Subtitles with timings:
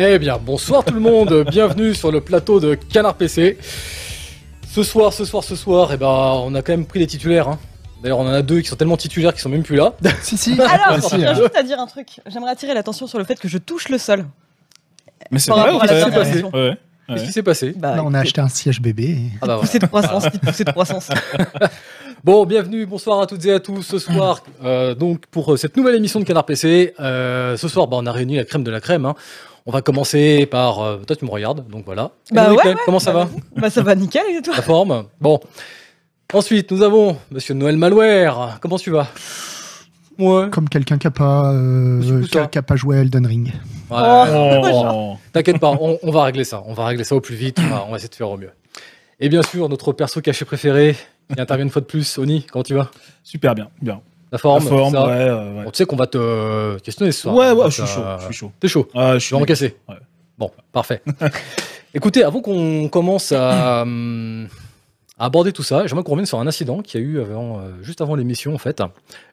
[0.00, 3.58] Eh bien, bonsoir tout le monde, bienvenue sur le plateau de Canard PC.
[4.70, 7.48] Ce soir, ce soir, ce soir, eh ben, on a quand même pris les titulaires.
[7.48, 7.58] hein.
[8.00, 9.94] D'ailleurs, on en a deux qui sont tellement titulaires qu'ils sont même plus là.
[10.22, 10.52] Si, si.
[10.60, 11.34] Alors, si, je tiens hein.
[11.34, 12.20] juste à dire un truc.
[12.28, 14.24] J'aimerais attirer l'attention sur le fait que je touche le sol.
[15.32, 16.50] Mais c'est vrai, rapport ou à la pas dernière Ouais, version.
[16.54, 16.76] ouais.
[17.08, 17.74] Qu'est-ce qui s'est passé?
[17.76, 19.04] Bah, on a acheté un siège bébé.
[19.04, 19.60] et- Ah bah voilà.
[19.62, 21.08] poussée de croissance, poussée de croissance.
[22.24, 23.80] Bon, bienvenue, bonsoir à toutes et à tous.
[23.82, 27.86] Ce soir, euh, donc pour euh, cette nouvelle émission de Canard PC, euh, ce soir,
[27.86, 29.04] bah, on a réuni la crème de la crème.
[29.06, 29.14] hein.
[29.68, 30.80] On va commencer par.
[30.80, 32.12] euh, toi, tu me regardes, donc voilà.
[32.32, 34.56] Bah ouais, Comment ça bah, va Bah ça va nickel et toi?
[34.56, 35.04] La forme?
[35.20, 35.40] Bon.
[36.32, 38.60] Ensuite, nous avons Monsieur Noël Malware.
[38.62, 39.08] Comment tu vas?
[40.18, 40.48] Ouais.
[40.50, 42.46] Comme quelqu'un qui n'a pas, euh, qui a- toi.
[42.46, 43.52] qui a pas joué à Elden Ring.
[43.90, 43.98] Ouais.
[44.00, 45.16] Oh.
[45.34, 46.62] T'inquiète pas, on, on va régler ça.
[46.64, 47.58] On va régler ça au plus vite.
[47.60, 48.52] On va, on va essayer de faire au mieux.
[49.20, 50.96] Et bien sûr, notre perso caché préféré,
[51.34, 52.16] qui intervient une fois de plus.
[52.16, 52.90] Oni, comment tu vas?
[53.22, 54.00] Super bien, bien.
[54.30, 55.64] La forme, La forme, ça ouais, euh, ouais.
[55.64, 57.34] Bon, tu sais qu'on va te questionner ce soir.
[57.34, 58.52] Ouais, ouais, je suis chaud, je suis chaud.
[58.60, 58.88] T'es chaud.
[58.94, 59.76] Ah, je suis vais encaisser.
[59.88, 59.96] Ouais.
[60.36, 61.02] Bon, parfait.
[61.94, 63.84] Écoutez, avant qu'on commence à,
[65.18, 67.58] à aborder tout ça, j'aimerais qu'on revienne sur un incident qu'il y a eu avant,
[67.58, 68.82] euh, juste avant l'émission, en fait.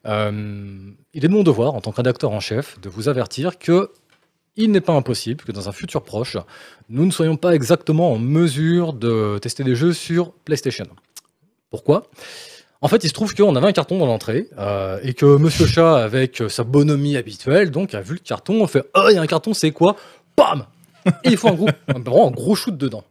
[0.08, 3.60] Euh, il est de mon devoir, en tant que rédacteur en chef, de vous avertir
[3.60, 3.92] que
[4.58, 6.38] il n'est pas impossible que dans un futur proche,
[6.90, 10.88] nous ne soyons pas exactement en mesure de tester des jeux sur PlayStation.
[11.70, 12.04] Pourquoi?
[12.86, 15.66] En fait, il se trouve qu'on avait un carton dans l'entrée euh, et que Monsieur
[15.66, 19.18] Chat, avec sa bonhomie habituelle, donc a vu le carton, on fait Oh, il y
[19.18, 19.96] a un carton, c'est quoi?
[20.38, 20.68] Bam
[21.24, 23.04] Et il faut un gros, un, vraiment un gros shoot dedans.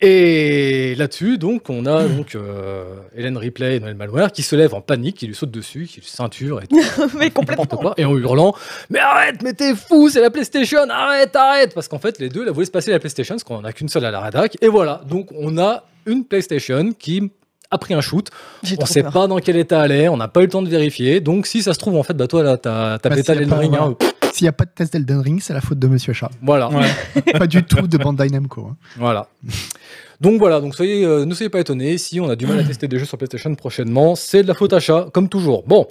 [0.00, 2.84] Et là-dessus, donc, on a donc euh,
[3.16, 5.98] Hélène Ripley et Noël Malware qui se lèvent en panique, qui lui sautent dessus, qui
[5.98, 6.78] lui ceinture et tout,
[7.18, 7.66] Mais complètement.
[7.66, 8.54] quoi, et en hurlant
[8.88, 12.44] Mais arrête, mais t'es fou, c'est la PlayStation, arrête, arrête Parce qu'en fait, les deux,
[12.44, 14.56] là, voulaient se passer la PlayStation, parce qu'on en a qu'une seule à la rédac,
[14.60, 17.32] et voilà, donc on a une PlayStation qui
[17.70, 18.28] a pris un shoot,
[18.70, 19.12] on trop sait peur.
[19.12, 21.20] pas dans quel état elle est, on n'a pas eu le temps de vérifier.
[21.20, 23.58] Donc si ça se trouve, en fait, bah toi là, t'as Bah, a Elden pas-
[23.58, 23.94] Ring, hein,
[24.32, 26.30] S'il n'y a pas de test d'Elden Ring, c'est la faute de Monsieur Chat.
[26.42, 27.32] Voilà, Ouais.
[27.38, 28.68] pas du tout de Bandai Namco.
[28.70, 28.76] hein.
[28.96, 29.28] voilà.
[30.20, 32.64] Donc voilà, donc soyez, euh, ne soyez pas étonnés si on a du mal à
[32.64, 35.62] tester des jeux sur PlayStation prochainement, c'est de la faute à chat, comme toujours.
[35.66, 35.86] Bon.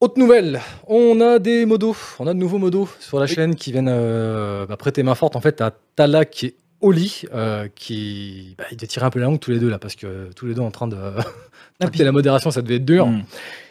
[0.00, 3.70] Autre nouvelle, on a des modos, on a de nouveaux modos sur la chaîne qui
[3.70, 8.64] viennent euh, bah, prêter main forte en fait à Talak et Oli, euh, qui bah,
[8.70, 10.54] ils devaient tirer un peu la langue tous les deux là, parce que tous les
[10.54, 10.96] deux en train de
[11.80, 13.06] tracter la modération, ça devait être dur.
[13.06, 13.22] Mm.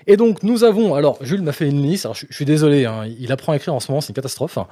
[0.07, 0.95] Et donc, nous avons.
[0.95, 2.05] Alors, Jules m'a fait une liste.
[2.05, 4.16] Alors, je, je suis désolé, hein, il apprend à écrire en ce moment, c'est une
[4.16, 4.57] catastrophe.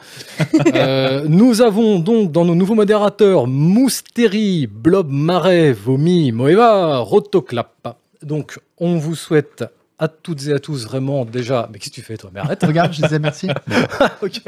[0.75, 7.97] Euh, nous avons donc dans nos nouveaux modérateurs Mousteri, Blob Marais, Vomi, Moeva, Rotoclap.
[8.21, 9.65] Donc, on vous souhaite
[9.99, 11.69] à toutes et à tous vraiment déjà.
[11.71, 12.29] Mais qu'est-ce que tu fais, toi?
[12.33, 12.63] Mais arrête.
[12.63, 13.47] Regarde, je disais merci.
[14.21, 14.41] ok.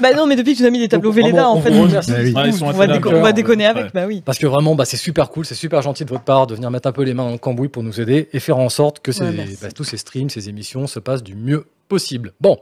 [0.00, 1.76] Bah non, mais depuis que tu nous as mis des tableaux Velleda, en fait, Bah
[1.76, 3.32] on va, assez déco- d'accord, on va ouais.
[3.32, 3.84] déconner avec.
[3.86, 3.90] Ouais.
[3.92, 4.22] Bah oui.
[4.24, 6.70] Parce que vraiment, bah, c'est super cool, c'est super gentil de votre part de venir
[6.70, 9.00] mettre un peu les mains dans le cambouis pour nous aider et faire en sorte
[9.00, 9.58] que ces- Ouais, merci.
[9.60, 12.32] bah, tous ces streams, ces émissions se passent du mieux possible.
[12.40, 12.58] Bon.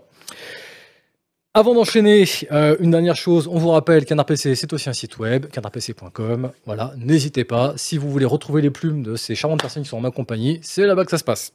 [1.59, 5.19] Avant d'enchaîner, euh, une dernière chose, on vous rappelle, Canard PC, c'est aussi un site
[5.19, 6.53] web, canardpc.com.
[6.67, 7.73] Voilà, n'hésitez pas.
[7.75, 10.61] Si vous voulez retrouver les plumes de ces charmantes personnes qui sont en ma compagnie,
[10.63, 11.53] c'est là-bas que ça se passe.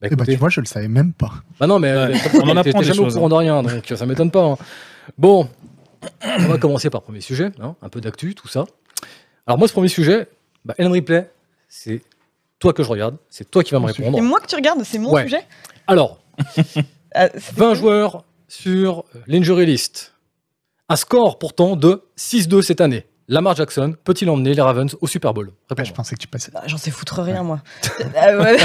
[0.00, 1.32] Bah, Et bah, écoutez, tu vois, je le savais même pas.
[1.58, 1.98] bah non, mais Ouais.
[2.14, 4.42] euh, On en apprend des jamais au courant de rien, donc ça m'étonne pas.
[4.42, 4.56] hein.
[5.18, 5.46] Bon,
[6.38, 8.64] on va commencer par le premier sujet, hein, un peu d'actu, tout ça.
[9.46, 10.28] Alors moi, ce premier sujet,
[10.64, 11.30] bah, Ellen Ripley,
[11.68, 12.00] c'est
[12.58, 14.16] toi que je regarde, c'est toi qui vas me répondre.
[14.16, 15.24] Et moi que tu regardes, c'est mon Ouais.
[15.24, 15.46] sujet?
[15.86, 16.20] Alors,
[17.12, 20.14] Ah, c'était 20 quoi joueurs sur l'injury list.
[20.88, 23.06] Un score pourtant de 6-2 cette année.
[23.28, 25.52] Lamar Jackson peut-il emmener les Ravens au Super Bowl?
[25.68, 26.50] Bah, je pensais que tu passais.
[26.52, 27.60] Bah, J'en sais foutre rien, moi.
[28.00, 28.56] Ouais.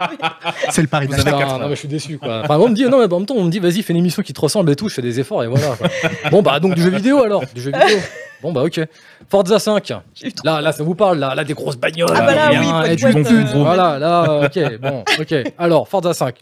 [0.70, 1.68] C'est le pari Putain, quatre, non, là.
[1.68, 2.42] mais je suis déçu quoi.
[2.44, 4.00] Enfin, on me dit non mais en même temps on me dit vas-y fais une
[4.00, 5.76] émission qui te ressemble et tout, je fais des efforts et voilà.
[5.76, 5.88] quoi.
[6.30, 7.98] bon bah donc du jeu vidéo alors, du jeu vidéo.
[8.42, 8.80] Bon bah ok.
[9.30, 9.92] Forza 5.
[10.14, 12.10] J'ai eu trop Là là ça vous parle là, là des grosses bagnoles.
[12.14, 15.04] Ah bah là, bien, oui, pas de et du bon euh, Voilà là ok bon
[15.18, 15.34] ok.
[15.56, 16.34] Alors Forza 5.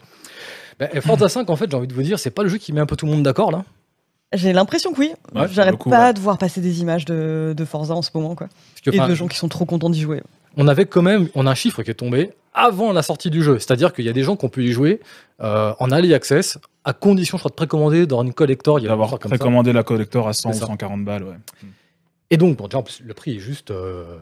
[0.81, 2.73] Ben, Forza 5 en fait j'ai envie de vous dire c'est pas le jeu qui
[2.73, 3.63] met un peu tout le monde d'accord là.
[4.33, 5.11] J'ai l'impression que oui.
[5.35, 6.13] Ouais, J'arrête pas ouais.
[6.13, 8.47] de voir passer des images de, de Forza en ce moment, quoi.
[8.83, 10.21] Que, Et de gens qui sont trop contents d'y jouer.
[10.55, 13.43] on avait quand même on a un chiffre qui est tombé avant la sortie du
[13.43, 13.59] jeu.
[13.59, 15.01] C'est-à-dire qu'il y a des gens qui ont pu y jouer
[15.41, 18.79] euh, en early access à condition je crois de précommander dans une collector.
[18.79, 20.65] Il y a D'avoir précommandé la collector à 100 C'est ou ça.
[20.67, 21.35] 140 balles, ouais.
[22.29, 24.17] Et donc, bon, déjà, en plus, le prix est juste, euh,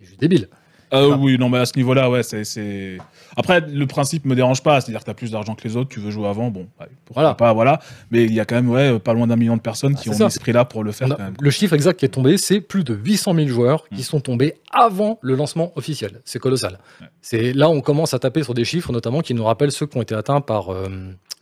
[0.00, 0.48] est juste débile.
[0.92, 1.16] Euh, Ah.
[1.20, 2.98] oui, non, mais à ce niveau-là, ouais, c'est, c'est.
[3.36, 6.00] Après, le principe me dérange pas, c'est-à-dire que t'as plus d'argent que les autres, tu
[6.00, 7.34] veux jouer avant, bon, ouais, pourquoi Voilà.
[7.34, 7.78] pas, voilà.
[8.10, 10.08] Mais il y a quand même, ouais, pas loin d'un million de personnes Ah, qui
[10.10, 10.24] ont ça.
[10.24, 11.34] mis ce prix-là pour le faire a- quand même.
[11.40, 14.04] le chiffre exact qui est tombé, c'est plus de 800 000 joueurs qui Mm.
[14.04, 16.20] sont tombés avant le lancement officiel.
[16.24, 16.80] C'est colossal.
[17.00, 17.06] Ouais.
[17.22, 19.96] C'est là, on commence à taper sur des chiffres, notamment qui nous rappellent ceux qui
[19.96, 20.88] ont été atteints par euh,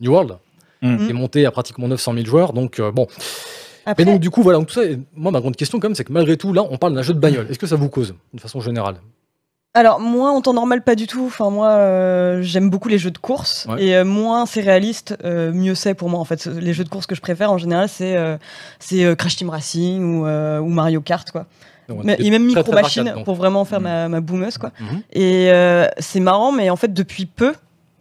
[0.01, 0.37] New World,
[0.83, 0.97] Mm.
[0.99, 2.53] qui est monté à pratiquement 900 000 joueurs.
[2.53, 3.06] Donc, euh, bon.
[3.87, 4.59] Après, Mais donc, du coup, voilà.
[4.59, 6.62] Donc, tout ça, et moi, ma grande question, quand même, c'est que malgré tout, là,
[6.71, 7.47] on parle d'un jeu de bagnole.
[7.51, 8.97] Est-ce que ça vous cause, de façon générale?
[9.75, 11.25] Alors, moi, en temps normal, pas du tout.
[11.26, 13.67] Enfin, moi, euh, j'aime beaucoup les jeux de course.
[13.69, 13.85] Ouais.
[13.85, 16.19] Et euh, moins c'est réaliste, euh, mieux c'est pour moi.
[16.20, 18.17] En fait, les jeux de course que je préfère, en général, c'est
[18.79, 21.47] c'est, Crash Team Racing ou, ou Mario Kart, quoi.
[21.88, 23.85] Donc, Mais, t'es et même très, Micro très Machine pour vraiment faire Mhm.
[23.85, 24.73] ma, ma boumeuse, quoi.
[24.81, 25.03] Mhm.
[25.12, 25.50] Et
[25.99, 27.55] c'est marrant, mais en fait, depuis peu,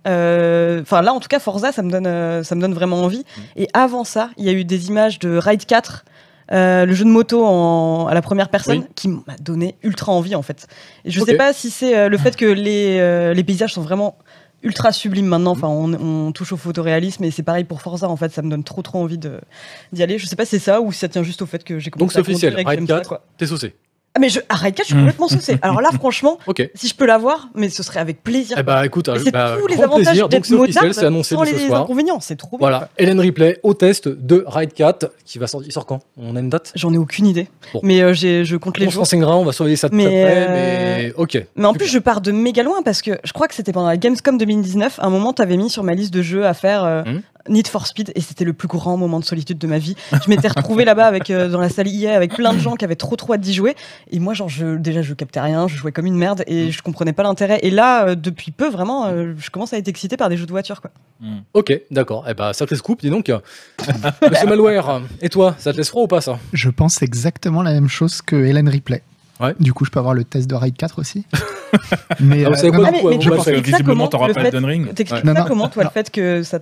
[0.08, 3.02] euh, enfin là, en tout cas, Forza, ça me donne, euh, ça me donne vraiment
[3.02, 3.26] envie.
[3.38, 3.44] Mhm.
[3.58, 6.06] Et avant ça, il y a eu des images de Ride 4,
[6.52, 8.86] euh, le jeu de moto en, à la première personne, Oui.
[8.96, 10.68] qui m'a donné ultra envie, en fait.
[11.06, 11.28] Et je Ok.
[11.28, 14.18] sais pas si c'est euh, le fait que les, euh, les paysages sont vraiment
[14.64, 15.52] ultra sublimes maintenant.
[15.52, 18.10] Enfin, on, on touche au photoréalisme et c'est pareil pour Forza.
[18.10, 20.18] En fait, ça me donne trop trop envie d'y aller.
[20.18, 21.92] Je sais pas si c'est ça ou si ça tient juste au fait que j'ai
[21.92, 23.26] Donc commencé c'est à conduire officiel, ça, 4, quoi.
[23.38, 23.76] t'es saucé.
[24.18, 25.00] Ah, mais je, 4, je suis Mm.
[25.00, 25.58] complètement saucée.
[25.62, 26.40] Alors là, franchement,
[26.74, 28.58] si je peux l'avoir, mais ce serait avec plaisir.
[28.60, 31.68] Eh bah écoute, Et c'est bah, tous les avantages d'être motard c'est annoncé sans les
[31.68, 31.84] soir.
[31.84, 32.20] inconvénients.
[32.20, 32.68] C'est trop bien.
[32.68, 35.68] Voilà, Hélène Ripley au test de Ride 4 qui va sortir.
[35.70, 36.00] Il sort quand?
[36.18, 36.72] On a une date?
[36.76, 37.48] J'en ai aucune idée.
[37.74, 37.80] Bon.
[37.84, 39.02] Mais euh, je compte les On jours.
[39.02, 40.48] renseignera, on va surveiller ça de Mais, très près.
[40.48, 41.46] euh, Mais ok.
[41.56, 41.86] Mais en Super.
[41.86, 44.38] plus, je pars de méga loin parce que je crois que c'était pendant la Gamescom
[44.40, 44.98] 2019.
[45.00, 47.22] À un moment, tu avais mis sur ma liste de jeux à faire euh, Mhm.
[47.50, 49.96] Need for Speed et c'était le plus grand moment de solitude de ma vie.
[50.12, 52.84] Je m'étais retrouvée là-bas avec euh, dans la salle IA avec plein de gens qui
[52.84, 53.74] avaient trop trop hâte d'y jouer
[54.12, 56.82] et moi genre je, déjà je captais rien, je jouais comme une merde et je
[56.82, 57.60] comprenais pas l'intérêt.
[57.64, 60.46] Et là euh, depuis peu vraiment euh, je commence à être excitée par des jeux
[60.46, 60.92] de voiture quoi.
[61.20, 61.40] Hmm.
[61.54, 62.26] Ok, d'accord.
[62.30, 63.30] Eh bah, sacré scoop, dis donc.
[64.30, 66.38] Monsieur Malware, et toi, ça te laisse froid ou pas ça?
[66.54, 69.02] Je pense exactement la même chose que Hélène Ripley.
[69.40, 69.54] Ouais.
[69.60, 71.26] Du coup, je peux avoir le test de Ride 4 aussi.
[72.20, 74.28] mais Ah, savez non, quoi, non, Ah, mais, mais tu t'expliques ça visiblement, comment t'auras
[74.30, 74.94] le pas fait- Elden Ring.
[74.94, 76.60] T'expliques Non, ça non, comment toi le fait que ça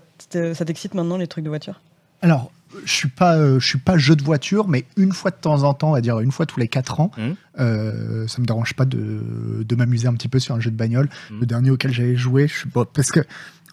[0.66, 1.80] t'excite maintenant les trucs de voiture?
[2.22, 2.52] Alors,
[2.84, 5.64] je suis pas, euh, je suis pas jeu de voiture, mais une fois de temps
[5.64, 7.36] en temps, on va dire une fois tous les 4 ans, Mhm.
[7.60, 10.76] euh, ça me dérange pas de, de m'amuser un petit peu sur un jeu de
[10.78, 11.10] bagnole.
[11.32, 11.40] Mhm.
[11.40, 13.22] Le dernier auquel j'avais joué, je suis pas, parce que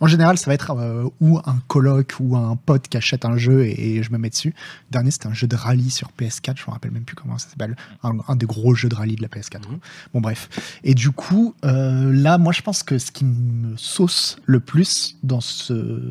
[0.01, 3.37] en général, ça va être euh, ou un coloc ou un pote qui achète un
[3.37, 4.49] jeu et, et je me mets dessus.
[4.89, 7.39] Le dernier, c'était un jeu de rallye sur PS4, je me rappelle même plus comment
[7.39, 9.61] ça s'appelle, un, un des gros jeux de rallye de la PS4.
[9.71, 9.79] Mhm.
[10.13, 10.49] Bon bref.
[10.83, 15.17] Et du coup, euh, là, moi, je pense que ce qui me sauce le plus
[15.23, 16.03] dans ce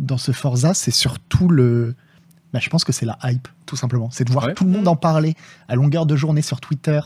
[0.00, 1.94] dans ce Forza, c'est surtout le.
[2.52, 4.08] Bah, je pense que c'est la hype, tout simplement.
[4.10, 4.54] C'est de voir Ouais.
[4.54, 5.34] tout le monde en parler
[5.68, 7.00] à longueur de journée sur Twitter,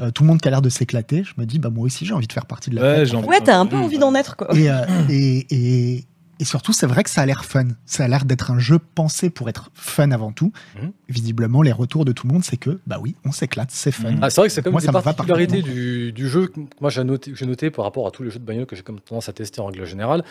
[0.00, 1.22] euh, tout le monde qui a l'air de s'éclater.
[1.22, 3.24] Je me dis, bah moi aussi, j'ai envie de faire partie de la Ouais, fête.
[3.26, 4.56] Ouais, t'as un peu envie d'en être quoi.
[4.56, 6.04] Et, euh, et, et,
[6.38, 7.68] et surtout, c'est vrai que ça a l'air fun.
[7.86, 10.52] Ça a l'air d'être un jeu pensé pour être fun avant tout.
[10.80, 10.92] Mhm.
[11.08, 14.14] Visiblement, les retours de tout le monde, c'est que, bah oui, on s'éclate, c'est fun.
[14.20, 17.04] Ah, c'est vrai que c'est comme Moi, une particularités du, du jeu que moi j'ai
[17.04, 19.28] noté, j'ai noté par rapport à tous les jeux de bagnole que j'ai comme tendance
[19.28, 20.24] à tester en règle générale.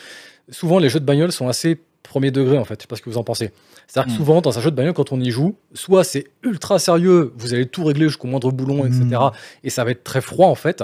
[0.50, 2.76] Souvent, les jeux de bagnole sont assez premier degré en fait.
[2.80, 3.52] Je sais pas ce que vous en pensez.
[3.88, 4.20] C'est-à-dire que Mm.
[4.20, 7.54] souvent, dans un jeu de bagnole, quand on y joue, soit c'est ultra sérieux, vous
[7.54, 9.04] allez tout régler jusqu'au moindre boulon, etc.
[9.06, 9.32] Mm.
[9.64, 10.84] Et ça va être très froid en fait.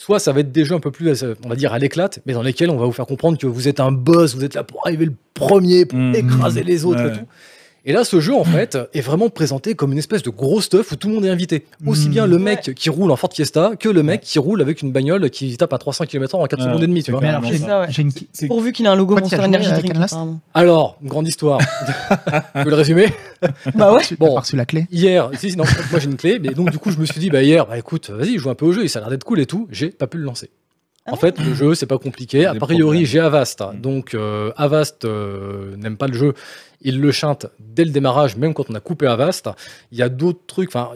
[0.00, 2.32] Soit ça va être des jeux un peu plus, on va dire, à l'éclate, mais
[2.32, 4.62] dans lesquels on va vous faire comprendre que vous êtes un boss, vous êtes là
[4.62, 6.14] pour arriver le premier, pour Mm.
[6.14, 7.14] écraser les autres Ouais.
[7.14, 7.24] et tout.
[7.84, 10.92] Et là, ce jeu, en fait, est vraiment présenté comme une espèce de gros stuff
[10.92, 11.64] où tout le monde est invité.
[11.86, 12.42] Aussi bien le Ouais.
[12.42, 15.56] mec qui roule en Ford Fiesta que le mec qui roule avec une bagnole qui
[15.56, 17.24] tape à 300 km en 4 Ouais, secondes et demie, tu c'est vois.
[17.24, 17.86] Alors, ça, ouais.
[17.96, 18.12] une,
[18.48, 19.92] Pourvu qu'il ait un logo Monster Energy Drink.
[20.54, 21.60] Alors, grande histoire.
[22.56, 23.06] tu veux le résumer
[23.74, 24.02] Bah ouais.
[24.18, 24.34] Bon.
[24.34, 26.90] reçu la clé Hier, si, si, non, moi j'ai une clé, mais donc du coup
[26.90, 28.88] je me suis dit, bah hier, bah écoute, vas-y, joue un peu au jeu, et
[28.88, 30.50] ça a l'air d'être cool et tout, j'ai pas pu le lancer.
[31.06, 31.16] En Ah.
[31.16, 32.44] fait, le jeu, c'est pas compliqué.
[32.44, 33.62] A priori, j'ai Avast.
[33.62, 33.80] Mm.
[33.80, 36.34] Donc, euh, Avast euh, n'aime pas le jeu.
[36.80, 39.48] Il le chante dès le démarrage, même quand on a coupé Avast.
[39.92, 40.68] Il y a d'autres trucs.
[40.68, 40.90] Enfin,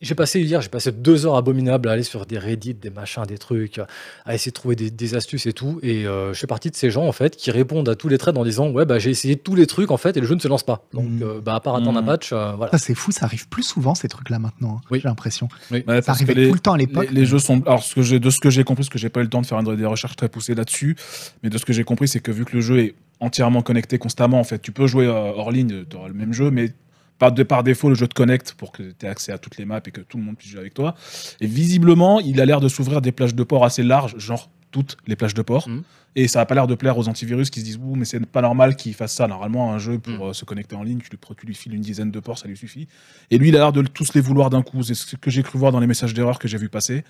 [0.00, 3.24] j'ai passé hier, j'ai passé deux heures abominables à aller sur des Reddit, des machins,
[3.26, 3.80] des trucs,
[4.24, 5.80] à essayer de trouver des, des astuces et tout.
[5.82, 8.16] Et euh, je fais partie de ces gens, en fait, qui répondent à tous les
[8.16, 10.36] trades en disant, ouais, bah j'ai essayé tous les trucs, en fait, et le jeu
[10.36, 10.86] ne se lance pas.
[10.92, 11.22] Donc, Mm.
[11.24, 12.06] euh, bah, à part attendre un Mm.
[12.06, 12.70] patch, euh, voilà.
[12.72, 14.76] Ça, c'est fou, ça arrive plus souvent, ces trucs-là, maintenant.
[14.78, 15.00] hein, Oui.
[15.02, 15.48] J'ai l'impression.
[15.72, 17.08] Ouais, Ça parce que arrivait les- tout le temps à l'époque.
[17.10, 17.60] Les, les jeux sont.
[17.66, 19.40] Alors, ce que de ce que j'ai compris, parce que j'ai pas eu le temps
[19.42, 20.94] de faire des recherches très poussées là-dessus,
[21.42, 23.98] mais de ce que j'ai compris, c'est que vu que le jeu est entièrement connecté
[23.98, 26.72] constamment, en fait, tu peux jouer euh, hors ligne, tu auras le même jeu, mais
[27.18, 29.56] par, de, par défaut, le jeu te connecte pour que tu aies accès à toutes
[29.56, 30.94] les maps et que tout le monde puisse jouer avec toi.
[31.40, 34.96] Et visiblement, il a l'air de s'ouvrir des plages de port assez larges, genre toutes
[35.06, 35.68] les plages de port.
[35.68, 35.82] Mhm.
[36.14, 38.24] Et ça a pas l'air de plaire aux antivirus qui se disent, ouh, mais c'est
[38.24, 39.26] pas normal qu'il fasse ça.
[39.26, 40.22] Normalement, un jeu pour Mhm.
[40.22, 42.46] euh, se connecter en ligne, tu lui, tu lui files une dizaine de ports, ça
[42.48, 42.86] lui suffit.
[43.30, 44.82] Et lui, il a l'air de tous les vouloir d'un coup.
[44.82, 47.02] C'est ce que j'ai cru voir dans les messages d'erreur que j'ai vu passer.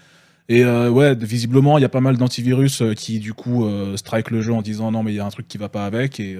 [0.48, 3.96] Et euh, ouais, visiblement, il y a pas mal d'antivirus euh, qui, du coup, euh,
[3.96, 5.84] strike le jeu en disant non, mais il y a un truc qui va pas
[5.84, 6.38] avec et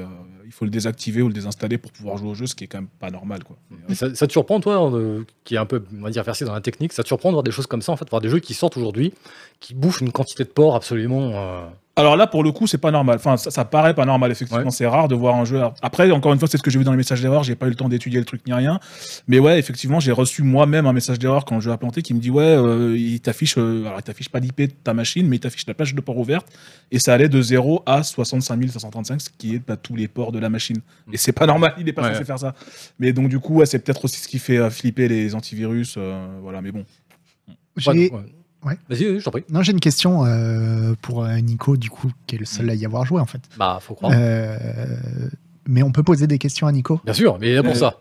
[0.49, 2.67] il faut le désactiver ou le désinstaller pour pouvoir jouer au jeu, ce qui est
[2.69, 3.45] quand même pas normal.
[3.45, 3.59] Quoi.
[3.87, 6.55] Mais ça, te surprend, toi, euh, qui est un peu, on va dire, versé dans
[6.55, 8.31] la technique, ça te surprend de voir des choses comme ça, en fait, voir des
[8.31, 9.13] jeux qui sortent aujourd'hui,
[9.61, 11.69] qui bouffent une quantité de porc absolument.
[11.99, 13.17] Alors là, pour le coup, c'est pas normal.
[13.17, 14.65] Enfin, ça, ça paraît pas normal, effectivement.
[14.65, 14.71] Ouais.
[14.71, 15.61] C'est rare de voir un jeu.
[15.83, 17.43] Après, encore une fois, c'est ce que j'ai vu dans les messages d'erreur.
[17.43, 18.79] J'ai pas eu le temps d'étudier le truc ni rien.
[19.27, 22.15] Mais ouais, effectivement, j'ai reçu moi-même un message d'erreur quand le jeu a planté qui
[22.15, 25.27] me dit Ouais, euh, il t'affiche, euh, alors il t'affiche pas l'IP de ta machine,
[25.29, 26.47] mais il t'affiche la page de port ouverte.
[26.93, 30.31] Et ça allait de 0 à 65 535, ce qui est bah, tous les ports
[30.33, 30.79] de la machine.
[31.13, 32.55] Et c'est pas normal, il est pas Ouais, censé faire ça.
[33.01, 35.97] Mais donc, du coup, ouais, c'est peut-être aussi ce qui fait euh, flipper les antivirus.
[35.99, 36.85] euh, voilà, mais bon.
[37.77, 38.11] J'ai ouais,
[38.65, 38.79] ouais.
[38.89, 39.45] Vas-y, je t'en prie.
[39.51, 42.75] Non, j'ai une question euh, pour euh, Nico, du coup, qui est le seul à
[42.75, 43.41] y avoir joué en fait.
[43.57, 44.13] Bah, faut croire.
[44.15, 44.57] Euh,
[45.67, 47.77] mais on peut poser des questions à Nico Bien sûr, mais il est là pour
[47.77, 48.01] ça.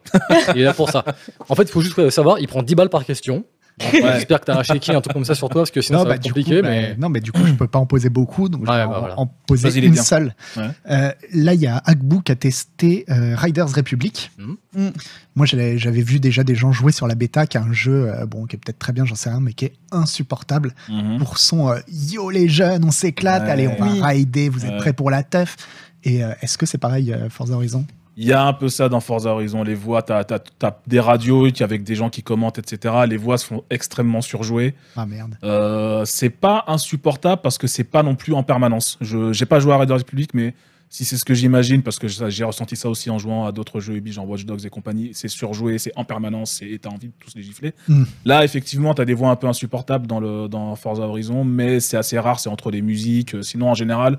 [0.55, 1.03] il est là pour ça.
[1.49, 3.45] En fait, il faut juste savoir, il prend 10 balles par question.
[3.79, 6.05] J'espère que t'as un chéquier, un truc comme ça sur toi, parce que sinon ça
[6.09, 6.61] va être du compliqué.
[6.61, 6.89] coup, mais...
[6.91, 8.87] bah, non, mais du coup, je peux pas en poser beaucoup, donc je vais bah,
[8.89, 9.19] en, voilà.
[9.19, 10.01] en poser une bien.
[10.03, 10.33] seule.
[10.55, 10.69] Ouais.
[10.89, 14.31] Euh, là, il y a Hackbook qui a testé euh, Riders Republic.
[14.39, 14.91] Mhm.
[15.35, 18.25] Moi, j'avais vu déjà des gens jouer sur la bêta, qui est un jeu, euh,
[18.25, 21.19] bon, qui est peut-être très bien, j'en sais rien, mais qui est insupportable Mhm.
[21.19, 23.49] pour son euh, yo les jeunes, on s'éclate, Ouais.
[23.51, 24.77] allez, on va rider, vous êtes Ouais.
[24.77, 25.55] prêts pour la teuf.
[26.03, 27.85] Et euh, est-ce que c'est pareil, euh, Forza Horizon?
[28.19, 29.63] Il y a un peu ça dans Forza Horizon.
[29.63, 32.95] Les voix, t'as as, des radios avec des gens qui commentent, etc.
[33.07, 34.73] Les voix sont extrêmement surjouées.
[34.95, 35.37] Ah merde.
[35.43, 38.97] Euh, c'est pas insupportable parce que c'est pas non plus en permanence.
[39.01, 40.55] Je j'ai pas joué à Red Dead Republic, mais
[40.89, 43.79] si c'est ce que j'imagine, parce que j'ai ressenti ça aussi en jouant à d'autres
[43.79, 47.07] jeux Ubi, genre Watch Dogs et compagnie, c'est surjoué, c'est en permanence et t'as envie
[47.07, 47.73] de tous les gifler.
[47.87, 48.03] Mm.
[48.25, 51.97] Là, effectivement, t'as des voix un peu insupportables dans, le, dans Forza Horizon, mais c'est
[51.97, 53.35] assez rare, c'est entre les musiques.
[53.35, 54.17] Euh, Sinon, en général,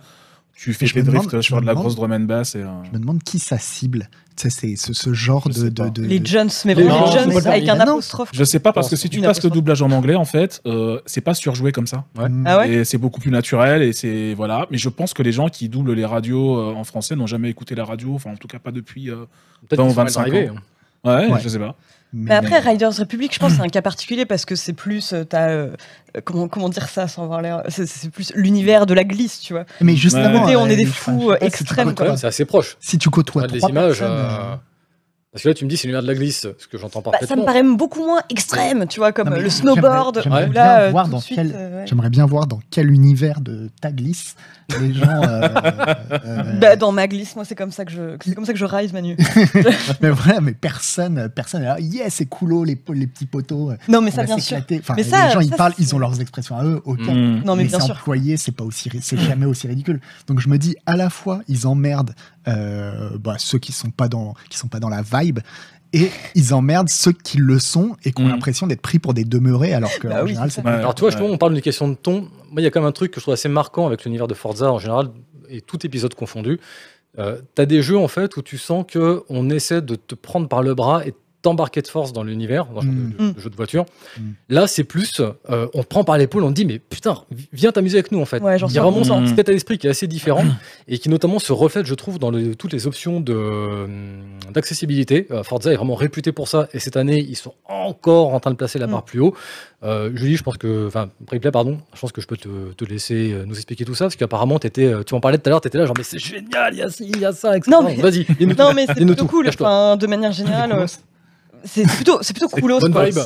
[0.60, 2.54] tu fais tes drifts demande- sur de la demande- grosse drum and bass.
[2.56, 4.08] Et, euh, Je me demande qui ça cible.
[4.36, 7.78] Tu sais, c'est ce, ce genre de, Les Jones, mais vraiment les Jones avec un
[7.80, 8.30] apostrophe.
[8.32, 11.00] Je sais pas, parce que si tu passes le doublage en anglais, en fait, euh,
[11.06, 12.04] c'est pas surjoué comme ça.
[12.18, 12.26] Ouais.
[12.44, 14.66] Ah ouais Et c'est beaucoup plus naturel et c'est voilà.
[14.70, 17.50] Mais je pense que les gens qui doublent les radios euh, en français n'ont jamais
[17.50, 19.10] écouté la radio, enfin en tout cas pas depuis.
[19.10, 19.24] euh,
[19.68, 20.50] Peut-être Dans qu'ils sont mal 25 arrivés.
[20.50, 20.54] ans.
[21.04, 21.40] Ouais, Ouais.
[21.42, 21.74] je sais pas.
[22.12, 25.12] Mais après, Riders Republic, je pense que c'est un cas particulier parce que c'est plus,
[25.12, 25.68] euh, t'as, euh,
[26.16, 29.40] euh, comment, comment dire ça sans avoir l'air, c'est, c'est plus l'univers de la glisse,
[29.40, 29.64] tu vois.
[29.82, 30.56] Mais justement, Ouais.
[30.56, 32.16] on est des fous, euh, si extrêmes, côtoies- quoi.
[32.16, 32.76] C'est assez proche.
[32.80, 33.98] Si tu côtoies trois images.
[33.98, 34.54] personnes, euh, euh,
[35.30, 37.10] Parce que là, tu me dis, c'est l'univers de la glisse, ce que j'entends Bah,
[37.12, 37.42] ça parfaitement.
[37.42, 40.22] me paraît beaucoup moins extrême, tu vois, comme Non, le snowboard.
[40.24, 41.86] j'aimerais où bien là, euh, voir tout dans de suite, quel- euh, ouais.
[41.86, 44.36] J'aimerais bien voir dans quel univers de ta glisse
[44.80, 45.06] les gens.
[45.06, 45.48] euh,
[46.24, 48.58] euh, Bah, dans ma glisse, moi, c'est comme ça que je, c'est comme ça que
[48.58, 49.18] je rise, Manu.
[50.00, 51.62] mais voilà, mais personne, personne.
[51.62, 53.72] Alors, yeah, c'est coolo les, po- les petits poteaux.
[53.86, 54.56] Non, mais ça, bien sûr.
[54.80, 56.80] Enfin, Mais les ça- gens, ils parlent, ils ont leurs expressions à eux.
[56.86, 57.00] Ok.
[57.00, 57.42] Mm.
[57.44, 57.94] Non, mais bien sûr.
[57.94, 60.00] employé, c'est pas aussi, c'est jamais aussi ridicule.
[60.26, 64.08] Donc je me dis, à la fois, ils emmerdent euh, bah, ceux qui sont pas
[64.08, 65.40] dans, qui sont pas dans la vibe,
[65.92, 68.30] et ils emmerdent ceux qui le sont et qui ont Mm.
[68.30, 70.62] l'impression d'être pris pour des demeurés, alors que Bah en oui, général, c'est.
[70.62, 70.70] Ouais.
[70.70, 71.12] Alors, tu vois, Ouais.
[71.12, 72.20] justement, on parle d'une question de ton.
[72.50, 74.28] Moi, il y a quand même un truc que je trouve assez marquant avec l'univers
[74.28, 75.08] de Forza en général,
[75.48, 76.60] et tout épisode confondu.
[77.18, 80.46] Euh, T'as des jeux, en fait, où tu sens que on essaie de te prendre
[80.46, 83.12] par le bras et t'embarquer de force dans l'univers, dans le Mm.
[83.18, 83.84] de, de- de jeu de voiture.
[84.18, 84.22] Mm.
[84.48, 87.16] Là, c'est plus, euh, on te prend par l'épaule, on te dit, mais putain,
[87.52, 88.42] viens t'amuser avec nous, en fait.
[88.42, 89.20] Ouais, genre Il y a vraiment ça.
[89.28, 90.44] cet état d'esprit qui est assez différent
[90.88, 95.26] et qui notamment se reflète, je trouve, dans le- toutes les options de, hum, d'accessibilité.
[95.30, 98.50] Euh, Forza est vraiment réputé pour ça et cette année, ils sont encore en train
[98.50, 98.90] de placer la Mm.
[98.90, 99.34] barre plus haut.
[99.84, 102.84] Euh, Julie, je pense que, enfin, Replay, pardon, je pense que je peux te, te
[102.84, 105.60] laisser euh, nous expliquer tout ça parce qu'apparemment, euh, tu en parlais tout à l'heure,
[105.60, 107.56] tu étais là, genre, mais c'est génial, il y a ci, il y a ça,
[107.56, 107.70] etc.
[107.70, 108.62] Non, mais- Vas-y, dis-nous tout.
[108.62, 109.98] Non, mais c'est Dis-nous plutôt tout, cool.
[109.98, 110.86] de manière générale, euh,
[111.64, 112.48] c'est plutôt, c'est plutôt.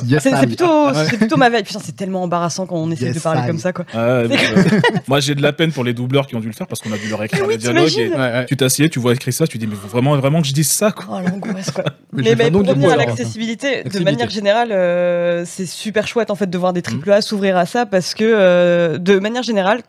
[0.07, 0.93] Yes, C'est plutôt, Ouais.
[1.09, 1.65] c'est plutôt ma vibe.
[1.65, 3.47] Putain, c'est tellement embarrassant quand on essaie Yes, de parler I.
[3.47, 3.85] comme ça, quoi.
[3.95, 4.27] Euh,
[5.07, 6.91] moi j'ai de la peine pour les doubleurs qui ont dû le faire parce qu'on
[6.91, 7.97] a dû leur écrire oui, les dialogues.
[7.97, 8.45] Et Ouais, ouais.
[8.45, 10.69] tu t'assieds, tu vois écécrire ça, tu dis mais faut vraiment vraiment que je dise
[10.71, 11.05] ça quoi.
[11.09, 11.83] Oh l'angoisse, quoi.
[12.13, 13.07] Mais Mais, un pour revenir à alors.
[13.07, 17.13] l'accessibilité, de manière générale, euh, c'est super chouette en fait de voir des triple Mm.
[17.13, 19.81] A s'ouvrir à ça parce que euh, de manière générale,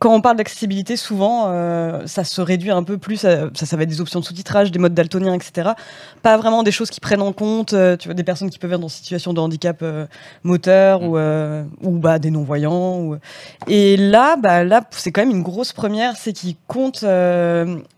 [0.00, 3.24] quand on parle d'accessibilité, souvent euh, ça se réduit un peu plus.
[3.24, 5.70] à- ça, ça va être des options de sous-titrage, des modes daltoniens, etc.
[6.22, 8.72] Pas vraiment des choses qui prennent en compte, euh, tu vois, des personnes qui peuvent
[8.72, 10.06] être dans une situation de handicap euh,
[10.42, 11.06] moteur Mm.
[11.08, 12.98] ou euh, ou bah des non-voyants.
[13.00, 13.16] ou-
[13.68, 17.04] Et là, bah là, c'est quand même une grosse première, c'est qu'ils comptent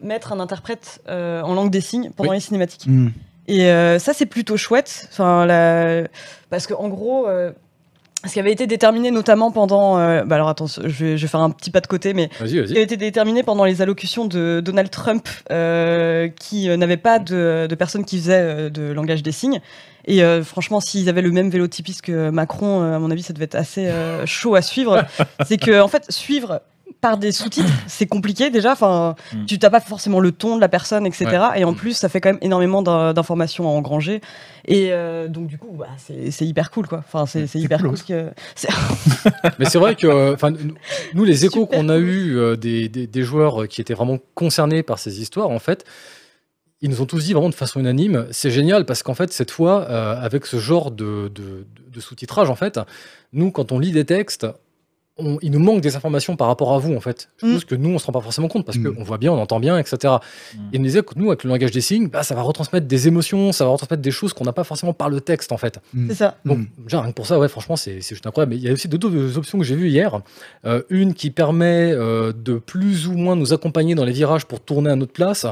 [0.01, 2.37] mettre un interprète en langue des signes pendant Oui.
[2.37, 2.87] les cinématiques.
[2.87, 3.09] Mm.
[3.49, 3.67] Et
[3.99, 5.09] ça, c'est plutôt chouette.
[5.13, 6.03] Enfin, la...
[6.51, 7.27] Parce qu'en gros,
[8.27, 9.99] ce qui avait été déterminé notamment pendant.
[9.99, 12.29] euh, Bah alors, attends, je vais, je vais faire un petit pas de côté, mais
[12.41, 12.71] Vas-y, ce qui vas-y.
[12.73, 17.67] avait été déterminé pendant les allocutions de Donald Trump, euh, qui euh, n'avait pas de,
[17.69, 19.61] de personnes qui faisaient euh, de langage des signes.
[20.07, 23.47] Et euh, franchement, s'ils avaient le même vélotypiste que Macron, à mon avis, ça devait
[23.47, 23.91] être assez
[24.25, 25.05] chaud à suivre.
[25.47, 26.61] c'est que, en fait, suivre
[27.01, 28.73] par des sous-titres, c'est compliqué déjà.
[28.73, 29.45] Enfin, Mm.
[29.47, 31.27] tu n'as pas forcément le ton de la personne, etc.
[31.57, 34.21] Et en plus, ça fait quand même énormément d'in- d'informations à engranger.
[34.67, 36.99] Et euh, donc, du coup, bah, c'est hyper cool, quoi.
[37.07, 37.91] Enfin, c'est hyper cool.
[37.91, 37.99] cool.
[38.07, 38.31] que-
[39.59, 40.51] Mais c'est vrai que, euh, enfin,
[41.15, 42.05] nous- les échos qu'on a cool.
[42.09, 45.85] eu euh, des, des- des joueurs qui étaient vraiment concernés par ces histoires, en fait,
[46.83, 49.51] ils nous ont tous dit vraiment de façon unanime, c'est génial parce qu'en fait, cette
[49.51, 52.79] fois, euh, avec ce genre de, de- de sous-titrage, en fait,
[53.33, 54.47] nous, quand on lit des textes,
[55.19, 57.29] on- il nous manque des informations par rapport à vous, en fait.
[57.43, 57.53] Mm.
[57.53, 58.95] Chose que nous, on se rend pas forcément compte parce Mm.
[58.95, 59.97] qu'on voit bien, on entend bien, etc.
[60.03, 60.59] Mm.
[60.59, 62.87] Et il nous disait que nous, avec le langage des signes, bah, ça va retransmettre
[62.87, 65.57] des émotions, ça va retransmettre des choses qu'on n'a pas forcément par le texte, en
[65.57, 65.81] fait.
[65.95, 66.09] Mm.
[66.11, 66.37] C'est ça.
[66.45, 66.67] Donc, Mm.
[66.85, 68.51] déjà, rien que pour ça, ouais, franchement, c'est c'est juste incroyable.
[68.55, 70.21] Mais il y a aussi d'autres options que j'ai vues hier.
[70.67, 74.61] Euh, une qui permet euh, de plus ou moins nous accompagner dans les virages pour
[74.61, 75.47] tourner à notre place.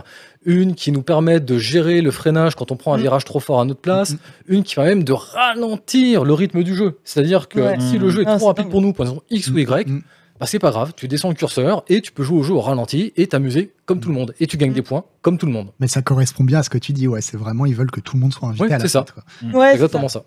[0.46, 3.02] Une qui nous permet de gérer le freinage quand on prend un Mm.
[3.02, 4.16] virage trop fort à notre place, Mm.
[4.48, 6.98] une qui va même de ralentir le rythme du jeu.
[7.04, 7.80] C'est-à-dire que Ouais.
[7.80, 8.70] si le jeu est Ah, trop rapide dingue.
[8.72, 10.02] pour nous, pour raison X ou Y, Mm.
[10.40, 12.60] bah c'est pas grave, tu descends le curseur et tu peux jouer au jeu au
[12.60, 14.34] ralenti et t'amuser comme tout le monde.
[14.40, 14.74] Et tu gagnes Mm.
[14.74, 15.68] des points comme tout le monde.
[15.80, 17.20] Mais ça correspond bien à ce que tu dis, ouais.
[17.20, 19.00] C'est vraiment, ils veulent que tout le monde soit invité Ouais, à la c'est ça.
[19.04, 19.22] fête, quoi.
[19.42, 20.24] Ouais, C'est c'est exactement ça.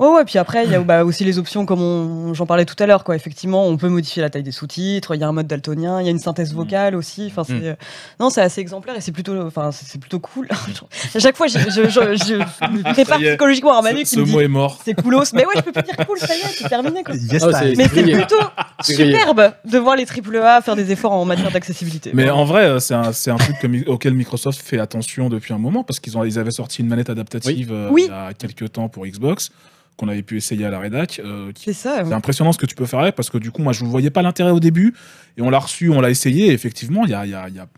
[0.00, 2.74] Ouais, ouais, puis après, il y a bah, aussi les options, comme j'en parlais tout
[2.78, 3.14] à l'heure, quoi.
[3.16, 6.04] Effectivement, on peut modifier la taille des sous-titres, il y a un mode daltonien, il
[6.06, 7.26] y a une synthèse vocale aussi.
[7.30, 7.74] Enfin, c'est, euh,
[8.18, 10.48] non, c'est assez exemplaire et c'est plutôt, enfin, c'est c'est plutôt cool.
[11.14, 12.34] à chaque fois, je, je, je, je
[12.72, 14.80] me prépare psychologiquement à Manu Ce, qui ce me dit, mot est mort.
[14.84, 15.24] c'est coolos.
[15.34, 17.14] Mais ouais, je peux plus dire cool, ça y est, c'est terminé, quoi.
[17.30, 18.36] Yes, Ah, Mais c'est plutôt
[18.82, 22.10] superbe de voir les AAA faire des efforts en matière d'accessibilité.
[22.14, 25.52] Mais en vrai, euh, c'est un, c'est un truc que auquel Microsoft fait attention depuis
[25.52, 28.04] un moment parce qu'ils ont, ils avaient sorti une manette adaptative euh, Oui.
[28.06, 29.50] il y a quelques temps pour Xbox
[30.00, 31.20] qu'on avait pu essayer à la rédac.
[31.24, 32.02] euh, C'est ça.
[32.04, 33.88] c'est impressionnant ce que tu peux faire avec parce que du coup, moi, je ne
[33.90, 34.94] voyais pas l'intérêt au début
[35.36, 36.46] et on l'a reçu, on l'a essayé.
[36.46, 37.68] Et effectivement, il y a, il y a- il y a-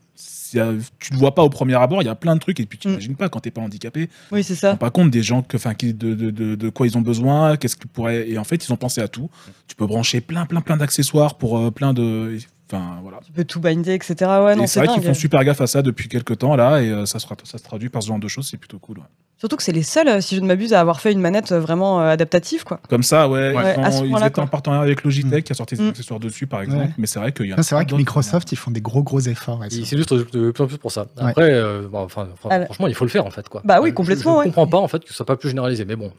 [0.55, 2.61] y a- tu ne vois pas au premier abord, il y a plein de trucs
[2.61, 2.91] et puis tu Mm.
[2.93, 4.09] n'imagines pas quand tu n'es pas handicapé.
[4.31, 4.77] Oui, c'est Tu ça.
[4.77, 7.57] pas compte des gens que, enfin, qui- de, de, de, de quoi ils ont besoin,
[7.57, 8.29] qu'est-ce qu'ils pourraient.
[8.29, 9.31] Et en fait, ils ont pensé à tout.
[9.67, 12.37] Tu peux brancher plein, plein, plein d'accessoires pour euh, plein de.
[12.73, 13.19] Enfin, voilà.
[13.25, 14.15] Tu peux tout binder, etc.
[14.43, 16.81] Ouais, et c'est c'est vrai qu'ils font super gaffe à ça depuis quelques temps là,
[16.81, 18.99] et euh, ça, se, ça se traduit par ce genre de choses, c'est plutôt cool.
[18.99, 19.05] ouais.
[19.39, 21.51] Surtout que c'est les seuls, euh, si je ne m'abuse, à avoir fait une manette
[21.51, 22.79] euh, vraiment euh, adaptative, quoi.
[22.89, 25.83] Comme ça, ouais, Ouais, ils, font- étaient en partenariat avec Logitech qui a sorti des
[25.83, 25.89] Mm.
[25.89, 26.91] accessoires dessus, par exemple, Ouais.
[26.97, 27.61] mais c'est vrai qu'il y a.
[27.63, 29.61] C'est vrai que Microsoft, ils font des gros, gros efforts.
[29.65, 29.71] ça.
[29.71, 31.03] s'illustrent de plus en plus pour ça.
[31.21, 31.31] Ouais.
[31.31, 33.49] Après, euh, enfin, fran- Alors- franchement, il faut le faire en fait.
[33.49, 33.63] Quoi.
[33.65, 34.45] Bah oui, complètement, Je ne ouais.
[34.47, 36.13] comprends pas en fait que ce soit pas plus généralisé, mais bon.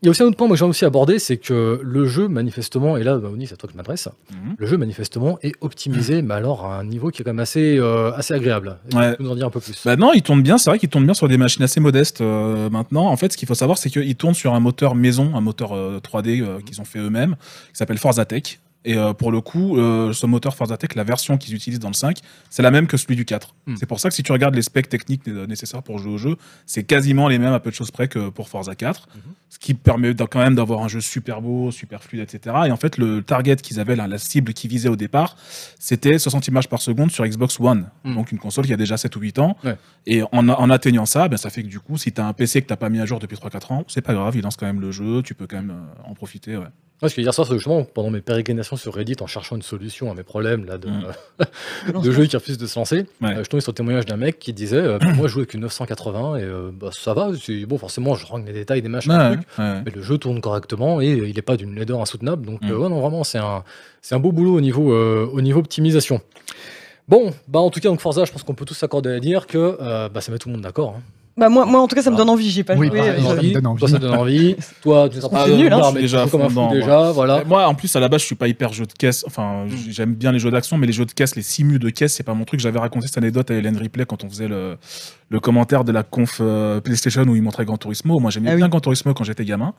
[0.00, 2.06] Il y a aussi un autre point moi, que j'ai aussi abordé, c'est que le
[2.06, 4.54] jeu, manifestement, et là, bah, Oni, c'est à toi que je m'adresse, Mhm.
[4.56, 7.76] le jeu, manifestement, est optimisé, mais alors à un niveau qui est quand même assez,
[7.78, 8.76] euh, assez agréable.
[8.94, 9.10] Ouais.
[9.12, 9.82] Tu peux nous en dire un peu plus?
[9.84, 12.20] Bah non, il tourne bien, c'est vrai qu'il tourne bien sur des machines assez modestes
[12.20, 13.06] euh, maintenant.
[13.08, 15.72] En fait, ce qu'il faut savoir, c'est qu'il tourne sur un moteur maison, un moteur
[15.74, 17.34] euh, 3D euh, qu'ils ont fait eux-mêmes,
[17.72, 18.60] qui s'appelle Forza Tech.
[18.84, 21.88] Et euh, pour le coup, euh, ce moteur Forza Tech, la version qu'ils utilisent dans
[21.88, 22.18] le 5,
[22.48, 23.54] c'est la même que celui du 4.
[23.66, 23.74] Hmm.
[23.76, 26.18] C'est pour ça que si tu regardes les specs techniques euh, nécessaires pour jouer au
[26.18, 29.08] jeu, c'est quasiment les mêmes à peu de choses près que pour Forza 4.
[29.14, 29.22] Mhm.
[29.50, 32.54] Ce qui permet quand même d'avoir un jeu super beau, super fluide, etc.
[32.66, 35.36] Et en fait, le target qu'ils avaient, là, la cible qu'ils visaient au départ,
[35.78, 37.88] c'était 60 images par seconde sur Xbox One.
[38.04, 38.14] Hmm.
[38.14, 39.56] Donc une console qui a déjà 7 ou 8 ans.
[39.64, 39.76] Ouais.
[40.06, 42.32] Et en, en atteignant ça, ben, ça fait que du coup, si tu as un
[42.32, 44.56] PC que tu pas mis à jour depuis 3-4 ans, c'est pas grave, il lance
[44.56, 46.56] quand même le jeu, tu peux quand même en profiter.
[46.56, 46.66] Ouais.
[47.00, 49.28] Moi, ce que je veux dire ça, c'est justement pendant mes pérégrinations sur Reddit en
[49.28, 52.02] cherchant une solution à mes problèmes là, de, Mm.
[52.02, 53.36] de jeux qui refusent de se lancer, Ouais.
[53.36, 55.38] euh, je tombais sur le témoignage d'un mec qui disait euh, Bah, Moi, je joue
[55.40, 58.82] avec une 980 et euh, bah, ça va, c'est bon, forcément, je range les détails
[58.82, 59.82] des machins, Ouais, trucs, ouais.
[59.84, 62.44] mais le jeu tourne correctement et il n'est pas d'une laideur insoutenable.
[62.46, 62.70] Donc, Mm.
[62.70, 63.62] euh, ouais, non, vraiment, c'est un,
[64.02, 66.20] c'est un beau boulot au niveau, euh, au niveau optimisation.
[67.06, 69.46] Bon, bah en tout cas, donc Forza, je pense qu'on peut tous s'accorder à dire
[69.46, 70.96] que euh, bah, ça met tout le monde d'accord.
[70.98, 71.02] hein.
[71.38, 72.50] Bah, moi, moi, en tout cas, ça me donne envie.
[72.50, 72.98] J'ai pas Oui, joué.
[72.98, 73.78] pareil, euh, ça me donne envie.
[73.80, 74.56] Toi, ça donne envie.
[74.82, 75.90] Toi, tu seras pas C'est nul, hein.
[75.94, 77.12] mais déjà comme un à fou déjà.
[77.12, 77.44] Voilà.
[77.44, 79.24] Moi, en plus, à la base, je suis pas hyper jeu de caisse.
[79.26, 82.14] Enfin, j'aime bien les jeux d'action, mais les jeux de caisse, les simus de caisse,
[82.14, 82.58] c'est pas mon truc.
[82.60, 84.76] J'avais raconté cette anecdote à Hélène Ripley quand on faisait le,
[85.28, 88.18] le commentaire de la conf euh, PlayStation où il montrait Gran Turismo.
[88.18, 88.58] Moi, j'aimais Ah oui.
[88.58, 89.74] bien Gran Turismo quand j'étais gamin.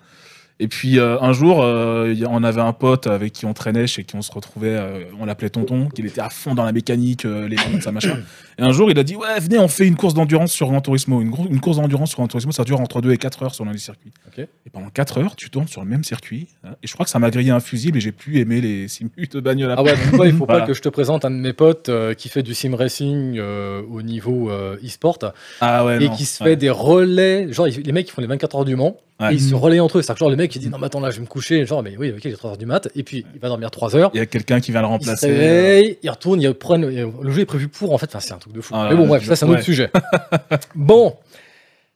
[0.61, 4.03] Et puis euh, un jour, euh, on avait un pote avec qui on traînait, chez
[4.03, 7.23] qui on se retrouvait, euh, on l'appelait Tonton, qu'il était à fond dans la mécanique,
[7.23, 8.17] les manettes, ça machin.
[8.57, 10.81] Et un jour, il a dit Ouais, venez, on fait une course d'endurance sur Gran
[10.81, 11.21] Turismo.
[11.21, 13.77] Une, course d'endurance sur Gran Turismo, ça dure entre 2 et 4 heures selon les
[13.77, 14.11] circuits.
[14.27, 14.39] Ok.
[14.39, 16.47] Et pendant 4 heures, tu tournes sur le même circuit.
[16.65, 18.87] hein, et je crois que ça m'a grillé un fusible et j'ai plus aimé les
[18.89, 20.61] simus de bagnole Ah ouais, toi, il faut Voilà.
[20.61, 24.01] pas que je te présente un de mes potes qui fait du sim racing au
[24.01, 25.19] niveau e-sport
[25.61, 26.49] Ah ouais, et non, qui se ouais.
[26.49, 27.51] fait des relais.
[27.53, 29.33] Genre, les mecs qui font les 24 heures du Mans Ouais.
[29.33, 30.01] et ils se relaient entre eux.
[30.01, 31.65] C'est-à-dire que genre, le mec il dit Non, mais attends, là, je vais me coucher.
[31.65, 32.87] Genre, mais oui, ok, il est 3 heures du mat.
[32.95, 34.11] Et puis, il va dormir 3 heures.
[34.13, 35.29] Il y a quelqu'un qui vient le Il se remplacer.
[35.29, 38.07] euh, réveille, il retourne, il prend, le jeu est prévu pour en fait.
[38.07, 38.73] Enfin, c'est un truc de fou.
[38.75, 39.89] Ah, mais bon, bref, ça, c'est un autre sujet.
[40.75, 41.15] bon,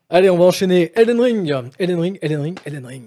[0.09, 0.91] allez, on va enchaîner.
[0.95, 3.03] Elden Ring, Elden Ring, Elden Ring, Elden Ring.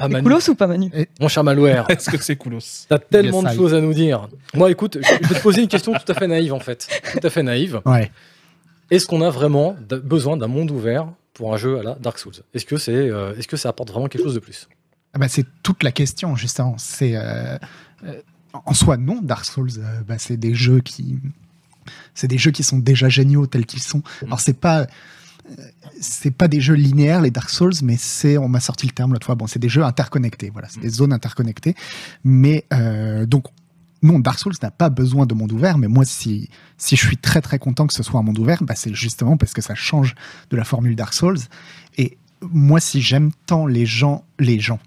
[0.00, 1.86] Ah, coolos ou pas, Manu mon cher Malware.
[1.88, 2.86] Est-ce que c'est coolos?
[2.88, 4.28] T'as tellement de choses à nous dire.
[4.54, 6.88] Moi, écoute, je je vais te poser une question tout à fait naïve, en fait.
[7.12, 7.80] Tout à fait naïve.
[7.84, 8.10] Ouais.
[8.90, 12.32] Est-ce qu'on a vraiment besoin d'un monde ouvert pour un jeu à la Dark Souls
[12.54, 14.68] Est-ce que, c'est, euh, est-ce que ça apporte vraiment quelque chose de plus?
[15.12, 16.76] Ah bah, c'est toute la question, justement.
[16.78, 17.58] C'est euh,
[18.04, 18.20] euh,
[18.52, 19.70] en soi non, Dark Souls.
[19.78, 21.18] euh, bah, c'est des jeux qui,
[22.14, 24.02] c'est des jeux qui sont déjà géniaux tels qu'ils sont.
[24.22, 24.86] Alors c'est pas,
[26.00, 29.12] c'est pas des jeux linéaires les Dark Souls, mais c'est, on m'a sorti le terme
[29.12, 29.34] l'autre fois.
[29.34, 30.50] Bon, c'est des jeux interconnectés.
[30.50, 31.74] Voilà, c'est des zones interconnectées.
[32.24, 33.44] Mais euh, donc
[34.04, 37.16] non, Dark Souls n'a pas besoin de monde ouvert, mais moi, si, si je suis
[37.16, 39.74] très très content que ce soit un monde ouvert, bah, c'est justement parce que ça
[39.74, 40.14] change
[40.50, 41.38] de la formule Dark Souls.
[41.98, 44.78] Et moi, si j'aime tant les gens, les gens,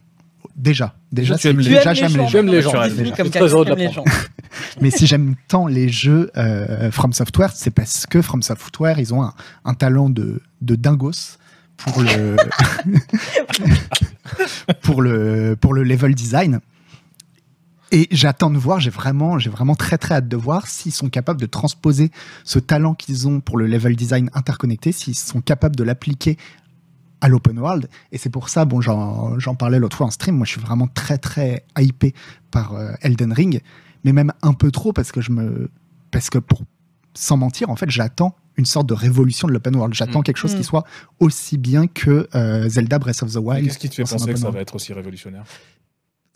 [0.55, 2.27] déjà, déjà, Tu aimes les- déjà j'aime les gens.
[2.27, 2.71] J'aime les gens.
[2.71, 3.15] Comme déjà.
[3.15, 4.11] comme Je suis très heureux de Kat, j'aime les l'apprendre.
[4.11, 4.27] gens.
[4.81, 9.13] Mais si j'aime tant les jeux euh, From Software, c'est parce que From Software, ils
[9.13, 9.33] ont un,
[9.65, 11.37] un talent de, de dingos
[11.77, 12.37] pour le,
[14.81, 16.59] pour le pour le level design.
[17.97, 21.09] Et j'attends de voir, j'ai vraiment, j'ai vraiment très très hâte de voir s'ils sont
[21.09, 22.11] capables de transposer
[22.43, 26.37] ce talent qu'ils ont pour le level design interconnecté, s'ils sont capables de l'appliquer
[27.21, 27.89] à l'open world.
[28.11, 30.87] Et c'est pour ça, bon, j'en parlais l'autre fois en stream, moi je suis vraiment
[30.87, 32.13] très très hypé
[32.51, 33.61] par euh, Elden Ring,
[34.03, 35.71] mais même un peu trop parce que je me,
[36.11, 36.61] parce que pour,
[37.15, 39.95] sans mentir, en fait, j'attends une sorte de révolution de l'open world.
[39.95, 40.23] J'attends Mm.
[40.23, 40.57] quelque chose Mm.
[40.57, 40.83] qui soit
[41.19, 43.65] aussi bien que euh, Zelda Breath of the Wild.
[43.65, 44.55] Qu'est-ce qui te fait penser que ça world.
[44.55, 45.43] va être aussi révolutionnaire?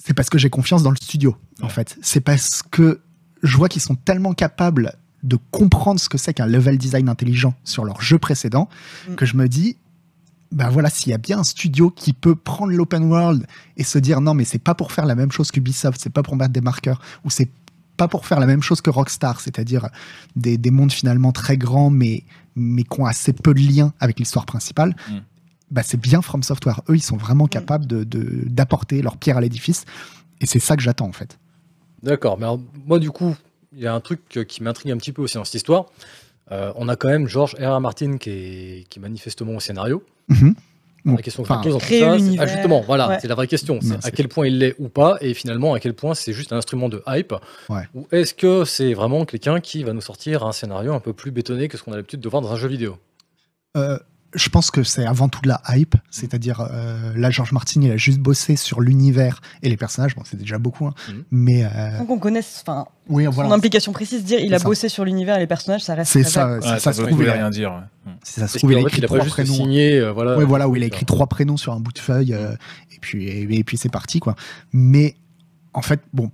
[0.03, 1.97] C'est parce que j'ai confiance dans le studio, en fait.
[2.01, 3.01] C'est parce que
[3.43, 7.53] je vois qu'ils sont tellement capables de comprendre ce que c'est qu'un level design intelligent
[7.63, 8.69] sur leur jeu précédent
[9.07, 9.15] Mm.
[9.15, 9.77] que je me dis,
[10.51, 13.45] ben voilà, s'il y a bien un studio qui peut prendre l'open world
[13.77, 16.23] et se dire non, mais c'est pas pour faire la même chose qu'Ubisoft, c'est pas
[16.23, 17.49] pour mettre des marqueurs, ou c'est
[17.97, 19.89] pas pour faire la même chose que Rockstar, c'est-à-dire
[20.35, 22.23] des, des mondes finalement très grands, mais,
[22.55, 24.95] mais qui ont assez peu de liens avec l'histoire principale.
[25.07, 25.17] Mm.
[25.71, 26.81] Bah, c'est bien From Software.
[26.89, 29.86] Eux, ils sont vraiment capables de- de- d'apporter leur pierre à l'édifice.
[30.41, 31.39] Et c'est ça que j'attends, en fait.
[32.03, 33.36] D'accord, mais alors, moi du coup,
[33.73, 35.86] il y a un truc euh, qui m'intrigue un petit peu aussi dans cette histoire.
[36.51, 37.77] Euh, on a quand même George R.
[37.77, 37.79] R.
[37.79, 40.03] Martin qui est, qui est manifestement au scénario.
[40.27, 40.55] Mhm.
[41.05, 43.17] La question que je enfin, me pose dans tout ça, ah, justement, voilà, Ouais.
[43.19, 43.79] c'est la vraie question.
[43.81, 46.53] C'est à quel point il l'est ou pas, et finalement à quel point c'est juste
[46.53, 47.34] un instrument de hype.
[47.69, 47.88] Ouais.
[47.95, 51.31] Ou est-ce que c'est vraiment quelqu'un qui va nous sortir un scénario un peu plus
[51.31, 52.97] bétonné que ce qu'on a l'habitude de voir dans un jeu vidéo?
[53.77, 53.97] Euh,
[54.34, 57.91] je pense que c'est avant tout de la hype, c'est-à-dire euh, là George Martin il
[57.91, 61.24] a juste bossé sur l'univers et les personnages, bon c'est déjà beaucoup, hein, Mhm.
[61.32, 64.63] mais euh, Sans qu'on connaisse, enfin, oui son voilà, implication précise, dire il a ça.
[64.65, 66.12] bossé sur l'univers et les personnages, ça reste.
[66.13, 67.72] c'est ça, Ouais, ça, Ça se ne trouve il voulait a, rien dire.
[67.74, 68.12] ouais.
[68.12, 68.15] Mm.
[68.24, 69.54] si ça se trouve il a écrit il a trois prénoms.
[69.54, 72.00] signé euh, voilà, Ouais, voilà, où il a écrit trois prénoms sur un bout de
[72.00, 72.54] feuille, euh,
[72.96, 74.36] et puis, et, et puis c'est parti, quoi.
[74.72, 75.15] Mais,
[75.74, 76.32] en fait, bon,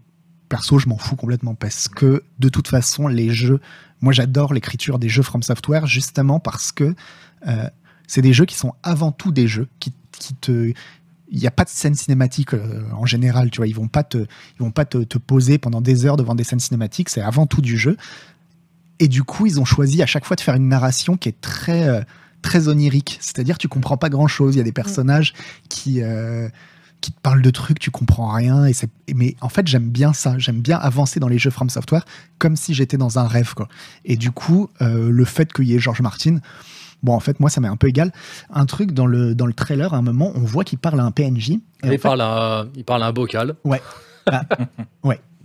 [0.50, 3.60] perso, je m'en fous complètement, parce que, de toute façon, les jeux,
[4.02, 6.94] moi j'adore l'écriture des jeux From Software, justement parce que
[7.48, 7.68] euh,
[8.08, 10.72] c'est des jeux qui sont avant tout des jeux, qui, qui te...
[11.30, 14.04] Il n'y a pas de scène cinématique euh, en général, tu vois, ils vont pas
[14.04, 17.22] te, ils vont pas te, te poser pendant des heures devant des scènes cinématiques, c'est
[17.22, 17.98] avant tout du jeu.
[19.00, 21.39] Et du coup, ils ont choisi à chaque fois de faire une narration qui est
[21.41, 22.02] très, euh,
[22.41, 23.17] très onirique.
[23.20, 24.56] C'est-à-dire, tu comprends pas grand-chose.
[24.56, 25.34] Il y a des personnages
[25.67, 26.48] qui, euh,
[27.02, 28.65] qui te parlent de trucs, tu comprends rien.
[28.65, 30.38] Et c'est, mais en fait, j'aime bien ça.
[30.39, 32.06] J'aime bien avancer dans les jeux From Software
[32.39, 33.54] comme si j'étais dans un rêve.
[33.54, 33.67] Quoi.
[34.06, 36.39] Et du coup, le fait qu'il y ait George Martin,
[37.04, 38.12] bon, en fait, moi, ça m'est un peu égal.
[38.50, 41.04] Un truc dans le, dans le trailer, à un moment, on voit qu'il parle à
[41.04, 41.52] un PNJ.
[41.52, 43.56] Et il, fait, parle à, il parle à un bocal.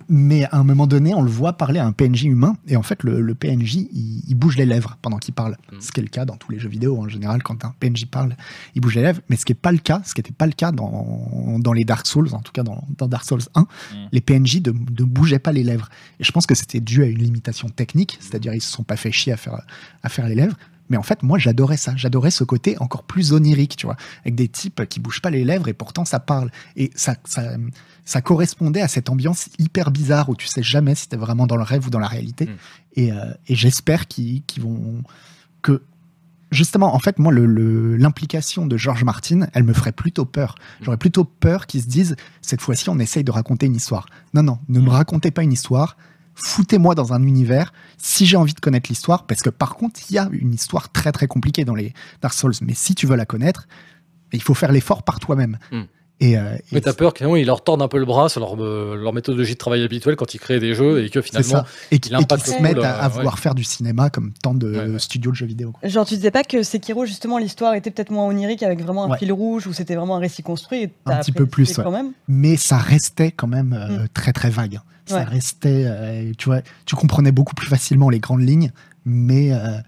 [0.08, 2.82] mais à un moment donné, on le voit parler à un PNJ humain, et en
[2.82, 5.56] fait, le, le PNJ, il, il bouge les lèvres pendant qu'il parle.
[5.72, 5.80] Mhm.
[5.80, 8.06] Ce qui est le cas dans tous les jeux vidéo, en général, quand un PNJ
[8.06, 8.36] parle,
[8.74, 10.46] il bouge les lèvres, mais ce qui n'est pas le cas, ce qui n'était pas
[10.46, 13.66] le cas dans, dans les Dark Souls, en tout cas dans, dans Dark Souls 1,
[14.12, 15.88] les PNJ ne, ne bougeaient pas les lèvres.
[16.20, 18.96] Et je pense que c'était dû à une limitation technique, c'est-à-dire ils se sont pas
[18.96, 19.62] fait chier à faire,
[20.02, 20.56] à faire les lèvres.
[20.92, 21.94] Mais en fait, moi, j'adorais ça.
[21.96, 25.42] J'adorais ce côté encore plus onirique, tu vois, avec des types qui bougent pas les
[25.44, 26.50] lèvres et pourtant ça parle.
[26.76, 27.42] Et ça, ça,
[28.04, 31.56] ça correspondait à cette ambiance hyper bizarre où tu sais jamais si t'es vraiment dans
[31.56, 32.44] le rêve ou dans la réalité.
[32.46, 32.50] Mm.
[32.96, 35.02] Et, euh, et j'espère qu'ils vont
[35.62, 35.82] que
[36.50, 40.56] justement, en fait, moi, le- le- l'implication de George Martin, elle me ferait plutôt peur.
[40.82, 44.04] J'aurais plutôt peur qu'ils se disent cette fois-ci, on essaye de raconter une histoire.
[44.34, 45.96] Non, non, ne me racontez pas une histoire.
[46.34, 50.14] Foutez-moi dans un univers si j'ai envie de connaître l'histoire, parce que par contre, il
[50.14, 53.16] y a une histoire très très compliquée dans les Dark Souls, mais si tu veux
[53.16, 53.66] la connaître,
[54.32, 55.58] il faut faire l'effort par toi-même.
[55.70, 55.82] Mm.
[56.20, 58.40] Et, euh, et Mais t'as peur qu'ils ils leur tordent un peu le bras sur
[58.40, 61.48] leur, euh, leur méthodologie de travail habituelle quand ils créent des jeux et que finalement.
[61.50, 61.66] ça.
[61.90, 63.14] Et qui- il et se mettent à, à ouais.
[63.14, 64.98] vouloir faire du cinéma comme tant de Ouais, ouais.
[65.00, 65.72] studios de jeux vidéo.
[65.72, 65.88] quoi.
[65.88, 69.10] Genre, tu disais pas que Sekiro, justement, l'histoire était peut-être moins onirique avec vraiment un
[69.10, 69.18] Ouais.
[69.18, 70.82] fil rouge où c'était vraiment un récit construit.
[70.84, 71.82] et Un petit peu plus, ouais.
[71.84, 72.12] quand même.
[72.28, 74.78] mais ça restait quand même euh, très très vague.
[75.06, 75.24] Ça Ouais.
[75.24, 78.70] restait, euh, tu vois, tu comprenais beaucoup plus facilement les grandes lignes,
[79.04, 79.78] mais euh,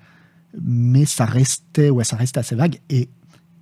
[0.61, 3.09] mais ça restait, ouais, ça restait assez vague et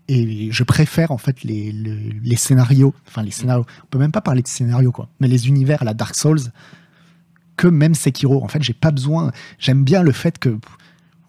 [0.08, 3.64] et je préfère en fait les, les, les scénarios, enfin les scénarios.
[3.84, 6.40] On peut même pas parler de scénarios quoi, mais les univers à la Dark Souls
[7.56, 8.42] que même Sekiro.
[8.42, 9.30] En fait, j'ai pas besoin.
[9.58, 10.58] J'aime bien le fait que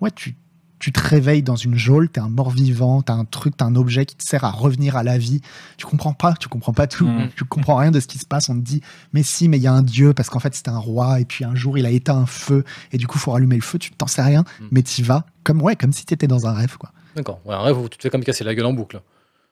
[0.02, 0.36] ouais, tu
[0.80, 4.06] tu te réveilles dans une geôle, t'es un mort-vivant, t'as un truc, t'as un objet
[4.06, 5.40] qui te sert à revenir à la vie.
[5.78, 7.30] Tu comprends pas, tu comprends pas tout, Mhm.
[7.38, 8.50] tu comprends rien de ce qui se passe.
[8.50, 8.82] On te dit,
[9.14, 11.26] mais si, mais il y a un dieu parce qu'en fait c'était un roi et
[11.26, 13.80] puis un jour il a éteint un feu et du coup faut rallumer le feu.
[13.80, 14.68] Tu t'en sais rien, Mhm.
[14.72, 16.92] mais tu vas comme ouais, comme si t'étais dans un rêve quoi.
[17.16, 17.40] D'accord.
[17.46, 19.02] Ouais, un rêve où tu te fais comme casser la gueule en boucle.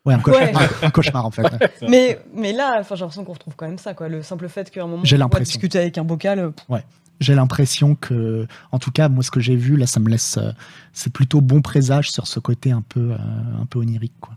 [0.05, 0.67] Ouais, un cauchemar, Ouais.
[0.81, 1.43] un, un cauchemar en fait.
[1.43, 1.59] ouais.
[1.87, 3.93] Mais, mais là, enfin, j'ai l'impression qu'on retrouve quand même ça.
[3.93, 4.09] Quoi.
[4.09, 6.39] Le simple fait qu'à un moment, J'ai on discuter avec un bocal.
[6.39, 6.77] euh,
[7.19, 10.37] J'ai l'impression que, en tout cas, moi ce que j'ai vu là, ça me laisse,
[10.37, 10.51] euh,
[10.91, 14.33] c'est plutôt bon présage sur ce côté un peu, euh, un peu onirique quoi.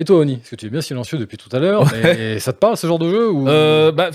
[0.00, 1.84] Et toi, Oni Parce que tu es bien silencieux depuis tout à l'heure?
[1.92, 3.46] mais ça te parle ce genre de jeu ou...
[3.48, 4.10] Euh, bah,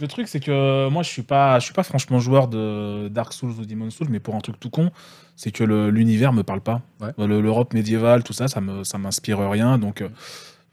[0.00, 3.32] le truc, c'est que moi, je suis pas, je suis pas franchement joueur de Dark
[3.32, 4.90] Souls ou Demon Souls, mais pour un truc tout con,
[5.36, 6.82] c'est que l'univers me parle pas.
[7.00, 7.08] Ouais.
[7.18, 9.78] Euh, le- L'Europe médiévale, tout ça, ça me, ça m'inspire rien.
[9.78, 10.08] Donc, euh,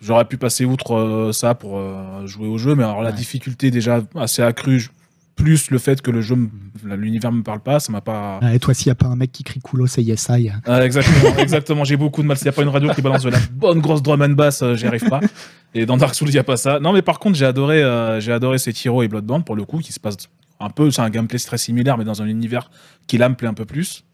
[0.02, 3.72] J'aurais pu passer outre euh, ça pour euh, jouer au jeu, mais alors la difficulté
[3.72, 4.90] déjà assez accrue,
[5.36, 6.38] plus le fait que le jeu,
[6.84, 8.40] l'univers me parle pas, ça m'a pas.
[8.54, 10.52] Et toi, s'il n'y a pas un mec qui crie Kulo, c'est yes I.
[10.66, 11.84] Ah, exactement, exactement.
[11.84, 12.38] J'ai beaucoup de mal.
[12.38, 14.62] S'il n'y a pas une radio qui balance de la bonne grosse drum and bass,
[14.62, 15.22] euh, j'y arrive pas.
[15.74, 16.80] Et dans Dark Souls, il n'y a pas ça.
[16.80, 19.80] Non, mais par contre, j'ai adoré, euh, j'ai adoré Sekiro et Bloodborne pour le coup,
[19.80, 20.18] qui se passe
[20.60, 22.70] un peu, c'est un gameplay très similaire, mais dans un univers
[23.08, 24.06] qui là me plaît un peu plus.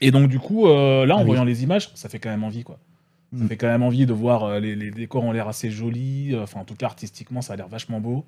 [0.00, 1.26] Et donc, du coup, euh, là, en Ah oui.
[1.28, 2.78] voyant les images, ça fait quand même envie, quoi.
[3.38, 3.48] Ça Mm.
[3.48, 6.36] fait quand même envie de voir euh, les, les décors ont l'air assez jolis.
[6.42, 8.26] Enfin, en tout cas, artistiquement, ça a l'air vachement beau.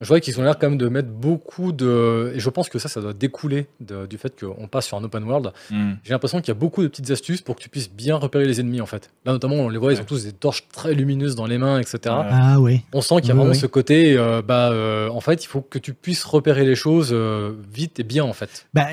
[0.00, 2.32] Je vois qu'ils ont l'air quand même de mettre beaucoup de.
[2.34, 5.04] Et je pense que ça, ça doit découler de- du fait qu'on passe sur un
[5.04, 5.52] open world.
[5.70, 5.92] Mm.
[6.04, 8.46] J'ai l'impression qu'il y a beaucoup de petites astuces pour que tu puisses bien repérer
[8.46, 9.10] les ennemis en fait.
[9.26, 11.78] Là, notamment, on les voit, ils ont tous des torches très lumineuses dans les mains,
[11.78, 11.98] etc.
[12.06, 12.82] Ah ouais.
[12.94, 13.58] On sent qu'il y a Oui, vraiment oui.
[13.58, 17.10] ce côté, euh, bah, euh, en fait, il faut que tu puisses repérer les choses
[17.12, 18.66] euh, vite et bien en fait.
[18.72, 18.86] Bah,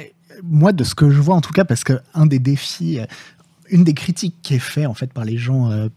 [0.43, 2.99] moi, de ce que je vois en tout cas, parce que un des défis,
[3.69, 5.87] une des critiques qui est fait en fait par les gens, euh,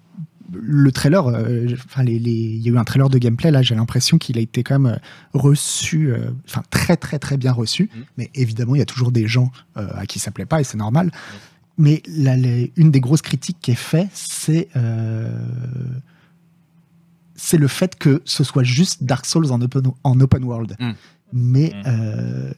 [0.53, 3.63] le trailer, euh, enfin les, les- il y a eu un trailer de gameplay là,
[3.63, 4.99] j'ai l'impression qu'il a été quand même euh,
[5.33, 7.91] reçu, euh, enfin très très très bien reçu.
[7.95, 8.05] Mhm.
[8.19, 10.65] Mais évidemment, il y a toujours des gens euh, à qui ça plaît pas et
[10.65, 11.11] c'est normal.
[11.79, 14.69] Mais la- les- une des grosses critiques qui est faite, c'est
[17.35, 20.77] c'est le fait que ce soit juste Dark Souls en open, en open world.
[20.79, 20.91] Mm.
[21.33, 22.53] Mais Mm.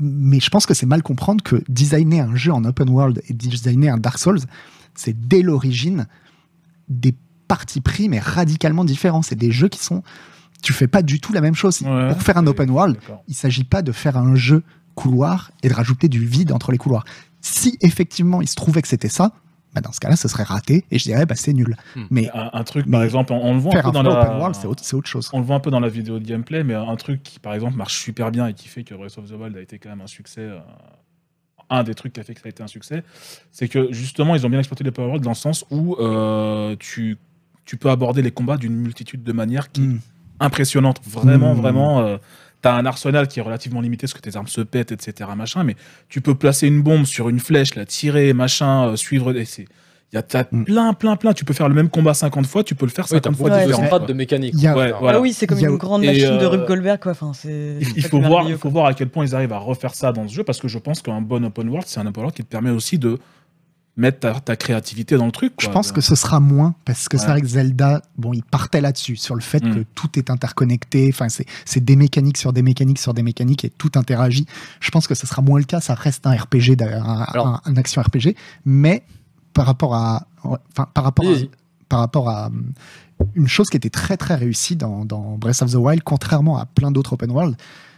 [0.00, 3.32] mais je pense que c'est mal comprendre que designer un jeu en open world et
[3.32, 4.40] designer un Dark Souls,
[4.94, 6.06] c'est dès l'origine
[6.88, 7.14] des
[7.46, 9.22] partis pris, mais radicalement différents.
[9.22, 10.02] C'est des jeux qui sont.
[10.62, 11.80] Tu fais pas du tout la même chose.
[11.82, 12.08] Ouais.
[12.08, 12.96] Pour faire un open world,
[13.28, 14.62] il s'agit pas de faire un jeu
[14.94, 17.04] couloir et de rajouter du vide entre les couloirs.
[17.40, 19.32] Si effectivement il se trouvait que c'était ça,
[19.74, 21.76] bah dans ce cas-là, ce serait raté et je dirais bah c'est nul.
[21.94, 22.04] Hmm.
[22.10, 24.02] Mais Un, un truc, Mais par exemple, on, on le voit un peu un dans
[24.02, 24.22] la.
[24.22, 25.30] open world, c'est autre, c'est autre chose.
[25.32, 27.54] On le voit un peu dans la vidéo de gameplay, mais un truc qui, par
[27.54, 29.90] exemple, marche super bien et qui fait que Breath of the Wild a été quand
[29.90, 30.58] même un succès, euh,
[31.70, 33.02] un des trucs qui a fait que ça a été un succès,
[33.52, 36.76] c'est que justement, ils ont bien exploité les Power World dans le sens où euh,
[36.78, 37.18] tu,
[37.64, 40.00] tu peux aborder les combats d'une multitude de manières qui est Mm.
[40.40, 41.00] impressionnante.
[41.06, 41.58] Vraiment, Mm.
[41.58, 42.00] vraiment.
[42.00, 42.16] euh,
[42.60, 45.30] T'as un arsenal qui est relativement limité parce que tes armes se pètent, etc.
[45.36, 45.76] Machin, mais
[46.08, 49.32] tu peux placer une bombe sur une flèche, la tirer, machin, euh, suivre.
[49.38, 49.66] et c'est-
[50.12, 50.64] Il y a t'as Mm.
[50.64, 51.32] plein, plein, plein.
[51.34, 53.36] Tu peux faire le même combat 50 fois, tu peux le faire Oui, t'as 50
[53.36, 54.08] fois beaucoup de différemment, strates quoi.
[54.08, 54.54] de mécanique.
[54.56, 54.98] Il y a- Ouais, quoi.
[55.00, 55.18] voilà.
[55.18, 57.12] Ah oui, c'est comme a- une grande machine de euh, Rube Goldberg, quoi.
[57.12, 57.78] Enfin, c'est.
[57.96, 60.26] Il, faut voir, il faut voir à quel point ils arrivent à refaire ça dans
[60.26, 62.42] ce jeu parce que je pense qu'un bon open world, c'est un open world qui
[62.42, 63.18] te permet aussi de
[63.98, 65.54] mettre ta, ta créativité dans le truc.
[65.60, 67.32] Je pense que ce sera moins parce que c'est Ouais.
[67.32, 69.74] vrai que Zelda, bon, il partait là-dessus, sur le fait Mm.
[69.74, 71.10] que tout est interconnecté.
[71.12, 74.46] Enfin, c'est c'est des mécaniques sur des mécaniques sur des mécaniques et tout interagit.
[74.80, 75.80] Je pense que ce sera moins le cas.
[75.80, 79.02] Ça reste un RPG, d'ailleurs, un, Alors- un- un action RPG, mais
[79.58, 81.30] par rapport à, enfin, par rapport à,
[81.88, 82.72] par rapport à hum,
[83.34, 86.64] une chose qui était très très réussie dans, dans Breath of the Wild, contrairement à
[86.66, 87.56] plein d'autres open world,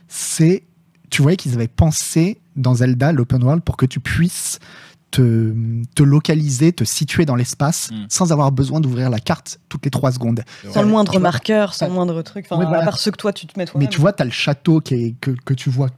[0.09, 0.63] c'est
[1.11, 4.59] tu voyais qu'ils avaient pensé dans Zelda l'open world pour que tu puisses
[5.11, 5.53] te,
[5.97, 8.07] te localiser, te situer dans l'espace Mm.
[8.09, 10.43] sans avoir besoin d'ouvrir la carte toutes les trois secondes.
[10.73, 12.47] Sans le moindre vois- marqueur, sans le moindre truc.
[12.49, 12.83] Enfin, Ouais, voilà.
[12.83, 13.89] à part ceux que toi, tu te mets Mais toi-même.
[13.91, 15.89] tu vois, tu as le château qui est, que, que tu vois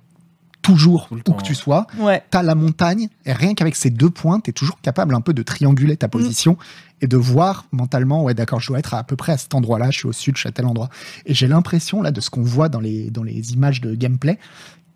[0.62, 1.86] toujours Tout où temps, que tu sois.
[1.98, 2.22] Ouais.
[2.30, 5.20] Tu as la montagne, et rien qu'avec ces deux points, tu es toujours capable un
[5.20, 5.98] peu de trianguler Mm.
[5.98, 6.56] ta position
[7.00, 9.90] et de voir mentalement, ouais, d'accord, je dois être à, peu près à cet endroit-là,
[9.90, 10.88] je suis au sud, je suis à tel endroit.
[11.26, 14.38] Et j'ai l'impression, là, de ce qu'on voit dans les, dans les images de gameplay,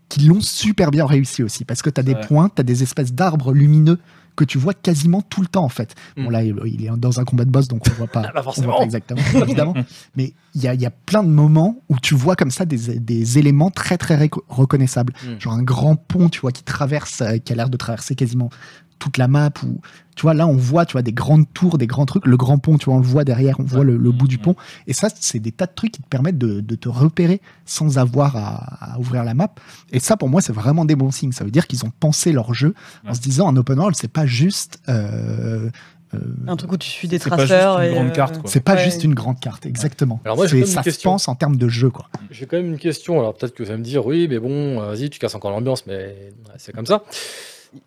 [0.08, 2.84] qu'ils l'ont super bien réussi aussi, parce que tu as des points, tu as des
[2.84, 3.98] espèces d'arbres lumineux
[4.36, 5.94] que tu vois quasiment tout le temps, en fait.
[6.16, 6.30] Bon, Mm.
[6.30, 8.42] là, il est dans un combat de boss, donc on voit pas, Pas on voit
[8.42, 8.78] forcément.
[8.78, 9.74] pas exactement, évidemment.
[10.16, 12.98] Mais il y a, y a plein de moments où tu vois comme ça des,
[12.98, 15.12] des éléments très, très reconnaissables.
[15.24, 15.40] Mm.
[15.40, 18.50] Genre un grand pont, tu vois, qui traverse, euh, qui a l'air de traverser quasiment
[18.98, 19.50] toute la map.
[19.64, 19.80] Ou,
[20.14, 22.26] tu vois, là, on voit, tu vois, des grandes tours, des grands trucs.
[22.26, 24.38] Le grand pont, tu vois, on le voit derrière, on voit le, le bout du
[24.38, 24.56] pont.
[24.86, 27.98] Et ça, c'est des tas de trucs qui te permettent de, de te repérer sans
[27.98, 29.54] avoir à, à ouvrir la map.
[29.92, 31.32] Et ça, pour moi, c'est vraiment des bons signes.
[31.32, 32.74] Ça veut dire qu'ils ont pensé leur jeu
[33.06, 34.78] en se disant, un open world, c'est pas juste.
[34.88, 35.68] euh,
[36.14, 37.80] euh, Un truc où tu suis des C'est pas juste traceurs.
[37.80, 38.48] une grande euh, carte, quoi.
[38.50, 38.84] c'est pas Ouais.
[38.84, 40.20] juste une grande carte, exactement.
[40.24, 41.10] Alors moi, j'ai C'est- quand même une ça se question.
[41.10, 42.08] pense en termes de jeu, quoi.
[42.30, 43.18] J'ai quand même une question.
[43.18, 45.50] Alors peut-être que vous allez me dire, oui, mais bon, euh, vas-y, tu casses encore
[45.50, 47.02] l'ambiance, mais c'est comme ça.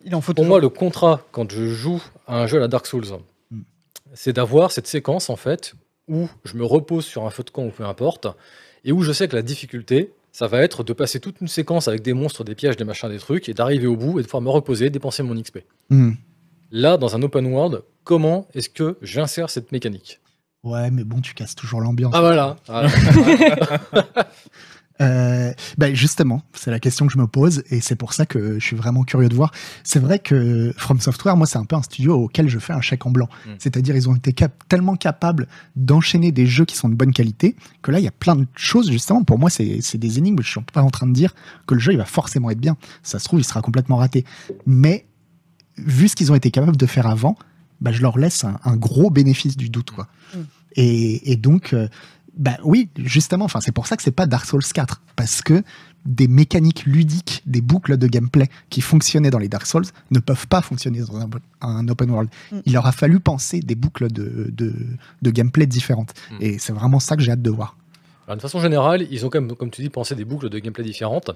[0.04, 0.48] Il en faut Pour toujours.
[0.48, 3.04] moi, le contrat, quand je joue à un jeu à la Dark Souls,
[3.50, 3.60] Mm.
[4.14, 5.74] c'est d'avoir cette séquence, en fait,
[6.08, 8.26] où je me repose sur un feu de camp ou peu importe,
[8.84, 11.88] et où je sais que la difficulté, ça va être de passer toute une séquence
[11.88, 14.26] avec des monstres, des pièges, des machins, des trucs, et d'arriver au bout et de
[14.26, 15.58] pouvoir me reposer, dépenser mon XP.
[15.90, 16.12] Hmm.
[16.70, 20.20] Là, dans un open world, comment est-ce que j'insère cette mécanique?
[20.62, 22.12] Ouais, mais bon, tu casses toujours l'ambiance.
[22.14, 22.88] Ah voilà, Voilà.
[25.00, 28.58] Euh, ben justement, c'est la question que je me pose et c'est pour ça que
[28.58, 29.50] je suis vraiment curieux de voir.
[29.82, 32.80] C'est vrai que From Software, moi, c'est un peu un studio auquel je fais un
[32.80, 33.28] chèque en blanc.
[33.46, 33.50] Mm.
[33.58, 37.56] C'est-à-dire, ils ont été cap- tellement capables d'enchaîner des jeux qui sont de bonne qualité
[37.82, 39.24] que là, il y a plein de choses, justement.
[39.24, 40.42] Pour moi, c'est des énigmes.
[40.42, 41.34] Je suis pas en train de dire
[41.66, 42.76] que le jeu, il va forcément être bien.
[43.02, 44.24] Ça se trouve, il sera complètement raté.
[44.66, 45.06] Mais
[45.78, 47.36] vu ce qu'ils ont été capables de faire avant,
[47.80, 49.92] bah, je leur laisse un, un gros bénéfice du doute.
[49.92, 50.08] Quoi.
[50.34, 50.38] Mm.
[50.76, 51.88] Et, et donc, euh,
[52.36, 55.62] bah oui, justement, enfin, c'est pour ça que c'est pas Dark Souls 4, parce que
[56.06, 60.46] des mécaniques ludiques, des boucles de gameplay qui fonctionnaient dans les Dark Souls ne peuvent
[60.46, 61.28] pas fonctionner dans un,
[61.60, 62.30] un open world.
[62.52, 62.58] Mm.
[62.64, 64.74] Il leur a fallu penser des boucles de, de,
[65.20, 66.14] de gameplay différentes.
[66.30, 66.36] Mm.
[66.40, 67.76] Et c'est vraiment ça que j'ai hâte de voir.
[68.26, 70.58] Alors, de façon générale, ils ont quand même, comme tu dis, pensé des boucles de
[70.58, 71.32] gameplay différentes.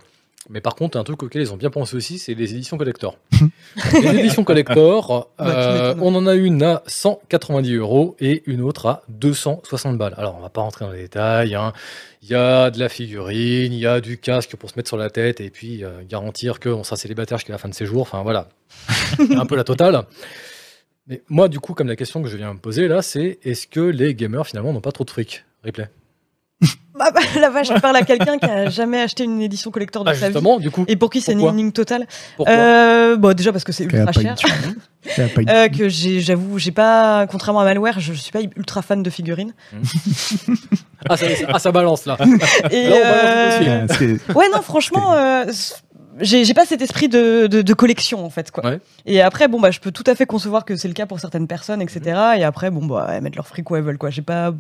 [0.50, 3.16] Mais par contre, un truc auquel ils ont bien pensé aussi, c'est les éditions collector.
[3.94, 9.02] les éditions collector, euh, on en a une à 190 euros et une autre à
[9.08, 10.14] 260 balles.
[10.18, 11.54] Alors, on va pas rentrer dans les détails.
[11.54, 11.72] hein.
[12.22, 14.98] Il y a de la figurine, il y a du casque pour se mettre sur
[14.98, 18.02] la tête et puis euh, garantir qu'on sera célibataire jusqu'à la fin de ses jours.
[18.02, 18.48] Enfin, voilà.
[19.18, 20.04] un peu la totale.
[21.06, 23.66] Mais moi, du coup, comme la question que je viens me poser là, c'est est-ce
[23.66, 25.44] que les gamers finalement n'ont pas trop de fric?
[25.64, 25.88] Replay.
[26.96, 30.04] Bah, bah, la vache, je parle à quelqu'un qui a jamais acheté une édition collector
[30.04, 30.40] de Ah, sa vie.
[30.60, 32.06] du coup, Et pour qui c'est une énigme totale
[32.46, 34.36] euh, bon, Déjà parce que c'est ultra cher.
[35.50, 39.52] Euh, que j'avoue, j'ai pas, contrairement à Malware, je suis pas ultra fan de figurines.
[41.10, 42.16] ah, ça, ah, ça balance là.
[42.70, 44.04] Et Alors, on balance aussi.
[44.04, 45.44] euh, ouais, non, franchement, euh,
[46.20, 48.64] j'ai, pas cet esprit de, de, de collection en fait, quoi.
[48.64, 48.80] Ouais.
[49.06, 51.20] Et après, bon, bah, je peux tout à fait concevoir que c'est le cas pour
[51.20, 52.00] certaines personnes, etc.
[52.38, 54.10] Et après, bon, bah, elles mettent leur fric où elles veulent, quoi.
[54.10, 54.52] J'ai pas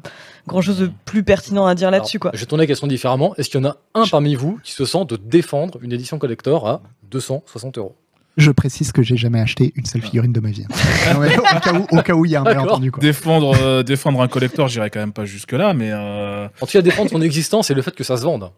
[0.46, 2.30] grand chose de plus pertinent à dire là-dessus, quoi.
[2.34, 3.34] Je vais tourner la question différemment.
[3.36, 6.18] Est-ce qu'il y en a un parmi vous qui se sent de défendre une édition
[6.18, 7.94] collector à 260 euros?
[8.36, 10.66] Je précise que j'ai jamais acheté une seule figurine de ma vie.
[11.14, 12.90] Non, mais au, cas où, au cas où il y a un malentendu.
[12.90, 13.00] Quoi.
[13.00, 15.90] Défendre, euh, défendre un collector, j'irai quand même pas jusque-là, mais.
[15.92, 18.50] euh, En tout cas, défendre son existence et le fait que ça se vende.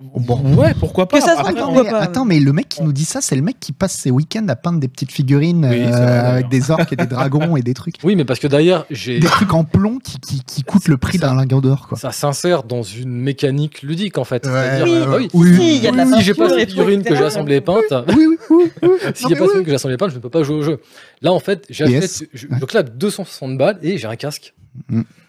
[0.00, 0.56] Bon.
[0.56, 1.18] Ouais, pourquoi pas.
[1.18, 2.92] Que ça se Après, vende, Attends pourquoi mais, pas, attends, mais le mec qui nous
[2.92, 5.82] dit ça, c'est le mec qui passe ses week-ends à peindre des petites figurines Oui,
[5.82, 6.24] euh, vrai, d'ailleurs.
[6.26, 7.94] avec des orques et des dragons et des trucs.
[8.02, 9.20] Oui, mais parce que derrière, j'ai.
[9.20, 11.86] Des trucs en plomb qui, qui, qui coûtent le prix d'un lingot d'or.
[11.88, 11.96] Quoi.
[11.96, 14.44] Ça s'insère dans une mécanique ludique en fait.
[14.46, 16.34] Ouais, C'est-à-dire, Oui, euh, bah oui, oui, Si, il y a de la si j'ai
[16.34, 17.84] pas cette figurine que j'ai assemblée et peinte,
[18.16, 18.88] Oui, oui, oui.
[19.14, 20.62] si j'ai pas cette que j'ai assemblée et peinte, je ne peux pas jouer au
[20.62, 20.80] jeu.
[21.22, 24.54] Là, en fait, j'achète, je, je claque 260 balles et j'ai un casque.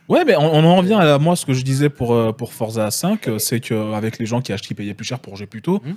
[0.08, 2.54] Ouais, mais on, on en revient à moi, ce que je disais pour, euh, pour
[2.54, 5.48] Forza 5, euh, c'est qu'avec les gens qui achetaient, qui payaient plus cher pour jouer
[5.48, 5.96] plus tôt, Mhm.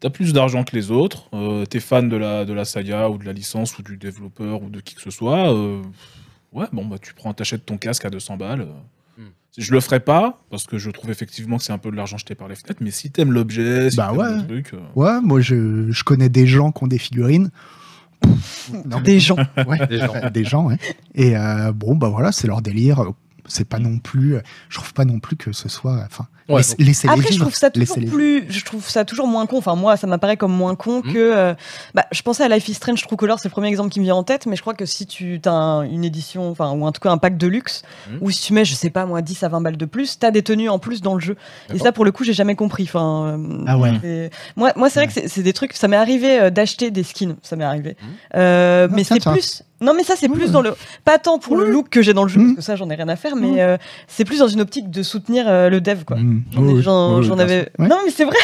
[0.00, 3.18] t'as plus d'argent que les autres, euh, t'es fan de la, de la saga ou
[3.18, 5.82] de la licence ou du développeur ou de qui que ce soit, euh,
[6.52, 8.62] ouais, bon, bah tu prends, t'achètes ton casque à 200 balles.
[8.62, 9.22] euh.
[9.22, 9.26] Mhm.
[9.58, 12.16] Je le ferai pas, parce que je trouve effectivement que c'est un peu de l'argent
[12.16, 14.36] jeté par les fenêtres, mais si t'aimes l'objet, si Bah t'aimes ouais.
[14.38, 14.70] le truc...
[14.72, 17.50] euh, Ouais, moi je, je connais des gens qui ont des figurines.
[18.86, 19.36] Non, Des gens.
[19.66, 20.14] Ouais, Des gens.
[20.14, 20.76] euh, des gens, ouais.
[21.14, 23.04] Et euh, bon, bah voilà, c'est leur délire.
[23.46, 24.36] C'est pas non plus.
[24.68, 26.02] Je trouve pas non plus que ce soit.
[26.06, 29.46] Enfin, Ouais, laissez les Après, je trouve ça toujours plus, je trouve ça toujours moins
[29.46, 29.58] con.
[29.58, 31.12] Enfin, moi, ça m'apparaît comme moins con Mhm.
[31.12, 31.18] que.
[31.18, 31.54] euh,
[31.94, 34.04] bah, je pensais à Life is Strange True Color, c'est le premier exemple qui me
[34.04, 36.84] vient en tête, mais je crois que si tu as un- une édition, enfin, ou
[36.84, 38.18] en tout cas un pack de luxe, Mhm.
[38.22, 40.32] ou si tu mets, je sais pas moi, 10 à 20 balles de plus, t'as
[40.32, 41.36] des tenues en plus dans le jeu.
[41.72, 42.82] Et ça, pour le coup, j'ai jamais compris.
[42.84, 43.92] Enfin, euh, Ah ouais.
[44.02, 47.04] c'est- Moi, moi c'est vrai que c'est- des trucs, ça m'est arrivé euh, d'acheter des
[47.04, 47.96] skins, ça m'est arrivé.
[48.34, 49.62] Euh, Ah, mais c'est plus.
[49.82, 50.72] Non, mais ça, c'est plus dans le.
[51.04, 51.70] Pas tant pour le Ouais.
[51.70, 53.60] look que j'ai dans le jeu, parce que ça, j'en ai rien à faire, mais
[53.60, 56.16] euh, c'est plus dans une optique de soutenir euh, le dev, quoi.
[56.16, 56.42] Mmh.
[56.80, 57.68] J'en ai- avais.
[57.78, 58.36] Non, mais c'est vrai,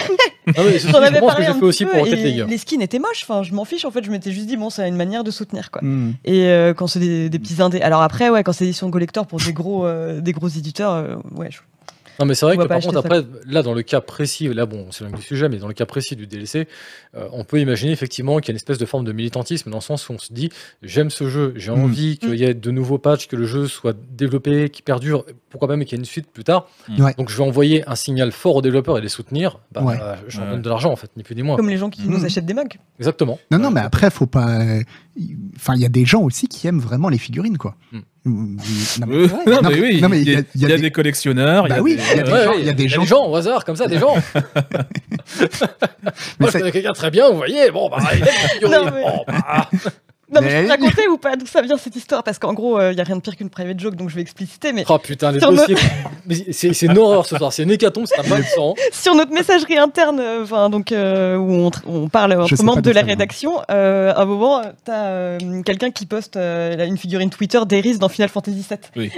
[0.49, 2.45] Ah oui, c'est j'en avais parlé un petit peu, et.
[2.47, 4.71] Les skins étaient moches, enfin, je m'en fiche, en fait, je m'étais juste dit, bon,
[4.71, 5.83] c'est une manière de soutenir, quoi.
[5.83, 6.13] Mmh.
[6.25, 7.81] Et euh, quand c'est des, des petits indés.
[7.81, 11.17] Alors après, ouais, quand c'est édition collector pour des gros, euh, des gros éditeurs, euh,
[11.37, 11.59] ouais, je-
[12.19, 14.49] Non, mais c'est vrai On que pas par contre, après, là, dans le cas précis,
[14.53, 16.67] là, bon, c'est loin du sujet, mais dans le cas précis du DLC,
[17.17, 19.79] euh, on peut imaginer effectivement qu'il y a une espèce de forme de militantisme dans
[19.79, 20.51] le sens où on se dit
[20.83, 21.83] j'aime ce jeu, j'ai Mm.
[21.85, 25.69] envie qu'il y ait de nouveaux patchs, que le jeu soit développé, qui perdure, pourquoi
[25.69, 26.69] même qu'il y ait une suite plus tard.
[26.99, 27.15] Ouais.
[27.19, 29.61] Donc je vais envoyer un signal fort aux développeurs et les soutenir.
[29.73, 29.97] Bah, Ouais.
[30.01, 30.53] euh, je leur Ouais.
[30.55, 31.57] donne de l'argent, en fait, ni plus ni moins.
[31.57, 32.11] comme les gens qui Mhm.
[32.11, 32.79] nous achètent des mugs.
[32.99, 33.39] Exactement.
[33.51, 34.61] Non, non, mais après, faut pas.
[35.57, 37.77] Enfin, il y a des gens aussi qui aiment vraiment les figurines, quoi.
[38.29, 40.77] Non, mais, Euh, non, Non, mais oui, non, mais il y, a- il y a
[40.77, 41.67] des collectionneurs.
[41.67, 42.71] il y Bah a oui, des- il y a des Ouais, gens- ouais, il y
[42.71, 44.15] a des gens- au hasard, comme ça, des gens.
[45.41, 45.47] Mais
[46.41, 48.77] Moi, je c'est- connais quelqu'un très bien, vous voyez, bon, bah, il aime les figurines.
[48.77, 49.69] Non, mais- Bon, bah,
[50.33, 52.53] Non, mais, Mais- je peux raconter ou pas d'où ça vient cette histoire Parce qu'en
[52.53, 54.73] gros, il y a rien de pire qu'une private joke, donc je vais expliciter.
[54.73, 55.77] Mais Oh putain, les dossiers.
[56.27, 58.75] Mais C'est c'est une horreur ce soir, c'est une hécatombe, c'est un mal de sang.
[58.93, 62.81] sur notre messagerie interne, euh, enfin donc euh, où on, on parle entre membres pas
[62.83, 66.87] de la ça rédaction, euh, à un moment, euh, t'as euh, quelqu'un qui poste euh,
[66.87, 68.79] une figurine Twitter d'Eris dans Final Fantasy VII.
[68.97, 69.11] Oui.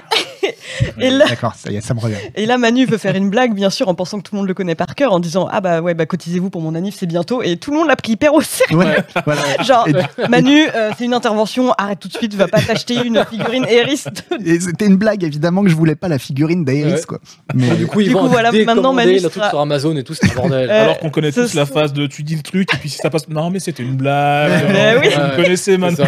[1.00, 2.16] Et là, D'accord, ça y est, ça me revient.
[2.36, 4.48] Et là, Manu veut faire une blague, bien sûr, en pensant que tout le monde
[4.48, 7.06] le connaît par cœur, en disant Ah bah ouais, bah cotisez-vous pour mon anif, c'est
[7.06, 7.42] bientôt.
[7.42, 8.76] Et tout le monde l'a pris hyper au sérieux.
[8.78, 8.96] Ouais,
[9.26, 9.42] voilà.
[9.62, 9.86] Genre,
[10.28, 14.04] Manu, euh, c'est une intervention, arrête tout de suite, va pas t'acheter une figurine Eris.
[14.04, 17.00] de- Et c'était une blague, évidemment, que je voulais pas la figurine d'Aeris, Ouais.
[17.08, 17.18] quoi.
[17.54, 19.96] Mais Du coup, ils Du vont coup, voilà, maintenant, Manu le truc sera- sur Amazon
[19.96, 20.68] et tout, c'est un bordel.
[20.70, 22.90] Euh, Alors qu'on connaît tous la sera- phase de tu dis le truc et puis
[22.90, 23.28] si ça passe.
[23.28, 24.50] Non, mais c'était une blague.
[24.80, 25.08] Euh, oui.
[25.14, 26.04] Vous me connaissez C'est maintenant.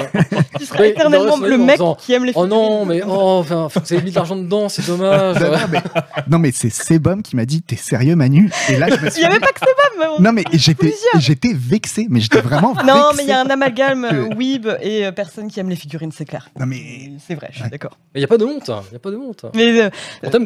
[0.59, 3.93] Tu seras éternellement il le mec qui aime les Oh non, mais oh, enfin, vous
[3.95, 5.36] avez mis de l'argent dedans, c'est c'est dommage.
[5.40, 5.80] Non, mais,
[6.28, 8.51] non, mais c'est Sebum qui m'a dit T'es sérieux, Manu?
[8.68, 10.32] Et là, je me Il suis n'y avait dit- pas que c'est mais on- Non,
[10.32, 14.66] mais j'étais vexé, mais j'étais vraiment Non, mais il y a un amalgame euh, weeb
[14.83, 16.51] et euh, personne qui aime les figurines, c'est clair.
[16.59, 17.12] Non, mais.
[17.26, 17.70] C'est vrai, je suis Ouais.
[17.70, 17.99] d'accord.
[18.14, 18.68] Il n'y a pas de honte.
[18.68, 19.47] Il n'y a pas de honte.
[19.55, 19.91] Mais euh,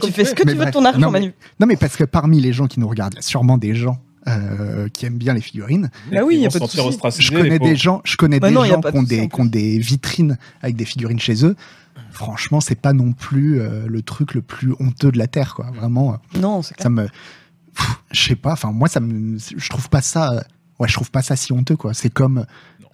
[0.02, 1.34] tu fais ce que Mais tu veux de ton argent, non, mais- Manu.
[1.60, 3.74] Non, mais parce que parmi les gens qui nous regardent, il y a sûrement des
[3.74, 5.90] gens euh, qui aiment bien les figurines.
[6.10, 8.54] Bah oui, Ils y a pas de Je connais des gens, je connais Bah des
[8.54, 11.54] non, gens qui ont, des, en qui ont des vitrines avec des figurines chez eux.
[12.10, 15.70] Franchement, c'est pas non plus euh, le truc le plus honteux de la terre, quoi.
[15.74, 17.08] Vraiment, euh, Non, c'est ça me,
[18.10, 18.52] je sais pas.
[18.52, 20.32] Enfin, moi, ça me, je trouve pas ça.
[20.32, 20.40] euh,
[20.78, 21.94] Ouais, je trouve pas ça si honteux, quoi.
[21.94, 22.44] C'est comme,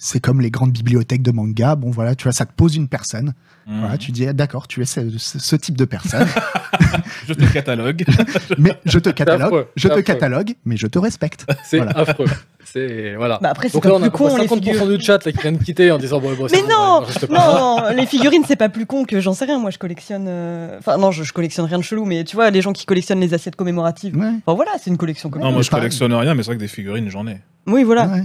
[0.05, 1.77] c'est comme les grandes bibliothèques de manga.
[1.77, 3.35] Bon, voilà, tu vois, ça te pose une personne.
[3.69, 3.79] Mhm.
[3.81, 6.27] Voilà, tu dis, ah, d'accord, tu es ce, ce- ce type de personne,
[7.29, 8.05] Je te catalogue.
[8.59, 10.03] mais je te catalogue, affreux, je te affreux.
[10.03, 11.47] catalogue, mais je te respecte.
[11.65, 11.97] C'est Voilà.
[11.99, 12.25] affreux.
[12.65, 13.39] C'est voilà.
[13.43, 14.97] Bah après, c'est Donc là, on a plus con, les 50% figurines.
[14.97, 17.03] du chat là, qui vient de quitter en disant bon, bon, c'est Mais bon, non,
[17.29, 17.59] pas.
[17.91, 19.59] non, les figurines, c'est pas plus con que j'en sais rien.
[19.59, 20.27] Moi, je collectionne.
[20.29, 22.87] euh, Enfin, non, je, je collectionne rien de chelou, mais tu vois, les gens qui
[22.87, 24.17] collectionnent les assiettes commémoratives.
[24.17, 26.57] Ouais, Enfin, voilà, c'est une collection comme Non, moi je collectionne rien, mais c'est vrai
[26.57, 27.39] que des figurines, j'en ai.
[27.67, 28.07] Oui, voilà.
[28.07, 28.25] ouais, Euh,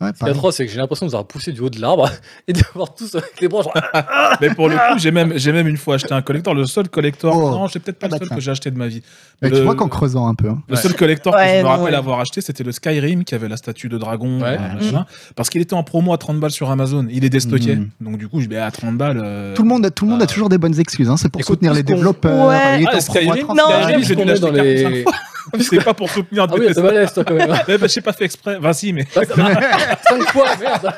[0.00, 0.06] ouais.
[0.06, 0.34] ouais, Ce qui est pareil.
[0.34, 2.08] atroce, c'est que j'ai l'impression de nous avoir poussé du haut de l'arbre
[2.48, 3.72] et d'avoir tous avec les genre,
[4.40, 6.88] Mais pour le coup, j'ai même, j'ai même une fois acheté un collector, le seul
[6.88, 7.34] collector.
[7.36, 7.50] Oh.
[7.50, 8.36] Non, c'est peut-être pas Ah bah le seul tiens.
[8.36, 9.02] que j'ai acheté de ma vie.
[9.42, 10.80] Mais Le- tu vois qu'en creusant un peu, hein, Le Ouais.
[10.80, 11.94] seul collector Ouais, que je me rappelle ouais.
[11.94, 14.56] avoir acheté, c'était le Skyrim qui avait la statue de dragon, Ouais.
[14.60, 17.06] euh, machin, parce qu'il était en promo à 30 balles sur Amazon.
[17.10, 17.76] Il est déstocké.
[17.76, 17.90] Mhm.
[18.00, 19.20] Donc du coup, je vais à 30 balles.
[19.22, 20.26] euh, tout le monde, tout le monde a Ah.
[20.26, 21.08] toujours des bonnes excuses.
[21.08, 22.48] hein, C'est pour Écoute, soutenir les développeurs.
[22.48, 22.80] Ouais.
[22.80, 23.68] il est Ah, en Skyrim, promo à 30 Non.
[23.68, 24.04] balles.
[24.04, 24.82] J'ai dû l'acheter les.
[24.82, 25.12] 45 fois.
[25.60, 27.50] C'est pas pour soutenir Ah oui, des c'est balèze toi quand même.
[27.50, 27.58] hein.
[27.68, 28.56] Ouais, bah, j'ai pas fait exprès.
[28.58, 29.04] Enfin, si, mais.
[29.12, 29.26] 5
[30.32, 30.94] fois, merde.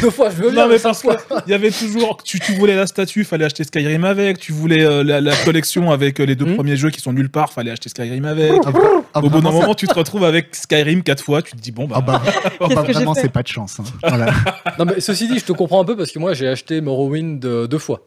[0.00, 1.16] Deux fois, je veux bien, Non, mais cinq parce fois.
[1.42, 2.22] qu'il y avait toujours.
[2.22, 4.38] Tu, tu voulais la statue, fallait acheter Skyrim avec.
[4.38, 6.54] Tu voulais euh, la, la collection avec euh, les deux Mhm.
[6.56, 8.52] premiers jeux qui sont nulle part, fallait acheter Skyrim avec.
[9.12, 11.72] Ah, Au bout d'un moment, tu te retrouves avec Skyrim quatre fois, tu te dis,
[11.72, 11.96] bon, bah.
[11.98, 12.22] Ah bah,
[12.60, 13.78] ah bah, vraiment, c'est pas de chance.
[13.80, 13.84] hein.
[14.06, 14.32] Voilà.
[14.78, 17.44] Non, mais ceci dit, je te comprends un peu parce que moi, j'ai acheté Morrowind
[17.44, 18.00] euh, deux fois.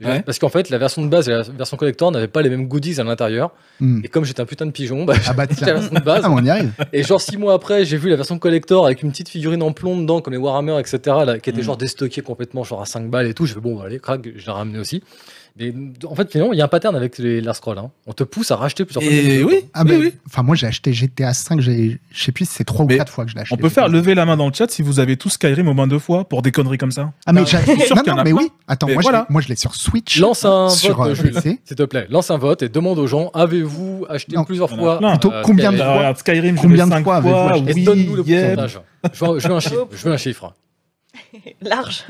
[0.00, 0.22] Ouais.
[0.22, 2.68] Parce qu'en fait, la version de base et la version collector n'avaient pas les mêmes
[2.68, 3.50] goodies à l'intérieur.
[3.80, 4.00] Hmm.
[4.04, 6.22] Et comme j'étais un putain de pigeon, bah, Ah bah la version de base.
[6.24, 6.70] ah, on y arrive.
[6.92, 9.72] Et genre six mois après, j'ai vu la version collector avec une petite figurine en
[9.72, 11.64] plomb dedans, comme les Warhammer, etc., là, qui était Mm.
[11.64, 13.44] genre déstockée complètement, genre à 5 balles et tout.
[13.46, 15.02] J'ai fait bon, bah, allez, crac, je l'ai ramené aussi.
[15.58, 15.72] Mais
[16.06, 17.78] en fait, finalement, il y a un pattern avec les Last Scroll.
[17.78, 17.90] Hein.
[18.06, 19.12] On te pousse à racheter plusieurs fois.
[19.12, 20.14] Et oui, Ah, oui, mais, oui.
[20.26, 22.96] Enfin, moi, j'ai acheté GTA 5, j'ai- je sais plus si c'est trois ou Mais
[22.96, 23.54] quatre fois que je l'ai acheté.
[23.54, 25.74] On peut faire lever la main dans le chat si vous avez tous Skyrim au
[25.74, 27.12] moins deux fois pour des conneries comme ça.
[27.26, 28.50] Ah, mais Non, j'ai- suis sûr non, non, mais oui.
[28.68, 29.26] Attends, Mais moi, je voilà.
[29.28, 30.20] l'ai- moi, je l'ai sur Switch.
[30.20, 32.06] Lance un sur vote, euh, s'il te plaît.
[32.08, 34.44] Lance un vote et demande aux gens avez-vous acheté Non.
[34.44, 35.10] plusieurs fois plein.
[35.12, 35.94] Plutôt, euh, combien de Skyrim?
[36.00, 37.50] Fois Skyrim, je Combien de fois avez-vous fois.
[37.52, 38.78] acheté Et Oui, donne-nous le pourcentage.
[39.12, 40.54] Je veux un chiffre.
[41.62, 42.04] Large.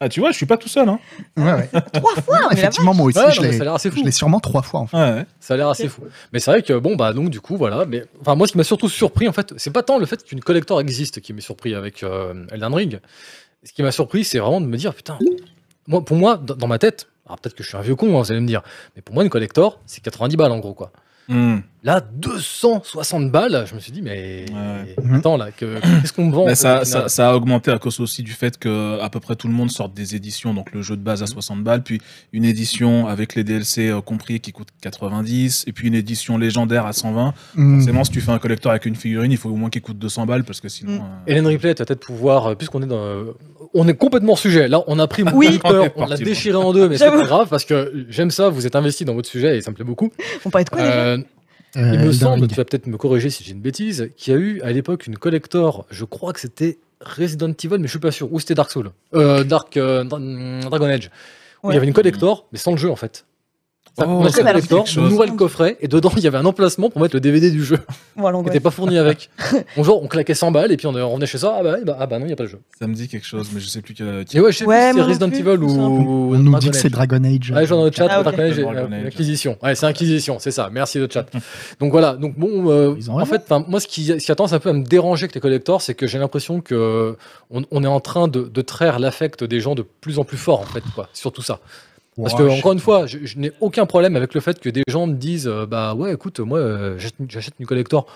[0.00, 0.88] Ah, tu vois, je suis pas tout seul.
[0.88, 0.98] Hein.
[1.36, 1.68] Ouais, ouais.
[1.92, 4.96] Trois fois, effectivement, moi aussi, Ouais, je mais l'ai je sûrement trois fois, en fait.
[4.96, 5.26] Ouais, ouais.
[5.40, 6.02] Ça a l'air assez fou.
[6.32, 7.84] Mais c'est vrai que bon bah donc du coup voilà.
[7.86, 10.22] Mais enfin moi ce qui m'a surtout surpris en fait, c'est pas tant le fait
[10.24, 13.00] qu'une collector existe qui m'a surpris avec euh, Elden Ring.
[13.64, 15.18] Ce qui m'a surpris c'est vraiment de me dire putain.
[15.86, 18.16] Moi pour moi dans, dans ma tête, alors peut-être que je suis un vieux con,
[18.18, 18.62] hein, vous allez me dire,
[18.96, 20.92] mais pour moi une collector c'est 90 balles en gros quoi.
[21.30, 21.58] Hmm.
[21.82, 25.16] Là 260 balles, je me suis dit mais Ouais.
[25.16, 26.82] attends là que qu'est-ce qu'on me vend ça,
[27.30, 29.88] a augmenté à cause aussi du fait que à peu près tout le monde sort
[29.88, 32.00] des éditions, donc le jeu de base à 60 balles, puis
[32.34, 36.84] une édition avec les DLC euh, compris qui coûte 90, et puis une édition légendaire
[36.84, 37.32] à 120.
[37.54, 37.76] Hmm.
[37.78, 39.98] Forcément, si tu fais un collector avec une figurine, il faut au moins qu'il coûte
[39.98, 40.92] 200 balles parce que sinon.
[40.92, 41.00] Mm.
[41.00, 42.98] euh, Hélène Ripley, tu vas peut-être pouvoir, euh, puisqu'on est dans.
[42.98, 43.32] euh,
[43.72, 44.66] on est complètement hors sujet.
[44.68, 45.58] Là, on a pris mon Oui.
[45.58, 48.66] peur, On l'a déchiré en deux, mais c'est pas grave parce que j'aime ça, vous
[48.66, 50.10] êtes investi dans votre sujet et ça me plaît beaucoup.
[50.44, 50.92] On parlait de quoi déjà?
[50.92, 51.18] Euh,
[51.76, 54.32] Euh, il me Elden semble, tu vas peut-être me corriger si j'ai une bêtise, qu'il
[54.32, 57.90] y a eu à l'époque une collector, je crois que c'était Resident Evil, mais je
[57.90, 60.18] suis pas sûr, ou c'était Dark Souls, euh, Dark euh, Dra-
[60.68, 61.10] Dragon Age,
[61.62, 61.72] où Ouais.
[61.72, 63.24] il y avait une collector, mais sans le jeu en fait.
[63.98, 65.12] Ça, Oh, on a ça on chose.
[65.12, 67.64] ouvrait le coffret et dedans il y avait un emplacement pour mettre le DVD du
[67.64, 67.78] jeu
[68.16, 69.30] alors, qui n'était pas fourni avec.
[69.76, 71.96] On, genre, on claquait 100 balles et puis on, revenait chez ça, ah bah, bah,
[71.98, 72.60] ah bah non, il n'y a pas le jeu.
[72.78, 74.24] Ça me dit quelque chose, mais je sais plus quel.
[74.32, 75.70] Et ouais, je sais Ouais, plus si c'est Resident Evil ou.
[75.70, 76.90] On nous dit que c'est.
[76.90, 77.50] Dragon Age.
[77.50, 78.22] Ouais, genre dans le chat, Ah.
[78.22, 79.56] Dragon Age, Dragon euh, Age.
[79.62, 80.68] Ouais, c'est Inquisition, c'est ça.
[80.72, 81.26] Merci le chat.
[81.80, 82.14] Donc voilà.
[82.14, 84.72] Donc bon, euh, en fait, moi, ce qui, ce qui a tendance un peu à
[84.72, 87.16] me déranger avec les collectors, c'est que j'ai l'impression que
[87.50, 90.36] on, on est en train de, de traire l'affect des gens de plus en plus
[90.38, 91.08] fort, en fait, quoi.
[91.12, 91.60] Surtout ça.
[92.16, 94.82] Parce que encore une fois, je, je n'ai aucun problème avec le fait que des
[94.88, 96.98] gens me disent, euh, bah ouais, écoute, moi, euh,
[97.28, 98.06] j'achète une collector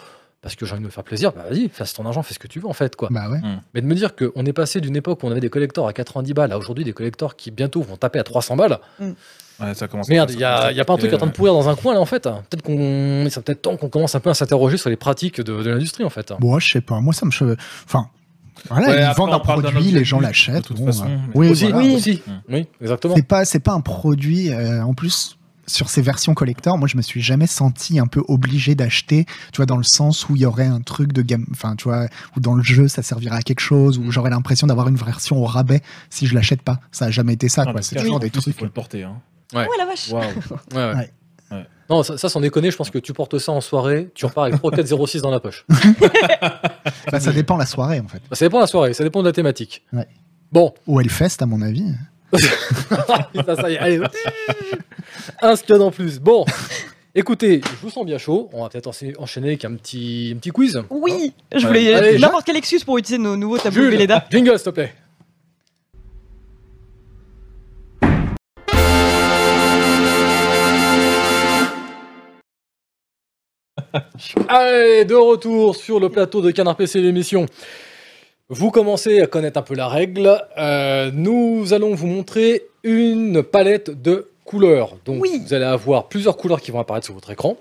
[0.43, 1.33] parce que j'ai envie de me faire plaisir.
[1.33, 3.09] Bah vas-y, fasse ton argent, fais ce que tu veux, en fait, quoi.
[3.11, 3.39] Bah ouais.
[3.73, 5.93] Mais de me dire qu'on est passé d'une époque où on avait des collectors à
[5.93, 8.79] 90 balles à aujourd'hui des collectors qui bientôt vont taper à 300 balles.
[9.61, 10.09] Ouais, ça commence.
[10.09, 11.95] Merde, il y a, pas un truc à en train de pourrir dans un coin
[11.95, 12.25] là en fait.
[12.25, 15.63] Peut-être qu'on, c'est peut-être temps qu'on commence un peu à s'interroger sur les pratiques de,
[15.63, 16.33] de l'industrie en fait.
[16.41, 17.01] Bon, je sais pas.
[17.01, 17.57] Moi, ça me.
[17.85, 18.09] Enfin.
[18.71, 20.73] Voilà, Ouais, ils après, vendent on un produit, les gens l'achètent.
[20.73, 21.79] bon, euh, mais- oui, aussi, voilà.
[21.87, 21.95] Oui.
[21.95, 22.33] aussi, Mm.
[22.55, 23.15] oui, exactement.
[23.17, 24.51] C'est pas, c'est pas un produit.
[24.53, 25.37] euh, en plus,
[25.67, 29.25] sur ces versions collector, moi, je me suis jamais senti un peu obligé d'acheter.
[29.53, 31.47] Tu vois, dans le sens où il y aurait un truc de gamme.
[31.53, 32.07] Enfin, tu vois,
[32.37, 35.37] où dans le jeu, ça servirait à quelque chose, où j'aurais l'impression d'avoir une version
[35.43, 36.81] au rabais si je l'achète pas.
[36.93, 37.83] Ça a jamais été ça, Ah, quoi.
[37.83, 38.59] C'est toujours des plus, Il trucs.
[38.59, 39.05] faut le porter.
[39.05, 39.17] Hein.
[39.55, 39.67] Ouais.
[39.69, 40.11] Oh la vache.
[40.11, 40.21] Ouais,
[40.75, 40.95] ouais.
[40.95, 41.11] Ouais.
[41.91, 44.45] Non, ça, ça sans déconner, je pense que tu portes ça en soirée, tu repars
[44.45, 45.65] avec 3-4-0-6 dans la poche.
[47.13, 48.21] Bah, ça dépend la soirée, en fait.
[48.31, 49.83] Bah, ça dépend de la soirée, ça dépend de la thématique.
[49.93, 50.07] Ouais.
[50.51, 51.85] Bon, Ou Hellfest, à mon avis.
[53.47, 54.01] ça, ça y est, allez.
[55.43, 56.19] Un scud en plus.
[56.19, 56.45] Bon,
[57.15, 58.49] écoutez, je vous sens bien chaud.
[58.53, 60.83] On va peut-être encha- enchaîner avec un petit, un petit quiz.
[60.91, 64.27] Oui, je voulais n'importe quelle excuse pour utiliser nos nouveaux tableaux Jules, Velleda.
[64.31, 64.95] jingle, s'il te plaît.
[74.49, 77.47] Allez, de retour sur le plateau de Canard PC l'émission.
[78.49, 80.41] Vous commencez à connaître un peu la règle.
[80.59, 84.97] Euh, nous allons vous montrer une palette de couleurs.
[85.05, 85.41] Donc, Oui.
[85.47, 87.57] vous allez avoir plusieurs couleurs qui vont apparaître sur votre écran,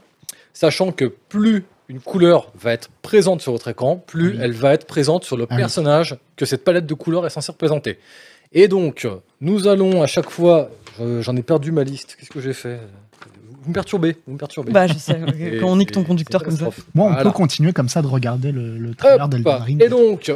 [0.54, 4.40] sachant que plus une couleur va être présente sur votre écran, plus Oui.
[4.42, 5.58] elle va être présente sur le Ah oui.
[5.62, 8.00] personnage que cette palette de couleurs est censée représenter.
[8.52, 9.08] Et donc,
[9.42, 10.70] nous allons à chaque fois.
[11.00, 12.16] je- J'en ai perdu ma liste.
[12.20, 12.80] Qu'est-ce que j'ai fait?
[13.64, 14.18] Vous me perturbez.
[14.28, 14.72] Vous me perturbez.
[14.72, 15.20] Bah, je sais,
[15.60, 16.66] quand on nique ton conducteur comme ça.
[16.94, 17.24] Moi, on Voilà.
[17.24, 19.82] peut continuer comme ça de regarder le, le trailer d'Elden Ring.
[19.84, 20.32] Et donc,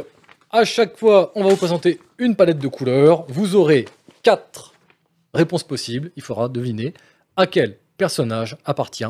[0.50, 3.24] à chaque fois, on va vous présenter une palette de couleurs.
[3.28, 3.84] Vous aurez
[4.22, 4.72] quatre
[5.34, 6.10] réponses possibles.
[6.16, 6.94] Il faudra deviner
[7.36, 9.04] à quel personnage appartient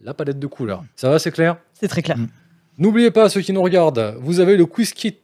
[0.00, 0.84] la palette de couleurs.
[0.96, 1.56] Ça va, c'est clair?
[1.72, 2.16] C'est très clair.
[2.76, 5.16] N'oubliez pas, ceux qui nous regardent, vous avez le quiz kit.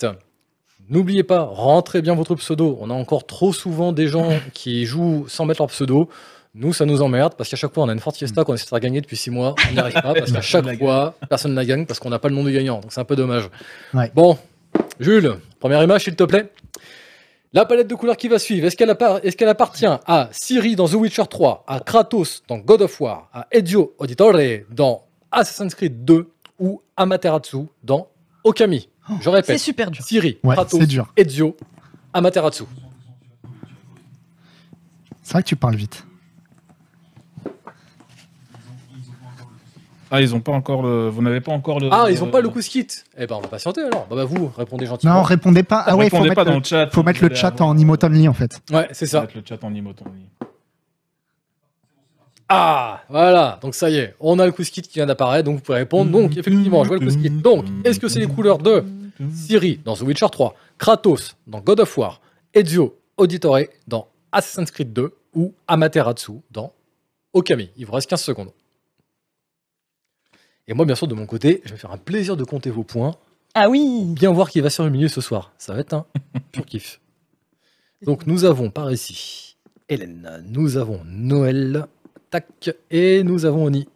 [0.88, 2.78] N'oubliez pas, rentrez bien votre pseudo.
[2.80, 6.08] On a encore trop souvent des gens qui jouent sans mettre leur pseudo.
[6.52, 8.64] Nous, ça nous emmerde parce qu'à chaque fois, on a une forte fiesta qu'on essaie
[8.64, 9.54] de faire gagner depuis six mois.
[9.68, 12.18] On n'y arrive pas parce qu'à chaque fois, personne ne la gagne parce qu'on n'a
[12.18, 12.80] pas le nom du gagnant.
[12.80, 13.48] Donc c'est un peu dommage.
[13.94, 14.10] Ouais.
[14.14, 14.36] Bon,
[14.98, 16.50] Jules, première image, s'il te plaît.
[17.52, 21.24] La palette de couleurs qui va suivre, est-ce qu'elle appartient à Ciri dans The Witcher
[21.28, 24.34] 3, à Kratos dans God of War, à Ezio Auditore
[24.70, 26.30] dans Assassin's Creed 2
[26.60, 28.08] ou Amaterasu dans
[28.44, 28.88] Okami?
[29.18, 30.04] Je C'est répète, super dur.
[30.44, 31.12] Ouais, Kratos, c'est dur.
[31.16, 31.56] Ezio,
[32.12, 32.64] Amaterasu.
[35.22, 36.04] C'est vrai que tu parles vite.
[40.10, 41.08] Ah, ils ont pas encore le.
[41.08, 41.88] Vous n'avez pas encore le.
[41.92, 42.86] Ah, ils ont pas le quiz kit
[43.16, 44.06] Eh ben, on va patienter alors.
[44.10, 45.14] Bah, bah vous, répondez gentiment.
[45.14, 45.84] Non, répondez pas.
[45.86, 46.88] Ah ouais, il faut Répondez mettre, pas dans le, chat.
[46.90, 48.60] faut mettre le chat en emote only, en fait.
[48.72, 49.20] Ouais, c'est Faut ça.
[49.22, 50.24] mettre le chat en emote only.
[52.48, 53.60] Ah, voilà.
[53.62, 55.78] Donc ça y est, on a le quiz kit qui vient d'apparaître, donc vous pouvez
[55.78, 56.10] répondre.
[56.10, 57.30] Donc effectivement, je vois le quiz kit.
[57.30, 58.84] Donc, est-ce que c'est les couleurs de
[59.32, 62.20] Ciri dans The Witcher 3, Kratos dans God of War,
[62.52, 66.72] Ezio Auditore dans Assassin's Creed 2 ou Amaterasu dans
[67.32, 67.70] Okami?
[67.76, 68.50] Il vous reste 15 secondes.
[70.70, 72.84] Et moi, bien sûr, de mon côté, je vais faire un plaisir de compter vos
[72.84, 73.16] points.
[73.54, 75.52] Ah oui Bien voir qui va sur le milieu ce soir.
[75.58, 76.06] Ça va être un
[76.52, 77.00] pur kiff.
[78.02, 79.56] Donc, nous avons par ici
[79.88, 81.86] Hélène, nous avons Noël,
[82.30, 83.88] tac, et nous avons Oni.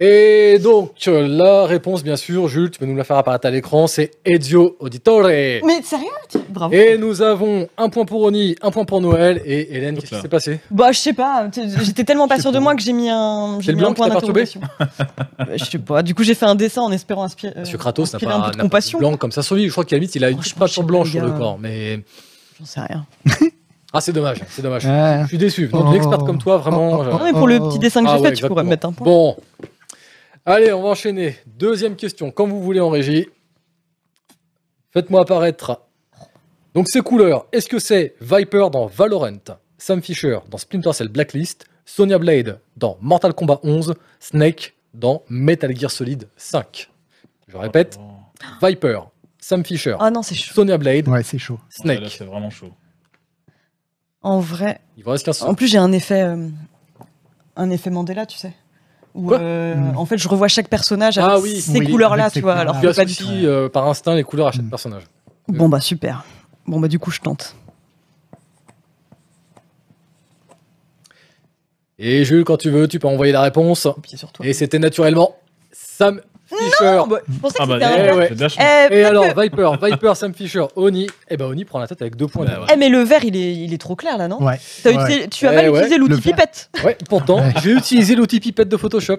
[0.00, 3.88] Et donc, la réponse, bien sûr, Jules, tu peux nous la faire apparaître à l'écran,
[3.88, 5.24] c'est Ezio Auditore.
[5.26, 6.72] Mais sérieux tu- Bravo.
[6.72, 9.42] Et nous avons un point pour Oni, un point pour Noël.
[9.44, 10.60] Et Hélène, qu'est-ce qui s'est passé?
[10.70, 11.50] Bah, je sais pas.
[11.82, 13.92] J'étais tellement pas sûre de moi que j'ai mis un, C'est j'ai le mis un
[13.92, 14.60] point d'interrogation.
[14.78, 16.02] Bah, Je sais pas.
[16.04, 17.54] Du coup, j'ai fait un dessin en espérant inspirer.
[17.54, 19.00] Que Kratos n'a pas, un peu de compassion.
[19.00, 19.66] blanc comme ça sur lui.
[19.66, 21.58] Je crois qu'à la limite, il a une sais blanche sur le corps.
[21.58, 22.04] Mais.
[22.60, 23.04] J'en sais rien.
[23.90, 24.84] Ah, c'est dommage, c'est dommage.
[24.84, 25.20] Ouais.
[25.22, 25.68] Je suis déçu.
[25.68, 25.88] Donc, Oh.
[25.88, 26.98] une experte comme toi, vraiment.
[27.00, 28.68] Oh, oh, Non, mais pour le petit dessin que Ah j'ai fait, tu pourrais me
[28.68, 29.06] mettre un point.
[29.06, 29.36] Bon.
[30.50, 31.36] Allez, on va enchaîner.
[31.44, 32.30] Deuxième question.
[32.30, 33.28] Quand vous voulez en régie,
[34.92, 35.82] faites-moi apparaître.
[36.72, 39.36] Donc, ces couleurs, est-ce que c'est Viper dans Valorant,
[39.76, 45.76] Sam Fisher dans Splinter Cell Blacklist, Sonya Blade dans Mortal Kombat 11, Snake dans Metal
[45.76, 46.88] Gear Solid 5
[47.48, 47.98] Je répète,
[48.62, 49.00] Viper,
[49.38, 50.54] Sam Fisher, Ah non, c'est chaud.
[50.54, 51.58] Sonya Blade, Ouais, c'est chaud.
[51.84, 52.08] Là, Snake.
[52.08, 52.72] c'est vraiment chaud.
[54.22, 54.80] En vrai.
[54.96, 56.48] Il vous reste 15 En plus, j'ai un effet, euh,
[57.54, 58.54] un effet Mandela, tu sais.
[59.18, 59.96] Où, euh, Hmm.
[59.96, 61.60] En fait, je revois chaque personnage avec Ah oui.
[61.60, 62.54] ces Oui, couleurs-là, avec tu vois.
[62.54, 63.24] Alors Tu pas du tout.
[63.24, 64.70] associes euh, par instinct les couleurs à chaque Mm.
[64.70, 65.02] personnage.
[65.48, 66.24] Bon bah super.
[66.66, 67.56] Bon bah du coup, je tente.
[71.98, 73.88] Et Jules, quand tu veux, tu peux envoyer la réponse.
[74.42, 75.34] Et c'était naturellement
[75.72, 77.00] Sam Fisher.
[77.08, 78.30] Bah, je pensais que Ah bah, c'était un eh ouais.
[78.90, 81.06] Eh, Et alors, que- Viper, Viper, Sam Fisher, Oni.
[81.28, 82.46] Et ben Oni prend la tête avec deux points.
[82.46, 82.66] Bah.
[82.72, 84.58] Eh, mais le vert, il est, il est trop clair là, non Ouais.
[84.82, 84.96] T'as Ouais.
[85.04, 85.78] utilisé- Tu as Eh mal ouais.
[85.78, 86.70] utilisé l'outil pipette.
[86.84, 87.52] Ouais, pourtant, Ouais.
[87.62, 89.18] j'ai utilisé l'outil pipette de Photoshop.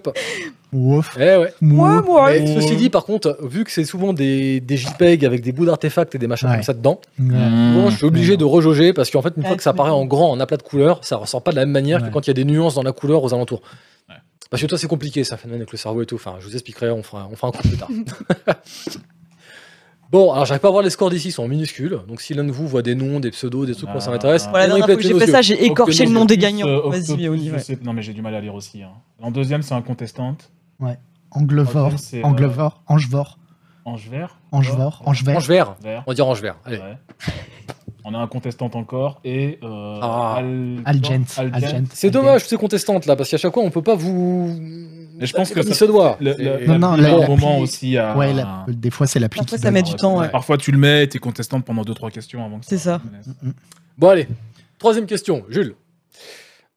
[0.74, 1.16] Ouf.
[1.20, 1.54] Eh ouais.
[1.62, 2.30] Moi, moi.
[2.32, 5.66] Mais ceci dit, par contre, vu que c'est souvent des, des JPEG avec des bouts
[5.66, 6.56] d'artefacts et des machins Ouais.
[6.56, 9.64] comme ça dedans, bon, je suis obligé de rejauger parce qu'en fait, une fois que
[9.64, 12.04] ça apparaît en grand, en aplat de couleur, ça ressort pas de la même manière
[12.04, 13.62] que quand il y a des nuances dans la couleur aux alentours.
[14.50, 14.52] Ouais.
[14.52, 16.16] Parce que toi, c'est compliqué, ça phénomène avec le cerveau et tout.
[16.16, 17.90] Enfin, je vous expliquerai, on fera, on fera un coup plus tard.
[20.12, 22.00] bon, alors j'arrive pas à voir les scores d'ici, ils sont en minuscules.
[22.08, 24.14] Donc si l'un de vous voit des noms, des pseudos, des trucs, moi ça Ah.
[24.14, 24.48] m'intéresse.
[24.50, 25.32] Voilà, la on y dernière fois que pète j'ai fait yeux.
[25.32, 26.68] ça, j'ai écorché le nom des gagnants.
[26.68, 27.60] euh, Vas-y, Octopus, on y je va.
[27.60, 28.82] sais- Non, mais j'ai du mal à lire aussi.
[28.82, 28.90] hein.
[29.22, 30.52] En deuxième, c'est incontestante.
[31.32, 33.38] Anglevore, Ok, c'est, euh, Anglevore, Angevore,
[33.86, 34.40] Ange vert.
[34.52, 35.38] Angevore, Angevert.
[35.38, 35.76] Ange vert.
[35.84, 36.04] Vert.
[36.08, 36.56] On va dire ange vert.
[36.66, 36.80] Allez.
[36.80, 36.98] Ouais.
[38.12, 39.60] On a un contestante encore et.
[39.64, 40.36] Euh, Ah.
[40.38, 41.24] Al- Algent.
[41.38, 41.54] Algent.
[41.54, 41.84] Algent.
[41.94, 44.58] C'est dommage, ces contestantes là, parce qu'à chaque fois, on peut pas vous.
[44.60, 46.18] Mais je pense que ça- se doit.
[46.20, 48.18] Le, Non, non, le la- bon la moment pluie- aussi à.
[48.18, 50.30] Ouais, la- des fois, c'est l'appli Parfois, ça met du temps, ouais.
[50.30, 53.00] Parfois, tu le mets et t'es contestante pendant 2-3 questions avant que C'est ça.
[53.04, 53.28] connaisse.
[53.98, 54.28] Bon, allez.
[54.80, 55.76] Troisième question, Jules.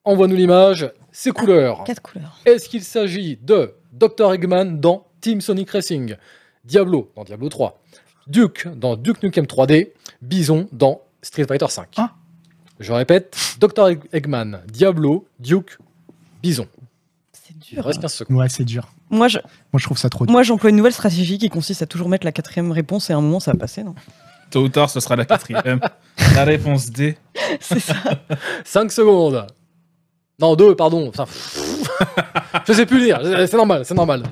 [0.03, 0.91] Envoie-nous l'image.
[1.11, 1.83] Ces couleurs.
[1.85, 2.37] Quatre couleurs.
[2.45, 4.33] Est-ce qu'il s'agit de Dr.
[4.33, 6.15] Eggman dans Team Sonic Racing,
[6.65, 7.79] Diablo dans Diablo 3,
[8.27, 12.11] Duke dans Duke Nukem 3D, Bison dans Street Fighter 5 Ah.
[12.79, 13.87] Je répète, Dr.
[13.87, 15.77] Egg- Eggman, Diablo, Duke,
[16.43, 16.67] Bison.
[17.31, 17.85] C'est Il dur.
[17.85, 18.37] reste 15 secondes.
[18.37, 18.87] Ouais, c'est dur.
[19.09, 19.37] Moi, je,
[19.71, 20.31] Moi, je trouve ça trop dur.
[20.31, 23.17] moi, j'emploie une nouvelle stratégie qui consiste à toujours mettre la quatrième réponse et à
[23.17, 23.95] un moment, ça va passer, non?
[24.51, 25.79] Tôt ou tard, ce sera la quatrième.
[26.35, 27.17] la réponse D.
[27.59, 27.95] C'est ça.
[28.65, 29.47] 5 secondes.
[30.39, 31.11] Non, 2, pardon.
[31.11, 31.83] Pff.
[32.67, 34.23] Je sais plus lire, c'est normal, c'est normal.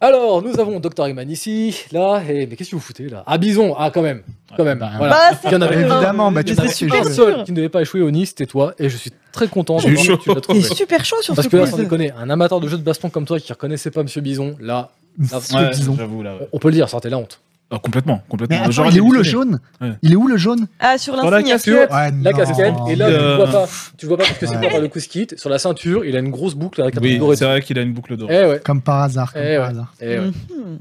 [0.00, 1.06] Alors, nous avons Dr.
[1.06, 2.46] Eggman ici, là, et...
[2.46, 3.24] mais qu'est-ce que vous foutez là?
[3.26, 4.22] Ah, Bison, ah, quand même,
[4.56, 4.78] quand même.
[4.78, 5.12] Bah, voilà.
[5.32, 5.80] Bah, c'est Il y en avait.
[5.80, 7.14] Évidemment, bah, Il tu super sûr.
[7.14, 9.78] seul qui ne devait pas échouer au Nice, c'était toi, et je suis très content
[9.78, 10.16] J'ai eu voir chaud.
[10.18, 10.62] que tu l'as T'es trouvé.
[10.62, 13.10] super chaud sur Parce ce que là, sans déconner, un amateur de jeux de baston
[13.10, 16.36] comme toi qui reconnaissait pas Monsieur Bison, là, là, Ouais, j'avoue, là.
[16.36, 16.48] ouais.
[16.52, 17.40] on peut le dire, sortez la honte.
[17.70, 18.60] Ah, complètement, Mais complètement.
[18.62, 19.90] attends, Genre, il est où le jaune Ouais.
[20.00, 21.90] Il est où le jaune Ah, sur la l'insigne, casquette.
[21.90, 24.56] Ouais, La casquette, et là, tu Euh, vois pas, tu vois pas parce que c'est
[24.56, 24.70] Ouais.
[24.70, 25.26] pas le kit.
[25.36, 27.82] Sur la ceinture, il a une grosse boucle avec un Oui, c'est vrai qu'il a
[27.82, 28.30] une boucle d'or.
[28.32, 29.34] Eh ouais, Comme par hasard.
[29.34, 29.70] Comme Eh par ouais.
[29.72, 29.94] hasard.
[30.00, 30.26] eh ouais.
[30.26, 30.78] Mhm.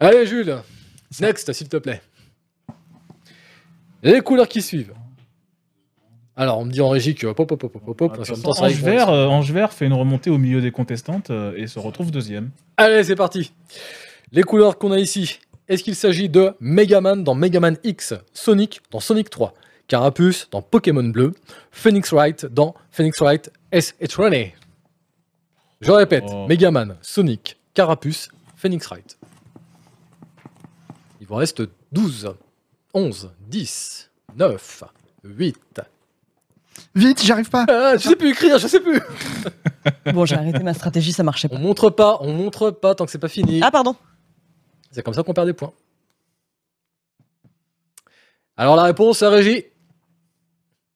[0.00, 0.56] Allez, Jules,
[1.20, 2.00] next, s'il te plaît.
[4.02, 4.94] Les couleurs qui suivent.
[6.34, 8.18] Alors, on me dit en régie que hop, hop, hop, hop, hop,
[8.82, 12.10] Vert, euh, Ange Vert fait une remontée au milieu des contestantes euh, et se retrouve
[12.10, 12.48] deuxième.
[12.78, 13.52] Allez, c'est parti.
[14.32, 15.38] Les couleurs qu'on a ici.
[15.70, 19.54] Est-ce qu'il s'agit de Megaman dans Megaman X, Sonic dans Sonic 3,
[19.86, 21.32] Carapuce dans Pokémon Bleu,
[21.70, 24.52] Phoenix Wright dans Phoenix Wright S Eternity
[25.80, 26.48] Je répète, Oh.
[26.48, 29.16] Megaman, Sonic, Carapuce, Phoenix Wright.
[31.20, 31.62] Il vous reste
[31.92, 32.34] 12,
[32.92, 34.84] 11, 10, 9,
[35.22, 35.56] 8.
[36.96, 37.64] Vite, j'arrive pas.
[37.68, 39.00] Ah, je sais plus écrire, je sais plus.
[40.12, 41.62] Bon, j'ai arrêté ma stratégie, ça marchait On pas.
[41.62, 43.60] montre pas, on montre pas tant que c'est pas fini.
[43.62, 43.94] Ah, pardon.
[44.90, 45.72] C'est comme ça qu'on perd des points.
[48.56, 49.64] Alors la réponse, la régie.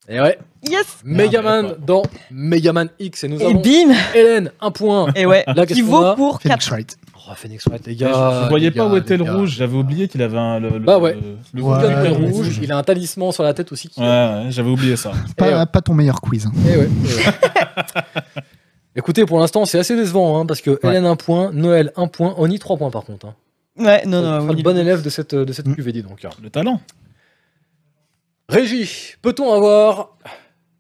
[0.07, 0.39] Et ouais,
[0.69, 3.25] Yes Megaman dans Megaman X.
[3.25, 5.09] Et nous Et avons bim Hélène, un point.
[5.17, 6.71] Et ouais, Là, qui a vaut pour Phoenix 4.
[6.73, 6.97] Wright.
[7.17, 8.09] Oh, Phoenix Wright, les gars.
[8.41, 10.61] je, je voyais les pas gars, où était le rouge, j'avais oublié qu'il avait un.
[10.61, 11.15] Le, le- Bah ouais.
[11.15, 13.89] le- le Ouais, rouge, il a un talisman sur la tête aussi.
[13.89, 14.01] Qui...
[14.01, 15.13] Ouais, ouais, j'avais oublié ça.
[15.39, 15.67] Pas, Eh ouais.
[15.67, 16.45] pas ton meilleur quiz.
[16.47, 16.53] hein.
[16.69, 18.43] Eh ouais, eh ouais.
[18.97, 22.35] Écoutez, pour l'instant, c'est assez décevant, hein, parce que Hélène, un point, Noël, un point,
[22.37, 23.27] Oni, trois points par contre.
[23.27, 23.35] Hein.
[23.77, 24.57] Ouais, non, non, oui.
[24.57, 25.75] le bon élève de cette, de cette Mm.
[25.75, 26.25] cuvée, dis donc.
[26.43, 26.81] Le talent.
[28.49, 30.17] Régie, peut-on avoir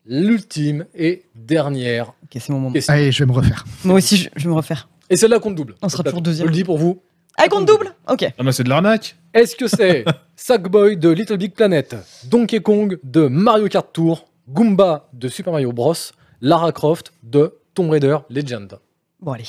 [0.04, 2.72] l'ultime et dernière Ok, c'est mon moment.
[2.72, 3.64] question Allez, je vais me refaire.
[3.84, 4.88] Moi aussi, je, je vais me refaire.
[5.10, 5.74] Et celle-là compte double.
[5.82, 6.46] On sera Je toujours deuxième.
[6.48, 7.02] le dis pour vous.
[7.36, 8.22] Ah, compte double Ok.
[8.38, 9.16] Ah, bah c'est de l'arnaque.
[9.32, 10.04] Est-ce que c'est
[10.36, 15.72] Sackboy de Little Big Planet, Donkey Kong de Mario Kart Tour, Goomba de Super Mario
[15.72, 15.94] Bros,
[16.40, 18.78] Lara Croft de Tomb Raider Legend?
[19.20, 19.44] Bon, allez.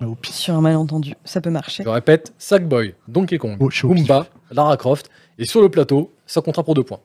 [0.00, 0.06] Mais.
[0.30, 1.82] Sur un malentendu, ça peut marcher.
[1.84, 3.68] Je répète, Sackboy, Donkey Kong, Oh.
[3.82, 7.00] Goomba, Lara Croft, et sur le plateau, ça comptera pour deux points.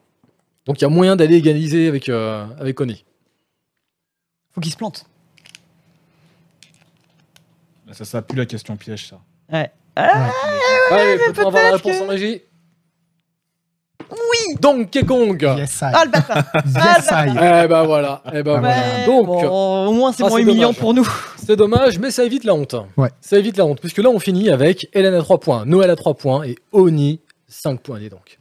[0.65, 3.03] Donc il y a moyen d'aller égaliser avec, euh, avec Oni.
[4.51, 5.05] Faut qu'il se plante.
[7.91, 9.19] Ça, ça pue la question piège, ça.
[9.51, 9.71] Ouais.
[9.95, 10.29] Ah,
[10.91, 12.41] Allez, peut-on avoir la peut-être réponse que- en régie
[14.11, 15.85] Oui Donkey Kong Yes, I.
[15.93, 17.29] Ah, le bâtard Yes, I.
[17.63, 18.75] Eh ben voilà, eh ben Ah, voilà.
[18.99, 20.77] Ouais, Donc, bon, au moins, c'est Ah, moins humiliant dommage.
[20.79, 21.07] pour nous.
[21.49, 22.75] C'est dommage, mais ça évite la honte.
[22.95, 23.09] Ouais.
[23.21, 25.95] Ça évite la honte, puisque là, on finit avec Hélène à 3 points, Noël à
[25.95, 28.37] 3 points et Oni 5 points, dis donc.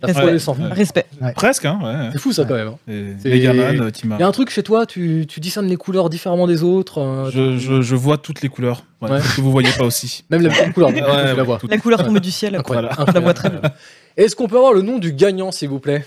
[0.00, 0.38] La Respect.
[0.38, 0.56] sans.
[0.56, 0.68] Ouais.
[0.72, 1.06] Respect.
[1.34, 2.10] Presque, hein, ouais.
[2.12, 2.68] C'est fou ça quand même.
[2.68, 2.78] hein.
[2.86, 6.98] Il y a un truc chez toi, tu, tu discernes les couleurs différemment des autres.
[7.00, 8.84] euh, Je, je, je vois toutes les couleurs.
[9.02, 9.18] Ouais, Ouais.
[9.18, 10.22] Que vous voyez pas aussi.
[10.30, 11.58] Même la même couleur, la vois.
[11.68, 12.54] La couleur tombée du ciel.
[12.54, 12.90] Incroyable.
[12.96, 13.10] Voilà.
[13.10, 13.60] Je la vois très bien.
[14.16, 16.06] Est-ce qu'on peut avoir le nom du gagnant, s'il vous plaît?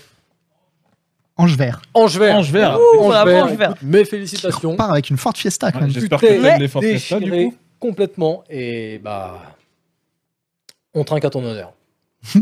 [1.38, 1.80] Ange vert.
[1.94, 2.36] Ange Vert.
[2.36, 2.78] Ange Vert.
[2.78, 3.70] Voilà, Ouh, bravo, Ange Vert.
[3.70, 4.76] Écoute, Mes On félicitations.
[4.76, 5.94] part avec une forte fiesta quand Ouais, même.
[5.94, 7.54] J'espère que t'aimes les forces Fiesta, du coup.
[7.78, 9.40] complètement et bah
[10.94, 11.72] on trinque à ton honneur.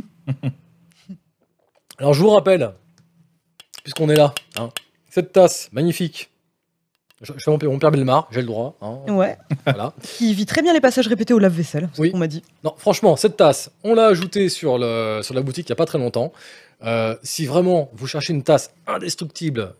[1.98, 2.72] Alors je vous rappelle,
[3.82, 4.68] puisqu'on est là, hein,
[5.10, 6.30] cette tasse magnifique.
[7.22, 8.76] Je, je fais mon, mon père Belmar, j'ai le droit.
[8.82, 9.38] hein, Ouais.
[9.64, 9.94] voilà.
[10.02, 12.08] Qui vit très bien les passages répétés au lave-vaisselle, c'est Oui.
[12.08, 12.42] ce qu'on m'a dit.
[12.62, 15.76] Non, franchement, cette tasse, on l'a ajoutée sur, le, sur la boutique il n'y a
[15.76, 16.32] pas très longtemps.
[16.84, 19.74] Euh, si vraiment vous cherchez une tasse indestructible,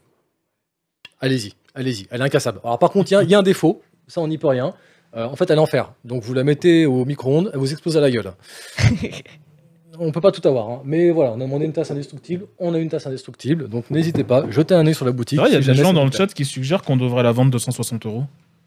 [1.20, 2.60] allez-y, allez-y, elle est incassable.
[2.64, 4.48] Alors par contre, il y a- il y, a un défaut, ça on n'y peut
[4.48, 4.74] rien.
[5.14, 5.92] Euh, en fait, elle est en fer.
[6.04, 8.32] Donc vous la mettez au micro-ondes, elle vous explose à la gueule.
[9.98, 10.82] on peut pas tout avoir, hein.
[10.84, 14.24] mais voilà, on a demandé une tasse indestructible, on a une tasse indestructible, donc n'hésitez
[14.24, 15.40] pas, jetez un œil sur la boutique.
[15.46, 18.04] il y a des gens dans le chat qui suggèrent qu'on devrait la vendre 260
[18.06, 18.24] euros.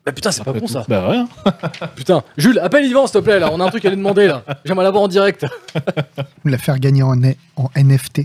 [0.10, 0.68] Bah putain, c'est pas tout.
[0.68, 0.86] ça.
[0.88, 1.18] Bah ouais.
[1.18, 1.28] hein.
[1.96, 3.50] Putain, Jules, appelle Yvan s'il te plaît là.
[3.52, 4.44] On a un truc à lui demander là.
[4.66, 5.46] J'aimerais l'avoir en direct.
[6.46, 7.16] La faire gagner en,
[7.76, 8.22] NFT.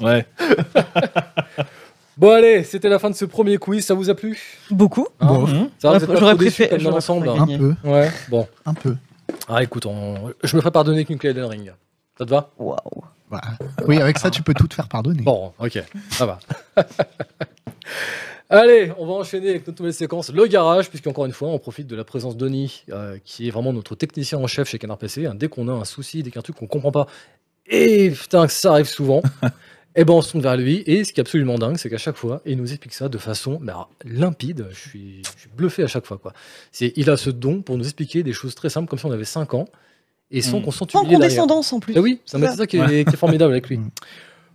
[0.00, 0.24] Ouais.
[2.18, 3.84] Bon allez, c'était la fin de ce premier quiz.
[3.84, 4.38] Ça vous a plu?
[4.70, 5.06] Beaucoup.
[5.20, 5.26] Hein?
[5.26, 5.68] Bon, Mmh.
[5.78, 7.58] Ça pas J'aurais préféré- dans l'ensemble hein un gagner.
[7.58, 8.46] peu, Ouais, bon.
[8.64, 8.96] un peu.
[9.48, 11.72] Ah écoute, on- je me ferai pardonner qu'une clé Elden Ring.
[12.16, 12.50] Ça te va?
[12.56, 12.78] Waouh.
[13.30, 13.40] Bah,
[13.86, 15.24] oui, avec ça, tu peux tout te faire pardonner.
[15.24, 16.38] Bon, ok, ça va.
[18.48, 21.88] Allez, on va enchaîner avec notre nouvelle séquence, le garage, puisqu'encore une fois, on profite
[21.88, 25.26] de la présence d'Oni, euh, qui est vraiment notre technicien en chef chez Canard PC.
[25.26, 25.34] hein.
[25.34, 27.06] dès qu'on a un souci, dès qu'il y a un truc qu'on comprend pas,
[27.68, 29.20] et putain, que ça arrive souvent,
[29.96, 30.84] et ben on se tourne vers lui.
[30.86, 33.18] Et ce qui est absolument dingue, c'est qu'à chaque fois, il nous explique ça de
[33.18, 34.66] façon alors, limpide.
[34.70, 36.18] Je suis, je suis bluffé à chaque fois.
[36.18, 36.32] Quoi.
[36.70, 39.10] C'est, il a ce don pour nous expliquer des choses très simples, comme si on
[39.10, 39.64] avait 5 ans,
[40.30, 40.62] et sans Mm.
[40.62, 41.18] qu'on humilié derrière.
[41.18, 41.94] condescendance en plus.
[41.96, 43.80] Ah oui, ça, c'est ça qui est, qui est formidable avec lui.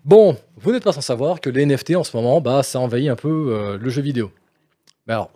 [0.03, 3.09] Bon, vous n'êtes pas sans savoir que les NFT en ce moment, bah, ça envahit
[3.09, 4.31] un peu euh, le jeu vidéo.
[5.07, 5.31] Mais alors,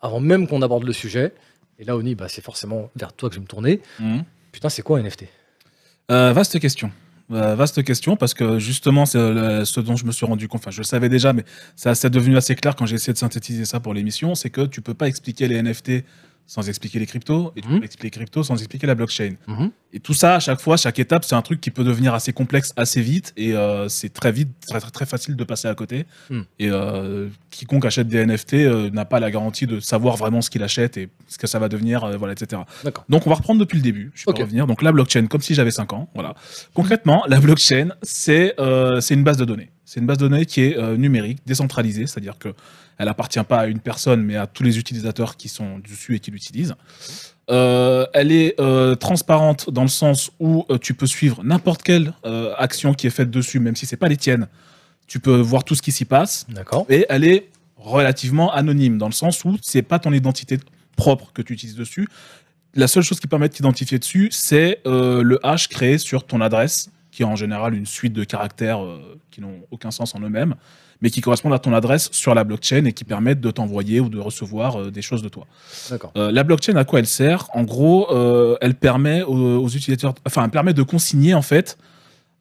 [0.00, 1.32] avant même qu'on aborde le sujet,
[1.78, 3.80] et là, Oni, bah, c'est forcément vers toi que je vais me tourner.
[4.00, 4.20] Mmh.
[4.50, 5.24] Putain, c'est quoi un NFT
[6.10, 6.90] Euh, vaste question.
[7.30, 10.62] Euh, vaste question parce que justement c'est euh, ce dont je me suis rendu compte,
[10.62, 11.44] enfin je le savais déjà mais
[11.76, 14.62] ça c'est devenu assez clair quand j'ai essayé de synthétiser ça pour l'émission, c'est que
[14.62, 16.04] tu peux pas expliquer les NFT
[16.48, 17.74] sans expliquer les cryptos et tu Mhm.
[17.74, 19.34] peux pas expliquer les cryptos sans expliquer la blockchain.
[19.46, 19.70] Mhm.
[19.92, 22.32] Et tout ça à chaque fois, chaque étape, c'est un truc qui peut devenir assez
[22.32, 25.74] complexe assez vite et euh, c'est très vite, très, très très facile de passer à
[25.74, 26.06] côté.
[26.30, 26.44] Mhm.
[26.58, 30.48] Et euh, quiconque achète des NFT euh, n'a pas la garantie de savoir vraiment ce
[30.48, 32.62] qu'il achète et ce que ça va devenir, voilà, etc.
[33.10, 34.10] Donc on va reprendre depuis le début.
[34.14, 34.38] Je vais Ok.
[34.38, 34.66] revenir.
[34.66, 36.08] Donc la blockchain, comme si j'avais 5 ans.
[36.14, 36.34] Voilà.
[36.74, 38.54] Concrètement, la blockchain, c'est
[39.00, 39.70] c'est une base de données.
[39.88, 42.50] C'est une base de données qui est euh, numérique, décentralisée, c'est-à-dire que
[42.98, 46.20] elle appartient pas à une personne, mais à tous les utilisateurs qui sont dessus et
[46.20, 46.74] qui l'utilisent.
[47.48, 52.12] Euh, elle est euh, transparente dans le sens où tu peux suivre n'importe quelle
[52.58, 54.48] action qui est faite dessus, même si c'est pas les tiennes.
[55.06, 56.84] Tu peux voir tout ce qui s'y passe D'accord.
[56.90, 60.58] et elle est relativement anonyme dans le sens où c'est pas ton identité
[60.96, 62.06] propre que tu utilises dessus.
[62.74, 66.90] La seule chose qui permet de t'identifier dessus, c'est le hash créé sur ton adresse,
[67.10, 68.80] qui est en général une suite de caractères
[69.38, 70.56] qui n'ont aucun sens en eux-mêmes,
[71.00, 74.08] mais qui correspondent à ton adresse sur la blockchain et qui permettent de t'envoyer ou
[74.08, 75.46] de recevoir euh, des choses de toi.
[75.90, 76.12] D'accord.
[76.16, 77.48] Euh, la blockchain, à quoi elle sert?
[77.54, 81.78] En gros, euh, elle permet aux, aux utilisateurs, enfin, elle permet de consigner en fait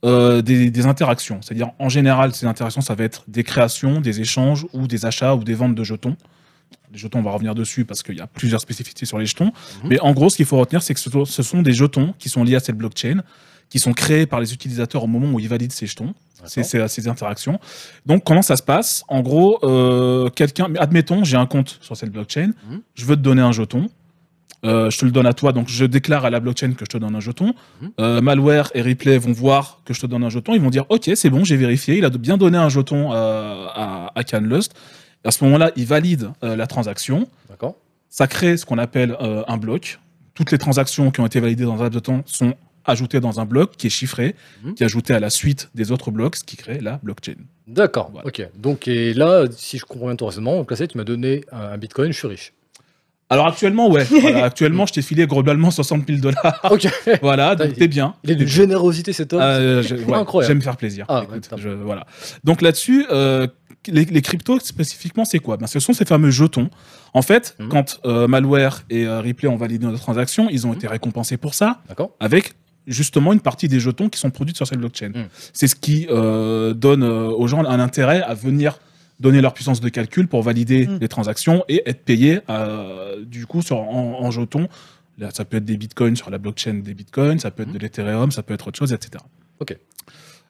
[0.06, 1.40] euh, des, des interactions.
[1.44, 5.36] C'est-à-dire, en général, ces interactions, ça va être des créations, des échanges ou des achats
[5.36, 6.16] ou des ventes de jetons.
[6.92, 9.52] Les jetons, on va revenir dessus parce qu'il y a plusieurs spécificités sur les jetons.
[9.84, 9.90] Mhm.
[9.90, 12.44] Mais en gros, ce qu'il faut retenir, c'est que ce sont des jetons qui sont
[12.44, 13.22] liés à cette blockchain,
[13.70, 16.16] qui sont créés par les utilisateurs au moment où ils valident ces jetons
[16.46, 17.60] ces, ces- ces interactions.
[18.06, 19.04] Donc, comment ça se passe?
[19.08, 22.82] En gros, euh, quelqu'un, admettons, j'ai un compte sur cette blockchain, Mhm.
[22.96, 23.90] je veux te donner un jeton.
[24.66, 26.90] Euh, je te le donne à toi, donc je déclare à la blockchain que je
[26.90, 27.54] te donne un jeton.
[27.82, 27.92] Mhm.
[28.00, 30.56] Euh, Malware et Replay vont voir que je te donne un jeton.
[30.56, 31.98] Ils vont dire Ok, c'est bon, j'ai vérifié.
[31.98, 34.74] Il a bien donné un jeton à, à Canlust.
[35.24, 37.28] À ce moment-là, il valide euh, la transaction.
[37.50, 37.76] D'accord.
[38.10, 40.00] Ça crée ce qu'on appelle un bloc.
[40.34, 42.56] Toutes les transactions qui ont été validées dans un laps de temps sont
[42.88, 44.74] ajoutées dans un bloc qui est chiffré, Mhm.
[44.76, 47.36] qui est ajouté à la suite des autres blocs, ce qui crée la blockchain.
[47.68, 48.10] D'accord.
[48.12, 48.28] Voilà.
[48.28, 48.48] Ok.
[48.58, 51.78] Donc, et là, si je comprends bien ton raisonnement, donc là, tu m'as donné un
[51.78, 52.54] bitcoin, je suis riche.
[53.30, 54.06] Alors actuellement, ouais.
[54.22, 56.62] Voilà, actuellement, je t'ai filé globalement 60 000 dollars.
[56.72, 56.88] Ok.
[57.22, 58.16] voilà, donc t'es bien.
[58.24, 59.42] Il est d'une générosité cet homme.
[59.42, 60.54] Euh, je- ouais, Incroyable.
[60.54, 61.06] J'aime faire plaisir.
[61.10, 62.06] Ah, Écoute, ouais, je- voilà.
[62.46, 63.46] Donc là-dessus, euh,
[63.88, 65.58] les, les cryptos spécifiquement, c'est quoi?
[65.58, 66.70] Ben, Ce sont ces fameux jetons.
[67.14, 67.68] En fait, Mhm.
[67.68, 70.76] quand euh, Malware et euh, Replay ont validé notre transaction, ils ont Mhm.
[70.78, 72.12] été récompensés pour ça D'accord.
[72.22, 72.54] avec
[72.88, 75.10] justement une partie des jetons qui sont produits sur cette blockchain.
[75.10, 75.28] Mhm.
[75.54, 78.80] C'est ce qui euh, donne euh, aux gens un intérêt à venir
[79.20, 81.00] donner leur puissance de calcul pour valider Mhm.
[81.02, 84.68] les transactions et être payés euh, du coup sur, en, en jetons.
[85.18, 87.80] Là, ça peut être des bitcoins sur la blockchain des bitcoins, ça peut être de
[87.80, 89.24] l'Ethereum, ça peut être autre chose, etc.
[89.60, 89.76] Ok.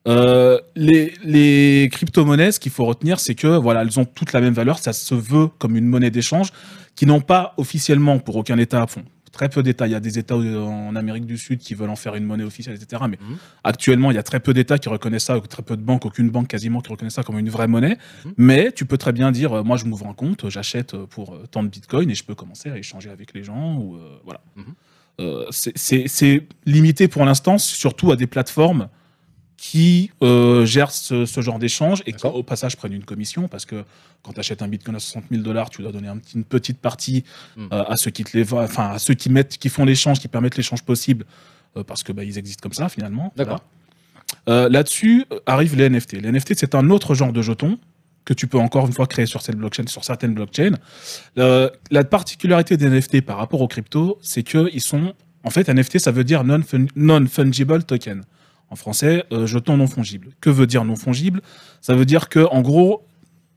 [0.08, 4.42] Euh, les, les crypto-monnaies, ce qu'il faut retenir, c'est que voilà, elles ont toutes la
[4.42, 4.80] même valeur.
[4.80, 6.50] Ça se veut comme une monnaie d'échange
[6.96, 9.04] qui n'ont pas officiellement pour aucun État font
[9.38, 9.86] très peu d'États.
[9.88, 12.44] Il y a des États en Amérique du Sud qui veulent en faire une monnaie
[12.44, 13.04] officielle, etc.
[13.10, 13.38] Mais Mhm.
[13.64, 16.06] actuellement, il y a très peu d'États qui reconnaissent ça, ou très peu de banques,
[16.06, 17.98] aucune banque quasiment qui reconnaît ça comme une vraie monnaie.
[18.26, 18.34] Mhm.
[18.38, 21.34] Mais tu peux très bien dire, euh, moi, je m'ouvre un compte, j'achète euh, pour
[21.36, 23.76] euh, tant de Bitcoin et je peux commencer à échanger avec les gens.
[23.78, 24.42] Ou, euh, voilà.
[24.56, 24.64] Mhm.
[25.20, 28.88] Euh, c'est limité pour l'instant, surtout à des plateformes
[29.58, 33.66] qui euh, gèrent ce, ce genre d'échange et qui, au passage, prennent une commission parce
[33.66, 33.84] que
[34.22, 36.78] quand tu achètes un bitcoin à 60 000 dollars, tu dois donner un une petite
[36.80, 37.24] partie
[37.55, 37.68] Mm.
[37.74, 40.28] euh, à ceux qui te les enfin à ceux qui mettent, qui font l'échange, qui
[40.28, 41.26] permettent l'échange possible
[41.76, 43.34] euh, parce que bah, ils existent comme ça finalement.
[43.36, 43.64] D'accord.
[44.45, 46.14] Là-dessus arrivent les NFT.
[46.22, 47.80] Les NFT, c'est un autre genre de jeton
[48.26, 50.76] que tu peux encore une fois créer sur cette blockchain, sur certaines blockchains.
[51.36, 55.99] La particularité des NFT par rapport aux cryptos, c'est que ils sont, en fait, NFT,
[55.99, 58.24] ça veut dire non-fun- non-fungible token.
[58.70, 60.30] En français, euh, jeton non fongible.
[60.41, 61.41] Que veut dire non fongible?
[61.82, 63.05] Ça veut dire que, en gros,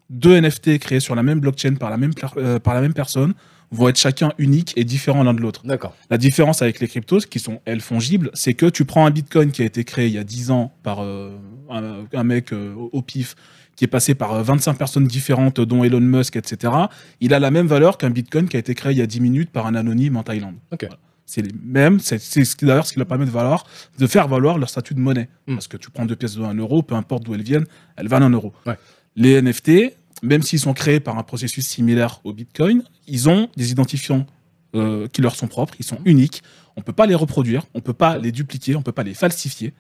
[0.09, 3.35] deux NFT créés sur la même blockchain par la même, euh, par la même personne
[3.73, 5.63] vont être chacun uniques et différents l'un de l'autre.
[5.65, 5.95] D'accord.
[6.11, 9.53] La différence avec les cryptos, qui sont elles fongibles, c'est que tu prends un bitcoin
[9.53, 11.37] qui a été créé il y a 10 ans par euh,
[11.71, 13.37] un, un mec euh, au- pif,
[13.77, 16.73] qui est passé par euh, 25 personnes différentes, dont Elon Musk, etc.
[17.21, 19.21] Il a la même valeur qu'un bitcoin qui a été créé il y a 10
[19.21, 20.57] minutes par un anonyme en Thaïlande.
[20.73, 20.81] Ok.
[20.83, 20.99] Voilà.
[21.31, 22.19] C'est les mêmes, c'est
[22.65, 23.65] d'ailleurs ce qui leur permet de, valoir,
[23.97, 25.29] de faire valoir leur statut de monnaie.
[25.47, 25.55] Hmm.
[25.55, 27.67] Parce que tu prends deux pièces de 1 euro, peu importe d'où elles viennent,
[27.97, 28.53] elles valent 1 euro.
[28.67, 28.77] Ouais.
[29.15, 33.71] Les NFT, même s'ils sont créés par un processus similaire au bitcoin, ils ont des
[33.71, 34.27] identifiants
[34.75, 36.43] euh, qui leur sont propres, ils sont uniques,
[36.75, 39.73] on peut pas les reproduire, on peut pas les dupliquer, on peut pas les falsifier.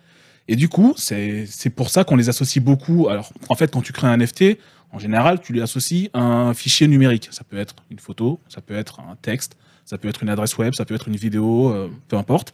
[0.46, 3.08] Et du coup, c'est c'est pour ça qu'on les associe beaucoup.
[3.08, 4.56] Alors, en fait, quand tu crées un NFT,
[4.92, 7.26] en général, tu lui associes un fichier numérique.
[7.32, 9.56] Ça peut être une photo, ça peut être un texte,
[9.90, 12.52] ça peut être une adresse web, ça peut être une vidéo, euh, peu importe.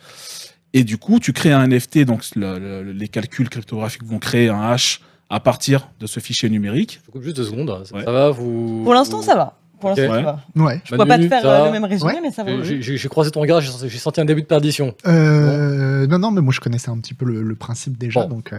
[0.73, 4.49] Et du coup, tu crées un NFT, donc le- le- les calculs cryptographiques vont créer
[4.49, 7.01] un hash à partir de ce fichier numérique.
[7.07, 7.83] Je coupe juste deux secondes.
[7.85, 8.05] Ça, Ouais.
[8.05, 9.59] ça va vous Pour l'instant, ça va.
[9.81, 10.41] Pour l'instant, ça va.
[10.57, 10.81] Ouais.
[10.85, 12.21] Je pourrais pas te faire ça euh, le même résumé, Ouais.
[12.23, 12.63] mais ça va.
[12.63, 14.95] J'ai- croisé ton regard, j'ai senti, un début de perdition.
[15.07, 18.37] Euh, non, non, mais moi je connaissais un petit peu le, le principe déjà, Bon.
[18.37, 18.59] donc euh,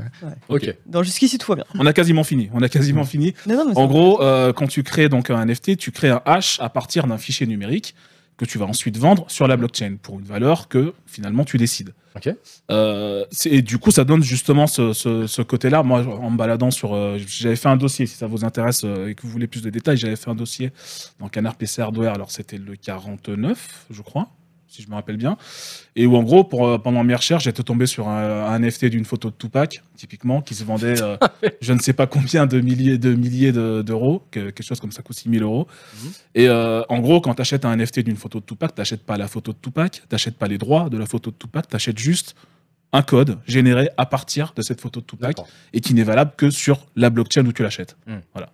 [0.49, 0.75] Ok.
[0.85, 1.65] Donc, jusqu'ici, tout va bien.
[1.79, 2.49] On a quasiment fini.
[2.53, 3.33] On a quasiment fini.
[3.47, 6.59] Non, non, En gros, euh, quand tu crées donc un NFT, tu crées un hash
[6.61, 7.95] à partir d'un fichier numérique
[8.37, 11.93] que tu vas ensuite vendre sur la blockchain pour une valeur que finalement tu décides.
[12.71, 15.83] Euh, et du coup, ça donne justement ce, ce- ce côté-là.
[15.83, 18.05] Moi, en me baladant sur, euh, j'avais fait un dossier.
[18.07, 20.35] Si ça vous intéresse euh, et que vous voulez plus de détails, j'avais fait un
[20.35, 20.71] dossier
[21.19, 22.13] dans Canard PC Hardware.
[22.13, 24.29] Alors c'était le 49, je crois,
[24.67, 25.37] si je me rappelle bien.
[25.95, 28.85] Et où en gros, pour, euh, pendant mes recherches, j'étais tombé sur un, un NFT
[28.85, 31.17] d'une photo de Tupac, typiquement, qui se vendait, euh,
[31.61, 34.91] je ne sais pas combien de milliers de milliers de- d'euros, que- quelque chose comme
[34.91, 35.67] ça coûte 6000 euros.
[36.03, 36.11] Mhm.
[36.35, 39.03] Et euh, en gros, quand tu achètes un NFT d'une photo de Tupac, tu n'achètes
[39.03, 41.67] pas la photo de Tupac, tu n'achètes pas les droits de la photo de Tupac,
[41.67, 42.35] tu achètes juste
[42.93, 45.35] un code généré à partir de cette photo de Tupac
[45.73, 47.97] et qui n'est valable que sur la blockchain où tu l'achètes.
[48.07, 48.21] Mhm.
[48.33, 48.49] Voilà.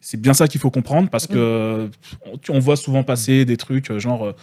[0.00, 1.90] C'est bien ça qu'il faut comprendre parce que
[2.24, 4.34] on, on voit souvent passer des trucs genre.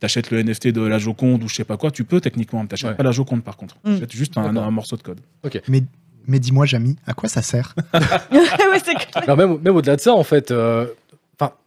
[0.00, 2.68] T'achètes le NFT de la Joconde ou je sais pas quoi, tu peux techniquement, mais
[2.68, 2.96] t'achètes Ouais.
[2.96, 3.76] pas la Joconde par contre.
[3.84, 3.94] Mm.
[3.94, 5.20] T'achètes juste un, morceau de code.
[5.68, 5.82] mais,
[6.26, 9.08] mais dis-moi, Jamy, à quoi ça sert ouais, c'est clair.
[9.14, 10.86] Alors même, même au-delà de ça, en fait, euh,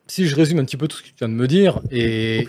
[0.09, 2.45] si je résume un petit peu tout ce que tu viens de me dire, et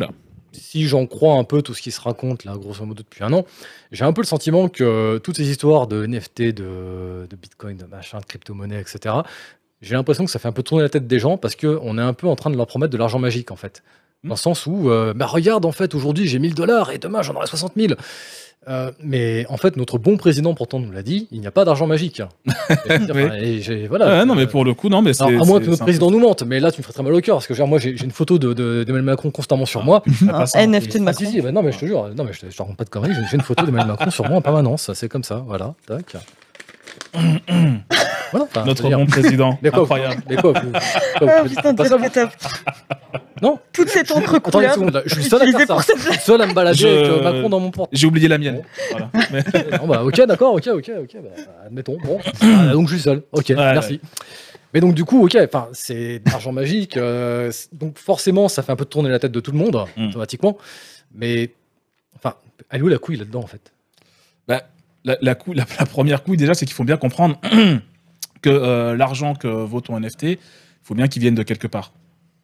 [0.53, 3.33] si j'en crois un peu tout ce qui se raconte là, grosso modo depuis un
[3.33, 3.45] an,
[3.93, 7.85] j'ai un peu le sentiment que toutes ces histoires de NFT, de, de Bitcoin, de
[7.85, 9.15] machin, de crypto-monnaie, etc.,
[9.83, 12.03] j'ai l'impression que ça fait un peu tourner la tête des gens parce qu'on est
[12.03, 13.83] un peu en train de leur promettre de l'argent magique, en fait.
[14.23, 17.23] Dans le sens où, euh, bah regarde, en fait, aujourd'hui j'ai 1000 dollars et demain
[17.23, 17.95] j'en aurai 60 000.
[18.69, 21.65] Euh, mais en fait, notre bon président pourtant nous l'a dit, il n'y a pas
[21.65, 22.21] d'argent magique.
[22.91, 25.23] Et, enfin, et j'ai- voilà, Ouais, non, mais Euh, pour le coup, non, mais c'est.
[25.25, 26.83] alors, à moins c'est- que notre c'est un président nous mente, mais là tu me
[26.83, 28.85] ferais très mal au cœur parce que genre, moi j'ai j'ai une photo de- de-
[28.85, 30.03] d'Emmanuel Macron constamment sur moi.
[30.03, 30.61] peu- pas Un ça.
[30.67, 31.25] NFT de Ah, Macron.
[31.25, 32.77] si, si, bah non mais je te jure, non mais je te, je te raconte
[32.77, 35.25] pas de conneries, j'ai j'ai une photo d'Emmanuel Macron sur moi en permanence, c'est comme
[35.25, 36.17] ça, voilà, tac.
[37.13, 39.59] Voilà, enfin, Notre bon président.
[39.63, 40.23] Mais quoi, Incroyable.
[40.29, 40.53] Vous
[41.29, 42.31] Ah, dites putain, pas ça, vous t'as-
[43.43, 44.77] Non Toute cette encre couleur.
[45.07, 45.95] je suis seul à faire pour ça.
[45.95, 47.91] cette Je suis seul à me balader Je- avec euh, Macron dans mon porte.
[47.93, 48.63] J'ai oublié la mienne.
[48.91, 49.11] Voilà.
[49.33, 49.43] Mais-
[49.79, 51.97] non, bah, ok, d'accord, ok, ok, ok, bah, admettons.
[52.05, 53.23] Bon, Ah, donc je suis seul.
[53.33, 54.01] Ok, merci.
[54.73, 58.71] Mais donc du coup, ok, enfin c'est de l'argent magique, euh, donc forcément ça fait
[58.71, 60.09] un peu tourner la tête de tout le monde Mm.
[60.11, 60.57] automatiquement.
[61.13, 61.51] Mais
[62.15, 62.37] enfin,
[62.71, 63.73] elle est où la couille là-dedans en fait?
[65.05, 67.39] La, la, cou- la- la première couille, déjà, c'est qu'il faut bien comprendre
[68.43, 70.39] que euh, l'argent que vaut ton NFT, il
[70.83, 71.93] faut bien qu'il vienne de quelque part.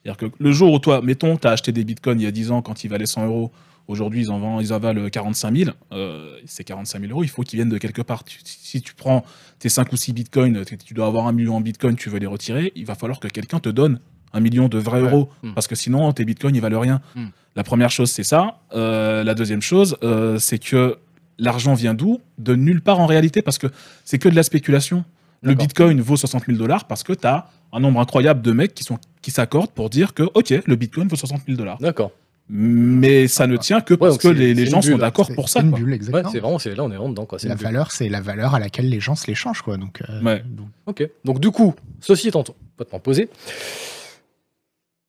[0.05, 2.31] C'est-à-dire que le jour où toi, mettons, tu as acheté des bitcoins il y a
[2.31, 3.51] 10 ans quand ils valaient 100 euros,
[3.89, 7.29] aujourd'hui ils en vendent, ils en valent 45 000, euh, ces 45 000 euros, il
[7.29, 8.25] faut qu'ils viennent de quelque part.
[8.25, 9.25] Tu- si tu prends
[9.59, 12.27] tes 5 ou 6 bitcoins, tu dois avoir un million en bitcoin, tu veux les
[12.27, 14.01] retirer, il va falloir que quelqu'un te donne
[14.33, 15.09] un million de vrais Ouais.
[15.11, 15.55] euros, Mm.
[15.55, 17.01] parce que sinon tes bitcoins ils valent rien.
[17.15, 17.27] Mm.
[17.57, 18.61] La première chose c'est ça.
[18.75, 20.99] Euh, la deuxième chose, euh, c'est que
[21.39, 22.21] l'argent vient d'où?
[22.39, 23.67] De nulle part en réalité, parce que
[24.05, 25.05] c'est que de la spéculation.
[25.43, 28.75] Le bitcoin vaut 60 000 dollars parce que tu as un nombre incroyable de mecs
[28.75, 31.79] qui sont qui s'accordent pour dire que, OK, le bitcoin vaut 60 000 dollars.
[31.79, 32.11] D'accord.
[32.49, 35.35] Mais ça ne tient que parce que c'est- les, c'est les gens sont d'accord C'est-
[35.35, 35.65] pour c'est ça.
[35.65, 35.79] une quoi.
[35.81, 36.31] bulle, Ouais, exactement.
[36.33, 37.39] c'est vraiment, c'est là on est vraiment dedans quoi.
[37.39, 39.77] c'est la valeur, c'est la valeur à laquelle les gens se l'échangent, quoi.
[39.77, 40.43] Donc, euh, Ouais.
[40.47, 41.09] donc- Ok.
[41.25, 43.29] Donc du coup, ceci étant complètement posé,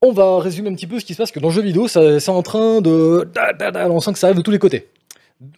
[0.02, 1.88] on va résumer un petit peu ce qui se passe que dans le jeu vidéo,
[1.88, 3.28] ça- c'est en train de,
[3.90, 4.88] on sent que ça arrive de tous les côtés.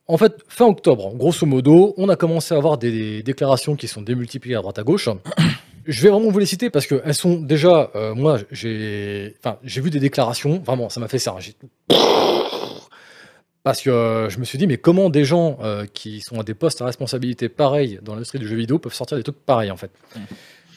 [0.08, 3.88] En fait, fin octobre, grosso modo, on a commencé à avoir des, des déclarations qui
[3.88, 5.08] sont démultipliées à droite à gauche.
[5.86, 9.90] Je vais vraiment vous les citer parce qu'elles sont déjà, euh, moi, j'ai, enfin, vu
[9.90, 11.36] des déclarations, vraiment, ça m'a fait ça.
[13.64, 16.44] Parce que euh, je me suis dit, mais comment des gens euh, qui sont à
[16.44, 19.70] des postes à responsabilité pareils dans l'industrie du jeu vidéo peuvent sortir des trucs pareils
[19.70, 19.92] en fait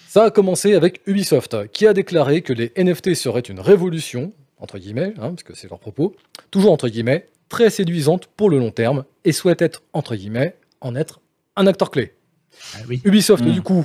[0.08, 4.78] Ça a commencé avec Ubisoft, qui a déclaré que les NFT seraient une révolution, entre
[4.78, 6.16] guillemets, hein, parce que c'est leur propos,
[6.50, 10.96] toujours entre guillemets, très séduisante pour le long terme, et souhaite être, entre guillemets, en
[10.96, 11.20] être
[11.54, 12.14] un acteur clé.
[12.74, 13.02] Ah oui.
[13.04, 13.52] Ubisoft, Mm.
[13.52, 13.84] du coup,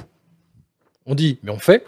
[1.05, 1.85] on dit, mais on fait.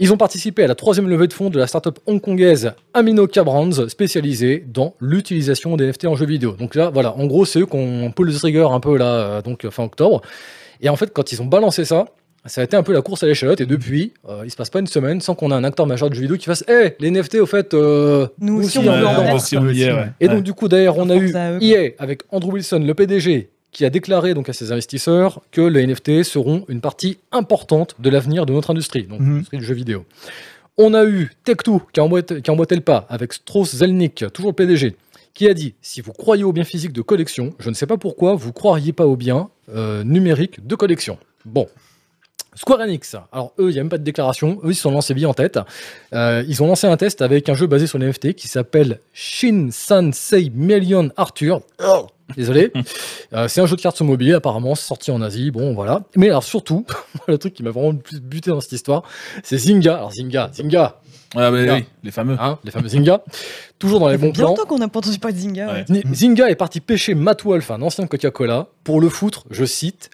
[0.00, 3.88] Ils ont participé à la troisième levée de fonds de la startup hongkongaise Aminoca Brands,
[3.88, 6.52] spécialisée dans l'utilisation des NFT en jeux vidéo.
[6.52, 9.06] Donc là, voilà, en gros, c'est eux qui ont pull the trigger un peu là,
[9.06, 10.20] euh, donc euh, fin octobre.
[10.80, 12.06] Et en fait, quand ils ont balancé ça,
[12.46, 13.60] ça a été un peu la course à l'échalote.
[13.60, 16.08] Et depuis, euh, il se passe pas une semaine sans qu'on ait un acteur majeur
[16.10, 19.06] de jeux vidéo qui fasse Hé, les NFT, au fait, euh, Nous aussi, on veut
[19.06, 19.38] en.
[20.20, 20.34] Et Ouais.
[20.34, 23.90] donc, du coup, d'ailleurs, on a eu EA avec Andrew Wilson, le PDG, qui a
[23.90, 28.52] déclaré donc à ses investisseurs que les NFT seront une partie importante de l'avenir de
[28.52, 29.30] notre industrie, donc Mhm.
[29.32, 30.04] l'industrie du jeu vidéo.
[30.78, 34.24] On a eu Tech2 qui a emboîté, qui a emboîté le pas avec Strauss Zelnick,
[34.32, 34.94] toujours le PDG,
[35.34, 37.96] qui a dit si vous croyez au bien physique de collection, je ne sais pas
[37.98, 41.18] pourquoi vous croiriez pas au bien euh, numérique de collection.
[41.44, 41.66] Bon.
[42.58, 44.90] Square Enix, alors eux, il n'y a même pas de déclaration, eux, ils se sont
[44.90, 45.58] lancés bien en tête.
[46.12, 49.00] Euh, ils ont lancé un test avec un jeu basé sur les NFT qui s'appelle
[49.12, 51.60] Shin Sansei Million Arthur.
[52.36, 52.72] Désolé.
[53.34, 55.50] Euh, c'est un jeu de cartes sur mobile, apparemment, c'est sorti en Asie.
[55.50, 56.00] Bon, voilà.
[56.16, 56.86] Mais alors, surtout,
[57.28, 59.02] le truc qui m'a vraiment le plus buté dans cette histoire,
[59.42, 59.96] c'est Zynga.
[59.96, 60.96] Alors, Zynga, Zynga,
[61.36, 62.38] Ah, bah, oui, les fameux.
[62.40, 63.22] hein, les fameux Zynga.
[63.78, 64.48] Toujours dans les Ça fait bons bien plans.
[64.52, 65.74] longtemps qu'on n'a pas entendu parler de Zynga.
[65.90, 66.02] ouais.
[66.14, 70.08] Zynga est parti pêcher Matt Wolf, un ancien Coca-Cola, pour le foutre, je cite,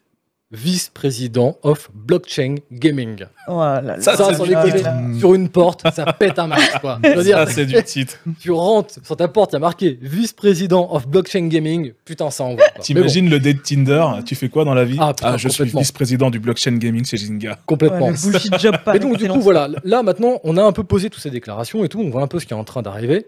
[0.55, 3.25] vice-président of blockchain gaming.
[3.49, 4.01] Oh là là.
[4.01, 4.91] Ça, Ça, c'est sans du déconner, titre.
[5.19, 6.99] sur une porte, ça pète un max, quoi.
[7.03, 8.19] Je veux dire, Ça, c'est du titre.
[8.41, 11.93] tu rentres sur ta porte, il y a marqué vice-président of blockchain gaming.
[12.05, 12.65] Putain, ça envoie.
[12.65, 14.97] Mais bon, T'imagines le date Tinder Tu fais quoi dans la vie?
[15.01, 17.59] Ah, putain, je suis vice-président du blockchain gaming chez Zynga.
[17.67, 18.09] complètement.
[18.09, 21.23] Ouais, job Et donc, du coup, voilà, là maintenant, on a un peu posé toutes
[21.23, 23.27] ces déclarations et tout, on voit un peu ce qui est en train d'arriver.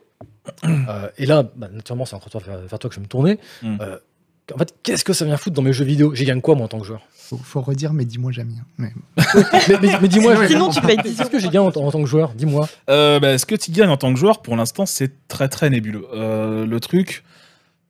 [0.65, 3.09] Euh, et là, bah, naturellement, c'est entre toi, vers, vers toi que je vais me
[3.09, 3.39] tourner.
[3.63, 3.77] Mm.
[3.81, 3.97] Euh,
[4.55, 6.15] en fait, qu'est-ce que ça vient foutre dans mes jeux vidéo?
[6.15, 7.01] J'y gagne quoi, moi, en tant que joueur?
[7.15, 8.53] Faut, faut redire, mais dis-moi jamais.
[8.61, 8.65] hein.
[8.79, 8.93] Mais-
[9.69, 12.01] Mais, mais- mais dis-moi, Sinon, tu payes 10 qu'est-ce que j'y gagne en, en tant
[12.01, 12.33] que joueur?
[12.35, 12.69] Dis-moi.
[12.89, 15.69] Euh, bah, ce que tu gagnes en tant que joueur, pour l'instant, c'est très très
[15.71, 16.07] nébuleux.
[16.15, 17.25] Euh, le truc,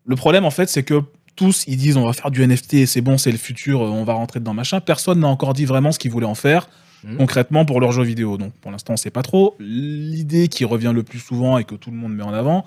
[0.07, 1.03] le problème en fait, c'est que
[1.35, 4.15] tous ils disent on va faire du NFT, c'est bon, c'est le futur, on va
[4.15, 4.81] rentrer dedans machin.
[4.81, 6.71] Personne n'a encore dit vraiment ce qu'ils voulaient en faire
[7.07, 7.17] Mhm.
[7.19, 8.37] concrètement pour leurs jeux vidéo.
[8.37, 9.55] Donc pour l'instant, on sait pas trop.
[9.61, 12.65] L'idée qui revient le plus souvent et que tout le monde met en avant,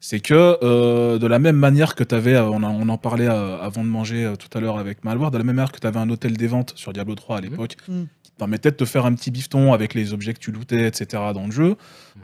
[0.00, 3.28] c'est que euh, de la même manière que tu avais, on, en- on en parlait
[3.28, 5.78] euh, avant de manger euh, tout à l'heure avec Malware, de la même manière que
[5.78, 8.06] tu avais un hôtel des ventes sur Diablo 3 à l'époque, Mhm.
[8.22, 10.86] qui te permettait de te faire un petit bifton avec les objets que tu lootais,
[10.88, 11.22] etc.
[11.34, 11.76] dans le jeu,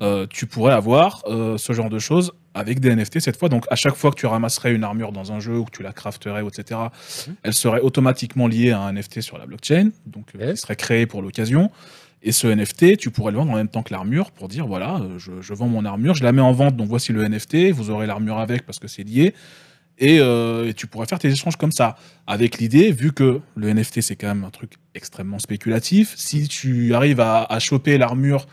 [0.02, 3.48] euh, tu pourrais avoir euh, ce genre de choses avec des NFT cette fois.
[3.48, 5.82] Donc à chaque fois que tu ramasserais une armure dans un jeu ou que tu
[5.82, 6.80] la crafterais, etc.,
[7.28, 7.34] Mhm.
[7.42, 10.54] elle serait automatiquement liée à un NFT sur la blockchain, donc euh, Yes.
[10.54, 11.70] qui serait créé pour l'occasion.
[12.22, 14.96] Et ce NFT, tu pourrais le vendre en même temps que l'armure pour dire voilà,
[14.96, 17.70] euh, je, je vends mon armure, je la mets en vente, donc voici le NFT,
[17.70, 19.34] vous aurez l'armure avec parce que c'est lié.
[20.00, 21.96] Et, euh, et tu pourrais faire tes échanges comme ça.
[22.28, 26.94] Avec l'idée, vu que le NFT c'est quand même un truc extrêmement spéculatif, si tu
[26.94, 28.46] arrives à, à choper l'armure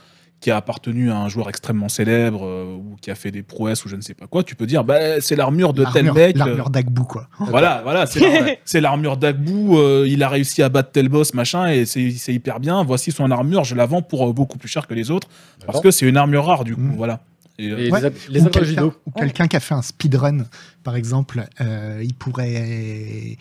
[0.46, 3.84] qui a appartenu à un joueur extrêmement célèbre euh, ou qui a fait des prouesses
[3.84, 6.14] ou je ne sais pas quoi, tu peux dire bah, c'est l'armure de tel L'armure-
[6.14, 6.36] mec.
[6.36, 7.28] euh, L'armure d'Agbou, quoi.
[7.40, 11.34] voilà, voilà, c'est l'ar- c'est l'armure d'Agbou, euh, il a réussi à battre tel boss,
[11.34, 12.84] machin, et c'est hyper bien.
[12.84, 15.28] Voici son armure, je la vends pour euh, beaucoup plus cher que les autres,
[15.66, 16.96] parce que c'est une armure rare, du coup, Mm.
[16.96, 17.22] voilà.
[17.58, 18.02] Et, euh, Et Ouais.
[18.02, 18.94] les, les quelqu'un vidéo.
[19.08, 20.40] ou quelqu'un qui a fait un speedrun,
[20.84, 23.38] par exemple, euh, il pourrait.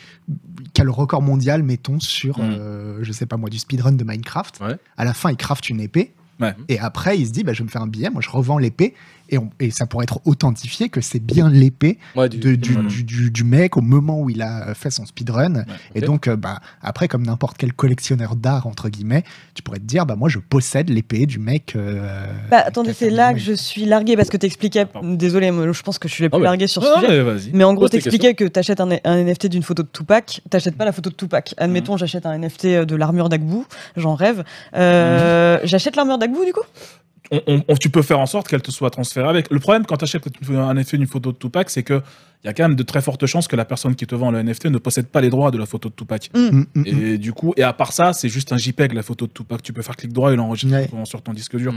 [0.72, 2.42] qui a le record mondial, mettons, sur, Mm.
[2.58, 4.60] euh, je sais pas moi, du speedrun de Minecraft.
[4.62, 4.76] Ouais.
[4.96, 6.14] À la fin, il craft une épée.
[6.68, 8.58] Et après, il se dit, bah, je vais me faire un billet, moi je revends
[8.58, 8.94] l'épée.
[9.30, 12.76] Et, on- et ça pourrait être authentifié que c'est bien l'épée Ouais, du- de- du,
[12.76, 15.54] du, du- du mec au moment où il a fait son speedrun.
[15.54, 15.64] ouais.
[15.94, 19.84] Et donc, euh, bah, après, comme n'importe quel collectionneur d'art, entre guillemets, tu pourrais te
[19.84, 21.74] dire, bah, moi je possède l'épée du mec.
[21.74, 24.84] euh, Bah, attendez, c'est le là que je suis larguée parce que t'expliquais.
[24.86, 25.14] Pardon.
[25.14, 26.44] Désolé, moi, je pense que je suis la plus Ah ouais.
[26.44, 27.00] larguée sur ce Non,
[27.36, 27.50] sujet.
[27.54, 30.84] mais en gros, t'expliquais que t'achètes un, un NFT d'une photo de Tupac, t'achètes pas
[30.84, 31.54] la photo de Tupac.
[31.56, 33.64] Admettons, j'achète un NFT de l'armure d'Agbou,
[33.96, 34.44] j'en rêve.
[34.74, 36.60] Euh, J'achète l'armure d'Agbou du coup?
[37.30, 39.50] On- tu peux faire en sorte qu'elle te soit transférée avec.
[39.50, 42.02] Le problème quand tu achètes un effet d'une photo de Tupac, c'est que
[42.42, 44.30] il y a quand même de très fortes chances que la personne qui te vend
[44.30, 46.28] le NFT ne possède pas les droits de la photo de Tupac.
[46.34, 46.82] Mm, mm, mm.
[46.86, 49.62] Et du coup, et à part ça, c'est juste un JPEG la photo de Tupac.
[49.62, 51.04] Tu peux faire clic droit et l'enregistrer Ouais.
[51.04, 51.72] sur ton disque dur.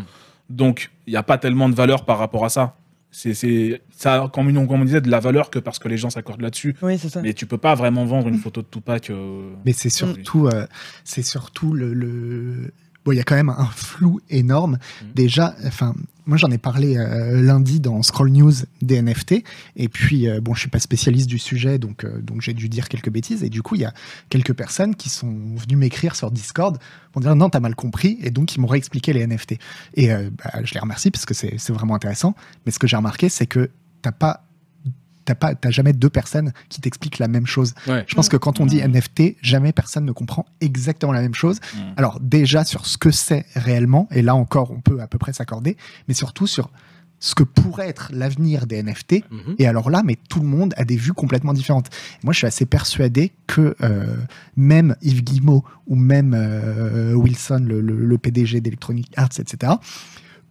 [0.49, 2.75] Donc, il n'y a pas tellement de valeur par rapport à ça.
[3.09, 3.33] C'est,
[3.89, 6.09] ça a, comme on, comme on disait, de la valeur que parce que les gens
[6.09, 6.75] s'accordent là-dessus.
[6.81, 7.21] Oui, c'est ça.
[7.21, 9.09] Mais tu peux pas vraiment vendre une photo de Tupac.
[9.09, 10.67] euh, Mais c'est surtout, euh,
[11.05, 11.93] c'est surtout le.
[11.93, 12.73] le-
[13.07, 14.79] Bon, il y a quand même un flou énorme.
[15.01, 15.07] Mhm.
[15.15, 15.95] Déjà, enfin,
[16.25, 18.51] moi j'en ai parlé euh, lundi dans Scroll News
[18.81, 19.45] des NFT.
[19.77, 22.67] Et puis, euh, bon, je suis pas spécialiste du sujet, donc, euh, donc j'ai dû
[22.67, 23.45] dire quelques bêtises.
[23.45, 23.93] Et du coup, il y a
[24.27, 26.79] quelques personnes qui sont venues m'écrire sur Discord
[27.13, 28.17] pour dire non, t'as mal compris.
[28.21, 29.53] Et donc, ils m'ont réexpliqué les NFT.
[29.93, 32.35] Et bah, je les remercie parce que c'est c'est vraiment intéressant.
[32.65, 33.69] Mais ce que j'ai remarqué, c'est que
[34.01, 34.46] t'as pas.
[35.27, 37.73] T'as pas, t'as jamais deux personnes qui t'expliquent la même chose.
[37.85, 38.05] Ouais.
[38.07, 38.91] Je pense que quand on dit Mhm.
[38.95, 41.59] NFT, jamais personne ne comprend exactement la même chose.
[41.75, 41.81] Mhm.
[41.97, 45.33] Alors déjà sur ce que c'est réellement, et là encore on peut à peu près
[45.33, 45.75] s'accorder,
[46.07, 46.71] mais surtout sur
[47.19, 49.23] ce que pourrait être l'avenir des NFT.
[49.31, 49.55] Mhm.
[49.59, 51.89] Et alors là, mais tout le monde a des vues complètement différentes.
[52.23, 54.15] Moi, je suis assez persuadé que euh,
[54.55, 59.73] même Yves Guillemot ou même euh, Wilson, le, le- le PDG d'Electronic Arts, etc.,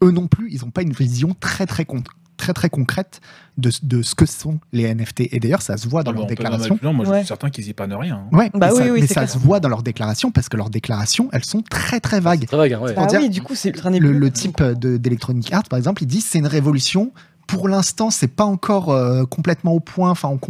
[0.02, 2.02] eux non plus, ils n'ont pas une vision très très con-
[2.36, 3.20] très très concrète
[3.58, 5.28] de, de ce que sont les NFT.
[5.32, 6.74] Et d'ailleurs, ça se voit dans Ah bah, leurs on peut même déclarations.
[6.74, 8.26] aller plus loin, Moi, je suis certain qu'ils y pannent rien.
[8.30, 8.36] hein.
[8.36, 10.56] Ouais, Bah mais oui, ça, oui, mais ça se voit dans leurs déclarations parce que
[10.56, 12.46] leurs déclarations, elles sont très très vagues.
[12.46, 12.94] Très vague, hein, ouais.
[12.96, 16.20] Ah dire- oui, du coup, c'est Le, type de- d'Electronic Arts, par exemple, il dit
[16.20, 17.12] c'est une révolution.
[17.46, 20.10] Pour l'instant, c'est pas encore euh, complètement au point.
[20.10, 20.40] Enfin, on,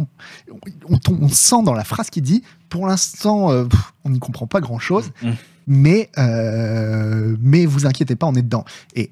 [0.89, 2.41] on, on- on sent dans la phrase qu'il dit.
[2.69, 3.65] Pour l'instant, euh,
[4.03, 5.11] on n'y comprend pas grand chose.
[5.21, 5.29] Mm.
[5.67, 8.65] Mais, euh, mais vous inquiétez pas, on est dedans.
[8.95, 9.11] Et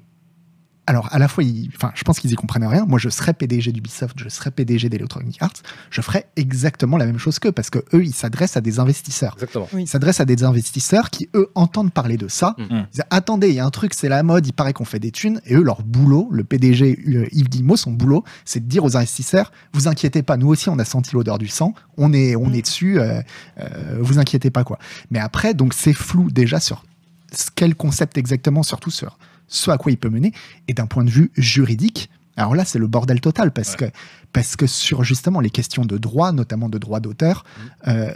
[0.86, 2.84] alors, à la fois, ils- enfin, je pense qu'ils y comprennent rien.
[2.86, 5.52] Moi, je serais PDG d'Ubisoft, je serais PDG d'Electronic Arts.
[5.90, 9.32] Je ferais exactement la même chose qu'eux parce que eux, ils s'adressent à des investisseurs.
[9.34, 9.68] Exactement.
[9.76, 12.54] Ils s'adressent à des investisseurs qui, eux, entendent parler de ça.
[12.58, 12.62] Mm.
[12.70, 15.00] Ils disent, Attendez, il y a un truc, c'est la mode, il paraît qu'on fait
[15.00, 15.40] des thunes.
[15.46, 18.96] Et eux, leur boulot, le PDG euh, Yves Guillemot, son boulot, c'est de dire aux
[18.96, 22.48] investisseurs Vous inquiétez pas, nous aussi, on a senti l'odeur du sang, on est, on
[22.48, 22.54] Mm.
[22.54, 23.20] est dessus, euh,
[23.58, 24.78] euh, vous inquiétez pas, quoi.
[25.10, 26.84] Mais après, donc, c'est flou déjà sur
[27.60, 29.18] le concept exactement, surtout sur
[29.48, 30.32] ce à quoi il peut mener.
[30.68, 33.86] Et d'un point de vue juridique, alors là, c'est le bordel total parce, que,
[34.32, 37.44] parce que sur justement les questions de droit, notamment de droit d'auteur,
[37.88, 38.12] euh,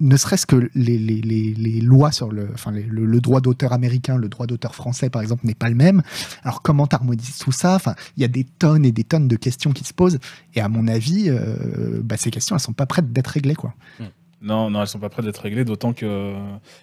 [0.00, 3.72] ne serait-ce que les, les- les- les lois sur le, enfin, le, le droit d'auteur
[3.72, 6.02] américain, le droit d'auteur français, par exemple, n'est pas le même.
[6.42, 7.76] Alors, comment t'harmonises tout ça?
[7.76, 10.18] Enfin, il y a des tonnes et des tonnes de questions qui se posent.
[10.54, 13.74] Et à mon avis, euh, bah, ces questions, elles sont pas prêtes d'être réglées, quoi.
[14.42, 16.34] Non, non, elles sont pas prêtes d'être réglées, d'autant que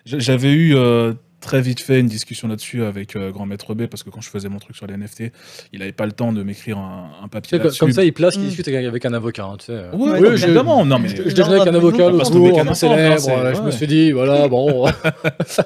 [0.05, 4.03] j'avais eu euh, très vite fait une discussion là-dessus avec euh, Grand Maître B, parce
[4.03, 5.31] que quand je faisais mon truc sur les NFT,
[5.73, 7.79] il avait pas le temps de m'écrire un, papier là-dessus.
[7.79, 8.47] comme ça, il place qu'il Mm.
[8.47, 9.45] discute avec avec un avocat.
[9.45, 9.83] hein, tu sais.
[9.93, 10.85] Oui, Ouais, évidemment.
[10.85, 13.19] Non, mais, Je, je déjeunais avec un avocat le jour, un a célèbre.
[13.19, 13.71] c'est- Je me ouais.
[13.71, 14.87] suis dit, voilà, bon.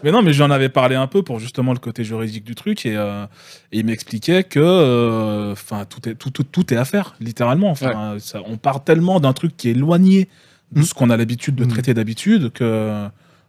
[0.04, 2.86] mais non, mais j'en avais parlé un peu pour justement le côté juridique du truc
[2.86, 3.26] et, euh,
[3.72, 7.70] et il m'expliquait que euh, enfin tout est tout, tout, tout est à faire littéralement.
[7.70, 10.30] Enfin, ça- on part tellement d'un truc qui est éloigné
[10.72, 10.84] de Mm.
[10.84, 11.68] ce qu'on a l'habitude de Mm.
[11.68, 13.08] traiter d'habitude que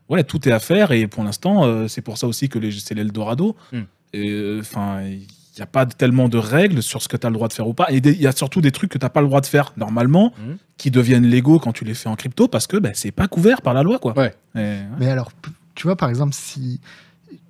[0.09, 2.95] ouais tout est à faire et pour l'instant euh, c'est pour ça aussi que c'est
[2.95, 3.57] l'Eldorado.
[3.73, 3.79] Mm.
[4.13, 5.27] Et euh, enfin il
[5.57, 7.67] n'y a pas tellement de règles sur ce que tu as le droit de faire
[7.67, 7.87] ou pas.
[7.91, 9.73] Et il y a surtout des trucs que tu n'as pas le droit de faire
[9.79, 10.59] normalement, Mhm.
[10.77, 13.63] qui deviennent légaux quand tu les fais en crypto, parce que ben, c'est pas couvert
[13.63, 13.99] par la loi.
[13.99, 14.13] Quoi.
[14.19, 14.35] Ouais.
[14.55, 14.83] Et, ouais.
[15.01, 15.33] Mais alors,
[15.75, 16.79] tu vois, par exemple, si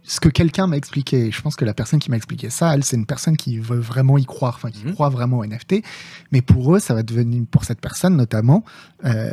[0.05, 2.85] ce que quelqu'un m'a expliqué, je pense que la personne qui m'a expliqué ça, elle,
[2.85, 4.93] c'est une personne qui veut vraiment y croire, enfin, qui Mhm.
[4.95, 5.83] croit vraiment au NFT.
[6.31, 8.63] Mais pour eux, ça va devenir, pour cette personne notamment,
[9.05, 9.33] euh,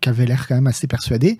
[0.00, 1.38] qui avait l'air quand même assez persuadée,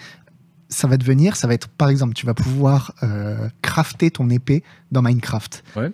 [0.72, 4.64] ça va devenir, ça va être, par exemple, tu vas pouvoir euh, crafter ton épée
[4.90, 5.62] dans Minecraft.
[5.76, 5.92] Ouais.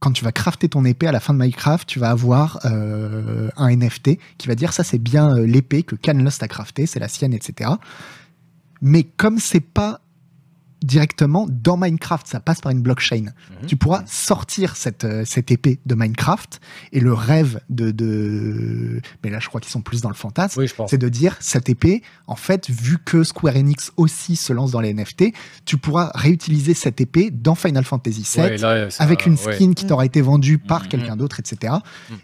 [0.00, 3.50] Quand tu vas crafter ton épée à la fin de Minecraft, tu vas avoir euh,
[3.56, 6.98] un NFT qui va dire ça c'est bien euh, l'épée que Canlust a crafté, c'est
[6.98, 7.70] la sienne, etc.
[8.80, 10.00] Mais comme c'est pas
[10.82, 13.22] directement dans Minecraft, ça passe par une blockchain.
[13.60, 13.66] Mhm.
[13.66, 16.60] Tu pourras sortir cette, euh, cette épée de Minecraft
[16.92, 19.00] et le rêve de, de...
[19.22, 20.60] Mais là, je crois qu'ils sont plus dans le fantasme.
[20.60, 20.90] Oui, je pense.
[20.90, 24.80] C'est de dire, cette épée, en fait, vu que Square Enix aussi se lance dans
[24.80, 25.32] les NFT,
[25.64, 29.54] tu pourras réutiliser cette épée dans Final Fantasy VII Ouais, là, ça- avec une ouais.
[29.54, 30.88] skin qui t'aura été vendue par Mhm.
[30.88, 31.74] quelqu'un d'autre, etc.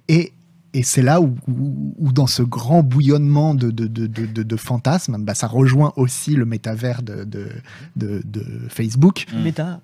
[0.09, 0.33] Et,
[0.75, 4.43] et c'est là où, où, où dans ce grand bouillonnement de, de, de, de, de-
[4.43, 7.49] de fantasmes, bah, ça rejoint aussi le métavers de, de,
[7.97, 9.43] de, de Facebook, Mm.
[9.43, 9.81] Méta.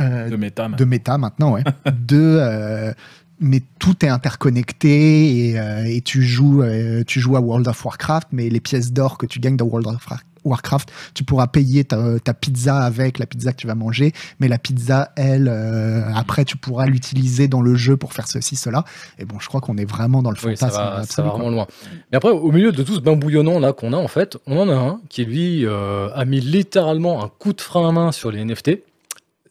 [0.00, 0.68] euh, De méta.
[0.68, 0.78] même.
[0.78, 1.64] de méta maintenant, ouais.
[2.06, 2.92] de, euh,
[3.38, 7.84] mais tout est interconnecté et, euh, et tu, joues, euh, tu joues à World of
[7.84, 11.46] Warcraft, mais les pièces d'or que tu gagnes dans World of War- Warcraft, tu pourras
[11.46, 15.48] payer ta, ta pizza avec la pizza que tu vas manger, mais la pizza, elle,
[15.48, 18.84] euh, après, tu pourras l'utiliser dans le jeu pour faire ceci, cela.
[19.18, 20.96] Et bon, je crois qu'on est vraiment dans le Oui, ça fantasme.
[20.96, 21.38] va, ça va quoi.
[21.38, 21.66] vraiment loin.
[22.10, 24.58] Mais après, au milieu de tout ce bain bouillonnant là qu'on a, en fait, on
[24.58, 28.12] en a un qui lui euh, a mis littéralement un coup de frein à main
[28.12, 28.78] sur les NFT.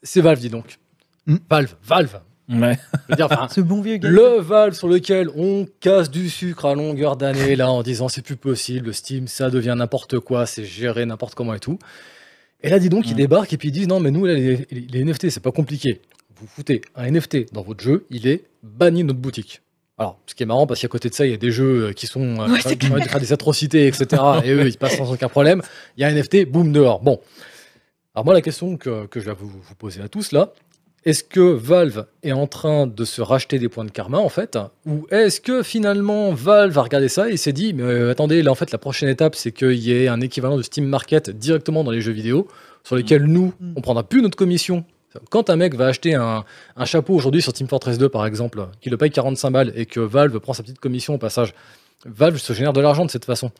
[0.04, 0.80] C'est Valve, dis donc.
[1.28, 1.38] Hmm.
[1.50, 2.20] Valve, Valve.
[2.50, 2.80] Ouais.
[2.92, 4.10] Je veux dire, enfin, Ce bon vieux gars.
[4.10, 8.24] le Valve sur lequel on casse du sucre à longueur d'année là en disant c'est
[8.24, 11.78] plus possible, Steam ça devient n'importe quoi, c'est géré n'importe comment et tout.
[12.62, 14.66] Et là dis donc ils débarquent et puis ils disent non mais nous là, les,
[14.72, 16.02] NFT c'est pas compliqué.
[16.36, 19.62] Vous foutez un NFT dans votre jeu, il est banni de notre boutique.
[20.00, 21.90] Alors ce qui est marrant parce qu'à côté de ça il y a des jeux
[21.90, 24.24] euh, qui sont euh, Ouais, qui c'est ont envie de faire des atrocités etc.
[24.44, 25.62] et eux ils passent sans aucun problème.
[25.98, 27.00] Il y a un NFT, boum dehors.
[27.02, 27.20] Bon.
[28.16, 30.52] Alors moi la question que, que je vais vous, vous poser à tous là,
[31.10, 34.58] est-ce que Valve est en train de se racheter des points de karma en fait
[34.86, 38.52] Ou est-ce que finalement Valve a regardé ça et s'est dit mais euh, attendez là
[38.52, 41.84] en fait la prochaine étape c'est qu'il y ait un équivalent de Steam Market directement
[41.84, 42.48] dans les jeux vidéo
[42.84, 43.74] sur lesquels nous Mm.
[43.76, 44.86] on prendra plus notre commission
[45.30, 48.68] quand un mec va acheter un, un chapeau aujourd'hui sur Team Fortress 2 par exemple,
[48.80, 51.56] qui le paye 45 balles et que Valve prend sa petite commission au passage,
[52.06, 53.52] Valve se génère de l'argent de cette façon.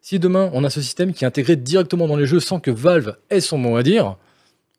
[0.00, 2.70] Si demain on a ce système qui est intégré directement dans les jeux sans que
[2.70, 4.16] Valve ait son mot à dire,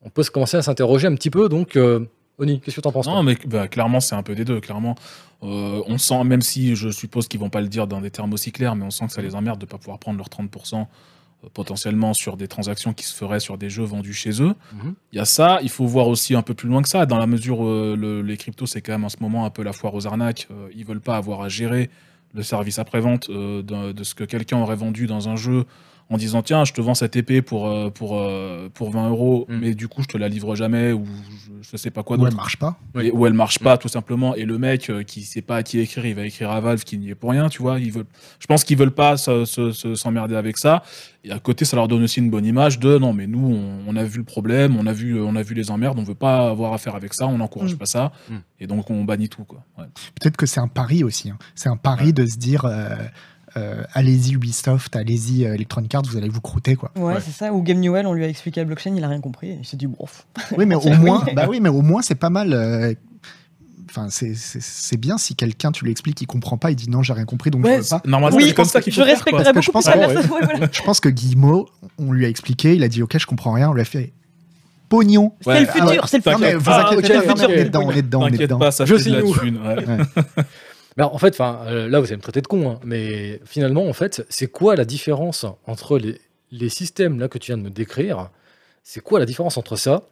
[0.01, 1.49] on peut se commencer à s'interroger un petit peu.
[1.49, 2.05] Donc, euh,
[2.37, 4.59] Oni, qu'est-ce que t'en penses Non, mais bah, clairement, c'est un peu des deux.
[4.59, 4.95] Clairement,
[5.43, 8.33] Euh, on sent, même si je suppose qu'ils vont pas le dire dans des termes
[8.33, 10.87] aussi clairs, mais on sent que ça les emmerde de pas pouvoir prendre leurs 30%
[11.43, 14.55] euh, potentiellement sur des transactions qui se feraient sur des jeux vendus chez eux.
[14.73, 14.95] Mhm.
[15.11, 15.59] Il y a ça.
[15.61, 17.95] Il faut voir aussi un peu plus loin que ça, dans la mesure où euh,
[17.95, 20.47] le- les cryptos, c'est quand même en ce moment un peu la foire aux arnaques.
[20.51, 21.89] Euh, ils veulent pas avoir à gérer
[22.33, 25.65] le service après-vente euh, de, de ce que quelqu'un aurait vendu dans un jeu
[26.09, 29.45] en disant tiens je te vends cette épée pour, euh, pour, euh, pour 20 euros
[29.49, 29.57] Mm.
[29.59, 32.27] mais du coup je te la livre jamais ou je, je sais pas quoi Ou
[32.27, 32.77] elle marche pas.
[33.01, 35.63] Et où elle marche pas tout simplement et le mec euh, qui sait pas à
[35.63, 37.91] qui écrire il va écrire à Valve qui n'y est pour rien tu vois ils
[37.91, 38.05] veulent
[38.39, 40.83] je pense qu'ils veulent pas se- se- se- s'emmerder avec ça
[41.23, 43.79] et à côté ça leur donne aussi une bonne image de non mais nous on,
[43.87, 46.13] on a vu le problème on a vu on a vu les emmerdes on veut
[46.13, 47.77] pas avoir affaire avec ça on n'encourage Mm.
[47.77, 48.35] pas ça Mm.
[48.59, 49.85] et donc on bannit tout quoi Ouais.
[50.21, 51.29] Peut-être que c'est un pari aussi.
[51.31, 51.37] hein.
[51.55, 52.95] C'est un pari de se dire euh,
[53.57, 56.91] euh, allez-y Ubisoft, allez-y euh, Electronic Arts, vous allez vous croûter quoi.
[56.95, 57.19] Ouais, Ouais.
[57.23, 57.53] c'est ça.
[57.53, 59.57] Ou Game Newell, on lui a expliqué la blockchain, il a rien compris.
[59.61, 59.97] Il s'est dit, bon.
[60.57, 62.53] Oui, mais au moins, bah oui, mais au moins c'est pas mal.
[62.53, 62.93] euh,
[63.97, 67.13] Enfin, c'est- bien si quelqu'un tu lui expliques, il comprend pas, il dit non, j'ai
[67.13, 68.01] rien compris, donc Ouais, je veux pas.
[68.03, 69.41] normalement oui, c'est comme ça qu'il je faut faire, quoi.
[69.43, 70.17] beaucoup je pense personne.
[70.17, 70.67] ouais, voilà.
[70.69, 73.69] Je pense que Guillemot, on lui a expliqué, il a dit ok, je comprends rien,
[73.69, 74.11] on lui a fait
[74.89, 75.31] pognon.
[75.39, 76.59] C'est le Ah futur, c'est le futur.
[76.59, 78.59] vous Ah, inquiétez ok, pas, on est dedans, on est dedans, on est T'inquiète dedans.
[78.59, 79.21] pas, ça Je fait de
[80.97, 83.85] Mais en fait, enfin, euh, là, vous allez me traiter de con, hein, mais finalement,
[83.87, 86.19] en fait, c'est quoi la différence entre les,
[86.51, 88.29] les systèmes là que tu viens de me décrire?
[88.83, 90.03] C'est quoi la différence entre ça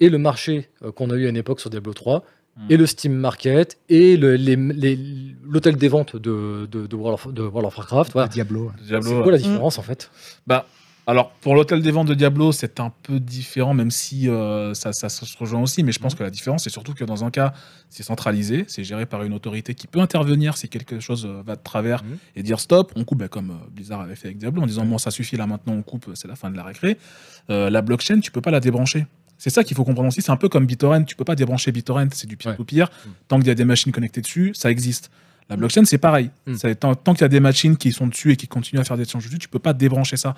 [0.00, 2.24] et le marché euh, qu'on a eu à une époque sur Diablo 3
[2.56, 2.66] Mm.
[2.70, 4.98] et le Steam Market et le- les- les-
[5.44, 8.26] l'hôtel des ventes de, de, de World of, de World of Warcraft voilà.
[8.26, 8.72] Diablo.
[8.84, 9.22] Diablo, C'est ouais.
[9.22, 10.10] quoi la différence en fait?
[10.44, 10.66] Bah,
[11.08, 14.92] alors, pour l'hôtel des ventes de Diablo, c'est un peu différent, même si euh, ça,
[14.92, 15.82] ça se rejoint aussi.
[15.82, 17.54] Mais je pense que la différence, c'est surtout que dans un cas,
[17.88, 21.56] c'est centralisé, c'est géré par une autorité qui peut intervenir si quelque chose euh, va
[21.56, 22.18] de travers Mhm.
[22.36, 24.84] et dire stop, on coupe, bah, comme euh, Blizzard avait fait avec Diablo, en disant
[24.84, 26.98] bon, ça suffit là maintenant, on coupe, c'est la fin de la récré.
[27.50, 29.06] Euh, la blockchain, tu peux pas la débrancher.
[29.38, 30.20] C'est ça qu'il faut comprendre aussi.
[30.20, 31.04] C'est un peu comme BitTorrent.
[31.06, 32.38] Tu peux pas débrancher BitTorrent, c'est du Ouais.
[32.54, 32.90] peer-to-peer.
[33.06, 33.12] Mhm.
[33.28, 35.10] Tant qu'il y a des machines connectées dessus, ça existe.
[35.48, 36.28] La blockchain, c'est pareil.
[36.78, 39.04] Tant qu'il y a des machines qui sont dessus et qui continuent à faire des
[39.04, 40.34] échanges dessus, tu peux pas débrancher ça.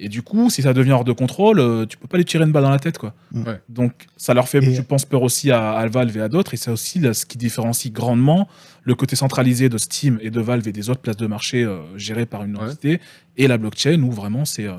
[0.00, 2.44] Et du coup, si ça devient hors de contrôle, euh, tu peux pas lui tirer
[2.44, 3.14] une balle dans la tête, quoi.
[3.32, 3.42] Mm.
[3.46, 3.60] Ouais.
[3.68, 6.54] Donc, ça leur fait, Et- je pense, peur aussi à, à Valve et à d'autres.
[6.54, 8.48] Et c'est aussi là, ce qui différencie grandement
[8.82, 11.78] le côté centralisé de Steam et de Valve et des autres places de marché euh,
[11.96, 12.64] gérées par une Ouais.
[12.64, 13.00] entité
[13.36, 14.72] et la blockchain où vraiment c'est euh,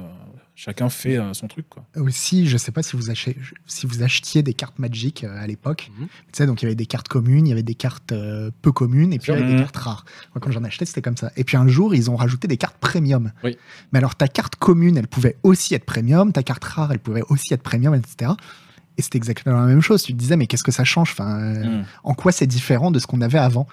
[0.55, 1.85] chacun fait euh, son truc, quoi.
[1.97, 3.35] Aussi, je sais pas si vous, achetez,
[3.65, 5.91] si vous achetiez des cartes Magic euh, à l'époque.
[5.99, 6.07] Mhm.
[6.07, 8.51] Tu sais, donc il y avait des cartes communes, il y avait des cartes euh,
[8.61, 9.55] peu communes, et puis il y avait Mhm.
[9.57, 10.05] des cartes rares.
[10.35, 11.31] Moi, quand j'en achetais, c'était comme ça.
[11.37, 13.31] Et puis un jour, ils ont rajouté des cartes premium.
[13.43, 13.57] Oui.
[13.91, 17.23] Mais alors, ta carte commune, elle pouvait aussi être premium, ta carte rare, elle pouvait
[17.29, 18.31] aussi être premium, etc.
[18.97, 20.03] Et c'était exactement la même chose.
[20.03, 21.11] Tu te disais, mais qu'est-ce que ça change?
[21.13, 21.85] Enfin, euh, Mm.
[22.03, 23.67] En quoi c'est différent de ce qu'on avait avant?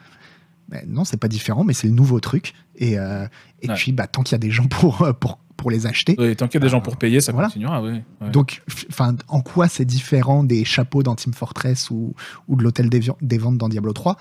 [0.70, 2.54] Ben Non, c'est pas différent, mais c'est le nouveau truc.
[2.76, 3.26] Et, euh,
[3.60, 3.74] et Ouais.
[3.74, 6.34] puis, bah, tant qu'il y a des gens pour, euh, pour, pour les acheter, Et
[6.36, 7.48] tant qu'il y a des gens pour payer, ça Voilà.
[7.48, 8.00] continuera, oui.
[8.22, 8.30] Ouais.
[8.30, 12.14] donc, enfin, en quoi c'est différent des chapeaux dans Team Fortress ou,
[12.48, 14.16] ou de l'hôtel des, ventes dans Diablo 3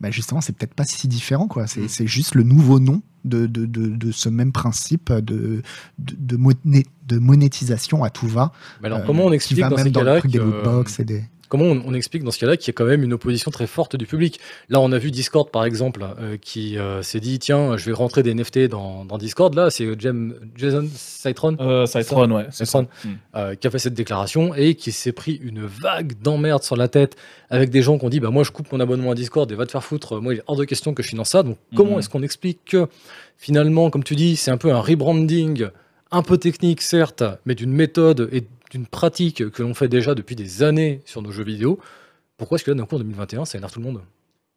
[0.00, 1.46] bah Justement, c'est peut-être pas si différent.
[1.46, 1.66] quoi.
[1.66, 1.88] C'est Mm.
[1.88, 5.20] c'est juste le nouveau nom de, de, de, de ce même principe de,
[5.98, 8.52] de, de, moné- de monétisation à tout va.
[8.80, 10.38] Mais alors, euh, comment on qui explique va dans ces même dans le truc des
[10.38, 11.24] lootbox et des.
[11.48, 13.66] Comment on, on explique dans ce cas-là qu'il y a quand même une opposition très
[13.66, 14.38] forte du public
[14.68, 17.92] Là, on a vu Discord, par exemple, euh, qui euh, s'est dit tiens, je vais
[17.92, 19.54] rentrer des NFT dans, dans Discord.
[19.54, 22.46] Là, c'est Jem- Jason Citron Euh, Cytron, ouais.
[22.50, 22.86] Citron.
[23.04, 23.08] Mm.
[23.36, 26.88] euh, qui a fait cette déclaration et qui s'est pris une vague d'emmerde sur la
[26.88, 27.16] tête
[27.50, 29.54] avec des gens qui ont dit bah, Moi, je coupe mon abonnement à Discord et
[29.54, 30.20] va te faire foutre.
[30.20, 31.42] Moi, il est hors de question que je suis dans ça.
[31.42, 31.98] Donc, comment Mhm.
[32.00, 32.86] est-ce qu'on explique que
[33.36, 35.66] finalement, comme tu dis, c'est un peu un rebranding,
[36.10, 40.36] un peu technique, certes, mais d'une méthode et d'une pratique que l'on fait déjà depuis
[40.36, 41.78] des années sur nos jeux vidéo
[42.36, 44.00] pourquoi est-ce que là, d'un coup, en 2021, ça énerve tout le monde?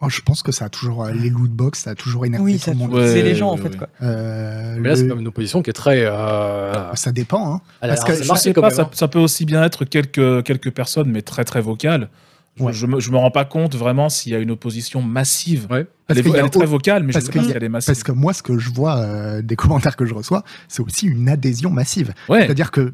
[0.02, 1.04] Oh, je pense que ça a toujours.
[1.06, 2.94] euh, les lootbox, ça a toujours énervé Oui, tout ça le monde.
[2.94, 3.76] Ouais, c'est les gens en fait.
[3.76, 3.88] Quoi.
[4.04, 6.06] Euh, Mais là, c'est le- quand même une opposition qui est très.
[6.06, 7.56] euh, Ça dépend.
[7.56, 7.62] Hein.
[7.80, 8.90] parce que je sais pas, ça, hein.
[8.94, 12.10] ça peut aussi bien être quelques, quelques personnes, mais très très vocales.
[12.58, 12.74] Je, Ouais.
[12.74, 15.68] je me, je me rends pas compte vraiment s'il y a une opposition massive.
[15.72, 15.88] Ouais.
[16.10, 17.70] Elle, est, elle très vocale, mais je parce sais qu'il pas si a- elle est
[17.70, 17.88] massive.
[17.94, 21.08] Parce que moi, ce que je vois euh, des commentaires que je reçois, c'est aussi
[21.08, 22.14] une adhésion massive.
[22.28, 22.42] Ouais.
[22.42, 22.94] C'est-à-dire que,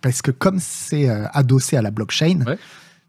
[0.00, 2.44] parce que comme c'est euh, adossé à la blockchain,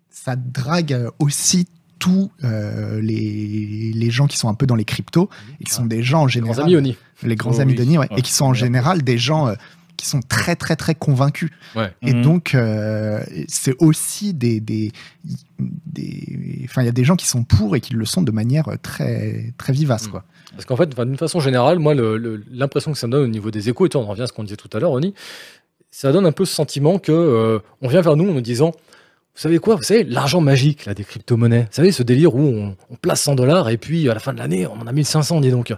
[0.09, 1.67] ça drague euh, aussi
[1.99, 5.29] tous euh, les, les gens qui sont un peu dans les cryptos,
[5.61, 6.97] et qui sont des gens en Les grands général, amis Oni.
[7.23, 8.07] les grands amis ouais, Ouais.
[8.17, 9.53] et qui sont en général des gens euh,
[9.97, 11.49] qui sont très très très convaincus.
[11.75, 11.91] Ouais.
[12.01, 12.21] Et Mhm.
[12.21, 14.59] donc, euh, c'est aussi des...
[14.59, 14.91] des,
[15.59, 18.31] des- Enfin, il y a des gens qui sont pour et qui le sont de
[18.31, 20.05] manière très, très vivace.
[20.05, 20.11] Mhm.
[20.11, 20.23] Quoi.
[20.51, 21.93] Parce qu'en fait, d'une façon générale, moi,
[22.51, 24.27] l'impression que ça me donne au niveau des échos, et toi, on en revient à
[24.27, 25.13] ce qu'on disait tout à l'heure, Oni,
[25.91, 28.71] ça donne un peu ce sentiment que euh, on vient vers nous en nous disant.
[29.33, 31.63] Vous savez quoi Vous savez, l'argent magique là, des crypto-monnaies.
[31.63, 34.31] Vous savez, ce délire où on, on place 100 dollars et puis à la fin
[34.31, 35.73] de l'année, on en a 1500, dis donc.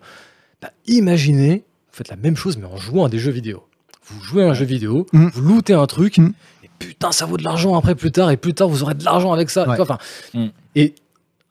[0.61, 3.63] Bah, imaginez, vous faites la même chose mais en jouant à des jeux vidéo.
[4.09, 5.27] Vous jouez à un jeu vidéo, Mm.
[5.33, 6.31] vous lootez un truc, Mm.
[6.63, 9.03] et putain, ça vaut de l'argent après plus tard, et plus tard vous aurez de
[9.03, 9.67] l'argent avec ça.
[9.67, 9.79] Ouais.
[9.79, 9.97] Enfin,
[10.33, 10.47] Mm.
[10.75, 10.95] Et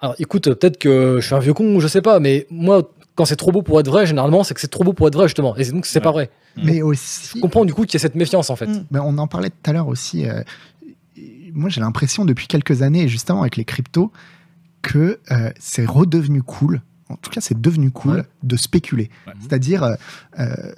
[0.01, 3.25] alors, écoute, peut-être que je suis un vieux con, je sais pas, mais moi, quand
[3.25, 5.27] c'est trop beau pour être vrai, généralement, c'est que c'est trop beau pour être vrai,
[5.27, 5.57] justement.
[5.57, 6.03] Et donc, c'est Ouais.
[6.05, 6.31] pas vrai.
[6.57, 8.69] Mais aussi, Je comprends du coup qu'il y a cette méfiance, en fait.
[8.91, 10.27] Ben, on en parlait tout à l'heure aussi.
[10.29, 10.43] euh,
[11.53, 14.13] moi, j'ai l'impression depuis quelques années, justement avec les cryptos,
[14.83, 16.83] que euh, c'est redevenu cool.
[17.09, 18.23] En tout cas, c'est devenu cool Ouais.
[18.43, 19.11] de spéculer.
[19.27, 19.33] Ouais.
[19.41, 19.95] C'est-à-dire, euh,
[20.39, 20.73] euh,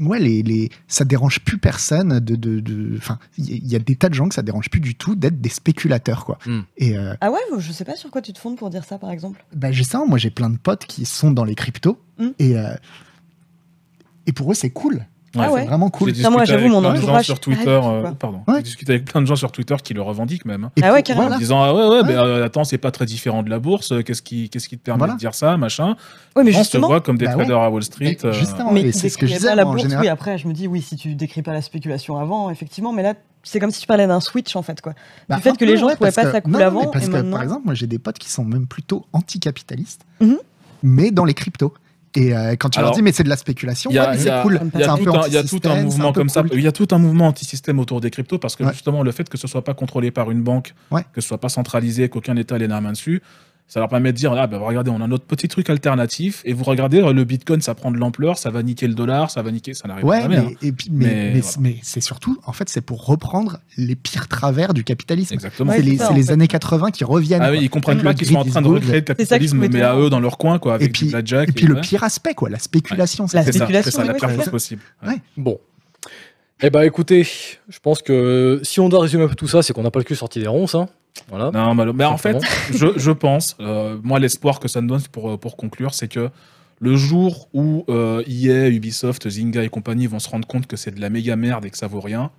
[0.00, 2.36] ouais, les, les, ça dérange plus personne de.
[2.36, 4.94] de, de- Enfin, il y, a des tas de gens que ça dérange plus du
[4.94, 6.38] tout d'être des spéculateurs, quoi.
[6.46, 6.60] Mm.
[6.78, 8.98] Et euh, Ah ouais, je sais pas sur quoi tu te fondes pour dire ça,
[8.98, 9.44] par exemple.
[9.54, 12.28] bah, justement, moi, j'ai plein de potes qui sont dans les cryptos Mm.
[12.38, 12.74] et euh,
[14.26, 15.04] et pour eux, c'est cool.
[15.44, 15.60] Ah ouais.
[15.62, 16.14] C'est vraiment cool.
[16.14, 17.64] J'ai Ça, moi, discuté j'avoue, avec mon plein de gens entourage, sur Twitter.
[17.64, 18.40] tout, euh, pardon.
[18.48, 18.54] Ouais.
[18.56, 20.64] J'ai discuté avec plein de gens sur Twitter qui le revendiquent même.
[20.64, 20.70] hein.
[20.76, 21.34] Et Ah ouais, carrément.
[21.34, 22.02] En disant ah ouais ouais, Ouais.
[22.06, 23.92] mais euh, attends c'est pas très différent de la bourse.
[23.92, 25.14] euh, Qu'est-ce qui qu'est-ce qui te permet Voilà.
[25.14, 25.96] de dire ça machin
[26.36, 26.88] Ouais, mais On se justement.
[26.88, 28.18] voit comme des Bah traders à Wall Street.
[28.22, 30.02] Mais euh, justement, Mais c'est ce que je disais la bourse, général.
[30.04, 33.02] oui, après, je me dis, oui, si tu décris pas la spéculation avant, effectivement, mais
[33.02, 34.92] là, c'est comme si tu parlais d'un switch, en fait, quoi.
[35.28, 36.86] Bah, du fait que les gens ouais, trouvaient parce pas ça cool non, non, avant,
[36.88, 40.38] parce que, par exemple, moi j'ai des potes qui sont même plutôt anticapitalistes, Mhm.
[40.82, 41.72] mais dans les cryptos.
[42.16, 44.60] Et euh, quand tu Alors, leur dis mais c'est de la spéculation, ouais, c'est cool.
[44.74, 46.12] il y a C'est un tout peu un- il y a tout un mouvement un
[46.12, 46.42] comme ça.
[46.52, 48.72] Il y a tout un mouvement anti-système autour des cryptos parce que Ouais.
[48.72, 51.02] justement le fait que ce soit pas contrôlé par une banque, Ouais.
[51.12, 53.22] que ce soit pas centralisé, qu'aucun État ait la main dessus,
[53.68, 56.52] ça leur permet de dire ah ben regardez on a notre petit truc alternatif et
[56.52, 59.50] vous regardez le Bitcoin ça prend de l'ampleur, ça va niquer le dollar, ça va
[59.50, 60.36] niquer, ça n'arrive Ouais, jamais.
[60.38, 60.50] mais, hein.
[60.62, 61.56] et puis, mais, Mais mais, voilà.
[61.60, 65.34] mais c'est surtout, en fait, c'est pour reprendre les pires travers du capitalisme.
[65.34, 65.70] Exactement.
[65.72, 66.32] Ouais, c'est les, ça, les fait.
[66.32, 67.42] années 80 qui reviennent.
[67.42, 69.96] Ah oui, ils comprennent bien qu'ils sont en train de recréer le capitalisme, mais à
[69.98, 71.48] eux dans leur coin, quoi, avec Et puis, du blackjack.
[71.48, 71.80] et puis le ouais.
[71.80, 73.26] pire aspect, quoi, la spéculation.
[73.26, 73.52] c'est La ça.
[73.52, 74.82] C'est ça, spéculation, c'est ça, la pire chose possible.
[75.06, 75.16] Ouais.
[75.36, 75.58] Bon.
[76.62, 79.72] Eh ben, écoutez, je pense que si on doit résumer un peu tout ça, c'est
[79.72, 80.74] qu'on n'a pas le cul sorti des ronces.
[80.74, 80.88] Hein.
[81.28, 81.50] Voilà.
[81.50, 82.38] Non, mais, mais en fait,
[82.72, 86.30] je, je pense, euh, moi, l'espoir que ça me donne pour, pour conclure, c'est que
[86.78, 90.90] le jour où euh, EA, Ubisoft, Zynga et compagnie vont se rendre compte que c'est
[90.94, 92.30] de la méga merde et que ça vaut rien,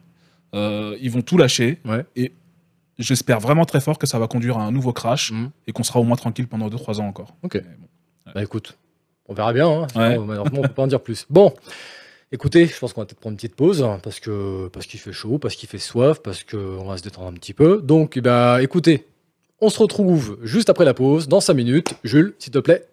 [0.56, 1.80] euh, ils vont tout lâcher.
[1.85, 2.03] Ouais.
[2.15, 2.34] Et
[2.98, 5.49] j'espère vraiment très fort que ça va conduire à un nouveau crash Mhm.
[5.68, 7.35] et qu'on sera au moins tranquille pendant 2-3 ans encore.
[7.44, 7.61] Ok.
[8.34, 8.77] Bah écoute,
[9.27, 9.68] on verra bien.
[9.68, 9.88] Hein.
[9.95, 10.18] Ouais.
[10.19, 11.26] Malheureusement, on peut pas en dire plus.
[11.30, 11.53] Bon,
[12.32, 14.99] écoutez, je pense qu'on va peut-être prendre une petite pause hein, parce que parce qu'il
[14.99, 17.82] fait chaud, parce qu'il fait soif, parce qu'on va se détendre un petit peu.
[17.82, 19.08] Donc, bah écoutez,
[19.62, 21.94] on se retrouve juste après la pause, dans 5 minutes.
[22.04, 22.88] Jules, s'il te plaît,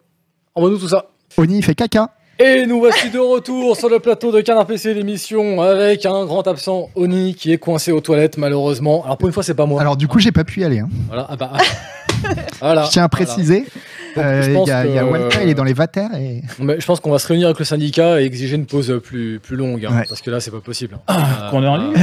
[0.55, 1.11] envoie-nous tout ça.
[1.37, 2.15] Oni fait caca.
[2.39, 6.47] Et nous voici de retour sur le plateau de Canard PC l'émission avec un grand
[6.49, 9.05] absent Oni qui est coincé aux toilettes malheureusement.
[9.05, 9.81] Alors pour une fois c'est pas moi.
[9.81, 10.81] Alors du coup, j'ai pas pu y aller.
[10.81, 10.89] hein.
[11.07, 11.59] voilà, ah bah, ah.
[12.61, 12.85] voilà.
[12.85, 13.27] Je tiens à voilà.
[13.27, 13.65] préciser.
[14.17, 15.65] Donc, euh, je Il pense y a, il y a que- Walter, il est dans
[15.65, 18.55] les vatères et Mais je pense qu'on va se réunir avec le syndicat et exiger
[18.55, 20.05] une pause plus, plus longue, hein, Ouais.
[20.09, 20.99] parce que là, c'est pas possible.
[21.09, 21.49] hein.
[21.51, 21.95] qu'on est en Euh, ligne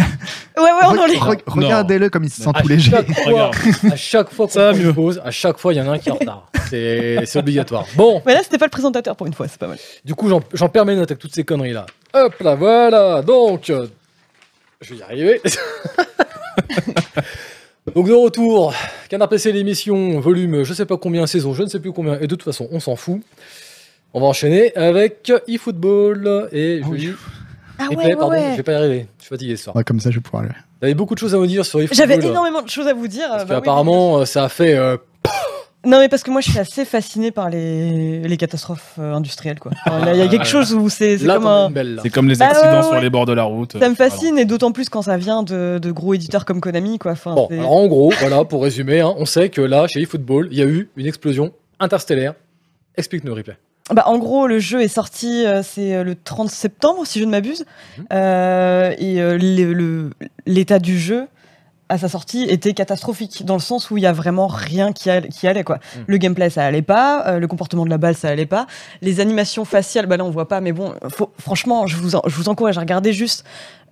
[0.58, 1.16] Ouais, ouais, on en Re- lit.
[1.18, 2.91] re- regardez-le comme il se sent à tout léger.
[2.91, 3.56] chaque fois, Regarde.
[3.91, 4.94] à chaque fois qu'on une mieux.
[4.94, 6.48] pause, à chaque fois, il y en a un qui est en retard.
[6.70, 7.86] C'est c'est obligatoire.
[7.95, 9.78] Bon, Mais là, c'était pas le présentateur pour une fois, c'est pas mal.
[10.03, 11.85] du coup, j'en- j'en perds mes notes avec toutes ces conneries-là.
[12.14, 13.22] Hop là, voilà.
[13.22, 13.88] Donc, euh,
[14.81, 15.41] je vais y arriver.
[17.95, 18.73] Donc de retour,
[19.10, 22.22] Canard PC l'émission, volume je sais pas combien, saison je ne sais plus combien, et
[22.22, 23.22] de toute façon on s'en fout.
[24.14, 26.81] On va enchaîner avec eFootball et.
[27.80, 29.76] Ah Replay, ouais, ouais, pardon, je vais pas y arriver, je suis fatigué ce soir.
[29.76, 30.49] Ouais, comme ça, je vais pouvoir le.
[30.49, 30.53] Vous
[30.85, 31.98] avez beaucoup de choses à me dire sur eFootball.
[31.98, 33.27] J'avais énormément de choses à vous dire.
[33.30, 33.61] Parce bah oui,
[34.22, 34.76] euh, ça a fait...
[34.76, 34.98] euh,
[35.84, 39.60] Non, mais parce que moi, je suis assez fasciné par les, les catastrophes euh, industrielles,
[39.60, 39.72] quoi.
[40.14, 41.68] Il y a quelque chose où c'est c'est là, comme t'en un.
[41.70, 42.02] une belle, là.
[42.03, 43.02] C'est comme les Bah, accidents ouais, ouais, sur ouais.
[43.02, 43.78] les bords de la route.
[43.80, 46.99] Ça me fascine, et d'autant plus quand ça vient de, de gros éditeurs comme Konami,
[46.99, 47.14] quoi.
[47.14, 50.02] Enfin, Bon, c'est- alors en gros, voilà, pour résumer, hein, on sait que là, chez
[50.02, 52.36] eFootball, il y a eu une explosion interstellaire.
[52.95, 53.58] Explique-nous, replay.
[53.91, 57.26] Bah, en gros, le jeu est sorti, euh, c'est euh, le 30 septembre, si je
[57.26, 57.66] ne m'abuse.
[57.98, 58.06] Mhm.
[58.14, 60.10] Euh, et euh, le- le-
[60.45, 61.26] l'état du jeu
[61.91, 65.09] à sa sortie était catastrophique, dans le sens où il y a vraiment rien qui,
[65.09, 65.63] all- qui allait.
[65.63, 65.80] Quoi.
[65.97, 66.03] Mhm.
[66.07, 67.27] Le gameplay, ça allait pas.
[67.27, 68.65] euh, le comportement de la balle, ça allait pas.
[69.01, 70.61] Les animations faciales, bah là, on voit pas.
[70.61, 73.43] Mais bon, faut- franchement, je vous, en- je vous encourage à regarder juste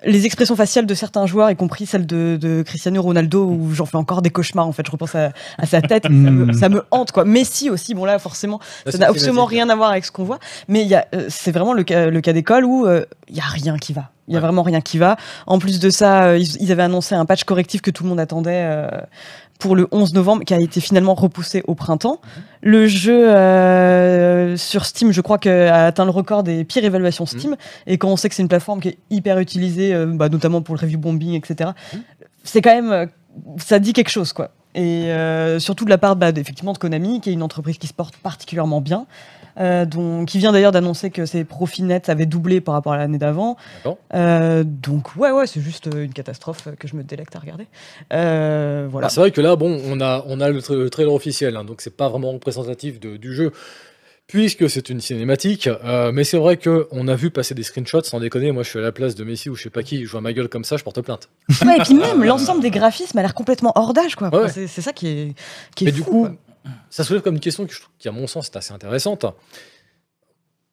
[0.06, 3.86] les expressions faciales de certains joueurs, y compris celle de, de Cristiano Ronaldo, où j'en
[3.86, 4.68] fais encore des cauchemars.
[4.68, 7.12] En fait, je repense à, à sa tête, ça, me, ça me hante.
[7.12, 7.26] Quoi.
[7.26, 10.40] Messi aussi, bon là, forcément, ça n'a absolument rien à voir avec ce qu'on voit,
[10.68, 13.44] mais il euh, c'est vraiment le cas, le cas d'école où euh, il y a
[13.44, 14.10] rien qui va.
[14.28, 14.44] Il y a Ouais.
[14.46, 15.18] vraiment rien qui va.
[15.48, 18.10] En plus de ça, euh, ils, ils avaient annoncé un patch correctif que tout le
[18.10, 18.88] monde attendait euh,
[19.60, 22.22] pour le 11 novembre, qui a été finalement repoussé au printemps.
[22.62, 27.26] Le jeu euh, sur Steam, je crois, que, a atteint le record des pires évaluations
[27.26, 27.58] Steam.
[27.86, 30.62] Et quand on sait que c'est une plateforme qui est hyper utilisée, euh, bah, notamment
[30.62, 31.72] pour le review bombing, etc.,
[32.44, 33.06] c'est quand même, euh,
[33.58, 34.52] ça dit quelque chose, quoi.
[34.76, 37.88] Et euh, surtout de la part bah, effectivement de Konami, qui est une entreprise qui
[37.88, 39.08] se porte particulièrement bien,
[39.60, 42.98] euh, dont- qui vient d'ailleurs d'annoncer que ses profits nets avaient doublé par rapport à
[42.98, 43.58] l'année d'avant.
[43.78, 43.98] D'accord.
[44.14, 47.68] Euh, donc ouais, ouais, c'est juste euh, une catastrophe que je me délecte à regarder.
[48.14, 49.06] Euh, voilà.
[49.06, 51.56] Alors, c'est vrai que là, bon, on a, on a le, tra- le trailer officiel,
[51.56, 53.52] hein, donc c'est pas vraiment représentatif de- du jeu.
[54.28, 58.20] puisque c'est une cinématique, euh, mais c'est vrai qu'on a vu passer des screenshots, sans
[58.20, 60.12] déconner, moi je suis à la place de Messi ou je sais pas qui, je
[60.12, 61.30] vois ma gueule comme ça, je porte plainte.
[61.66, 64.30] Ouais, et puis même l'ensemble des graphismes a l'air complètement hors d'âge, quoi.
[64.30, 64.50] Ouais.
[64.50, 65.34] C'est ça qui est,
[65.76, 66.36] qui est Mais du fou, coup, quoi.
[66.90, 67.68] Ça soulève comme une question
[67.98, 69.26] qui, à mon sens, est assez intéressante.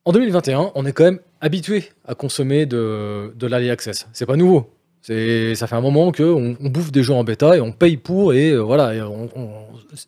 [0.04, 4.06] En 2021, on est quand même habitué à consommer de, de l'early access.
[4.12, 4.70] C'est pas nouveau.
[5.02, 8.32] Ça fait un moment qu'on on bouffe des jeux en bêta et on paye pour
[8.34, 8.92] et euh, voilà,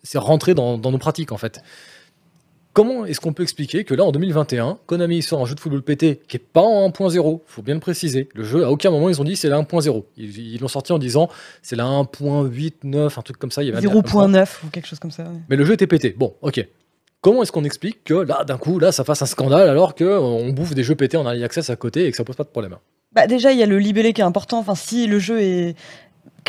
[0.02, 1.60] c'est rentré dans nos pratiques en fait.
[2.78, 5.82] Comment est-ce qu'on peut expliquer que là, en 2021, Konami sort un jeu de football
[5.82, 8.28] pété qui est pas en 1.0, faut bien le préciser.
[8.36, 10.04] Le jeu, à aucun moment, ils ont dit c'est la 1.0.
[10.16, 11.28] Ils ils l'ont sorti en disant
[11.60, 13.64] c'est la 1.8, 9, un truc comme ça.
[13.64, 14.42] Il y avait un terme comme ça.
[14.44, 15.24] 0.9 ou quelque chose comme ça.
[15.24, 15.40] ouais.
[15.48, 16.14] Mais le jeu était pété.
[16.16, 16.64] Bon, ok.
[17.20, 20.04] Comment est-ce qu'on explique que là, d'un coup, là, ça fasse un scandale alors que
[20.04, 22.36] euh, on bouffe des jeux pétés en early access à côté et que ça pose
[22.36, 22.76] pas de problème?
[23.10, 24.60] Bah déjà, il y a le libellé qui est important.
[24.60, 25.74] Enfin, si le jeu est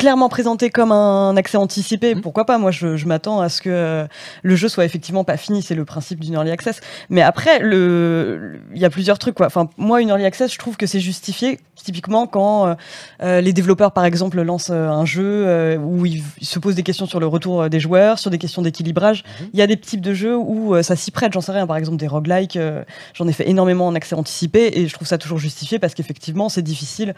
[0.00, 2.22] clairement présenté comme un accès anticipé, Mhm.
[2.22, 2.56] pourquoi pas?
[2.56, 4.06] Moi, je, je m'attends à ce que euh,
[4.42, 5.62] le jeu soit effectivement pas fini.
[5.62, 6.80] C'est le principe d'une early access.
[7.10, 9.34] Mais après, le, il y a plusieurs trucs.
[9.34, 9.46] Quoi.
[9.46, 11.60] Enfin, moi, une early access, je trouve que c'est justifié.
[11.76, 12.74] Typiquement, quand euh,
[13.22, 17.06] euh, les développeurs, par exemple, lancent un jeu euh, où ils, se posent des questions
[17.06, 19.22] sur le retour des joueurs, sur des questions d'équilibrage.
[19.40, 19.46] Mhm.
[19.52, 21.32] Il y a des types de jeux où euh, ça s'y prête.
[21.34, 21.66] J'en sais rien.
[21.66, 22.58] Par exemple, des roguelikes.
[23.14, 26.48] J'en ai fait énormément en accès anticipé et je trouve ça toujours justifié parce qu'effectivement,
[26.48, 27.14] c'est difficile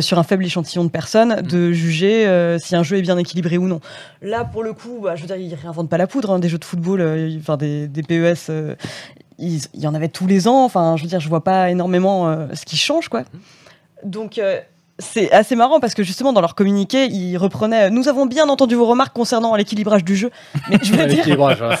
[0.00, 3.58] sur un faible échantillon de personnes de juger euh, si un jeu est bien équilibré
[3.58, 3.80] ou non.
[4.20, 6.30] Là, pour le coup, bah, je veux dire, ils réinventent pas la poudre.
[6.32, 8.74] hein, des jeux de football, euh, enfin des, des PES, euh,
[9.38, 10.64] il y en avait tous les ans.
[10.64, 13.24] Enfin, je veux dire, je vois pas énormément ce qui change, quoi.
[14.04, 14.40] Donc.
[15.02, 17.90] Euh, c'est assez marrant parce que justement dans leur communiqué, ils reprenaient.
[17.90, 20.30] Nous avons bien entendu vos remarques concernant l'équilibrage du jeu,
[20.70, 21.24] mais je veux dire,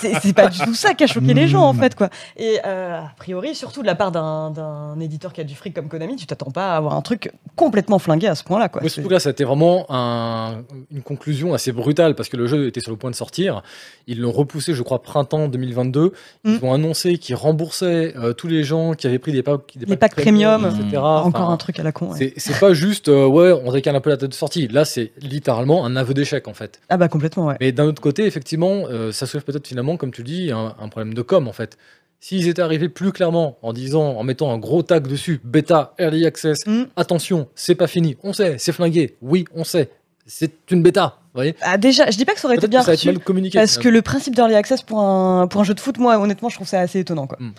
[0.00, 1.78] c'est pas du tout ça qui a choqué les gens en Mm.
[1.80, 2.08] fait quoi.
[2.36, 5.74] Et euh, a priori, surtout de la part d'un- d'un éditeur qui a du fric
[5.74, 8.86] comme Konami, tu t'attends pas à avoir un truc complètement flingué à ce point-là quoi.
[8.88, 12.90] Surtout là, été vraiment un- une conclusion assez brutale parce que le jeu était sur
[12.90, 13.62] le point de sortir.
[14.06, 16.12] Ils l'ont repoussé, je crois, printemps 2022.
[16.44, 16.58] Ils Mm.
[16.64, 19.96] ont annoncé qu'ils remboursaient euh, tous les gens qui avaient pris des packs, des Les
[19.96, 20.66] packs premium.
[20.66, 20.98] etc.
[20.98, 22.12] Encore Enfin, un truc à la con.
[22.12, 22.34] ouais.
[22.36, 24.68] C'est pas juste, euh, ouais, on décale un peu la date de sortie.
[24.68, 26.80] Là, c'est littéralement un aveu d'échec en fait.
[26.88, 27.56] Ah bah complètement ouais.
[27.60, 30.74] Mais d'un autre côté, effectivement, euh, ça soulève peut-être finalement, comme tu le dis, un,
[30.80, 31.76] un problème de com en fait.
[32.20, 36.24] S'ils étaient arrivés plus clairement en disant, en mettant un gros tag dessus, bêta, early
[36.24, 36.84] access, Mm.
[36.94, 39.90] attention, c'est pas fini, on sait, c'est flingué, oui, on sait,
[40.24, 42.80] c'est une bêta, vous voyez Ah, déjà, je dis pas que ça aurait été bien
[42.82, 43.12] reçu.
[43.52, 46.48] Parce que le principe d'early access pour un, pour un jeu de foot, moi, honnêtement,
[46.48, 47.26] je trouve ça assez étonnant.
[47.26, 47.38] Quoi.
[47.40, 47.50] Hmm.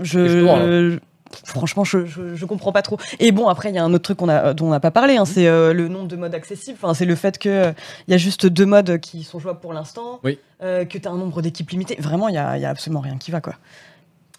[0.00, 0.98] Justement, Je,
[1.44, 2.98] franchement, je, je, je comprends pas trop.
[3.18, 5.16] Et bon, après, il y a un autre truc a, dont on n'a pas parlé,
[5.16, 6.78] hein, c'est euh, le nombre de modes accessibles.
[6.82, 7.74] Enfin, c'est le fait qu'il
[8.08, 10.38] il y a juste deux modes qui sont jouables pour l'instant, Oui.
[10.62, 11.96] euh, que tu as un nombre d'équipes limité.
[11.98, 13.40] Vraiment, il y a, y a absolument rien qui va.
[13.40, 13.54] Quoi.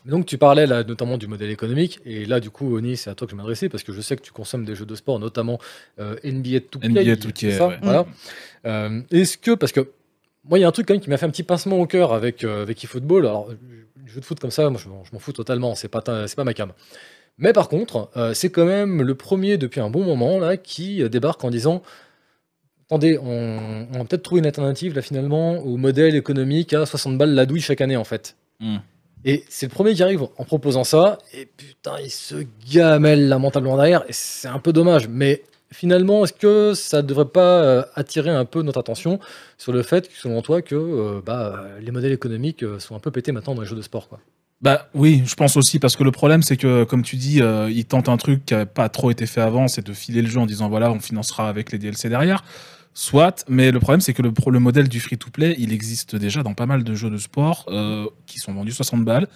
[0.06, 3.16] Donc tu parlais là notamment du modèle économique, et là du coup Oni c'est à
[3.16, 5.18] toi que je m'adressais parce que je sais que tu consommes des jeux de sport,
[5.18, 5.60] notamment
[5.98, 6.90] euh, NBA 2K.
[6.90, 7.78] NBA 2K, c'est ça, ouais.
[7.82, 8.06] voilà.
[8.66, 9.92] Euh, Est-ce que, parce que
[10.44, 11.86] moi il y a un truc quand même qui m'a fait un petit pincement au
[11.88, 13.48] cœur avec, euh, avec eFootball, alors
[14.04, 16.44] les jeux de foot comme ça, moi je, m'en- fous totalement, c'est pas, c'est pas
[16.44, 16.72] ma cam.
[17.38, 21.02] Mais par contre, euh, c'est quand même le premier depuis un bon moment là qui
[21.02, 21.82] euh, débarque en disant
[22.86, 27.18] Attendez, on, on va peut-être trouver une alternative là finalement au modèle économique à 60
[27.18, 28.36] balles la douille chaque année en fait.
[28.60, 28.78] Hmm.
[29.26, 32.36] Et c'est le premier qui arrive en proposant ça, et putain, il se
[32.70, 35.08] gamelle lamentablement derrière, et c'est un peu dommage.
[35.08, 35.44] Mais
[35.74, 39.20] finalement, est-ce que ça ne devrait pas euh, attirer un peu notre attention
[39.58, 43.12] sur le fait, selon toi, que euh, bah, les modèles économiques euh, sont un peu
[43.12, 44.10] pétés maintenant dans les jeux de sport.
[44.62, 47.70] Bah oui, je pense aussi parce que le problème c'est que comme tu dis, euh,
[47.70, 50.30] ils tentent un truc qui n'avait pas trop été fait avant, c'est de filer le
[50.30, 52.44] jeu en disant voilà, on financera avec les DLC derrière.
[52.94, 56.66] Soit, mais le problème c'est que le, modèle du free-to-play, il existe déjà dans pas
[56.66, 57.66] mal de jeux de sport
[58.26, 59.28] qui sont vendus 60 balles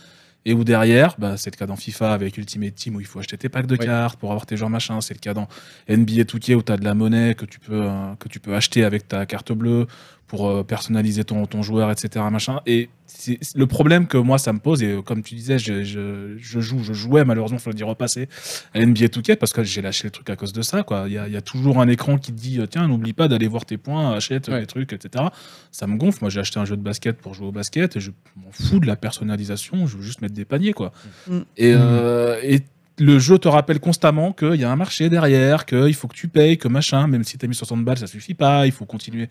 [0.47, 3.19] et où derrière, bah, c'est le cas dans FIFA avec Ultimate Team où il faut
[3.19, 3.85] acheter tes packs de Oui.
[3.85, 5.47] cartes pour avoir tes joueurs machin, c'est le cas dans
[5.89, 8.55] NBA 2K où tu as de la monnaie que tu peux euh, que tu peux
[8.55, 9.87] acheter avec ta carte bleue
[10.27, 12.25] pour euh, personnaliser ton, ton joueur, etc.
[12.29, 12.59] Machin.
[12.65, 15.83] Et c'est le problème que moi ça me pose, et euh, comme tu disais, je,
[15.83, 18.27] je, je joue, je jouais malheureusement, il faut le dire repasser
[18.73, 20.83] à NBA 2K parce que j'ai lâché le truc à cause de ça.
[20.83, 21.05] Quoi.
[21.07, 23.27] Il, y a, y a toujours un écran qui te dit euh, tiens, n'oublie pas
[23.29, 24.59] d'aller voir tes points, achète Ouais.
[24.59, 25.25] des trucs, etc.
[25.71, 26.19] Ça me gonfle.
[26.21, 28.79] Moi j'ai acheté un jeu de basket pour jouer au basket et je m'en fous
[28.79, 30.73] de la personnalisation, je veux juste mettre des paniers.
[30.73, 30.91] Quoi.
[31.27, 31.37] Mm.
[31.55, 32.61] Et, euh, et
[32.99, 36.27] le jeu te rappelle constamment qu'il y a un marché derrière, qu'il faut que tu
[36.27, 38.85] payes, que machin, même si tu as mis 60 balles, ça suffit pas, il faut
[38.85, 39.29] continuer.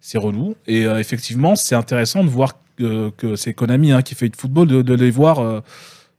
[0.00, 0.54] C'est relou.
[0.66, 4.38] Et euh, effectivement, c'est intéressant de voir que, que c'est Konami hein, qui fait du
[4.38, 5.60] football, de, de les voir euh,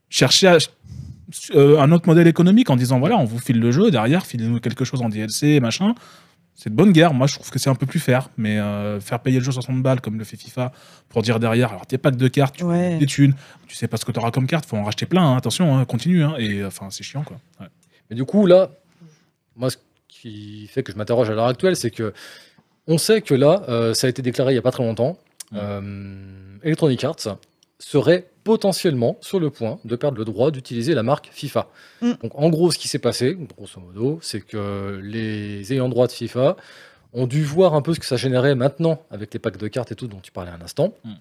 [0.09, 0.57] chercher à-
[1.55, 4.59] euh, un autre modèle économique en disant voilà, on vous file le jeu, derrière, filez-nous
[4.59, 5.93] quelque chose en DLC, machin.
[6.55, 7.13] C'est de bonne guerre.
[7.13, 8.29] Moi, je trouve que c'est un peu plus fair.
[8.35, 10.73] Mais euh, faire payer le jeu 60 balles, comme le fait FIFA,
[11.07, 12.97] pour dire derrière, alors tes packs de cartes, tu Ouais.
[12.97, 13.33] des thunes,
[13.67, 15.77] tu sais pas ce que tu auras comme carte, faut en racheter plein, hein, attention,
[15.77, 16.21] hein, continue.
[16.23, 17.37] hein, et enfin, c'est chiant, quoi.
[17.61, 17.67] Ouais.
[18.09, 18.71] Mais du coup, là,
[19.55, 19.77] moi, ce
[20.09, 22.13] qui fait que je m'interroge à l'heure actuelle, c'est que
[22.89, 25.17] on sait que là, euh, ça a été déclaré il n'y a pas très longtemps,
[25.53, 27.37] euh, Electronic Arts
[27.79, 31.69] serait potentiellement sur le point de perdre le droit d'utiliser la marque FIFA.
[32.01, 32.11] Mm.
[32.23, 36.11] Donc en gros, ce qui s'est passé, grosso modo, c'est que les ayants droit de
[36.11, 36.57] FIFA
[37.13, 39.91] ont dû voir un peu ce que ça générait maintenant avec les packs de cartes
[39.91, 40.93] et tout dont tu parlais un instant.
[41.05, 41.13] Mm.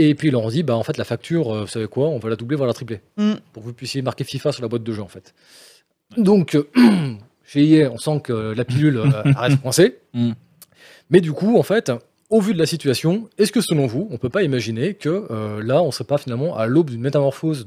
[0.00, 2.08] Et puis ils leur ont dit, bah en fait la facture, euh, vous savez quoi,
[2.08, 3.34] on va la doubler, voire la tripler, Mm.
[3.52, 5.34] pour que vous puissiez marquer FIFA sur la boîte de jeu en fait.
[6.16, 6.68] Donc euh,
[7.44, 9.98] chez EA, on sent que la pilule euh, arrête de coincer.
[11.10, 11.90] Mais du coup, en fait,
[12.30, 15.62] au vu de la situation, est-ce que selon vous, on peut pas imaginer que euh,
[15.62, 17.66] là, on serait pas finalement à l'aube d'une métamorphose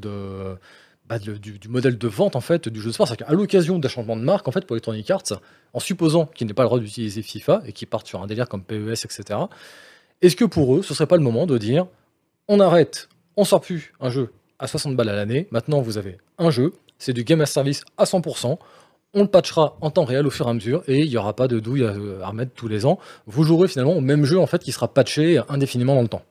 [1.11, 3.89] bah, du modèle de vente en fait du jeu de sport, c'est-à-dire qu'à l'occasion d'un
[3.89, 5.41] changement de marque en fait pour Electronic Arts,
[5.73, 8.47] en supposant qu'ils n'aient pas le droit d'utiliser FIFA et qu'ils partent sur un délire
[8.47, 9.39] comme PES, etc.
[10.22, 11.88] Est-ce que pour eux, ce serait pas le moment de dire,
[12.47, 16.18] on arrête, on sort plus un jeu à 60 balles à l'année, maintenant vous avez
[16.38, 18.57] un jeu, c'est du game as service à 100%.
[19.13, 21.35] On le patchera en temps réel au fur et à mesure et il n'y aura
[21.35, 21.89] pas de douille à,
[22.23, 22.97] à remettre tous les ans.
[23.27, 26.23] Vous jouerez finalement au même jeu en fait qui sera patché indéfiniment dans le temps.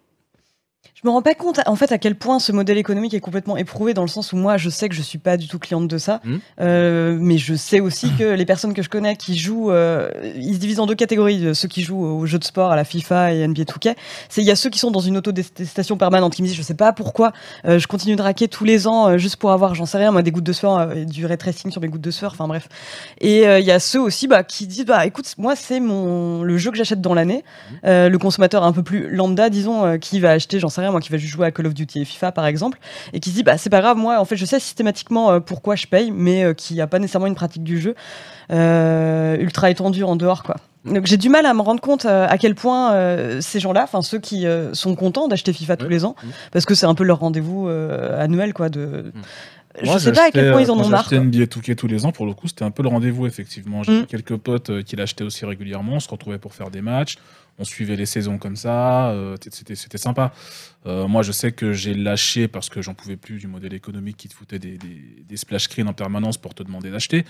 [1.03, 3.57] Je me rends pas compte en fait à quel point ce modèle économique est complètement
[3.57, 5.89] éprouvé dans le sens où moi je sais que je suis pas du tout cliente
[5.89, 6.41] de ça, Mhm.
[6.61, 10.55] Euh, mais je sais aussi que les personnes que je connais qui jouent, euh, ils
[10.55, 12.85] se divisent en deux catégories, euh, ceux qui jouent aux jeux de sport, à la
[12.85, 13.95] FIFA et NBA 2K.
[14.29, 16.63] C'est il y a ceux qui sont dans une autodétestation permanente qui me disent je
[16.63, 17.33] sais pas pourquoi
[17.65, 20.21] euh, je continue de raquer tous les ans juste pour avoir j'en sais rien moi
[20.23, 22.69] des gouttes de sueur et du ray tracing sur mes gouttes de sueur, enfin bref.
[23.21, 26.59] Et il y a ceux aussi bah, qui disent bah écoute moi c'est mon le
[26.59, 27.43] jeu que j'achète dans l'année,
[27.87, 31.01] Euh, le consommateur un peu plus lambda disons qui va acheter j'en sais rien moi
[31.01, 32.79] qui va juste jouer à Call of Duty et FIFA par exemple
[33.13, 35.41] et qui se dit bah c'est pas grave moi en fait je sais systématiquement euh,
[35.41, 37.95] pourquoi je paye mais euh, qui a pas nécessairement une pratique du jeu
[38.51, 40.57] euh, ultra étendue en dehors quoi.
[40.87, 44.01] Donc j'ai du mal à me rendre compte à quel point euh, ces gens-là, enfin
[44.01, 46.31] ceux qui euh, sont contents d'acheter FIFA tous les ans, Mhm.
[46.53, 48.71] parce que c'est un peu leur rendez-vous euh, annuel quoi.
[48.71, 49.21] De, je
[49.85, 51.09] Moi, sais pas à quel point ils en ont marre.
[51.09, 51.21] J'achetais.
[51.21, 53.83] NBA 2K tous les ans, pour le coup, c'était un peu le rendez-vous, effectivement.
[53.83, 54.07] J'ai Mm.
[54.07, 55.95] quelques potes euh, qui l'achetaient aussi régulièrement.
[55.95, 57.17] On se retrouvait pour faire des matchs.
[57.59, 59.11] On suivait les saisons comme ça.
[59.11, 60.33] euh, c'était, c'était sympa.
[60.87, 64.17] Euh, moi, je sais que j'ai lâché parce que j'en pouvais plus du modèle économique
[64.17, 67.25] qui te foutait des, des, des splash screens en permanence pour te demander d'acheter.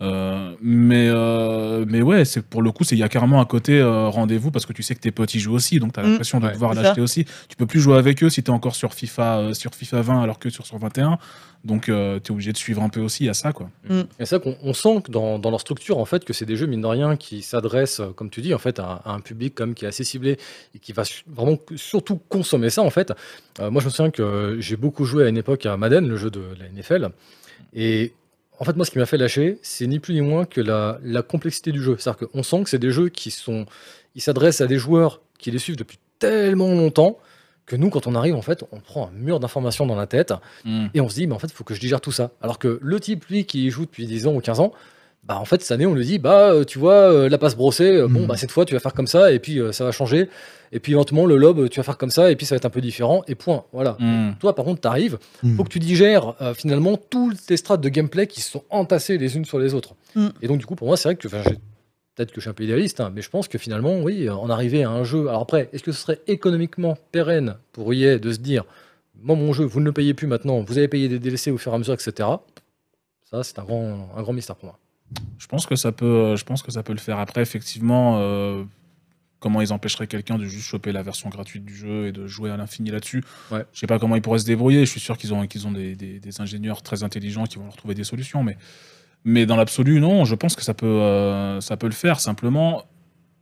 [0.00, 3.44] Euh, mais, euh, mais ouais, c'est, pour le coup, c'est- il y a carrément un
[3.44, 5.80] côté euh, rendez-vous parce que tu sais que tes potes y jouent aussi.
[5.80, 6.10] Donc, tu as Mm.
[6.10, 6.52] l'impression de Ouais.
[6.52, 7.24] devoir l'acheter aussi.
[7.48, 10.02] Tu peux plus jouer avec eux si tu es encore sur FIFA, euh, sur FIFA
[10.02, 11.18] 20 alors que sur, sur 21.
[11.64, 13.68] Donc, tu es obligé de suivre un peu aussi à ça, quoi.
[13.90, 16.46] Et c'est ça qu'on on sent que dans, dans leur structure, en fait, que c'est
[16.46, 19.18] des jeux, mine de rien, qui s'adressent, comme tu dis, en fait, à, à un
[19.18, 20.36] public comme qui est assez ciblé
[20.76, 23.12] et qui va vraiment surtout consommer ça, en fait.
[23.58, 26.16] Euh, moi, je me souviens que j'ai beaucoup joué à une époque à Madden, le
[26.16, 27.08] jeu de la NFL.
[27.74, 28.12] Et
[28.60, 30.98] en fait, moi, ce qui m'a fait lâcher, c'est ni plus ni moins que la,
[31.02, 31.96] la complexité du jeu.
[31.98, 33.66] C'est-à-dire qu'on sent que c'est des jeux qui sont.
[34.14, 37.18] Ils s'adressent à des joueurs qui les suivent depuis tellement longtemps
[37.66, 40.32] que nous, quand on arrive, en fait, on prend un mur d'informations dans la tête.
[40.94, 42.30] Et on se dit, bah, en fait, il faut que je digère tout ça.
[42.40, 44.72] Alors que le type, lui, qui y joue depuis 10 ans ou 15 ans,
[45.28, 47.54] bah, en fait, cette année, on lui dit, bah, euh, tu vois, euh, la passe
[47.54, 48.26] brossée, euh, bon, Mm.
[48.26, 50.28] bah, cette fois, tu vas faire comme ça, et puis ça va changer.
[50.72, 52.64] Et puis, éventuellement, le lob, tu vas faire comme ça, et puis ça va être
[52.64, 53.64] un peu différent, et point.
[53.72, 53.96] Voilà.
[54.00, 54.36] Mm.
[54.40, 55.56] Toi, par contre, t'arrives, Mm.
[55.56, 59.36] faut que tu digères finalement toutes les strates de gameplay qui se sont entassées les
[59.36, 59.94] unes sur les autres.
[60.14, 60.28] Mm.
[60.42, 62.64] Et donc, du coup, pour moi, c'est vrai que, peut-être que je suis un peu
[62.64, 65.28] idéaliste, hein, mais je pense que finalement, oui, en arriver à un jeu.
[65.28, 68.64] Alors après, est-ce que ce serait économiquement pérenne pour EA de se dire,
[69.22, 71.58] moi, mon jeu, vous ne le payez plus maintenant, vous avez payé des DLC au
[71.58, 72.28] fur et à mesure, etc.
[73.30, 74.78] Ça, c'est un grand, un grand mystère pour moi.
[75.38, 77.18] Je pense que ça peut, euh, je pense que ça peut le faire.
[77.18, 78.64] Après, effectivement, euh,
[79.40, 82.50] comment ils empêcheraient quelqu'un de juste choper la version gratuite du jeu et de jouer
[82.50, 83.24] à l'infini là-dessus?
[83.50, 83.64] Ouais.
[83.72, 84.80] Je sais pas comment ils pourraient se débrouiller.
[84.84, 87.64] Je suis sûr qu'ils ont, qu'ils ont des, des- des ingénieurs très intelligents qui vont
[87.64, 88.42] leur trouver des solutions.
[88.44, 88.58] Mais,
[89.24, 90.24] mais dans l'absolu, non.
[90.24, 92.20] Je pense que ça peut, euh, ça peut le faire.
[92.20, 92.84] Simplement,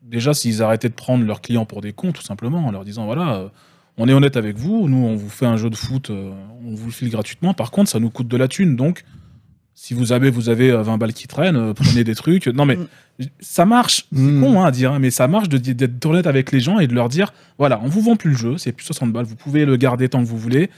[0.03, 3.07] déjà, s'ils arrêtaient de prendre leurs clients pour des cons, tout simplement, en leur disant
[3.07, 3.51] voilà.
[3.97, 6.87] on est honnête avec vous, nous on vous fait un jeu de foot, on vous
[6.87, 7.55] le file gratuitement.
[7.55, 9.05] Par contre, ça nous coûte de la thune, donc
[9.79, 12.47] si vous avez, vous avez euh, 20 balles qui traînent, euh, prenez des trucs.
[12.49, 12.79] Non mais
[13.41, 14.41] ça marche, c'est Mm.
[14.41, 16.87] con hein, à dire, hein, mais ça marche de- d'être honnête avec les gens et
[16.87, 19.37] de leur dire voilà, on vous vend plus le jeu, c'est plus 60 balles, vous
[19.37, 20.71] pouvez le garder tant que vous voulez.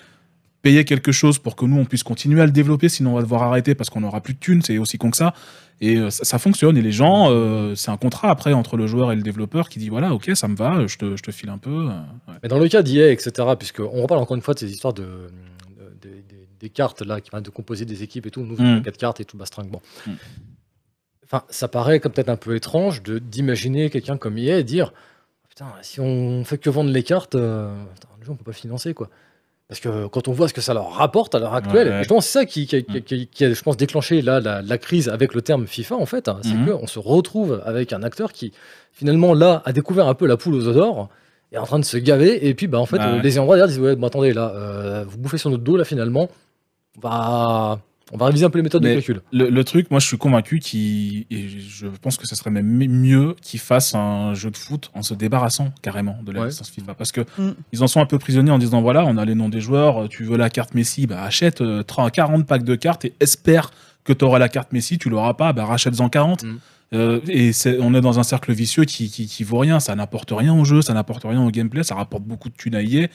[0.62, 3.22] Payer quelque chose pour que nous on puisse continuer à le développer, sinon on va
[3.22, 5.32] devoir arrêter parce qu'on n'aura plus de thunes, c'est aussi con que ça.
[5.80, 6.76] Et euh, ça, ça fonctionne.
[6.76, 9.78] Et les gens, euh, c'est un contrat après entre le joueur et le développeur qui
[9.78, 11.70] dit voilà, ok, ça me va, je te, je te file un peu.
[11.70, 11.86] euh,
[12.26, 12.34] ouais.
[12.42, 15.28] Mais dans le cas d'IA, etc., puisqu'on reparle encore une fois de ces histoires de-
[16.60, 18.82] des- cartes là, qui permettent de composer des équipes et tout, nous, Mm.
[18.82, 19.68] quatre cartes et tout, bastringue.
[19.70, 19.80] Bon.
[20.06, 20.12] Mm.
[21.24, 24.92] Enfin, ça paraît comme peut-être un peu étrange de d'imaginer quelqu'un comme EA et dire
[25.48, 28.52] Putain, si on fait que vendre les cartes, euh, putain, le jeu, on peut pas
[28.52, 29.08] financer, quoi.
[29.66, 32.02] Parce que quand on voit ce que ça leur rapporte à l'heure actuelle, Ouais, ouais.
[32.04, 33.02] je pense c'est ça qui, qui, qui- Mm.
[33.02, 36.06] qui- qui a, je pense, déclenché là, la, la crise avec le terme FIFA, en
[36.06, 36.78] fait, hein, c'est Mhm.
[36.78, 38.52] qu'on se retrouve avec un acteur qui,
[38.92, 41.08] finalement, là, a découvert un peu la poule aux œufs d'or,
[41.50, 43.04] est en train de se gaver, et puis, bah, en fait, Ouais.
[43.04, 45.84] euh, les endroits derrière disent Ouais, attendez, là, euh, vous bouffez sur notre dos, là,
[45.84, 46.28] finalement,
[47.02, 47.80] on va,
[48.10, 49.20] On va réviser un peu les méthodes Mais- de calcul.
[49.32, 52.66] Le, le truc, moi, je suis convaincu qu'il, et je pense que ce serait même
[52.66, 56.46] mieux qu'ils fassent un jeu de foot en se débarrassant carrément de la Ouais.
[56.46, 57.50] licence FIFA, parce que Mm.
[57.72, 60.04] ils en sont un peu prisonniers en disant voilà, on a les noms des joueurs,
[60.04, 63.12] euh, tu veux la carte Messi, bah achète euh, 30 40 packs de cartes et
[63.20, 63.72] espère
[64.04, 66.44] que tu auras la carte Messi, tu l'auras pas, bah rachète-en 40.
[66.44, 66.58] Mm.
[66.94, 67.50] Euh, et
[67.82, 70.64] on est dans un cercle vicieux qui, qui, qui vaut rien, ça n'apporte rien au
[70.64, 73.08] jeu, ça n'apporte rien au gameplay, ça rapporte beaucoup de thunes à EA,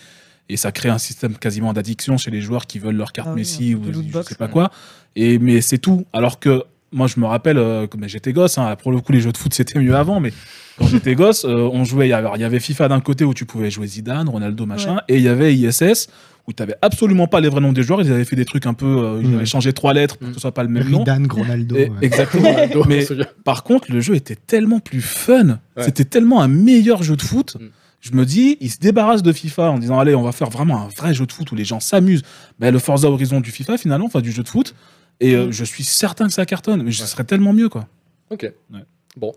[0.49, 3.35] et ça crée un système quasiment d'addiction chez les joueurs qui veulent leur carte Ah
[3.35, 4.51] Messi un ou je box, sais pas ouais.
[4.51, 4.71] quoi.
[5.15, 6.05] Et mais c'est tout.
[6.13, 9.21] Alors que moi je me rappelle, euh, quand j'étais gosse, hein, pour le coup les
[9.21, 10.31] jeux de foot c'était mieux avant, mais
[10.77, 12.07] quand j'étais gosse, euh, on jouait.
[12.07, 15.23] Il y avait FIFA d'un côté où tu pouvais jouer Zidane, Ronaldo, machin, et il
[15.23, 16.07] y avait ISS
[16.45, 18.01] où tu avais absolument pas les vrais noms des joueurs.
[18.01, 20.31] Ils avaient fait des trucs un peu, euh, ils avaient changé trois lettres pour que
[20.31, 20.35] Mm.
[20.35, 20.99] ce soit pas le même nom.
[21.05, 21.75] Ridan, Ronaldo.
[21.77, 21.95] Et- ouais.
[22.01, 22.53] exactement.
[22.89, 23.07] mais
[23.45, 25.59] par contre, le jeu était tellement plus fun.
[25.77, 25.83] Ouais.
[25.85, 27.55] C'était tellement un meilleur jeu de foot.
[27.59, 27.65] Mm.
[28.05, 30.81] Je me dis, ils se débarrassent de FIFA en disant, allez, on va faire vraiment
[30.81, 32.23] un vrai jeu de foot où les gens s'amusent.
[32.59, 34.75] Ben, le Forza Horizon du FIFA, finalement, enfin, du jeu de foot.
[35.21, 35.51] Et euh, Mm.
[35.53, 36.83] je suis certain que ça cartonne.
[36.83, 37.07] Mais ce Ouais.
[37.07, 37.87] serait tellement mieux, quoi.
[38.29, 38.41] Ok.
[38.73, 38.79] Ouais.
[39.15, 39.31] Bon.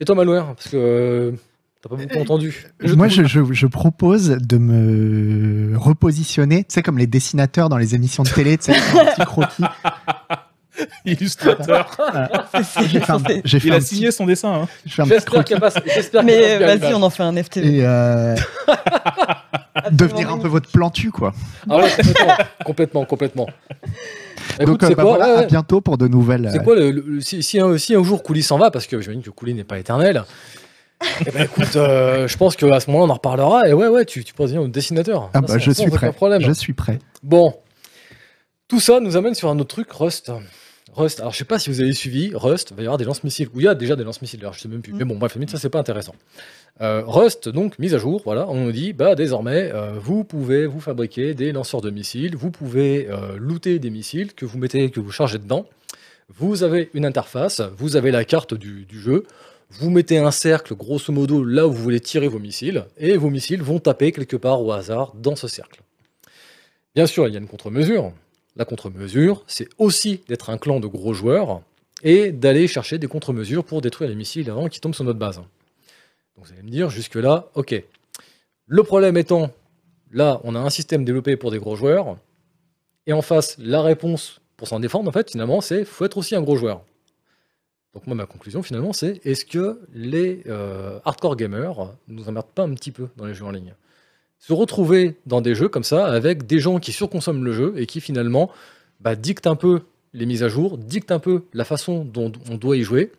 [0.00, 1.32] Et toi, Malware Parce que euh,
[1.82, 2.64] t'as pas beaucoup entendu.
[2.82, 7.94] Moi, je, je- je propose de me repositionner, tu sais, comme les dessinateurs dans les
[7.94, 9.64] émissions de télé, tu sais, un petit croquis.
[11.04, 11.96] Illustrateur.
[12.54, 14.62] J'ai fait un, censé- j'ai fait Il un a petit- signé son dessin.
[14.62, 14.68] hein.
[14.86, 15.74] J'espère qu'il passe.
[16.24, 17.58] Mais vas-y, on en fait un FT.
[17.58, 18.34] Et euh,
[19.92, 21.32] devenir un peu votre plantu, quoi.
[21.68, 22.34] Ah ouais, complètement,
[22.64, 23.46] complètement, complètement.
[24.60, 26.48] Écoute, Donc, euh, bah, quoi, voilà, ouais, à bientôt pour de nouvelles.
[26.52, 28.86] C'est euh, quoi le, le- si, si un, si un jour Couli s'en va, parce
[28.86, 30.24] que j'imagine que Couli n'est pas éternel,
[31.26, 33.68] eh ben écoute, euh, je pense qu'à ce moment on en reparlera.
[33.68, 35.30] Et ouais, ouais, tu, tu pourrais devenir un dessinateur.
[35.34, 36.12] Ah bah, je suis prêt.
[36.12, 36.40] Problème.
[36.42, 36.98] Je suis prêt.
[37.22, 37.54] Bon,
[38.66, 40.32] tout ça nous amène sur un autre truc, Rust.
[40.98, 43.04] Rust, alors je sais pas si vous avez suivi, Rust, il va y avoir des
[43.04, 44.92] lance-missiles, ou il y a déjà des lance-missiles d'ailleurs, je sais même plus.
[44.92, 44.96] Mm.
[44.98, 46.14] Mais bon, bref, ça c'est pas intéressant.
[46.80, 50.66] Euh, Rust, donc mise à jour, voilà, on nous dit, bah désormais, euh, vous pouvez
[50.66, 54.90] vous fabriquer des lanceurs de missiles, vous pouvez euh, looter des missiles que vous mettez,
[54.90, 55.66] que vous chargez dedans.
[56.28, 59.24] Vous avez une interface, vous avez la carte du, du jeu,
[59.70, 63.30] vous mettez un cercle, grosso modo, là où vous voulez tirer vos missiles, et vos
[63.30, 65.80] missiles vont taper quelque part au hasard dans ce cercle.
[66.94, 68.12] Bien sûr, il y a une contre-mesure.
[68.58, 71.62] La contre-mesure, c'est aussi d'être un clan de gros joueurs
[72.02, 75.36] et d'aller chercher des contre-mesures pour détruire les missiles avant qu'ils tombent sur notre base.
[75.36, 75.46] Donc
[76.44, 77.80] vous allez me dire, jusque-là, ok.
[78.66, 79.50] Le problème étant,
[80.10, 82.18] là, on a un système développé pour des gros joueurs,
[83.06, 86.34] et en face, la réponse pour s'en défendre, en fait, finalement, c'est faut être aussi
[86.34, 86.82] un gros joueur.
[87.94, 92.64] Donc moi, ma conclusion, finalement, c'est est-ce que les euh, hardcore gamers nous emmerdent pas
[92.64, 93.74] un petit peu dans les jeux en ligne?
[94.38, 97.86] Se retrouver dans des jeux comme ça avec des gens qui surconsomment le jeu et
[97.86, 98.50] qui finalement
[99.00, 99.80] bah, dictent un peu
[100.14, 103.12] les mises à jour, dictent un peu la façon dont on doit y jouer.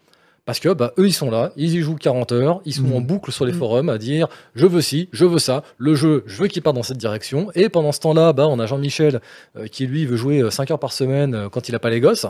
[0.45, 2.93] Parce que bah, eux, ils sont là, ils y jouent 40 heures, ils sont Mhm.
[2.93, 3.59] en boucle sur les Mhm.
[3.59, 6.75] forums à dire je veux ci, je veux ça, le jeu, je veux qu'il parte
[6.75, 7.51] dans cette direction.
[7.53, 9.21] Et pendant ce temps-là, bah, on a Jean-Michel
[9.57, 11.99] euh, qui lui veut jouer 5 heures par semaine euh, quand il n'a pas les
[11.99, 12.25] gosses.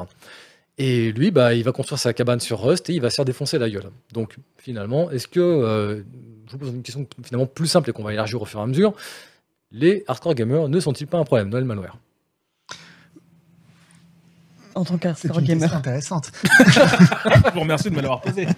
[0.78, 3.26] Et lui, bah, il va construire sa cabane sur Rust et il va se faire
[3.26, 3.90] défoncer la gueule.
[4.14, 6.02] Donc finalement, est-ce que, euh,
[6.50, 8.64] je vous pose une question finalement plus simple et qu'on va élargir au fur et
[8.64, 8.94] à mesure,
[9.72, 11.98] les hardcore gamers ne sont-ils pas un problème Noël Malware?
[14.76, 15.76] En tant C'est qu'hardcore une question gamer.
[15.76, 16.32] intéressante.
[16.46, 18.48] Je vous remercie de me l'avoir posé.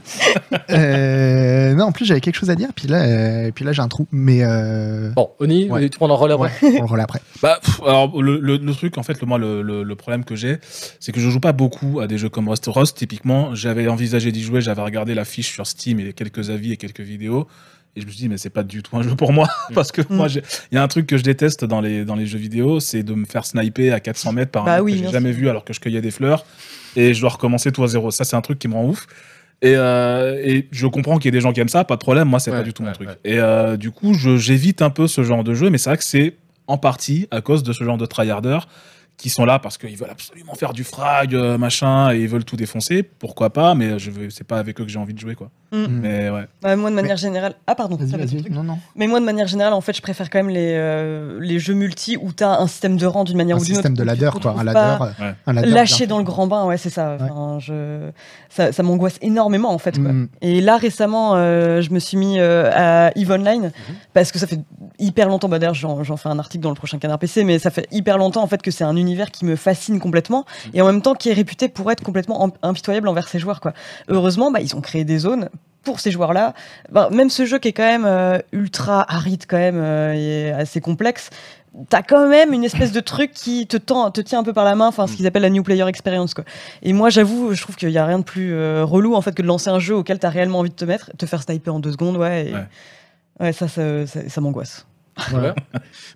[0.70, 3.82] Euh, non, en plus, j'avais quelque chose à dire, puis là, euh, puis là j'ai
[3.82, 4.08] un trou.
[4.12, 5.90] Mais euh, Bon, Oni, Ouais.
[5.90, 7.20] tu prends le relais après ouais, on le relais après.
[7.42, 10.24] Bah, pff, alors, le, le- le truc, en fait, le, moi, le, le- le problème
[10.26, 10.60] que j'ai,
[11.00, 12.66] c'est que je joue pas beaucoup à des jeux comme Rust.
[12.68, 16.74] Rust, typiquement, j'avais envisagé d'y jouer, j'avais regardé la fiche sur Steam et quelques avis
[16.74, 17.48] et quelques vidéos.
[17.96, 19.50] Et je me suis dit, mais c'est pas du tout un jeu pour moi.
[19.74, 20.42] Parce que moi, j'ai-
[20.72, 23.04] il y a un truc que je déteste dans les, dans les jeux vidéo, c'est
[23.04, 25.32] de me faire sniper à 400 mètres par un Bah mec oui, que j'ai jamais
[25.34, 26.46] vu alors que je cueillais des fleurs.
[26.96, 28.10] Et je dois recommencer tout à zéro.
[28.12, 29.08] Ça, c'est un truc qui me rend ouf.
[29.62, 32.00] Et, euh, et je comprends qu'il y ait des gens qui aiment ça, pas de
[32.02, 32.28] problème.
[32.30, 33.10] Moi, c'est Ouais, pas du tout mon truc.
[33.10, 33.16] ouais.
[33.26, 36.04] Et euh, du coup, j'évite un peu ce genre de jeu, mais c'est vrai que
[36.04, 36.36] c'est
[36.68, 38.68] en partie à cause de ce genre de tryharders
[39.22, 42.44] qui sont là parce qu'ils veulent absolument faire du frag, euh, machin, et ils veulent
[42.44, 43.04] tout défoncer.
[43.04, 45.50] Pourquoi pas, mais je veux, c'est pas avec eux que j'ai envie de jouer, quoi.
[45.72, 45.86] Mm.
[46.02, 46.76] Mais ouais.
[46.76, 47.54] Moi, de manière générale.
[47.68, 47.96] Ah, pardon.
[47.98, 48.50] Vas-y, vas-y.
[48.52, 48.80] Non, non.
[48.96, 51.76] Mais moi, de manière générale, en fait, je préfère quand même les, euh, les jeux
[51.76, 53.84] multi où tu as un système de rang d'une manière Un ou d'une autre.
[53.84, 54.56] système de ladder, quoi.
[54.58, 54.80] Un ladder.
[55.20, 55.36] euh, Ouais.
[55.46, 57.12] un ladder Lâché dans le grand bain, ouais, c'est ça.
[57.16, 57.18] Ouais.
[57.22, 58.10] Enfin, je...
[58.50, 59.98] Ça, ça m'angoisse énormément, en fait.
[60.02, 60.12] Quoi.
[60.12, 60.30] Mm.
[60.42, 63.96] Et là, récemment, euh, je me suis mis euh, à EVE Online Mhm.
[64.14, 64.60] parce que ça fait
[65.02, 65.50] hyper longtemps.
[65.50, 68.18] Bah, D'ailleurs, j'en fais un article dans le prochain Canard PC, mais ça fait hyper
[68.18, 70.72] longtemps en fait que c'est un univers qui me fascine complètement Mhm.
[70.76, 73.60] et en même temps qui est réputé pour être complètement im- impitoyable envers ses joueurs.
[73.60, 73.74] Quoi.
[74.08, 75.50] Heureusement, bah, ils ont créé des zones
[75.84, 76.54] pour ces joueurs-là.
[76.92, 80.52] Bah, même ce jeu qui est quand même euh, ultra aride, quand même, euh, et
[80.52, 81.30] assez complexe.
[81.90, 84.66] T'as quand même une espèce de truc qui te, tend, te tient un peu par
[84.66, 86.34] la main, enfin ce qu'ils appellent la new player experience.
[86.34, 86.44] Quoi.
[86.84, 89.34] Et moi, j'avoue, je trouve qu'il n'y a rien de plus euh, relou en fait
[89.34, 91.42] que de lancer un jeu auquel tu as réellement envie de te mettre, te faire
[91.42, 92.48] sniper en deux secondes, ouais.
[92.50, 92.54] Et...
[92.54, 92.66] Ouais.
[93.40, 93.54] ouais.
[93.54, 94.86] ça, ça, ça, ça m'angoisse.
[95.34, 95.54] Ouais.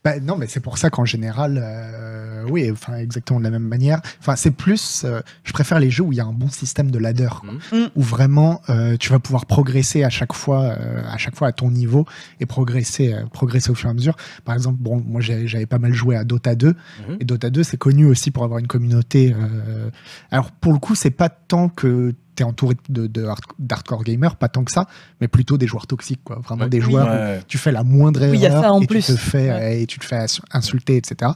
[0.04, 3.64] Bah, non, mais c'est pour ça qu'en général, euh, oui, enfin exactement de la même
[3.68, 4.02] manière.
[4.20, 6.92] Enfin, c'est plus, euh, je préfère les jeux où il y a un bon système
[6.92, 7.52] de ladder, quoi.
[7.54, 7.90] Mhm.
[7.96, 11.52] où vraiment euh, tu vas pouvoir progresser à chaque fois, euh, à chaque fois à
[11.52, 12.06] ton niveau
[12.40, 14.16] et progresser, euh, progresser au fur et à mesure.
[14.44, 16.76] Par exemple, bon, moi j'avais pas mal joué à Dota 2
[17.10, 17.18] Mhm.
[17.20, 19.34] et Dota 2 c'est connu aussi pour avoir une communauté.
[19.38, 19.90] euh,
[20.32, 24.04] Alors pour le coup, c'est pas tant que tu es entouré de, de hard- d'hardcore
[24.04, 24.88] gamers, pas tant que ça,
[25.22, 26.40] mais plutôt des joueurs toxiques, quoi.
[26.44, 26.70] Vraiment Ouais.
[26.70, 26.84] des Oui.
[26.92, 29.06] joueurs où tu fais la moindre erreur Oui, il y a ça en et, plus.
[29.06, 29.82] Tu te fais, Ouais.
[29.82, 31.32] et tu te fais ins- insulter, etc.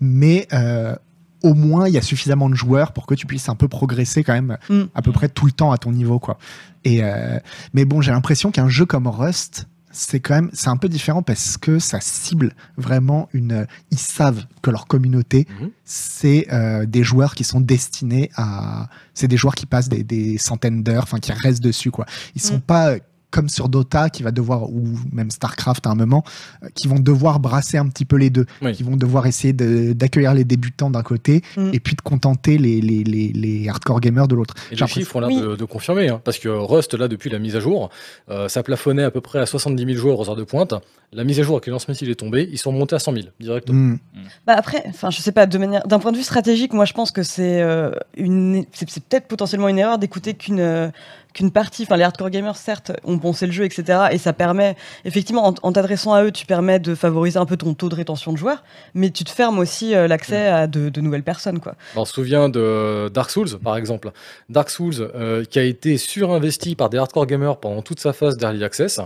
[0.00, 0.94] Mais euh,
[1.42, 4.22] au moins, il y a suffisamment de joueurs pour que tu puisses un peu progresser
[4.24, 4.82] quand même Mm.
[4.94, 6.36] à peu près tout le temps à ton niveau, quoi.
[6.84, 7.38] Et euh,
[7.74, 11.22] mais bon, j'ai l'impression qu'un jeu comme Rust, c'est quand même, c'est un peu différent
[11.22, 13.66] parce que ça cible vraiment une.
[13.90, 15.70] Ils savent que leur communauté, Mhm.
[15.84, 18.88] c'est euh, des joueurs qui sont destinés à.
[19.14, 22.06] C'est des joueurs qui passent des, des centaines d'heures, enfin qui restent dessus, quoi.
[22.34, 22.96] Ils sont pas
[23.30, 26.24] comme sur Dota qui va devoir ou même Starcraft à un moment
[26.62, 28.72] euh, qui vont devoir brasser un petit peu les deux Oui.
[28.72, 31.70] qui vont devoir essayer d'accueillir les débutants d'un côté Mm.
[31.72, 34.90] et puis de contenter les, les, les, les hardcore gamers de l'autre Et J'ai les
[34.90, 35.40] chiffres ont l'air Oui.
[35.40, 37.90] de, de confirmer, hein, parce que Rust, là, depuis la mise à jour,
[38.30, 40.74] euh, ça plafonnait à peu près à 70 000 joueurs aux heures de pointe.
[41.12, 43.24] La mise à jour, avec le lance-missile est tombée, ils sont montés à 100 000
[43.40, 43.78] directement.
[43.94, 43.98] Mm.
[44.46, 46.92] Bah après, enfin, je sais pas, de manière, d'un point de vue stratégique, moi, je
[46.92, 50.88] pense que c'est euh, une, c'est peut-être potentiellement une erreur d'écouter qu'une euh,
[51.34, 54.08] qu'une partie, enfin, les hardcore gamers, certes, ont pensé le jeu, etc.
[54.12, 57.56] Et ça permet, effectivement, en, en t'adressant à eux, tu permets de favoriser un peu
[57.56, 60.88] ton taux de rétention de joueurs, mais tu te fermes aussi euh, l'accès à de,
[60.88, 61.74] de nouvelles personnes, quoi.
[61.96, 64.10] On se souvient de Dark Souls, par exemple.
[64.48, 68.36] Dark Souls, euh, qui a été surinvesti par des hardcore gamers pendant toute sa phase
[68.36, 69.00] d'early access.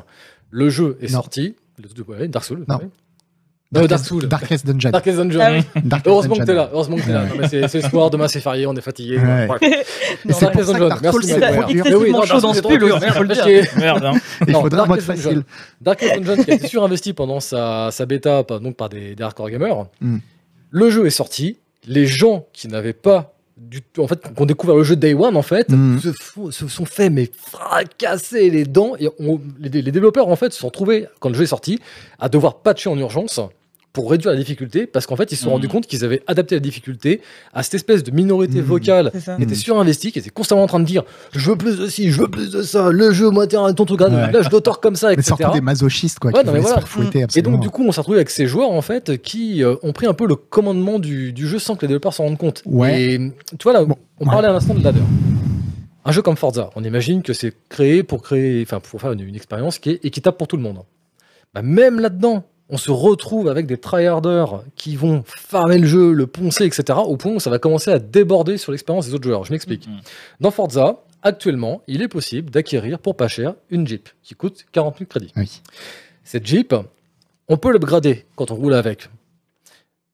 [0.51, 1.19] Le jeu est Non.
[1.21, 1.57] sorti.
[1.79, 2.65] Le- ouais, Dark Souls.
[2.69, 2.77] Non.
[2.77, 2.89] ouais.
[3.75, 4.27] Dark Souls.
[4.29, 4.91] Darkest Dungeon.
[4.91, 5.41] Darkest Dungeon.
[5.43, 5.63] Ah oui.
[5.85, 6.71] Darkest Heureusement que t'es là.
[6.73, 7.69] Heureusement que t'es là.
[7.69, 9.19] C'est le soir, demain c'est férié, on est fatigué.
[9.19, 9.49] Ouais.
[10.31, 13.29] C'est Darkest Dungeon, Dark merci, Mais oui, chaud Dark dans ce pull aussi, faut le
[13.35, 13.65] dire.
[13.77, 14.11] Merde.
[14.47, 15.25] Il faudra un mode Darkest facile.
[15.31, 15.45] Dungeon.
[15.81, 19.87] Darkest Dungeon qui a été surinvesti pendant sa, bêta par, donc par des, hardcore gamers.
[20.01, 20.19] Mm.
[20.71, 21.59] Le jeu est sorti.
[21.87, 25.37] Les gens qui n'avaient pas du tout, en fait, qu'on découvert le jeu Day One,
[25.37, 25.99] en fait, Mm.
[26.01, 28.95] se, se sont fait mais fracasser les dents.
[28.99, 31.79] Et on- les, les développeurs, en fait, se sont trouvés, quand le jeu est sorti,
[32.19, 33.41] à devoir patcher en urgence
[33.95, 35.53] pour réduire la difficulté, parce qu'en fait, ils se sont Mm.
[35.53, 37.21] rendus compte qu'ils avaient adapté la difficulté
[37.55, 38.65] à cette espèce de minorité Mm.
[38.65, 39.55] vocale qui était Mm.
[39.55, 42.29] surinvestie, qui était constamment en train de dire je veux plus de ci, je veux
[42.29, 44.11] plus de ça, le jeu, moi, tiens, ton truc, Ouais.
[44.11, 45.35] là, je d'auteur comme ça, Mais etc.
[45.39, 46.81] surtout des masochistes quoi, Ouais, qui non, mais se voilà.
[46.83, 49.77] fouetter Et donc, du coup, on s'est retrouvé avec ces joueurs, en fait, qui euh,
[49.85, 52.37] ont pris un peu le commandement du, du jeu sans que les développeurs s'en rendent
[52.37, 52.63] compte.
[52.67, 53.01] Ouais.
[53.15, 53.19] Et
[53.59, 54.31] tu vois, là, Bon, on ouais.
[54.33, 55.01] parlait à l'instant de ladder.
[56.05, 59.21] Un jeu comme Forza, on imagine que c'est créé pour créer, enfin, pour faire une,
[59.21, 60.81] une expérience qui est équitable pour tout le monde.
[61.55, 66.27] Bah, même là-dedans, on se retrouve avec des tryharders qui vont farmer le jeu, le
[66.27, 69.45] poncer, etc., au point où ça va commencer à déborder sur l'expérience des autres joueurs.
[69.45, 69.87] Je m'explique.
[69.87, 70.01] Mhm.
[70.41, 74.99] Dans Forza, actuellement, il est possible d'acquérir pour pas cher une Jeep qui coûte 40
[74.99, 75.33] 000 crédits.
[75.37, 75.61] Oui.
[76.23, 76.75] Cette Jeep,
[77.49, 79.09] on peut l'upgrader quand on roule avec.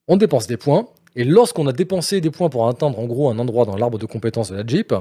[0.09, 3.39] On dépense des points, et lorsqu'on a dépensé des points pour atteindre en gros un
[3.39, 4.93] endroit dans l'arbre de compétences de la Jeep,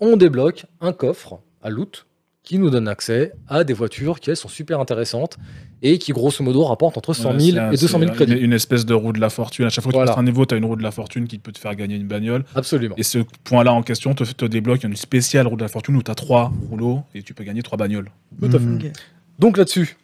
[0.00, 2.06] on débloque un coffre à loot
[2.42, 5.36] qui nous donne accès à des voitures qui elles sont super intéressantes
[5.82, 8.16] et qui grosso modo rapportent entre 100 000 Ouais, c'est un- et 200 000 c'est
[8.16, 8.32] crédits.
[8.32, 9.66] Une, une espèce de roue de la fortune.
[9.66, 10.10] À chaque fois que Voilà.
[10.10, 11.74] tu passes un niveau, tu as une roue de la fortune qui peut te faire
[11.74, 12.44] gagner une bagnole.
[12.54, 12.94] Absolument.
[12.98, 16.02] Et ce point-là en question te, te débloque une spéciale roue de la fortune où
[16.02, 18.10] tu as trois rouleaux et tu peux gagner trois bagnoles.
[18.40, 18.58] Tout à fait.
[18.58, 18.76] Mm.
[18.76, 18.92] Ok.
[19.38, 19.96] Donc là-dessus,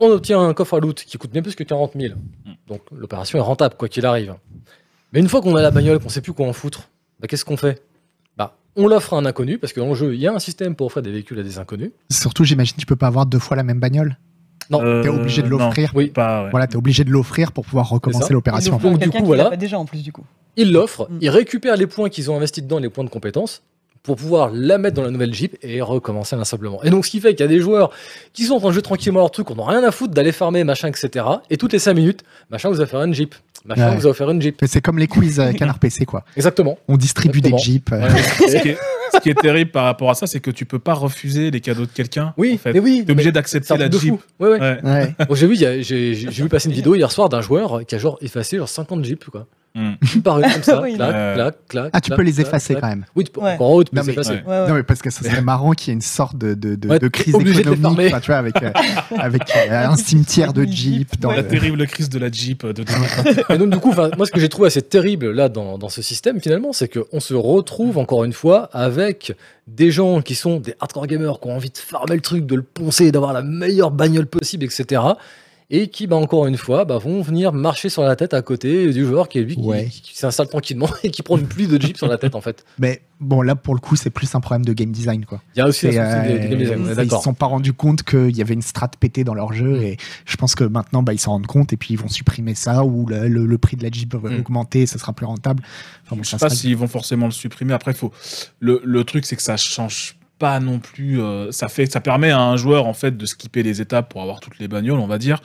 [0.00, 2.14] on obtient un coffre à loot qui coûte bien plus que 40 000.
[2.46, 2.50] Mm.
[2.68, 4.34] Donc l'opération est rentable, quoi qu'il arrive.
[5.12, 6.88] Mais une fois qu'on a la bagnole, qu'on sait plus quoi en foutre,
[7.20, 7.82] bah, qu'est-ce qu'on fait?
[8.38, 10.38] Bah, On l'offre à un inconnu, parce que dans le jeu, il y a un
[10.38, 11.90] système pour offrir des véhicules à des inconnus.
[12.10, 14.16] Surtout, j'imagine, tu peux pas avoir deux fois la même bagnole.
[14.70, 15.92] Non, Euh, T'es obligé de l'offrir.
[15.94, 16.08] Oui.
[16.08, 16.50] Pas, ouais.
[16.50, 18.78] Voilà, t'es obligé de l'offrir pour pouvoir recommencer l'opération.
[18.78, 19.46] faut- Donc, du coup, voilà.
[19.50, 20.24] pas déjà en plus du coup.
[20.56, 21.18] Ils l'offrent, Mm.
[21.22, 23.62] ils récupèrent les points qu'ils ont investis dedans, les points de compétence,
[24.08, 26.82] pour pouvoir la mettre dans la nouvelle Jeep et recommencer inlassablement.
[26.82, 27.90] Et donc, ce qui fait qu'il y a des joueurs
[28.32, 30.32] qui sont en train de jouer tranquillement leur truc, on n'a rien à foutre d'aller
[30.32, 31.26] farmer, machin, etc.
[31.50, 33.34] Et toutes les 5 minutes, machin vous a offert une Jeep.
[33.66, 33.96] Machin Ouais.
[33.96, 34.56] vous a offert une Jeep.
[34.62, 36.24] Mais C'est comme les quiz euh, Canard PC, quoi.
[36.36, 36.78] Exactement.
[36.88, 37.56] On distribue Exactement.
[37.58, 37.92] des jeeps.
[37.92, 38.74] euh,
[39.14, 41.60] ce, qui est, terrible par rapport à ça, c'est que tu peux pas refuser les
[41.60, 42.34] cadeaux de quelqu'un.
[42.36, 42.72] Oui, en fait.
[42.72, 43.02] mais oui.
[43.06, 44.14] T'es obligé d'accepter la Jeep.
[44.38, 44.58] Ouais, ouais.
[44.60, 44.78] Ouais.
[44.82, 45.14] Ouais.
[45.28, 47.94] Bon, j'ai vu, j'ai j'ai- j'ai vu passer une vidéo hier soir d'un joueur qui
[47.94, 49.46] a genre effacé genre 50 jeeps quoi.
[49.74, 50.20] Mm.
[50.24, 50.94] Paraît comme ça, Oui.
[50.96, 51.90] clac, clac, clac.
[51.92, 52.80] Ah, tu clac, peux les effacer clac.
[52.82, 53.04] quand même.
[53.14, 53.52] Oui, tu peux, Ouais.
[53.52, 54.30] encore en haut, tu peux Non, les mais- effacer.
[54.32, 54.42] Ouais.
[54.46, 54.68] Ouais, ouais.
[54.68, 56.88] Non, mais parce que ça serait marrant qu'il y ait une sorte de, de, de,
[56.88, 58.70] Ouais, de crise les économique, tu vois, avec, euh,
[59.18, 61.20] avec euh, un cimetière de jeep.
[61.20, 61.36] Dans Ouais.
[61.36, 63.54] La le- terrible crise de la Jeep de 2020.
[63.54, 66.00] Et donc du coup, moi ce que j'ai trouvé assez terrible là dans, dans ce
[66.02, 68.97] système finalement, c'est qu'on se retrouve encore une fois avec
[69.66, 72.54] des gens qui sont des hardcore gamers qui ont envie de farmer le truc, de
[72.54, 75.02] le poncer, d'avoir la meilleure bagnole possible, etc.
[75.70, 78.90] et qui, bah, encore une fois, bah, vont venir marcher sur la tête à côté
[78.90, 79.86] du joueur qui est lui qui, Ouais.
[79.86, 82.64] qui s'installe tranquillement et qui prend une pluie de jeep sur la tête en fait.
[82.78, 85.42] Mais bon, là, pour le coup, c'est plus un problème de game design, quoi.
[85.54, 87.74] Il y a aussi des euh, game design, on est ils se sont pas rendus
[87.74, 89.82] compte qu'il y avait une strat pétée dans leur jeu Mm.
[89.82, 92.54] et je pense que maintenant bah, ils s'en rendent compte et puis ils vont supprimer
[92.54, 94.40] ça ou le, le- le prix de la Jeep va Mm.
[94.40, 95.62] augmenter, ça sera plus rentable.
[96.06, 97.74] Enfin, bon, je sais pas s'ils vont forcément le supprimer.
[97.74, 98.10] Après, faut
[98.60, 101.20] le, le truc, c'est que ça change pas non plus.
[101.20, 104.22] euh, ça fait, ça permet à un joueur en fait de skipper les étapes pour
[104.22, 105.40] avoir toutes les bagnoles, on va dire.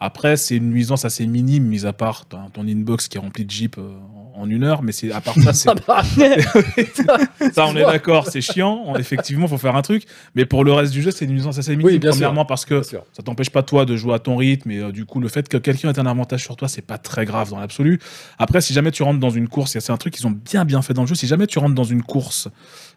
[0.00, 3.50] Après, c'est une nuisance assez minime, mis à part ton, inbox qui est rempli de
[3.50, 3.96] Jeep euh,
[4.34, 4.82] en une heure.
[4.82, 6.02] Mais c'est à part ça, c'est Ah bah,
[7.52, 8.82] ça, on est d'accord, c'est chiant.
[8.86, 10.04] On- Effectivement, faut faire un truc.
[10.34, 11.86] Mais pour le reste du jeu, c'est une nuisance assez minime.
[11.86, 12.20] Oui, bien sûr.
[12.20, 15.04] Premièrement, parce que ça t'empêche pas toi de jouer à ton rythme et euh, du
[15.04, 17.58] coup le fait que quelqu'un ait un avantage sur toi c'est pas très grave dans
[17.58, 17.98] l'absolu
[18.38, 20.64] après si jamais tu rentres dans une course et c'est un truc qu'ils ont bien
[20.64, 22.48] bien fait dans le jeu si jamais tu rentres dans une course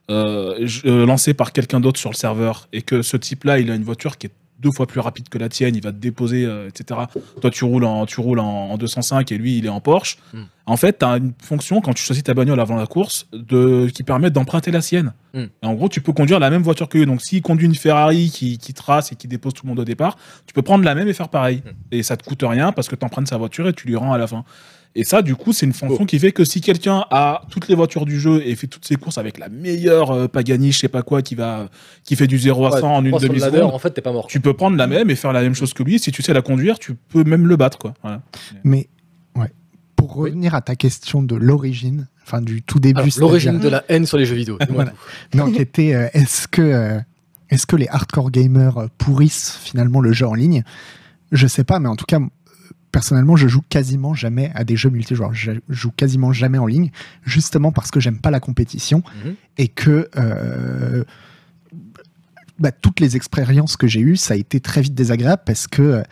[0.10, 3.70] euh, euh, lancée par quelqu'un d'autre sur le serveur et que ce type là il
[3.72, 5.98] a une voiture qui est deux fois plus rapide que la tienne, il va te
[5.98, 7.02] déposer, euh, etc.
[7.42, 10.18] Toi, tu roules en, tu roules en, en 205 et lui, il est en Porsche.
[10.34, 10.42] Mm.
[10.68, 13.88] En fait, tu as une fonction quand tu choisis ta bagnole avant la course de,
[13.94, 15.14] qui permet d'emprunter la sienne.
[15.34, 15.44] Mm.
[15.62, 17.06] Et en gros, tu peux conduire la même voiture que lui.
[17.06, 19.86] Donc, s'il conduit une Ferrari qui, qui trace et qui dépose tout le monde au
[19.86, 20.18] départ,
[20.48, 21.58] tu peux prendre la même et faire pareil.
[21.58, 21.70] Mm.
[21.92, 24.14] Et ça te coûte rien parce que tu empruntes sa voiture et tu lui rends
[24.14, 24.46] à la fin.
[24.98, 27.76] Et ça, du coup, c'est une fonction qui fait que si quelqu'un a toutes les
[27.76, 30.88] voitures du jeu et fait toutes ses courses avec la meilleure euh, Pagani, je sais
[30.88, 31.68] pas quoi, qui va,
[32.06, 34.28] qui fait du 0 à 100 Ouais, en une demi-seconde, en fait, t'es pas mort.
[34.28, 36.00] tu peux prendre la même et faire la même chose que lui.
[36.00, 37.94] Si tu sais la conduire, tu peux même le battre, quoi.
[38.04, 38.22] Voilà.
[38.64, 38.88] Mais
[39.36, 39.52] ouais.
[39.98, 40.30] Pour Oui.
[40.30, 44.18] revenir à ta question de l'origine, enfin du tout début, L'origine de la haine sur
[44.18, 44.58] les jeux vidéo.
[44.70, 44.94] Voilà.
[45.34, 47.00] non, qui était euh, est-ce que euh,
[47.50, 50.64] est-ce que les hardcore gamers pourrissent finalement le jeu en ligne?
[51.34, 52.20] Je sais pas, mais en tout cas,
[52.92, 55.34] personnellement, je joue quasiment jamais à des jeux multijoueurs.
[55.34, 56.92] Je joue quasiment jamais en ligne,
[57.26, 59.36] justement parce que j'aime pas la compétition Mhm.
[59.58, 61.04] et que euh,
[62.60, 66.04] bah, toutes les expériences que j'ai eues, ça a été très vite désagréable parce que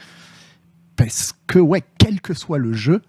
[0.95, 3.01] parce que ouais, quel que soit le jeu,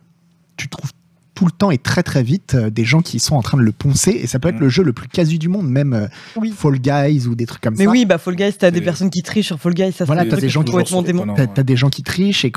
[0.56, 0.92] tu trouves
[1.34, 3.62] tout le temps et très très vite euh, des gens qui sont en train de
[3.64, 4.60] le poncer et ça peut être Mhm.
[4.60, 6.06] le jeu le plus casu du monde, même euh,
[6.54, 7.90] Fall Guys ou des trucs comme Mais ça.
[7.90, 10.28] oui, bah Fall Guys, t'as des personnes qui trichent sur Fall Guys, ça Voilà, c'est
[10.28, 12.52] t'as des gens qui complètement T'as t'as des gens qui trichent et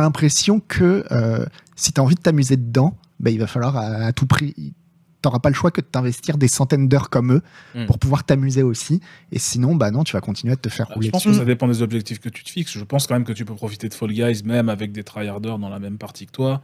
[0.00, 1.44] et l'impression que euh,
[1.76, 4.74] si t'as envie de t'amuser dedans, bah, il va falloir à, à tout prix.
[5.22, 7.42] T'auras pas le choix que de t'investir des centaines d'heures comme eux
[7.74, 7.86] Mm.
[7.86, 9.00] pour pouvoir t'amuser aussi.
[9.32, 11.10] Et sinon, bah non, tu vas continuer à te faire Je rouler.
[11.10, 11.32] pense dessus.
[11.32, 12.72] que ça dépend des objectifs que tu te fixes.
[12.72, 15.58] Je pense quand même que tu peux profiter de Fall Guys même avec des tryharders
[15.58, 16.60] dans la même partie que toi.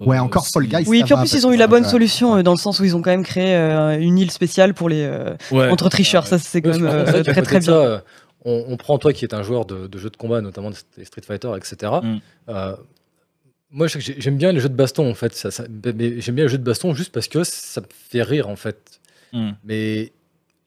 [0.00, 0.84] Ouais, Euh, encore Fall Guys.
[0.88, 2.80] Oui, ça puis en plus ils ont eu la bonne solution euh, dans le sens
[2.80, 5.70] où ils ont quand même créé euh, une île spéciale pour les euh, Ouais.
[5.70, 6.26] entre tricheurs.
[6.26, 7.66] Ça c'est quand Ouais, même euh, très très bien.
[7.66, 7.98] ça, euh,
[8.44, 11.04] on, on prend toi qui est un joueur de, de jeux de combat, notamment des
[11.04, 11.92] Street Fighter, etc.
[12.02, 12.16] Mm.
[12.48, 12.76] Euh,
[13.70, 15.34] moi, j'aime bien les jeux de baston, en fait.
[15.34, 15.64] Ça, ça-
[15.94, 18.56] mais j'aime bien les jeux de baston juste parce que ça me fait rire, en
[18.56, 19.00] fait.
[19.32, 19.52] Hmm.
[19.64, 20.12] Mais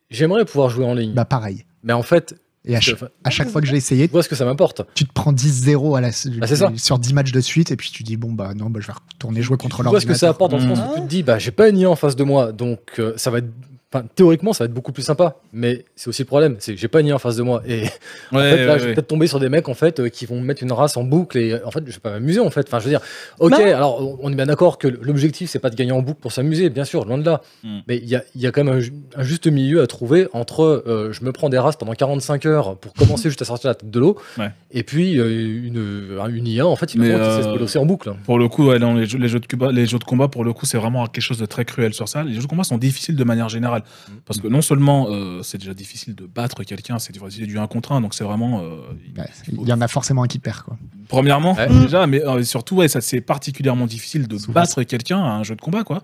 [0.10, 1.14] j'aimerais pouvoir jouer en ligne.
[1.14, 1.66] Bah pareil.
[1.84, 2.34] mais en fait,
[2.68, 4.44] Et à, je, ch- à chaque fois que j'ai essayé, je vois ce que ça
[4.44, 4.82] m'apporte.
[4.96, 6.08] tu te prends 10-0 à la,
[6.40, 6.72] Bah, c'est ça.
[6.78, 8.94] sur 10 matchs de suite et puis tu dis bon bah non bah je vais
[8.94, 10.30] retourner jouer contre Tu vois ce que ça l'ordinateur.
[10.30, 10.76] apporte dans le Mm.
[10.76, 12.94] sens où tu te dis, bah, j'ai pas une IA en face de moi, donc
[12.98, 13.50] euh, ça va être.
[13.96, 16.80] Enfin, théoriquement, ça va être beaucoup plus sympa, mais c'est aussi le problème, c'est que
[16.80, 17.62] j'ai pas une IA en face de moi.
[17.68, 17.84] Et
[18.32, 18.94] en Ouais, fait, là, ouais, je vais ouais.
[18.96, 21.04] peut-être tomber sur des mecs en fait euh, qui vont me mettre une race en
[21.04, 22.66] boucle et en fait, je vais pas m'amuser en fait.
[22.68, 23.02] Enfin, je veux dire,
[23.40, 23.58] ok, Bah.
[23.76, 26.70] alors on- est bien d'accord que l'objectif c'est pas de gagner en boucle pour s'amuser,
[26.70, 27.42] bien sûr, loin de là.
[27.64, 27.80] Mm.
[27.88, 29.88] Mais il y a, il y a quand même un, ju- un juste milieu à
[29.88, 33.46] trouver entre euh, je me prends des races pendant 45 heures pour commencer juste à
[33.46, 34.50] sortir la tête de l'eau, Ouais.
[34.72, 38.14] et puis euh, une, une IA en fait, il se euh, bolosser en boucle.
[38.26, 40.28] Pour le coup, ouais, dans les jeux, les, jeux de combat, les jeux de combat,
[40.28, 42.24] pour le coup, c'est vraiment quelque chose de très cruel sur ça.
[42.24, 43.84] Les jeux de combat sont difficiles de manière générale.
[44.08, 44.12] Mm.
[44.26, 47.92] Parce que non seulement euh, c'est déjà difficile de battre quelqu'un, c'est du 1 contre
[47.92, 48.62] 1, donc c'est vraiment.
[48.62, 49.28] euh, il- Ouais,
[49.64, 50.78] il y en a forcément un qui perd quoi.
[51.08, 51.68] Premièrement, Ouais.
[51.68, 55.44] déjà, mais euh, surtout, ouais, ça c'est particulièrement difficile de Souvent, battre quelqu'un à un
[55.44, 56.02] jeu de combat, quoi.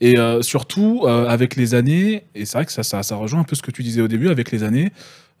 [0.00, 3.40] Et euh, surtout, euh, avec les années, et c'est vrai que ça, ça, ça rejoint
[3.40, 4.92] un peu ce que tu disais au début, avec les années,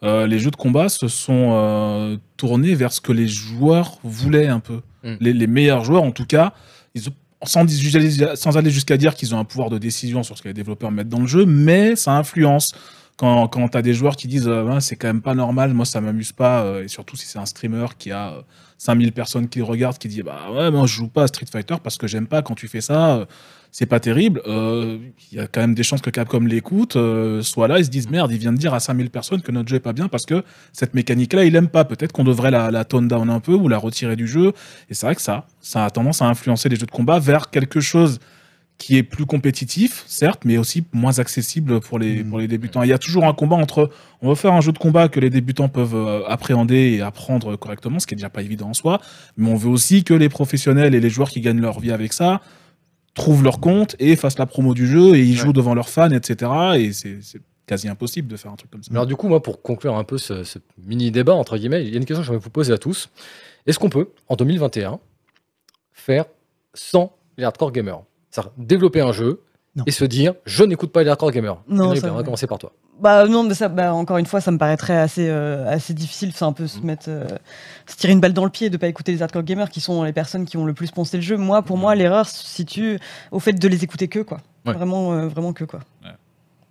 [0.02, 4.48] euh, les jeux de combat se sont euh, tournés vers ce que les joueurs voulaient
[4.48, 4.80] un peu.
[5.04, 5.14] Mm.
[5.20, 6.52] Les, les meilleurs joueurs, en tout cas,
[6.94, 7.14] ils ont-
[7.48, 10.90] sans, aller jusqu'à dire qu'ils ont un pouvoir de décision sur ce que les développeurs
[10.90, 12.74] mettent dans le jeu, mais ça influence.
[13.16, 15.86] Quand, quand tu as des joueurs qui disent euh, c'est quand même pas normal, moi
[15.86, 18.42] ça m'amuse pas, euh, et surtout si c'est un streamer qui a euh,
[18.78, 21.46] 5000 personnes qui le regardent, qui dit Bah ouais, moi je joue pas à Street
[21.50, 23.24] Fighter parce que j'aime pas quand tu fais ça, euh,
[23.72, 24.42] c'est pas terrible.
[24.46, 24.98] Euh,
[25.32, 27.90] Il y a quand même des chances que Capcom l'écoute, euh, soit là, ils se
[27.90, 30.08] disent Merde, il vient de dire à 5000 personnes que notre jeu est pas bien
[30.08, 30.42] parce que
[30.72, 31.84] cette mécanique-là, il aime pas.
[31.84, 34.52] Peut-être qu'on devrait la, la tone down un peu ou la retirer du jeu.
[34.90, 37.50] Et c'est vrai que ça, ça a tendance à influencer les jeux de combat vers
[37.50, 38.18] quelque chose
[38.78, 42.28] qui est plus compétitif, certes, mais aussi moins accessible pour les, Mhm.
[42.28, 42.82] pour les débutants.
[42.82, 43.90] Il y a toujours un combat entre
[44.20, 47.56] on va faire un jeu de combat que les débutants peuvent euh, appréhender et apprendre
[47.56, 49.00] correctement, ce qui est déjà pas évident en soi,
[49.38, 52.12] mais on veut aussi que les professionnels et les joueurs qui gagnent leur vie avec
[52.12, 52.42] ça
[53.14, 55.36] trouvent leur compte et fassent la promo du jeu et ils Ouais.
[55.46, 56.50] jouent devant leurs fans, etc.
[56.76, 57.18] Et c'est
[57.66, 58.90] quasi impossible de faire un truc comme ça.
[58.92, 61.90] Alors du coup, moi, pour conclure un peu ce, ce mini débat entre guillemets, il
[61.90, 63.08] y a une question que je vais vous poser à tous.
[63.66, 65.00] Est-ce qu'on peut, en 2021,
[65.94, 66.26] faire
[66.74, 68.02] sans les hardcore gamers?
[68.58, 69.42] Développer un jeu
[69.74, 69.84] Non.
[69.86, 71.58] et se dire je n'écoute pas les hardcore gamers.
[71.68, 72.72] Non, ça, on va commencer par toi.
[72.98, 76.32] Bah non, mais ça, bah, encore une fois, ça me paraîtrait assez, euh, assez difficile.
[76.34, 77.26] C'est un peu se mettre, euh,
[77.86, 80.02] se tirer une balle dans le pied de pas écouter les hardcore gamers qui sont
[80.02, 81.36] les personnes qui ont le plus poncé le jeu.
[81.36, 82.98] Moi, pour moi, l'erreur se situe
[83.32, 84.38] au fait de les écouter que quoi.
[84.64, 84.72] Ouais.
[84.72, 85.80] Vraiment, euh, vraiment que quoi.
[86.04, 86.10] Ouais.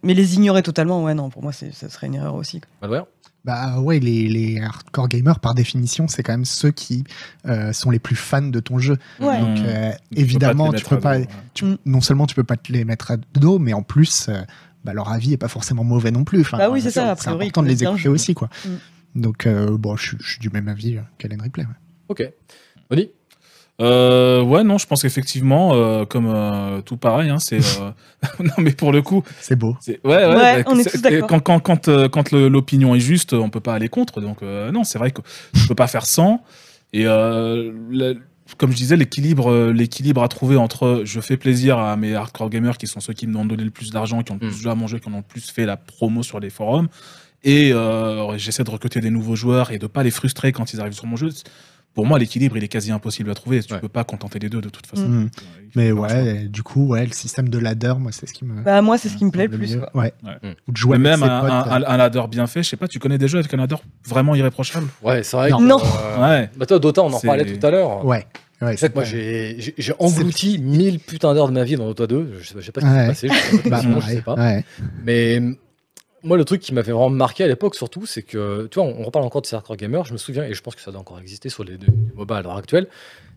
[0.01, 2.59] Mais les ignorer totalement, ouais, non, pour moi, ça serait une erreur aussi.
[2.59, 2.69] quoi.
[2.81, 3.05] Malware
[3.45, 7.03] Bah ouais, les, les hardcore gamers, par définition, c'est quand même ceux qui
[7.45, 8.97] euh, sont les plus fans de ton jeu.
[9.19, 9.39] Ouais.
[9.39, 9.63] Donc Mmh.
[9.67, 11.77] euh, Tu peux évidemment, pas tu peux dos, tu- Mm.
[11.85, 14.41] non seulement tu peux pas te les mettre à dos, mais en plus, euh,
[14.83, 16.41] bah, leur avis est pas forcément mauvais non plus.
[16.41, 18.49] Enfin, Bah oui, c'est ça, a C'est priori, important de les écouter aussi, quoi.
[18.65, 19.21] Mm.
[19.21, 21.63] Donc euh, bon, je, suis- je suis du même avis qu'Hélène Ripley.
[21.65, 21.69] ouais.
[22.09, 22.23] Ok.
[22.89, 23.09] Oni
[23.81, 27.57] Euh, ouais, non, je pense qu'effectivement, euh, comme euh, tout pareil, hein, c'est.
[27.81, 27.91] euh,
[28.39, 29.75] non, mais pour le coup, C'est beau.
[29.87, 31.27] Ouais, ouais, Ouais, bah, on est c'est- tous d'accord.
[31.43, 34.21] Quand, quand, quand, euh, l'opinion est juste, on peut pas aller contre.
[34.21, 35.21] Donc, euh, non, c'est vrai que
[35.53, 36.41] je peux pas faire sans.
[36.93, 37.73] Et euh,
[38.57, 42.77] comme je disais, l'équilibre, l'équilibre à trouver entre je fais plaisir à mes hardcore gamers
[42.77, 44.51] qui sont ceux qui m'ont donné le plus d'argent, qui ont le Mm.
[44.51, 46.49] plus joué à mon jeu, qui en ont le plus fait la promo sur les
[46.49, 46.87] forums.
[47.43, 50.79] Et euh, j'essaie de recruter des nouveaux joueurs et de pas les frustrer quand ils
[50.79, 51.29] arrivent sur mon jeu.
[51.95, 53.63] Pour moi, l'équilibre, il est quasi impossible à trouver.
[53.63, 53.79] Tu Ouais.
[53.79, 55.07] peux pas contenter les deux de toute façon.
[55.07, 55.23] Mm.
[55.23, 55.29] Mm.
[55.33, 55.41] Faut
[55.75, 58.61] Mais ouais, du coup, ouais, le système de ladder, moi, c'est ce qui me.
[58.61, 59.77] Bah moi, c'est ce qui me plaît le plus.
[59.77, 59.89] quoi.
[59.95, 60.13] Ouais.
[60.23, 60.55] Ouais.
[60.67, 62.69] Ou de jouer Mais avec même ses un, potes, un, un ladder bien fait, je
[62.69, 64.87] sais pas, tu connais déjà avec un ladder vraiment irréprochable?
[65.01, 65.57] Ouais, c'est vrai Non.
[65.57, 65.63] que.
[65.63, 65.79] Non.
[65.81, 66.49] euh, Ouais.
[66.57, 68.05] Bah toi, Dota, on en parlait tout à l'heure.
[68.05, 68.25] Ouais.
[68.61, 72.37] Ouais, sais que moi, j'ai englouti 1000 putains d'heures de ma vie dans Dota 2.
[72.41, 73.13] Je sais, pas- je sais pas ce qui Ouais.
[73.13, 73.27] s'est passé.
[73.51, 74.35] Je, sais pas, Bah, je sais pas.
[74.35, 74.65] ouais.
[75.03, 75.41] Mais
[76.25, 78.99] moi, le truc qui m'avait vraiment marqué à l'époque, surtout, c'est que, tu vois, on,
[78.99, 80.03] on reparle encore de ces hardcore gamers.
[80.05, 82.37] Je me souviens, et je pense que ça doit encore exister sur les, les MOBA
[82.37, 82.87] à l'heure actuelle.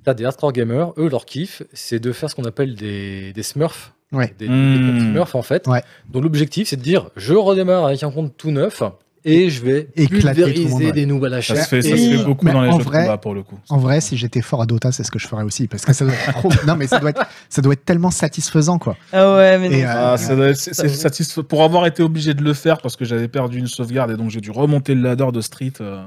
[0.04, 3.42] T'as des hardcore gamers, eux, leur kiff, c'est de faire ce qu'on appelle des, des
[3.42, 3.92] smurfs.
[4.10, 4.34] Ouais.
[4.38, 4.90] Des, Mmh.
[4.92, 5.66] comptes smurfs, en fait.
[5.66, 5.82] Ouais.
[6.08, 8.82] Donc, l'objectif, c'est de dire, je redémarre avec un compte tout neuf
[9.30, 10.92] et je vais Éclater tout le monde, ouais.
[10.92, 11.62] des nouvelles Ça achats.
[11.62, 13.18] se fait, ça Et- se fait beaucoup Mais dans les en jeux vrai- de combat
[13.18, 13.58] pour le coup.
[13.68, 15.92] En vrai, si j'étais fort à Dota, c'est ce que je ferais aussi, parce que
[15.92, 16.50] ça doit être trop.
[16.66, 18.96] non, mais ça doit être, ça doit être tellement satisfaisant, quoi.
[19.12, 22.34] Ah ouais, mais euh, Ah, ça doit être- c'est- c'est satisfa- Pour avoir été obligé
[22.34, 25.02] de le faire parce que j'avais perdu une sauvegarde et donc j'ai dû remonter le
[25.02, 26.02] ladder de Street euh,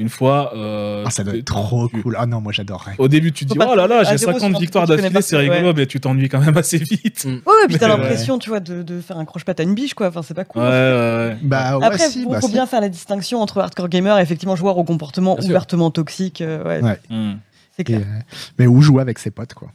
[0.00, 0.52] une fois.
[0.56, 2.16] euh, Ah, ça doit être trop tu- cool.
[2.18, 2.94] Ah non, moi j'adorerais.
[2.98, 5.36] Au début, tu te dis, oh là là, j'ai zéro 50 sur victoires d'affilée, c'est
[5.36, 5.72] rigolo, ouais.
[5.76, 7.24] mais tu t'ennuies quand même assez vite.
[7.26, 7.28] Mm.
[7.46, 9.94] Ouais, et puis t'as l'impression, tu vois, de, de faire un croche-patte à une biche,
[9.94, 10.08] quoi.
[10.08, 10.62] Enfin, c'est pas cool.
[10.62, 10.72] Ouais, ouais,
[11.28, 11.36] ouais.
[11.42, 12.52] Bah ouais, Après, si, faut, bah faut si.
[12.54, 15.50] bien faire la distinction entre hardcore gamer et effectivement joueur au comportement Bien sûr.
[15.50, 16.40] ouvertement toxique.
[16.40, 16.98] euh, ouais, Ouais.
[17.10, 17.34] Mm.
[17.76, 18.00] c'est Et, clair.
[18.00, 18.20] euh,
[18.58, 19.68] mais où jouer avec ses potes, quoi.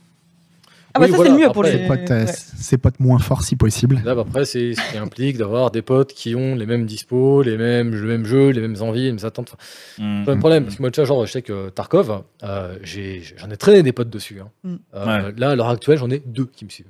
[0.96, 1.84] Ah bah Oui, ça, voilà, c'est le mieux pour après- les.
[1.84, 2.26] Ses potes, ouais.
[2.58, 4.02] ses potes moins forts si possible.
[4.06, 7.42] Là, bah, après, c'est ce qui implique d'avoir des potes qui ont les mêmes dispos,
[7.44, 9.54] les mêmes, le même jeu, les mêmes envies, les mêmes attentes.
[10.00, 10.26] Enfin, Mm.
[10.26, 10.64] pas de problème.
[10.64, 13.84] Parce que moi, tu vois, genre, je sais que Tarkov, euh, j'ai- j'en ai traîné
[13.84, 14.40] des potes dessus.
[14.42, 14.50] hein.
[14.64, 14.76] Mm.
[14.96, 16.88] Euh, Là, à l'heure actuelle, j'en ai deux qui me suivent.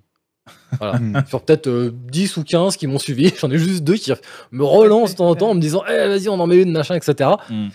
[0.79, 0.99] Voilà.
[0.99, 1.23] Mm.
[1.27, 4.11] Sur peut-être euh, 10 ou 15 qui m'ont suivi, j'en ai juste deux qui
[4.51, 6.71] me relancent de temps en temps en me disant Eh, vas-y, on en met une,
[6.71, 7.31] machin, etc.
[7.49, 7.67] Mm.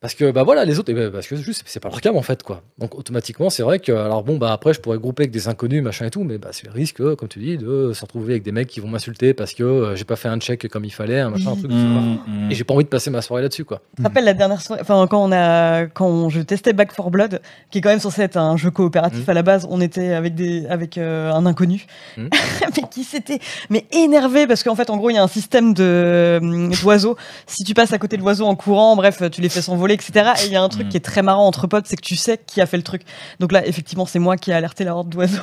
[0.00, 2.16] Parce que bah voilà, les autres, eh ben, parce que juste c'est pas leur cam
[2.16, 2.62] en fait quoi.
[2.78, 5.82] Donc automatiquement, c'est vrai que alors bon bah après je pourrais grouper avec des inconnus
[5.82, 8.32] machin et tout, mais bah c'est le risque, euh, comme tu dis, de se retrouver
[8.32, 10.86] avec des mecs qui vont m'insulter parce que euh, j'ai pas fait un check comme
[10.86, 11.70] il fallait, un machin, un truc.
[11.70, 12.16] Mm.
[12.26, 12.50] Mm.
[12.50, 13.82] Et j'ai pas envie de passer ma soirée là-dessus quoi.
[13.98, 17.10] Je me rappelle la dernière soirée, enfin quand on a, quand je testais Back 4
[17.10, 20.14] Blood, qui est quand même censé être un jeu coopératif à la base, on était
[20.14, 21.84] avec des, avec euh, un inconnu,
[22.16, 25.74] mais qui s'était, mais énervé parce qu'en fait en gros il y a un système
[25.74, 27.18] de hum, d'oiseaux.
[27.46, 30.32] Si tu passes à côté de l'oiseau en courant, bref, tu les fais s'envoler, etc.
[30.42, 30.88] Et il y a un truc Mm.
[30.90, 33.02] qui est très marrant entre potes, c'est que tu sais qui a fait le truc.
[33.38, 35.42] Donc là, effectivement, c'est moi qui ai alerté la horde d'oiseaux.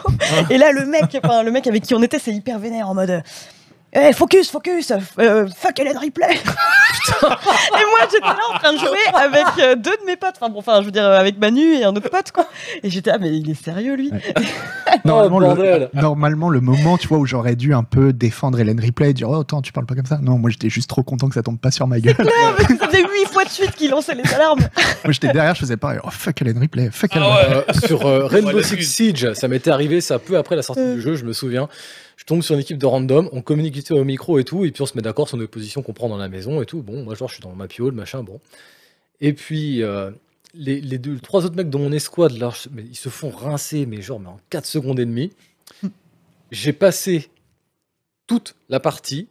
[0.50, 2.96] Et là, le mec, enfin le mec avec qui on était, c'est hyper vénère en
[2.96, 3.22] mode.
[3.94, 6.28] Eh, focus, focus, euh, fuck Ellen Ripley.
[6.36, 6.36] et
[7.90, 10.36] moi, j'étais là en train de jouer avec euh, deux de mes potes.
[10.40, 12.48] Enfin, bon, enfin, je veux dire, euh, avec Manu et un autre pote, quoi.
[12.84, 14.12] Et j'étais, ah, mais il est sérieux, lui.
[15.06, 15.90] Normalement, Oh, le, bordel.
[15.94, 19.30] normalement, le moment, tu vois, où j'aurais dû un peu défendre Hélène Ripley et dire
[19.30, 20.18] Oh, attends, tu parles pas comme ça.
[20.22, 22.16] Non, moi j'étais juste trop content que ça tombe pas sur ma gueule.
[22.18, 24.60] Ça faisait huit fois de suite qu'il lançait les alarmes.
[25.04, 27.66] moi j'étais derrière, je faisais pareil Oh, fuck Hélène Ripley, fuck Hélène Ah ouais.
[27.70, 30.96] Euh, sur euh, Rainbow Six Siege, ça m'était arrivé ça peu après la sortie Euh.
[30.96, 31.68] du jeu, je me souviens.
[32.28, 34.86] Tombe sur une équipe de random, on communique au micro et tout, et puis on
[34.86, 36.84] se met d'accord sur nos positions qu'on prend dans la maison et tout.
[36.84, 38.40] Bon, moi genre je suis dans ma piole, machin, bon.
[39.22, 40.12] Et puis euh,
[40.54, 43.30] les, les deux, trois autres mecs de mon escouade, là, je- mais ils se font
[43.32, 45.32] rincer, mais genre mais en 4 secondes et demie.
[46.52, 47.30] J'ai passé
[48.28, 49.28] toute la partie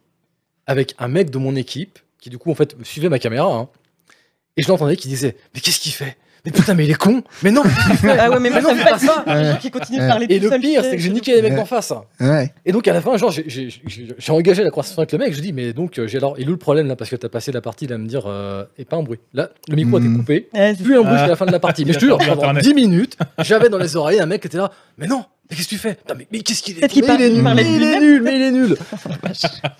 [0.67, 3.69] avec un mec de mon équipe qui du coup en fait suivait ma caméra, hein,
[4.57, 6.17] et je l'entendais qui disait mais qu'est-ce qu'il fait?
[6.47, 8.73] Mais putain mais il est con Mais non Ah ouais, mais moi, Mais non, ça
[8.75, 9.35] me fais pas.
[9.35, 11.55] Les gens qui continuent de parler Et le pire, c'est que j'ai niqué les mecs
[11.55, 11.91] d'en face.
[12.65, 15.17] Et donc à la fin, genre, j'ai- j'ai j'ai- j'ai engagé la conversation avec le
[15.17, 15.33] mec.
[15.33, 17.15] Je dis, mais donc, euh, j'ai alors, il est où le problème là Parce que
[17.17, 19.19] t'as passé la partie là à me dire, euh, et pas un bruit.
[19.33, 20.17] Là, le micro a été Mhm.
[20.19, 20.47] coupé.
[20.81, 21.11] Plus un bruit Ah.
[21.17, 21.83] jusqu'à la fin de la partie.
[21.83, 22.63] Mais Il je te jure, pendant Internet.
[22.63, 25.67] 10 minutes, j'avais dans les oreilles un mec qui était là, mais non, Mais qu'est-ce
[25.69, 25.95] que tu fais?
[25.95, 27.99] Putain, mais, mais qu'est-ce qu'il est Peut-être qu'il mais il est nul, mais il est
[27.99, 28.77] nul, mais il est nul.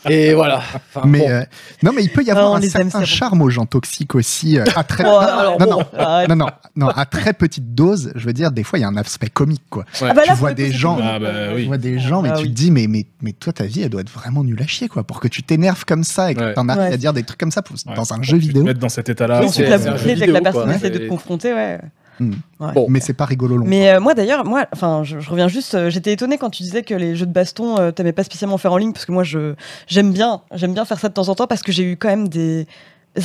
[0.09, 0.57] Et voilà.
[0.93, 1.29] Enfin, Mais bon.
[1.29, 1.41] euh,
[1.83, 3.65] non, mais il peut y Ah, avoir on un aime, certain c'est charme aux gens
[3.65, 4.57] toxiques aussi.
[4.57, 5.03] euh, à très...
[5.07, 6.45] Oh, alors non, bon, non, non, non,
[6.75, 9.27] non, à très petite dose, je veux dire, des fois, il y a un aspect
[9.29, 9.83] comique, quoi.
[10.01, 10.07] Ouais.
[10.09, 10.99] Ah bah tu vois des c'est gens-.
[11.01, 11.63] Ah bah oui.
[11.63, 12.49] Tu vois des gens, mais Ah tu oui.
[12.49, 14.87] te dis, mais, mais, mais toi, ta vie, elle doit être vraiment nulle à chier,
[14.87, 15.03] quoi.
[15.03, 16.53] Pour que tu t'énerves comme ça et que Ouais.
[16.53, 16.93] t'en arrives Ouais.
[16.93, 17.95] à dire des trucs comme ça pour- Ouais.
[17.95, 18.63] dans un jeu que tu te vidéo.
[18.63, 19.39] mettes dans cet état-là.
[19.43, 21.79] Ensuite, c'est- la c'est boucler que la personne essaie de te confronter, ouais.
[22.19, 22.33] Hmm.
[22.59, 22.73] Ouais.
[22.73, 22.87] Bon.
[22.89, 23.65] Mais c'est pas rigolo long.
[23.65, 25.75] Mais euh, moi d'ailleurs, moi, enfin, je, je reviens juste.
[25.75, 28.57] euh, J'étais étonnée quand tu disais que les jeux de baston, euh, t'aimais pas spécialement
[28.57, 29.53] faire en ligne, parce que moi, je
[29.87, 32.09] j'aime bien, j'aime bien faire ça de temps en temps, parce que j'ai eu quand
[32.09, 32.67] même des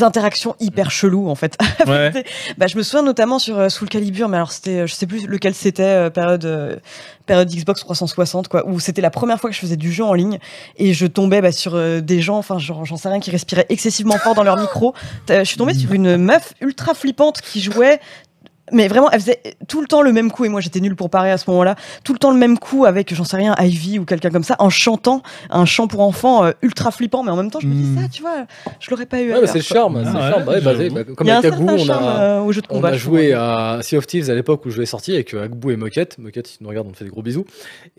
[0.00, 1.58] interactions hyper cheloues en fait.
[1.86, 2.24] Ouais.
[2.56, 5.26] bah, je me souviens notamment sur euh, Soul Calibur, mais alors c'était, je sais plus
[5.26, 6.76] lequel c'était, euh, période euh,
[7.26, 10.14] période Xbox 360 quoi, où c'était la première fois que je faisais du jeu en
[10.14, 10.38] ligne
[10.78, 14.16] et je tombais bah, sur euh, des gens, enfin j'en sais rien, qui respiraient excessivement
[14.16, 14.94] fort dans leur micro.
[15.28, 18.00] Je suis tombée sur une meuf ultra flippante qui jouait.
[18.72, 21.10] Mais vraiment, elle faisait tout le temps le même coup, et moi j'étais nulle pour
[21.10, 23.98] parer à ce moment-là, tout le temps le même coup avec, j'en sais rien, Ivy
[23.98, 27.36] ou quelqu'un comme ça, en chantant un chant pour enfants euh, ultra flippant, mais en
[27.36, 28.02] même temps je me dis Mm.
[28.02, 28.46] ça, tu vois,
[28.80, 29.96] je l'aurais pas eu à Ouais, c'est le charme.
[30.04, 30.48] Ah c'est le ouais, charme.
[30.48, 30.72] Ouais, bah,
[31.04, 32.66] bah, comme Il y a un avec Agbu, on charme a, euh, au jeu de
[32.70, 32.88] on combat.
[32.88, 35.44] a je joué à Sea of Thieves à l'époque où je l'ai sorti avec euh,
[35.44, 36.18] Agbu et Moquette.
[36.18, 37.44] Moquette, si tu nous regardes, on te fait des gros bisous.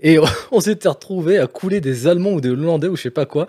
[0.02, 0.18] Et
[0.52, 3.46] on s'était retrouvés à couler des Allemands ou des Hollandais ou je sais pas quoi.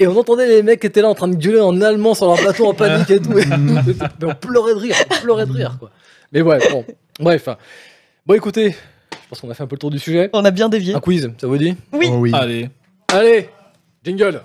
[0.00, 2.26] Et on entendait les mecs qui étaient là en train de gueuler en allemand sur
[2.26, 3.36] leur plateau en panique et tout.
[3.38, 3.44] Et
[4.22, 5.90] on pleurait de rire, on pleurait de rire quoi.
[6.32, 6.84] Mais ouais, bon,
[7.20, 7.48] bref.
[7.48, 7.56] hein.
[8.26, 10.30] Bon, écoutez, je pense qu'on a fait un peu le tour du sujet.
[10.32, 10.94] On a bien dévié.
[10.94, 11.76] Un quiz, ça vous dit?
[11.92, 12.06] Oui.
[12.10, 12.30] Oh oui.
[12.34, 12.68] Allez.
[13.08, 13.48] Allez,
[14.04, 14.40] jingle.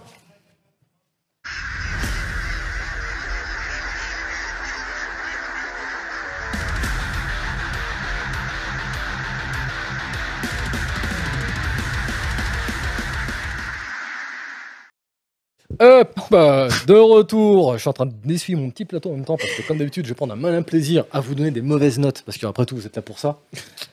[15.80, 17.74] Hop, bah, de retour.
[17.74, 20.06] Je suis en train d'essuyer mon petit plateau en même temps parce que, comme d'habitude,
[20.06, 22.76] je vais prendre un malin plaisir à vous donner des mauvaises notes parce qu'après tout,
[22.76, 23.40] vous êtes là pour ça.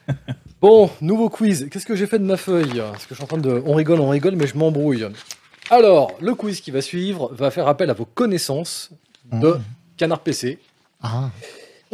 [0.61, 1.69] Bon, nouveau quiz.
[1.71, 2.79] Qu'est-ce que j'ai fait de ma feuille?
[2.79, 3.63] Parce que je suis en train de.
[3.67, 5.07] On rigole, on rigole, mais je m'embrouille.
[5.69, 8.89] Alors, le quiz qui va suivre va faire appel à vos connaissances
[9.31, 9.59] de
[9.99, 10.59] Canard PC.
[11.03, 11.29] Ah.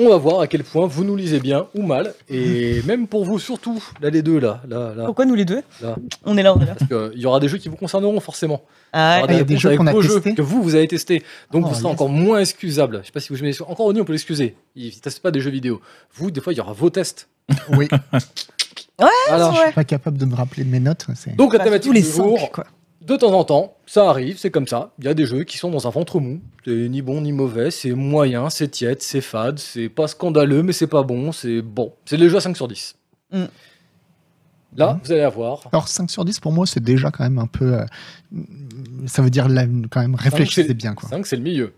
[0.02, 2.14] On va voir à quel point vous nous lisez bien ou mal.
[2.30, 5.04] Et même pour vous, surtout, là, les deux, là, là, là.
[5.04, 5.94] Pourquoi nous les deux Là.
[6.24, 6.74] On est là, on est là.
[6.78, 8.62] Parce qu'il y aura des jeux qui vous concerneront forcément.
[8.94, 10.62] Ah, Il y aura il y a des jeux avec qu'on a jeux que vous,
[10.62, 11.22] vous avez testés.
[11.52, 11.92] Donc Oh, vous serez yes.
[11.92, 13.00] encore moins excusable.
[13.02, 14.56] Je sais pas si vous jamais encore Oni, on peut l'excuser.
[14.74, 15.82] Il ne teste pas des jeux vidéo.
[16.14, 17.28] Vous, des fois, il y aura vos tests.
[17.76, 19.08] Oui, ouais.
[19.28, 21.06] je suis pas capable de me rappeler de mes notes.
[21.36, 22.64] Donc la Bah, thématique tous les du jour, cinq, quoi.
[23.10, 24.92] De temps en temps, ça arrive, c'est comme ça.
[24.98, 26.40] Il y a des jeux qui sont dans un ventre mou.
[26.64, 30.72] C'est ni bon ni mauvais, c'est moyen, c'est tiède, c'est fade, c'est pas scandaleux, mais
[30.72, 31.92] c'est pas bon, c'est bon.
[32.04, 32.96] C'est les jeux à 5 sur 10.
[33.32, 33.44] Mm.
[34.76, 35.00] Là, Mm.
[35.04, 35.62] vous allez avoir.
[35.72, 37.84] Alors 5 sur 10 pour moi c'est déjà quand même un peu euh,
[39.06, 41.08] ça veut dire là, quand même réfléchissez c'est- bien quoi.
[41.08, 41.72] 5, c'est le milieu.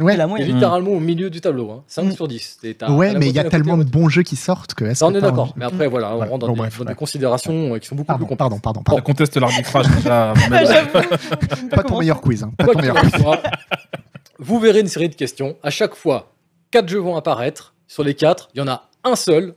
[0.00, 0.52] Ouais, la moyenne.
[0.54, 1.70] littéralement au milieu du tableau.
[1.70, 1.82] Hein.
[1.86, 2.12] 5 Mm.
[2.12, 2.58] sur 10.
[2.60, 5.04] C'est- t'as- ouais mais il y a tellement de bons jeux qui sortent que est-ce
[5.04, 5.52] on est d'accord.
[5.56, 7.94] Mais après, voilà, on rentre dans, bon, des, bref, dans des considérations euh, qui sont
[7.96, 8.62] beaucoup Pardon, plus pardon, complexes.
[8.64, 9.02] pardon, Ça pardon.
[9.02, 10.32] conteste l'arbitrage déjà.
[10.32, 11.76] Ah.
[11.76, 12.42] Pas ton meilleur quiz.
[12.42, 13.12] hein, Pas ton meilleur quiz.
[14.38, 15.56] vous verrez une série de questions.
[15.62, 16.32] À chaque fois,
[16.70, 17.74] 4 jeux vont apparaître.
[17.88, 19.54] Sur les 4, il y en a un seul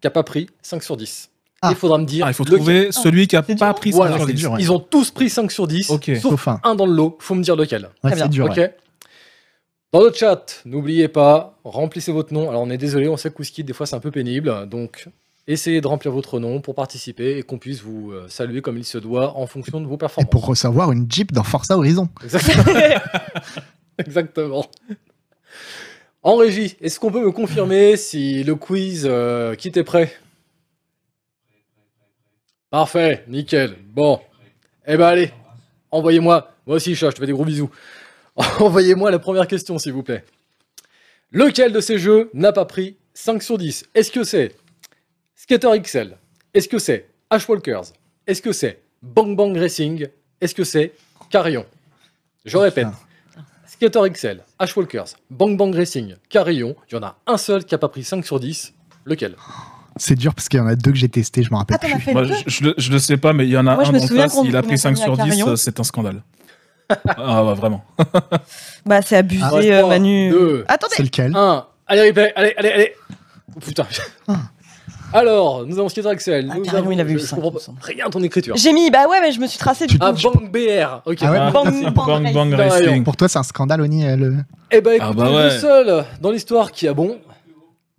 [0.00, 1.30] qui n'a pas pris 5 sur 10.
[1.60, 1.68] Ah.
[1.70, 2.24] Il faudra me dire.
[2.26, 2.58] Ah, il faut lequel.
[2.58, 3.74] trouver celui qui a C'est pas dur.
[3.74, 4.40] pris Voilà, ça sur c'est 10.
[4.40, 4.58] dur, ouais.
[4.60, 6.10] Ils ont tous pris 5 sur 10, Ok.
[6.20, 6.60] sauf Sauf un.
[6.64, 7.16] un dans le lot.
[7.20, 7.88] faut me dire lequel.
[8.02, 8.46] Ouais, Très c'est dur.
[8.46, 8.74] Ok ouais.
[9.94, 12.48] Dans le chat, n'oubliez pas, remplissez votre nom.
[12.50, 14.68] Alors on est désolé, on sait que Quizkid, des fois c'est un peu pénible.
[14.68, 15.06] Donc
[15.46, 18.84] essayez de remplir votre nom pour participer et qu'on puisse vous euh, saluer comme il
[18.84, 20.30] se doit en fonction de vos Et performances.
[20.32, 22.08] pour recevoir une Jeep dans Forza Horizon.
[22.24, 22.64] Exactement.
[23.98, 24.66] Exactement.
[26.24, 30.12] En régie, est-ce qu'on peut me confirmer si le quiz euh, qui est prêt?
[32.68, 33.76] Parfait, nickel.
[33.94, 34.18] Bon.
[34.88, 35.30] Eh ben allez,
[35.92, 36.50] envoyez-moi.
[36.66, 37.70] Moi aussi, chat, je te fais des gros bisous.
[38.60, 40.24] Envoyez-moi la première question, s'il vous plaît.
[41.30, 44.54] Lequel de ces jeux n'a pas pris 5 sur 10 Est-ce que c'est
[45.34, 46.16] Skater XL
[46.52, 47.92] Est-ce que c'est Ashwalkers
[48.26, 50.08] Est-ce que c'est Bang Bang Racing?
[50.40, 50.92] Est-ce que c'est
[51.30, 51.66] Carillon?
[52.44, 52.88] Je répète.
[53.66, 57.78] Skater XL, Ashwalkers, Bang Bang Racing, Carillon, il y en a un seul qui a
[57.78, 58.72] pas pris 5 sur 10.
[59.04, 59.36] Lequel?
[59.96, 61.86] C'est dur parce qu'il y en a deux que j'ai testé, je me rappelle Ah,
[61.86, 62.00] plus.
[62.00, 62.34] fait Moi, deux?
[62.46, 64.06] je, je le- je le sais pas, mais il y en a Moi, je un
[64.06, 65.48] classe, qu'on- il a pris a 5 mis à sur 10, Carillon.
[65.48, 66.22] euh, c'est un scandale.
[67.16, 67.84] Ah ouais, vraiment.
[68.86, 70.30] Bah, c'est abusé, Ah, euh, Manu.
[70.30, 70.64] deux.
[70.68, 70.94] Attendez.
[70.96, 71.66] C'est lequel 1.
[71.86, 72.92] Allez, allez, allez, allez.
[73.56, 73.86] Oh, putain.
[74.28, 74.36] Ah.
[75.12, 76.48] Alors, nous avons Skater XL.
[76.50, 78.56] Ah, nous Carillon, avons- il avait eu je- comprends il pas rien de ton écriture.
[78.56, 80.30] J'ai mis, bah ouais, mais je me suis tracé du Ah, coup.
[80.30, 81.02] Bang BR.
[81.06, 81.18] Ok.
[81.22, 82.86] Ah ouais, Ah, Bang, bang, Bang Bang Carillon.
[82.88, 83.04] Racing.
[83.04, 84.36] Pour toi, c'est un scandale, Oni euh, le...
[84.72, 85.50] Eh ben, Ah écoute, bah le ouais.
[85.58, 87.16] seul dans l'histoire qui a bon.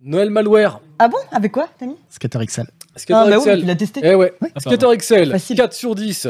[0.02, 0.80] Noël Malware.
[0.98, 1.16] Ah bon?
[1.32, 2.66] Avec quoi, t'as mis Skater XL.
[2.96, 4.00] Skater Ah, bah oui, tu l'as testé.
[4.04, 4.34] Eh ouais.
[4.42, 4.52] Ouais.
[4.54, 4.60] Ah.
[4.60, 5.30] Skater XL.
[5.32, 5.56] Facile.
[5.56, 6.28] 4 sur 10.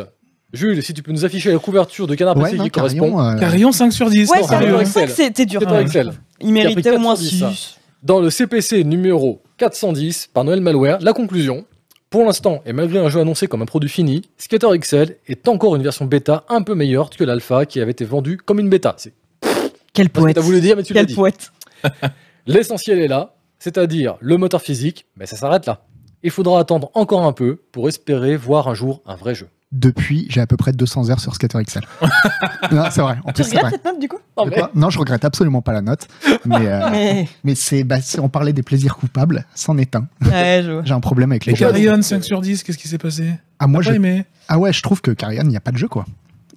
[0.53, 3.11] Jules, si tu peux nous afficher la couverture de Canard Ouais, PC non, qui correspond.
[3.17, 4.31] Carillon, euh, Carillon 5 sur 10.
[4.31, 5.07] Ouais, non, c'est Carillon vrai Excel.
[5.09, 5.61] que c'était dur.
[5.69, 5.85] Même.
[5.89, 6.13] XL.
[6.41, 7.51] Il méritait au moins 410, ça.
[7.51, 7.77] 6.
[8.03, 11.65] Dans le CPC numéro 410 par Noël Malware, la conclusion.
[12.09, 15.75] Pour l'instant, et malgré un jeu annoncé comme un produit fini, Skater XL est encore
[15.75, 18.95] une version bêta un peu meilleure que l'alpha qui avait été vendue comme une bêta.
[18.97, 19.13] C'est
[19.93, 20.37] Quel poète.
[20.37, 21.15] t'as voulu dire, mais tu l'as Quel dit.
[21.15, 21.51] poète.
[22.47, 25.81] L'essentiel est là, c'est-à-dire le moteur physique, mais ça s'arrête là.
[26.23, 29.49] Il faudra attendre encore un peu pour espérer voir un jour un vrai jeu.
[29.77, 31.83] Depuis, j'ai à peu près 200 heures sur Skater XL.
[32.73, 33.19] non, c'est vrai.
[33.25, 33.71] En Tu plus, c'est regrettes vrai.
[33.73, 36.09] cette note du coup De quoi Non, je regrette absolument pas la note.
[36.47, 37.29] Mais, euh, Mais.
[37.45, 40.07] mais c'est, bah, si on parlait des plaisirs coupables, c'en est un.
[40.25, 40.83] Ouais, je vois.
[40.85, 41.67] J'ai un problème avec les Et jeux.
[41.67, 44.25] Carrion, 5 sur 10, qu'est-ce qui s'est passé Ah, moi, Pas je, aimé.
[44.49, 46.07] ah ouais, je trouve que Carrion, il n'y a pas de jeu, quoi.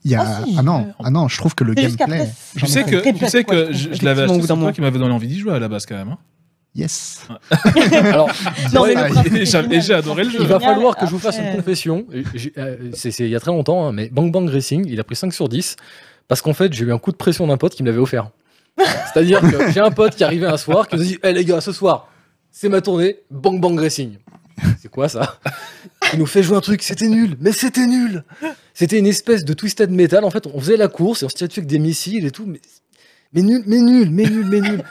[0.06, 0.22] Il y a...
[0.26, 0.56] Ah, si.
[0.58, 2.32] ah non, ah non, je trouve que le gameplay.
[2.56, 4.58] Tu ai sais que, tu sais quoi, que je je, l'avais acheté, bout c'est d'un
[4.62, 6.08] toi qui m'avais donné envie d'y jouer à la base quand même.
[6.10, 6.18] hein.
[6.76, 7.22] Yes.
[7.92, 8.28] Alors,
[8.80, 8.94] Ouais,
[9.82, 10.38] j'ai- adoré le jeu.
[10.42, 12.06] il va falloir que je vous fasse une Après- confession.
[12.58, 15.04] Euh, C'est c'est il y a très longtemps, hein, mais Bang Bang Racing, il a
[15.04, 15.76] pris 5 sur 10
[16.28, 18.30] parce qu'en fait, j'ai eu un coup de pression d'un pote qui me l'avait offert.
[18.78, 21.60] C'est-à-dire que j'ai un pote qui arrivait un soir qui nous dit Hé les gars,
[21.60, 22.08] ce soir,
[22.52, 24.18] c'est ma tournée, Bang Bang Racing.
[24.82, 25.40] C'est quoi ça?
[26.14, 28.24] Il nous fait jouer un truc, c'était nul, mais c'était nul
[28.74, 30.24] C'était une espèce de twisted metal.
[30.24, 32.32] En fait, on faisait la course et on se tirait dessus avec des missiles et
[32.32, 32.60] tout, mais,
[33.34, 34.84] mais nul, mais nul, mais nul, mais nul.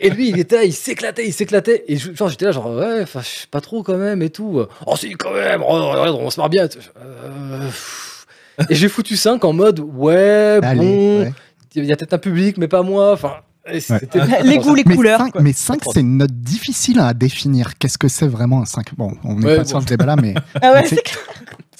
[0.00, 1.84] Et lui, il était là, il s'éclatait, il s'éclatait.
[1.88, 4.30] Et je- genre, j'étais là, genre, ouais, enfin, je sais pas trop quand même et
[4.30, 4.62] tout.
[4.86, 6.64] Oh, si, quand même, regarde, on se marre bien.
[7.00, 7.68] Euh.
[8.70, 11.32] Et j'ai foutu 5 en mode, ouais, Allez, bon, ouais.
[11.74, 13.12] il y a peut-être un public, mais pas moi.
[13.12, 13.34] Enfin.
[13.66, 15.18] Les goûts, les Mais couleurs.
[15.20, 15.40] 5, quoi.
[15.40, 17.78] mais 5 c'est une note difficile à définir.
[17.78, 19.68] Qu'est-ce que c'est vraiment un 5 Bon, on n'est Ouais, pas bon.
[19.68, 20.84] sur ce débat-là, mais Ah ouais,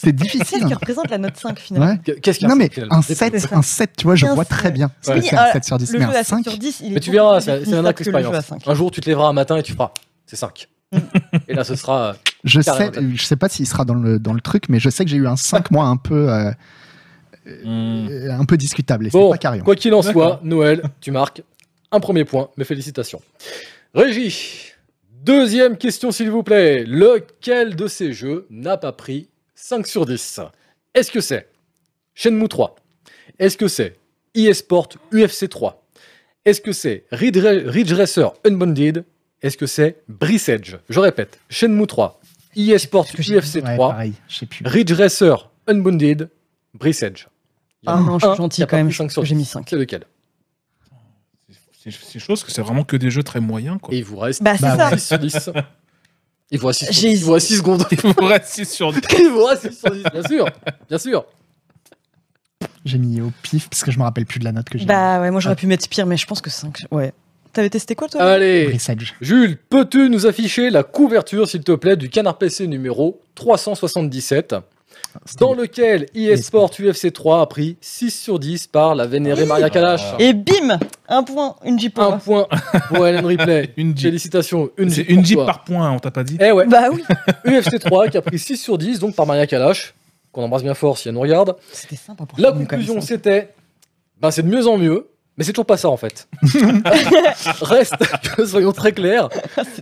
[0.04, 0.66] c'est- Qu'est-ce difficile.
[0.66, 2.14] qui représente la note 5 finalement Ouais.
[2.20, 3.48] Qu'est-ce qu'il y a Non, mais un C'est 7, ça.
[3.56, 5.22] un 7, tu vois, je vois très bien ce que Ouais.
[5.22, 5.92] c'est un 7 sur 10.
[5.92, 7.50] Le Mais jeu un à 7 5, sur 10, il est Mais tu verras, c'est
[7.74, 8.46] un acte que le jeu à expérience.
[8.46, 8.68] 5.
[8.68, 9.90] Un jour, tu te lèveras un matin et tu feras.
[10.26, 10.68] C'est 5.
[11.48, 12.10] et là, ce sera.
[12.10, 12.12] euh,
[12.44, 15.04] je sais, je sais pas s'il sera dans le, dans le truc, mais je sais
[15.04, 16.50] que j'ai eu un 5, moi, un peu, euh,
[17.46, 18.08] Hmm.
[18.10, 19.06] euh, un peu discutable.
[19.06, 19.58] Et Bon, pas carré.
[19.60, 20.40] quoi qu'il en soit.
[20.44, 21.42] Noël, tu marques
[21.92, 22.48] un premier point.
[22.56, 23.20] Mes félicitations.
[23.94, 24.72] Régie,
[25.22, 26.84] deuxième question, s'il vous plaît.
[26.86, 30.40] Lequel de ces jeux n'a pas pris 5 sur 10
[30.94, 31.48] Est-ce que c'est
[32.14, 32.76] Shenmue 3
[33.38, 33.98] Est-ce que c'est
[34.34, 35.84] eSport UFC 3
[36.44, 39.04] Est-ce que c'est Ridge Ridge Racer Unbounded?
[39.42, 40.76] Est-ce que c'est Brice Edge?
[40.88, 42.20] Je répète, Shenmue 3,
[42.56, 44.66] eSport UFC ouais, 3, pareil, je sais plus.
[44.66, 46.30] Ridge Racer Unbounded,
[46.74, 47.26] Brice Edge.
[47.86, 49.48] Ah non, je suis gentil quand même, pris cinq sur j'ai mis 10.
[49.50, 49.66] 5.
[49.70, 50.04] C'est lequel?
[51.86, 53.92] C'est chose que c'est vraiment que des jeux très moyens, quoi.
[53.94, 54.90] Et il vous reste Bah, c'est Bah, ça.
[54.90, 54.98] ouais.
[54.98, 55.50] 6 sur 10.
[56.54, 57.84] Il vous reste 6 J'ai il vous reste six secondes.
[57.90, 59.00] Il vous reste 6 sur 10.
[59.18, 60.46] il vous reste 6 sur 10, bien sûr.
[60.88, 61.24] Bien sûr.
[62.84, 64.84] J'ai mis au pif parce que je me rappelle plus de la note que j'ai.
[64.86, 66.84] Bah ouais, moi j'aurais pu mettre pire, mais je pense que 5.
[66.92, 67.12] Ouais.
[67.52, 68.22] T'avais testé quoi toi?
[68.22, 69.12] Allez, Brice Edge.
[69.20, 74.54] Jules, peux-tu nous afficher la couverture, s'il te plaît, du canard PC numéro 377,
[75.38, 80.02] dans lequel eSport UFC 3 a pris 6 sur 10 par la vénérée Maria Kalash
[80.18, 80.78] Et bim
[81.08, 82.46] Un point, une Jeep Un point
[82.88, 83.70] pour Hélène Ripley.
[83.76, 84.08] Une Jeep.
[84.08, 86.88] Félicitations, une C'est Jeep une Jeep par point, on t'a pas dit Eh ouais, Bah
[86.92, 87.02] oui,
[87.46, 89.94] UFC 3 qui a pris 6 sur 10, donc par Maria Kalash,
[90.32, 91.56] qu'on embrasse bien fort si elle nous regarde.
[91.72, 93.54] c'était sympa pour La conclusion, c'était
[94.20, 96.28] ben, c'est de mieux en mieux, mais c'est toujours pas ça en fait.
[97.60, 97.94] Reste
[98.36, 99.28] que, soyons très clairs,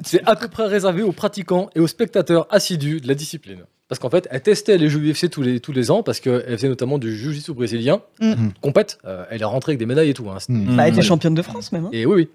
[0.04, 3.64] c'est à peu près réservé aux pratiquants et aux spectateurs assidus de la discipline.
[3.88, 6.42] Parce qu'en fait, elle testait les jeux UFC tous les, tous les ans, parce qu'elle
[6.56, 8.48] faisait notamment du jiu-jitsu brésilien, Mm.
[8.62, 10.30] compète, euh, elle est rentrée avec des médailles et tout.
[10.30, 10.76] hein, c'était- Mm.
[10.76, 11.04] Bah, elle était Mm.
[11.04, 11.84] championne de France même.
[11.86, 11.90] hein.
[11.92, 12.28] Et oui, oui.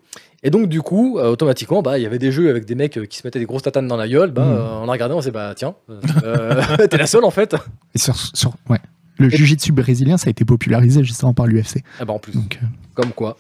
[0.44, 2.98] Et donc, du coup, euh, automatiquement, bah, il y avait des jeux avec des mecs
[2.98, 4.30] euh, qui se mettaient des grosses tatanes dans la gueule.
[4.32, 4.50] Bah, Mm.
[4.50, 7.56] euh, on a regardé, on s'est dit, bah, tiens, euh, t'es la seule en fait.
[7.96, 8.80] Et sur, sur, ouais.
[9.18, 11.84] Le jiu-jitsu brésilien, ça a été popularisé justement par l'UFC.
[12.00, 12.34] Ah bah, en plus.
[12.34, 13.36] Donc, euh, Comme quoi.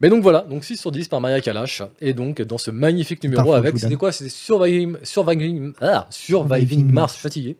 [0.00, 1.82] Mais donc voilà, donc 6 sur 10 par Maria Kalash.
[2.00, 4.12] Et donc dans ce magnifique numéro avec, c'était quoi?
[4.12, 7.56] C'était Surviving, Surviving, ah, Surviving Mars, je suis fatigué,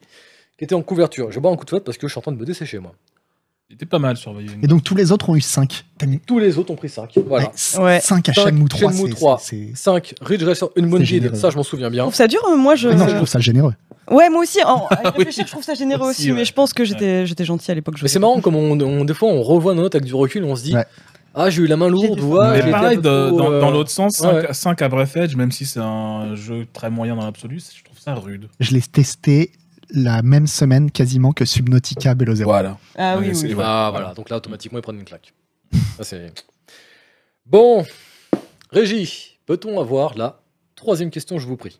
[0.58, 1.32] qui était en couverture.
[1.32, 2.78] Je bois un coup de fouette parce que je suis en train de me dessécher
[2.78, 2.92] moi.
[3.68, 4.62] Il était pas mal sur Surviving.
[4.62, 5.84] Et donc tous les autres ont eu 5.
[6.26, 7.18] Tous les autres ont pris 5.
[7.26, 7.50] Voilà.
[7.78, 7.98] Ouais.
[8.00, 8.92] 5 à Cinq, Shenmue 3.
[8.92, 9.38] Shenmue c'est- 3.
[9.40, 12.02] c'est- 5, Ridge Racer Unbounded, ça je m'en souviens Je bien.
[12.02, 12.88] trouve ça dur, euh, moi je.
[12.90, 13.72] Non, je trouve ça généreux.
[14.08, 14.62] Ouais, moi aussi.
[14.62, 15.12] En, à y Oui.
[15.16, 16.36] réfléchir, je trouve ça généreux Aussi, aussi, ouais.
[16.38, 17.96] mais je pense que j'étais j'étais gentil à l'époque.
[18.02, 20.44] Mais c'est marrant comme on, on- des fois on revoit nos notes avec du recul,
[20.44, 20.84] on se dit Ouais.
[21.36, 23.38] Ah j'ai eu la main lourde J'ai ou fait- j'ai Mais pareil, peu de- trop,
[23.38, 24.32] dans, euh, dans l'autre sens, 5,
[24.80, 24.82] ouais.
[24.82, 28.14] à Breath Edge, même si c'est un jeu très moyen dans l'absolu, je trouve ça
[28.14, 28.48] rude.
[28.58, 29.52] Je l'ai testé
[29.90, 32.50] la même semaine quasiment que Subnautica Below Zero.
[32.50, 32.78] Voilà.
[32.96, 33.36] Ah oui, Ouais, oui.
[33.36, 33.54] c'est- oui.
[33.54, 33.62] ouais.
[33.64, 35.32] Ah voilà, donc là automatiquement ils prennent une claque.
[35.96, 36.32] Ça, c'est-
[37.44, 37.84] bon,
[38.72, 40.40] Régie, peut-on avoir la
[40.74, 41.78] troisième question, je vous prie?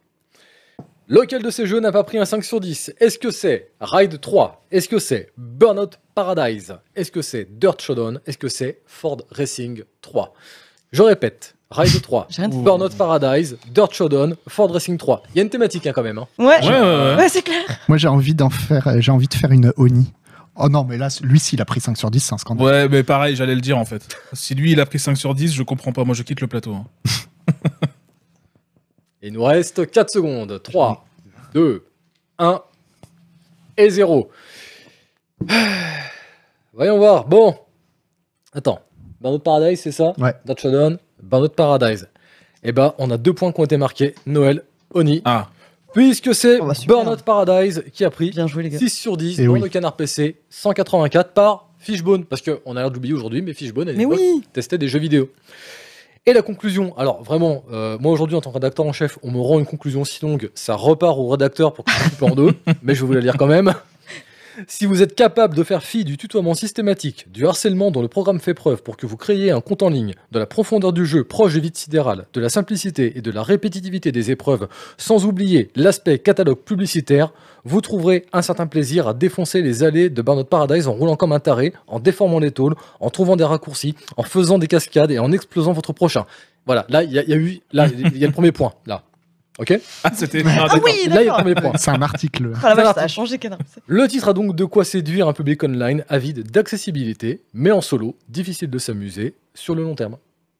[1.08, 4.20] Lequel de ces jeux n'a pas pris un 5 sur 10 Est-ce que c'est Ride
[4.20, 6.74] 3 Est-ce que c'est Burnout Paradise?
[6.96, 8.20] Est-ce que c'est Dirt Showdown?
[8.26, 10.34] Est-ce que c'est Ford Racing 3
[10.90, 12.60] Je répète, Ride 3, J'ai rien dit.
[12.60, 15.22] Burnout Paradise, Dirt Showdown, Ford Racing 3.
[15.30, 16.18] Il y a une thématique hein, quand même.
[16.18, 16.26] hein.
[16.38, 17.14] Ouais, Ouais, ouais, ouais.
[17.16, 17.62] ouais, c'est clair.
[17.88, 20.12] Moi j'ai envie d'en faire, j'ai envie de faire une Oni.
[20.56, 22.66] Oh non, mais là, lui, s'il a pris 5 sur 10, c'est un scandale.
[22.66, 24.16] Ouais, mais pareil, j'allais le dire en fait.
[24.32, 26.02] Si lui il a pris 5 sur 10, je comprends pas.
[26.04, 26.74] Moi je quitte le plateau.
[26.74, 26.84] hein.
[29.26, 30.60] Il nous reste 4 secondes.
[30.62, 31.04] 3,
[31.52, 31.84] 2,
[32.38, 32.62] 1.
[33.76, 34.30] et 0.
[36.72, 37.26] Voyons voir.
[37.26, 37.56] Bon.
[38.52, 38.78] Attends.
[39.20, 40.32] Burnout Paradise, c'est ça Ouais.
[40.44, 42.08] Dutch Showdown, Burnout Paradise.
[42.62, 44.14] Eh ben, on a deux points qui ont été marqués.
[44.26, 44.62] Noël,
[44.94, 45.22] Oni.
[45.24, 45.48] Ah,
[45.92, 46.98] Puisque c'est Oh bah, super.
[47.02, 48.78] Burnout Paradise qui a pris Bien joué, les gars.
[48.78, 49.60] 6 sur 10 Eh dans oui.
[49.60, 52.24] le canard PC, 184 par Fishbone.
[52.26, 55.00] Parce qu'on a l'air d'oublier aujourd'hui, mais Fishbone, à Mais l'époque, oui testait des jeux
[55.00, 55.30] vidéo.
[56.28, 59.30] Et la conclusion, alors vraiment, euh, moi aujourd'hui en tant que rédacteur en chef, on
[59.30, 62.52] me rend une conclusion si longue, ça repart au rédacteur pour qu'il coupe en deux,
[62.82, 63.72] mais je vais vous la lire quand même.
[64.66, 68.40] Si vous êtes capable de faire fi du tutoiement systématique, du harcèlement dont le programme
[68.40, 71.22] fait preuve pour que vous créiez un compte en ligne, de la profondeur du jeu
[71.22, 74.66] proche du vide sidéral, de la simplicité et de la répétitivité des épreuves,
[74.96, 77.32] sans oublier l'aspect catalogue publicitaire,
[77.66, 81.32] vous trouverez un certain plaisir à défoncer les allées de Burnout Paradise en roulant comme
[81.32, 85.18] un taré, en déformant les tôles, en trouvant des raccourcis, en faisant des cascades et
[85.18, 86.24] en explosant votre prochain.
[86.64, 88.52] Voilà, là, il y, a- il y a eu, là, il y a le premier
[88.52, 89.02] point, là.
[89.58, 89.72] Ok?
[90.04, 90.42] Ah, c'était.
[90.46, 90.80] Ah d'accord.
[90.84, 91.72] oui, Là, il y a le premier point.
[91.76, 92.52] C'est un article.
[92.62, 93.58] Ah vache, ça a changé, Canard.
[93.86, 98.16] Le titre a donc de quoi séduire un public online avide d'accessibilité, mais en solo,
[98.28, 100.18] difficile de s'amuser sur le long terme.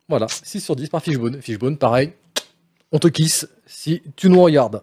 [0.08, 1.42] Voilà, 6 sur 10 par Fishbone.
[1.42, 2.12] Fishbone, pareil,
[2.90, 4.80] on te kiss si tu nous regardes.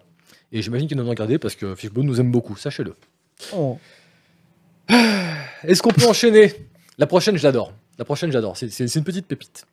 [0.56, 2.94] Et j'imagine qu'il nous a regardé parce que Fishbone nous aime beaucoup, sachez-le.
[3.52, 3.76] Oh.
[4.88, 6.52] Est-ce qu'on peut enchaîner?
[6.96, 7.72] La prochaine, je l'adore.
[7.98, 8.56] La prochaine, j'adore.
[8.56, 9.66] C'est c'est- c'est une petite pépite.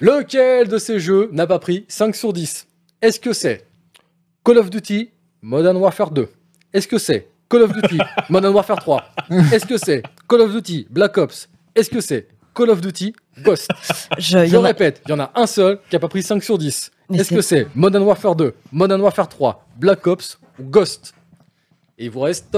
[0.00, 2.66] Lequel de ces jeux n'a pas pris 5 sur 10
[3.02, 3.66] Est-ce que c'est
[4.44, 5.10] Call of Duty
[5.42, 6.28] Modern Warfare 2
[6.72, 7.98] Est-ce que c'est Call of Duty
[8.28, 9.04] Modern Warfare 3
[9.52, 11.48] Est-ce que c'est Call of Duty Black Ops?
[11.74, 13.12] Est-ce que c'est Call of Duty
[13.42, 13.68] Ghost
[14.18, 16.42] Je, Je a- répète, il y en a un seul qui n'a pas pris 5
[16.42, 16.90] sur 10.
[17.08, 21.14] Mais Est-ce que c'est Modern Warfare 2, Modern Warfare 3, Black Ops ou Ghost?
[21.98, 22.56] Et il vous reste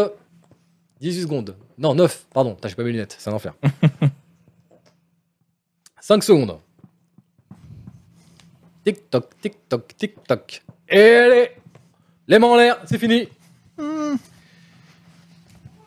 [1.01, 1.56] 18 secondes.
[1.78, 2.56] Non, 9, pardon.
[2.66, 3.55] J'ai pas mes lunettes, c'est un enfer.
[6.01, 6.59] 5 secondes.
[8.85, 10.62] Tic-toc, tic-toc, tic-toc.
[10.89, 11.51] Et allez
[12.27, 13.28] Les mains en l'air, c'est fini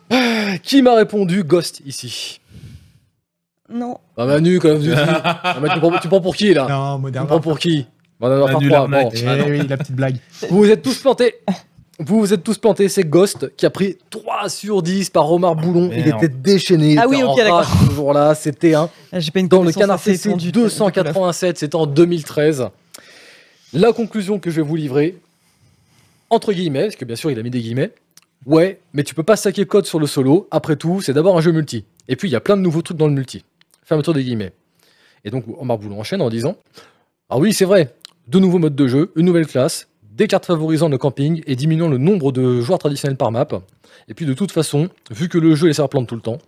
[0.09, 2.39] Ah, Qui m'a répondu Ghost ici?
[3.69, 3.97] Non.
[4.15, 4.91] Bah Manu, of Duty.
[4.95, 7.27] Ah, mais tu, prends, tu prends pour qui là Non, Tu moderne.
[7.27, 7.85] prends pour qui
[8.19, 9.03] Modern Warfare Manu 3, l'arnaque.
[9.05, 9.11] bon.
[9.15, 10.17] Eh Ah oui, la petite blague.
[10.49, 11.35] Vous vous êtes tous plantés.
[11.97, 15.55] Vous vous êtes tous plantés, c'est Ghost qui a pris 3 sur 10 par Omar
[15.55, 15.89] Boulon.
[15.95, 16.23] Il Merde.
[16.23, 16.97] était déchaîné.
[16.97, 17.65] Ah oui, ok, d'accord.
[17.65, 18.35] ce jour-là.
[18.35, 18.89] C'était un.
[19.13, 21.13] J'ai pas une Dans le connaissance canard assez PC étendue de- de Call of.
[21.13, 22.67] 287, c'était en 2013.
[23.73, 25.17] La conclusion que je vais vous livrer,
[26.29, 27.91] entre guillemets, parce que bien sûr il a mis des guillemets,
[28.45, 30.47] ouais, mais tu peux pas saquer code sur le solo.
[30.51, 31.85] Après tout, c'est d'abord un jeu multi.
[32.07, 33.43] Et puis il y a plein de nouveaux trucs dans le multi.
[33.85, 34.51] Fermeture des guillemets.
[35.23, 36.57] Et donc Omar Boulon enchaîne en disant
[37.29, 37.93] Ah oui, c'est vrai,
[38.27, 41.87] de nouveaux modes de jeu, une nouvelle classe, des cartes favorisant le camping et diminuant
[41.87, 43.47] le nombre de joueurs traditionnels par map.
[44.07, 46.39] Et puis de toute façon, vu que le jeu laisse plante tout le temps,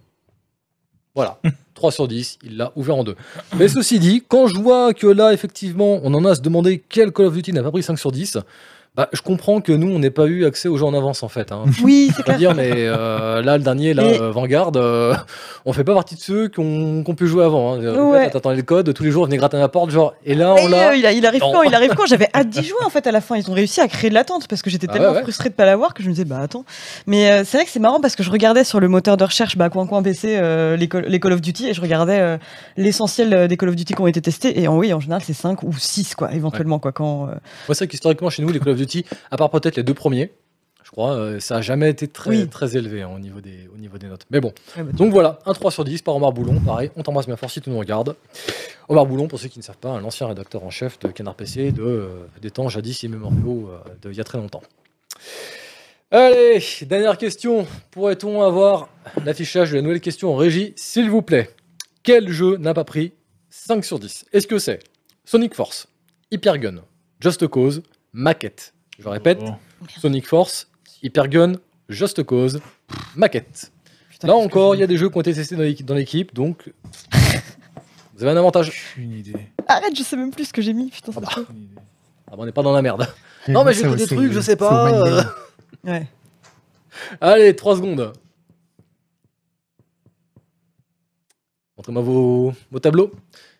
[1.16, 1.40] voilà,
[1.74, 3.16] 3 sur 10, il l'a ouvert en deux.
[3.58, 6.84] Mais ceci dit, quand je vois que là, effectivement, on en a à se demander
[6.90, 8.38] quel Call of Duty n'a pas pris 5 sur 10,
[8.98, 11.28] bah, je comprends que nous, on n'ait pas eu accès aux jeux en avance, en
[11.28, 11.52] fait.
[11.52, 11.66] Hein.
[11.84, 12.38] Oui, c'est clair.
[12.38, 15.14] dire, mais euh, là, le dernier, là, euh, Vanguard, euh,
[15.66, 17.76] on fait pas partie de ceux qui ont, qui ont pu jouer avant.
[17.76, 17.96] Hein.
[17.96, 18.30] Ouais.
[18.32, 20.68] T'attendais le code, tous les jours, venez gratter à la porte, genre, et là, on
[20.68, 20.96] l'a.
[20.96, 21.52] il, arrive Non.
[21.54, 21.62] quand?
[21.62, 22.08] Il arrive quand?
[22.08, 23.36] J'avais hâte d'y jouer en fait à la fin.
[23.38, 25.22] Ils ont réussi à créer de l'attente parce que j'étais Ah tellement ouais, ouais.
[25.22, 26.66] frustrée de pas l'avoir que je me disais bah attends.
[27.06, 29.24] Mais euh, c'est vrai que c'est marrant parce que je regardais sur le moteur de
[29.24, 32.40] recherche bah coin coin PC euh, les, Call, les Call of Duty et je regardais
[32.78, 35.34] l'essentiel des Call of Duty qui ont été testés et en oui en général c'est
[35.34, 37.30] 5 ou 6 quoi éventuellement quoi quand
[37.78, 38.87] c'est vrai qu'historiquement, chez nous, les Call of Duty,
[39.32, 40.32] à part peut-être les deux premiers,
[40.84, 42.48] je crois, euh, ça a jamais été très, Oui.
[42.48, 44.26] très élevé hein, au, niveau des, au niveau des notes.
[44.32, 44.54] Mais bon.
[44.78, 46.62] Bah, Donc voilà, un 3 sur 10 par Omar Boulon.
[46.62, 48.16] Pareil, on t'embrasse bien fort si tu nous regardes.
[48.88, 51.36] Omar Boulon, pour ceux qui ne savent pas, un ancien rédacteur en chef de Canard
[51.36, 52.08] PC de, euh,
[52.42, 54.64] des temps jadis immémoriaux euh, d'il y a très longtemps.
[56.10, 57.68] Allez, dernière question.
[57.92, 58.88] Pourrait-on avoir
[59.26, 61.50] l'affichage de la nouvelle question en régie, s'il vous plaît?
[62.04, 63.12] Quel jeu n'a pas pris
[63.50, 64.80] 5 sur 10 Est-ce que c'est
[65.26, 65.88] Sonic Force,
[66.32, 66.78] Hypergun,
[67.20, 67.84] Just Cause,
[68.14, 68.74] Maquette?
[69.00, 69.54] Je répète, Oh.
[70.00, 70.68] Sonic Force,
[71.04, 71.54] Hypergun,
[71.90, 72.60] Just Cause,
[73.16, 73.72] Maquette.
[74.10, 76.72] putain, Là encore, il y a des jeux qui ont été testés dans l'équipe- donc
[78.16, 78.70] vous avez un avantage.
[78.94, 79.36] Aucune idée.
[79.68, 80.90] Arrête, je sais même plus ce que j'ai mis.
[80.90, 81.12] Putain.
[81.16, 81.76] Aucune idée.
[82.28, 83.08] Ah, bah, on n'est pas dans la merde.
[83.48, 85.24] Non, mais j'ai fait des trucs, je sais pas, euh.
[85.84, 86.08] Ouais.
[87.22, 88.12] Allez, 3 secondes.
[91.78, 93.12] Montrez-moi vos, vos tableaux.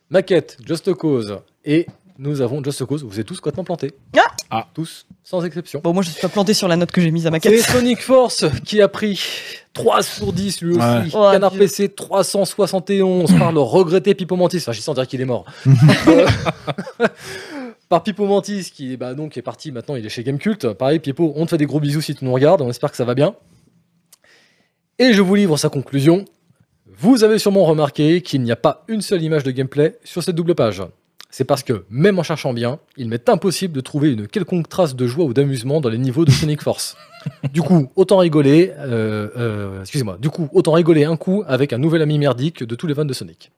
[0.10, 1.40] Maquette, Just Cause.
[1.64, 1.86] Et
[2.20, 3.04] nous avons Just Cause.
[3.04, 3.94] Vous êtes tous complètement plantés.
[4.18, 4.68] Ah Ah.
[4.74, 5.82] Tous, sans exception.
[5.84, 7.50] Bon moi je suis pas planté sur la note que j'ai mise à ma C'est
[7.50, 7.62] quête.
[7.62, 9.20] Sonic Force qui a pris
[9.74, 10.80] 3 sur 10 lui aussi.
[10.82, 11.10] Ouais.
[11.14, 11.60] Oh, Canard Dieu.
[11.60, 14.58] PC 371 par le regretté Pipo Mantis.
[14.58, 15.46] Enfin, j'ai sans dire qu'il est mort.
[16.08, 17.08] Euh,
[17.90, 20.74] par Pipo Mantis qui bah, donc, est parti maintenant, il est chez Gamecult.
[20.74, 22.62] Pareil, Pipo, on te fait des gros bisous si tu nous regardes.
[22.62, 23.36] On espère que ça va bien.
[25.00, 26.26] Et je vous livre sa conclusion.
[27.00, 30.36] Vous avez sûrement remarqué qu'il n'y a pas une seule image de gameplay sur cette
[30.36, 30.82] double page.
[31.38, 34.96] C'est parce que, même en cherchant bien, il m'est impossible de trouver une quelconque trace
[34.96, 36.98] de joie ou d'amusement dans les niveaux de Sonic Force.
[37.54, 41.78] du coup, autant rigoler, euh, euh, excusez-moi, du coup, autant rigoler un coup avec un
[41.78, 43.52] nouvel ami merdique de tous les fans de Sonic.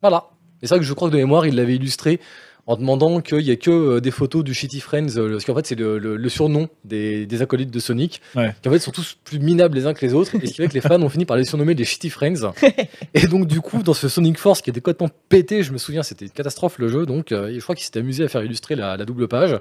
[0.00, 0.30] Voilà.
[0.60, 2.18] Et c'est vrai que je crois que de mémoire, il l'avait illustré
[2.66, 5.54] en demandant qu'il n'y ait que euh, des photos du Shitty Friends, euh, parce qu'en
[5.54, 8.54] fait, c'est le, le- le surnom des, des acolytes de Sonic, Ouais.
[8.60, 10.56] qui en fait sont tous plus minables les uns que les autres, et ce qui
[10.62, 12.50] fait que les fans ont fini par les surnommer les Shitty Friends.
[13.14, 16.02] et donc, du coup, dans ce Sonic Force qui était complètement pété, je me souviens,
[16.02, 18.74] c'était une catastrophe le jeu, donc euh, je crois qu'il s'était amusé à faire illustrer
[18.74, 19.56] la, la double page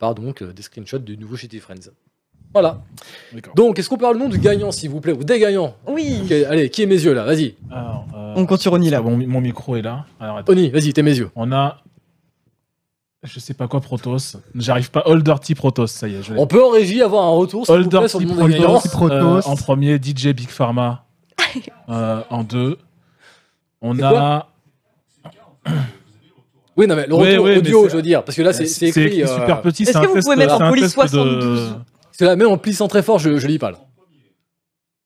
[0.00, 1.90] par donc euh, des screenshots du nouveau Shitty Friends.
[2.54, 2.80] Voilà.
[3.54, 5.76] Donc, est-ce qu'on parle le nom du gagnant, s'il vous plaît, ou des gagnants?
[5.86, 6.22] Oui.
[6.48, 7.24] Allez, qui est mes yeux là?
[7.24, 7.54] Vas-y.
[7.70, 9.02] Euh, On compte sur Oni là.
[9.02, 10.06] Mon, mon micro est là.
[10.18, 10.40] Alors.
[10.48, 11.28] Oni, vas-y, t'es mes yeux.
[11.36, 11.82] On a.
[13.24, 14.36] Je sais pas quoi, Protoss.
[14.54, 15.00] J'arrive pas.
[15.06, 16.22] All Dirty Protoss, ça y est.
[16.22, 16.34] Je.
[16.36, 18.90] On peut en régie avoir un retour s'il vous plaît, sur le des gagnants Protoss.
[18.92, 19.46] Protoss.
[19.46, 21.04] euh, en premier, DJ Big Pharma.
[21.88, 22.78] euh, en deux.
[23.82, 24.46] On C'est a.
[26.76, 28.42] Oui, non, mais le Ouais, retour ouais, mais audio, c'est- je veux dire, parce que
[28.42, 29.22] là, c'est c'est écrit.
[29.22, 29.82] euh, super petit.
[29.82, 31.70] Est-ce c'est que vous test- pouvez mettre c'est en un police test de- 72?
[32.04, 33.72] Parce que là, même en plissant très fort, je, je lis pas.
[33.72, 33.78] Là.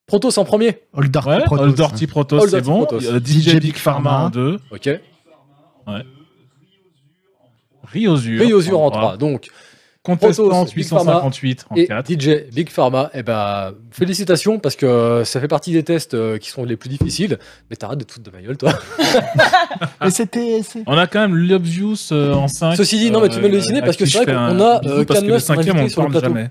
[0.07, 0.81] Protos en premier.
[0.93, 2.85] Old Dirty Ouais, Protoss, Dirty Protoss, c'est Dirty bon.
[2.85, 3.07] Protoss.
[3.07, 4.59] Euh, DJ Big Pharma en deux.
[4.71, 4.91] Ok.
[7.93, 8.40] Ryozur.
[8.40, 9.02] Ryozur en trois.
[9.02, 9.16] 3.
[9.19, 9.48] Donc,
[10.02, 12.10] Contestant Protoss, Big Pharma 858 en et 4.
[12.10, 16.51] DJ Big Pharma, eh ben, félicitations parce que ça fait partie des tests euh, qui
[16.51, 17.39] sont les plus difficiles.
[17.70, 18.73] Mais t'arrêtes de te foutre de ma gueule, toi.
[20.01, 20.60] Mais c'était.
[20.64, 22.74] c'est- On a quand même L'Obvious euh, en 5.
[22.74, 25.39] Ceci dit, non, mais tu me le dessiner parce que c'est vrai qu'on a, euh,
[25.39, 26.51] cinquième, invité on sur le parle plateau.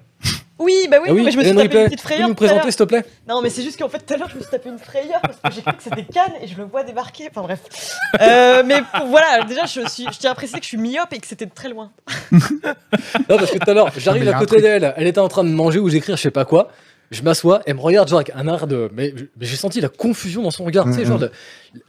[0.62, 2.20] Oui, bah oui, Ah oui, mais je me suis tapé une petite tu peux frayeur.
[2.20, 2.36] nous à l'heure.
[2.36, 3.06] présenter, s'il te plaît?
[3.28, 5.20] Non, mais c'est juste qu'en fait, tout à l'heure, je me suis tapé une frayeur
[5.22, 7.28] parce que j'ai cru que c'était Cannes et je le vois débarquer.
[7.30, 7.60] Enfin bref.
[8.22, 11.20] Euh, mais voilà, déjà, je, suis, je tiens à préciser que je suis myope et
[11.20, 11.92] que c'était de très loin.
[13.30, 15.50] Non, parce que tout à l'heure, j'arrive à côté d'elle, elle était en train de
[15.50, 16.70] manger ou d'écrire, je sais pas quoi.
[17.10, 18.90] Je m'assois, elle me regarde genre avec un air de.
[18.94, 21.32] Mais, mais j'ai senti la confusion dans son regard, tu sais, genre de-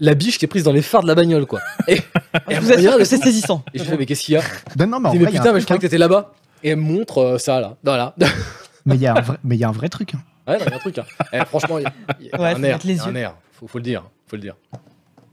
[0.01, 1.61] la biche qui est prise dans les phares de la bagnole, quoi.
[1.87, 1.95] Et,
[2.51, 3.63] et Je vous assure que c'est saisissant.
[3.73, 4.43] Et je fais, mais qu'est-ce qu'il y a?
[4.75, 6.33] Ben non, mais putain, mais je croyais que t'étais là-bas.
[6.65, 7.77] Et elle me montre euh, ça, là.
[7.85, 8.15] Voilà.
[8.87, 8.89] hein.
[8.91, 10.15] Mais il y a un vrai- mais il y a un vrai truc.
[10.15, 10.23] hein.
[10.47, 10.99] Ouais, il y a un truc.
[10.99, 11.05] hein.
[11.33, 12.79] Eh, franchement, il y a, il y a Ouais, un air.
[12.85, 13.35] les il y a un air.
[13.53, 14.03] Faut, faut le dire.
[14.27, 14.57] Faut le dire.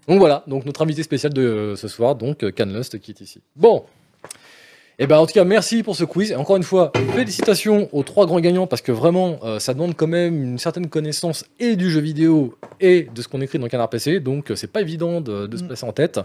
[0.07, 3.21] Donc voilà, donc notre invité spécial de euh, ce soir, donc euh, Canlust, qui est
[3.21, 3.41] ici.
[3.55, 3.85] Bon.
[5.01, 6.31] Et ben en tout cas, merci pour ce quiz.
[6.31, 9.95] Et encore une fois, félicitations aux trois grands gagnants parce que vraiment, euh, ça demande
[9.95, 13.67] quand même une certaine connaissance et du jeu vidéo et de ce qu'on écrit dans
[13.69, 14.19] Canard PC.
[14.19, 15.67] Donc euh, c'est pas évident de, de se Mm.
[15.67, 16.19] placer en tête.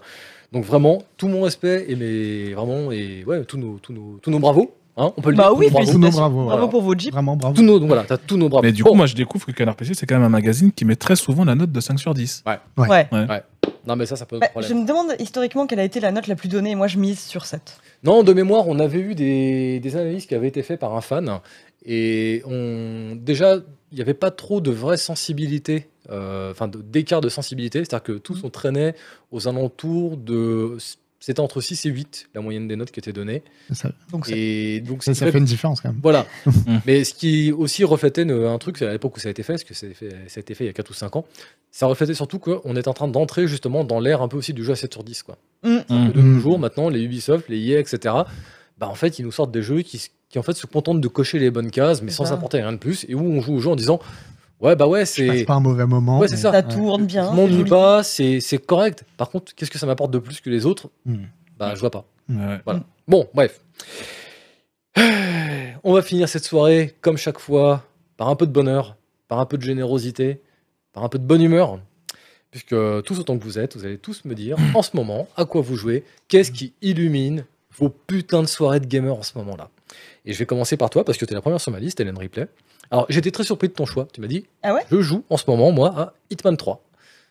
[0.50, 4.30] Donc vraiment, tout mon respect et mes vraiment et ouais, tous nos tous nos tous
[4.32, 4.74] nos bravos.
[4.96, 5.58] Hein, on peut le Bah dire.
[5.58, 5.68] oui.
[5.90, 6.10] Tous nos.
[6.10, 6.66] Bravo Voilà.
[6.68, 7.12] pour vos jeeps.
[7.12, 7.54] Vraiment bravo.
[7.56, 8.62] Tous nos donc voilà, t'as tous nos bravos.
[8.64, 10.84] Mais du coup, moi, je découvre que Canard PC, c'est quand même un magazine qui
[10.84, 12.44] met très souvent la note de 5 sur 10.
[12.76, 13.42] Ouais.
[13.86, 16.26] Non mais ça, ça peut Bah, je me demande historiquement quelle a été la note
[16.26, 16.70] la plus donnée.
[16.70, 17.78] et Moi, je mise sur 7.
[18.02, 21.00] Non, de mémoire, on avait eu des, des analyses qui avaient été faites par un
[21.00, 21.40] fan.
[21.84, 23.56] Et on, déjà,
[23.92, 27.80] il n'y avait pas trop de vraie sensibilité, euh, enfin d'écart de sensibilité.
[27.80, 28.94] C'est-à-dire que tous on traînait
[29.32, 30.78] aux alentours de.
[31.26, 33.42] C'était entre 6 et 8, la moyenne des notes qui étaient données.
[33.72, 36.00] Ça, Donc, c'est- Et donc, ça, fait une différence quand même.
[36.02, 36.26] Voilà.
[36.66, 36.78] Mm.
[36.86, 39.42] Mais ce qui aussi reflétait ne- un truc, c'est à l'époque où ça a été
[39.42, 40.94] fait, parce que ça a, fait, ça a été fait il y a 4 ou
[40.94, 41.24] 5 ans,
[41.70, 44.62] ça reflétait surtout qu'on est en train d'entrer justement dans l'ère un peu aussi du
[44.64, 45.22] jeu à 7 sur 10.
[45.22, 45.38] Quoi.
[45.62, 45.68] Mm.
[45.88, 46.34] De Mm.
[46.34, 48.14] nos jours, maintenant, les Ubisoft, les EA, etc.,
[48.78, 51.08] bah, en fait, ils nous sortent des jeux qui, qui en fait, se contentent de
[51.08, 53.60] cocher les bonnes cases, mais sans apporter rien de plus, et où on joue au
[53.60, 53.98] jeu en disant
[54.64, 55.44] Ouais, bah ouais, c'est.
[55.44, 56.18] pas un mauvais moment.
[56.18, 56.50] Ouais, c'est mais- ça.
[56.52, 56.74] ça Ouais.
[56.74, 57.24] tourne bien.
[57.24, 57.70] Je c'est m'ennuie joli.
[57.70, 59.04] pas, c'est c'est correct.
[59.16, 60.88] Par contre, qu'est-ce que ça m'apporte de plus que les autres?
[61.06, 61.24] Mm.
[61.58, 62.04] Bah, je vois pas.
[62.28, 62.60] Ouais.
[62.64, 62.80] Voilà.
[63.06, 63.60] Bon, bref.
[65.84, 67.84] On va finir cette soirée, comme chaque fois,
[68.16, 68.96] par un peu de bonheur,
[69.28, 70.40] par un peu de générosité,
[70.92, 71.78] par un peu de bonne humeur.
[72.50, 72.74] Puisque
[73.04, 75.60] tous autant que vous êtes, vous allez tous me dire, en ce moment, à quoi
[75.60, 77.44] vous jouez, qu'est-ce qui illumine
[77.76, 79.70] vos putains de soirées de gamer en ce moment-là?
[80.24, 81.98] Et je vais commencer par toi, parce que tu es la première sur ma liste,
[82.00, 82.46] Hélène Ripley.
[82.94, 84.06] Alors, j'étais très surpris de ton choix.
[84.12, 84.82] Tu m'as dit, Ah ouais?
[84.88, 86.80] Je joue en ce moment, moi, à Hitman 3.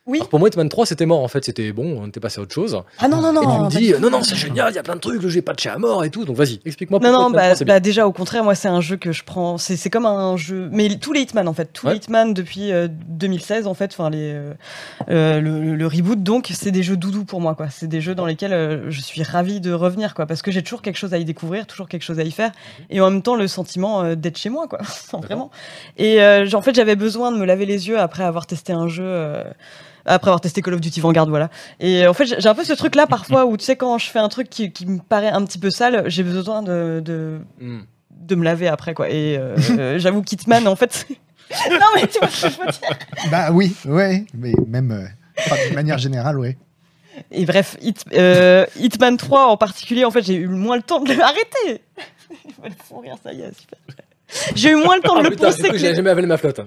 [0.05, 0.17] Oui.
[0.19, 1.45] Alors, pour moi, Hitman 3, c'était mort, en fait.
[1.45, 2.77] C'était bon, on était passé à autre chose.
[2.99, 3.41] Ah non, non, non.
[3.41, 3.99] Et tu me dis, tout.
[4.01, 5.77] non, non, c'est génial, il y a plein de trucs, le jeu est patché à
[5.77, 6.25] mort et tout.
[6.25, 7.73] Donc vas-y, explique-moi Non, pourquoi non, Hitman bah, 3, c'est bien.
[7.75, 9.57] bah, déjà, au contraire, moi, c'est un jeu que je prends.
[9.57, 10.67] C'est comme un jeu.
[10.73, 11.71] Mais tous les Hitman, en fait.
[11.71, 11.93] Tous Ouais.
[11.93, 13.91] les Hitman depuis euh, 2016, en fait.
[13.93, 14.53] Enfin, les, euh,
[15.09, 17.69] euh, le, le reboot, donc, c'est des jeux doudous pour moi, quoi.
[17.69, 20.25] C'est des jeux dans lesquels euh, je suis ravie de revenir, quoi.
[20.25, 22.51] Parce que j'ai toujours quelque chose à y découvrir, toujours quelque chose à y faire.
[22.89, 24.79] Et en même temps, le sentiment euh, d'être chez moi, quoi.
[25.13, 25.49] Vraiment.
[25.95, 28.89] Et euh, en fait, j'avais besoin de me laver les yeux après avoir testé un
[28.89, 29.43] jeu.
[30.05, 31.49] Après avoir testé Call of Duty Vanguard, voilà.
[31.79, 34.09] Et euh, en fait, j'ai un peu ce truc-là parfois où, tu sais, quand je
[34.09, 37.39] fais un truc qui, qui me paraît un petit peu sale, j'ai besoin de, de,
[37.59, 37.81] Hmm.
[38.11, 41.19] de me laver après quoi et euh, euh, j'avoue qu'Hitman en fait c'est-
[41.69, 42.97] non mais tu vois ce que je veux dire
[43.31, 45.05] Bah oui, ouais, mais même euh,
[45.39, 46.57] enfin, de manière générale, ouais.
[47.31, 50.99] et bref Hit- euh, Hitman 3 en particulier en fait j'ai eu moins le temps
[51.01, 51.81] de le arrêter
[52.45, 53.77] il va le fou rire ça y est super.
[54.55, 56.27] J'ai eu moins le temps Ah de le poncer du coup, que j'ai jamais avalé
[56.27, 56.61] ma flotte.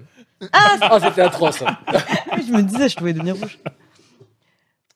[0.53, 1.63] ah Ah, c'était atroce.
[2.47, 3.59] je me disais je pouvais devenir rouge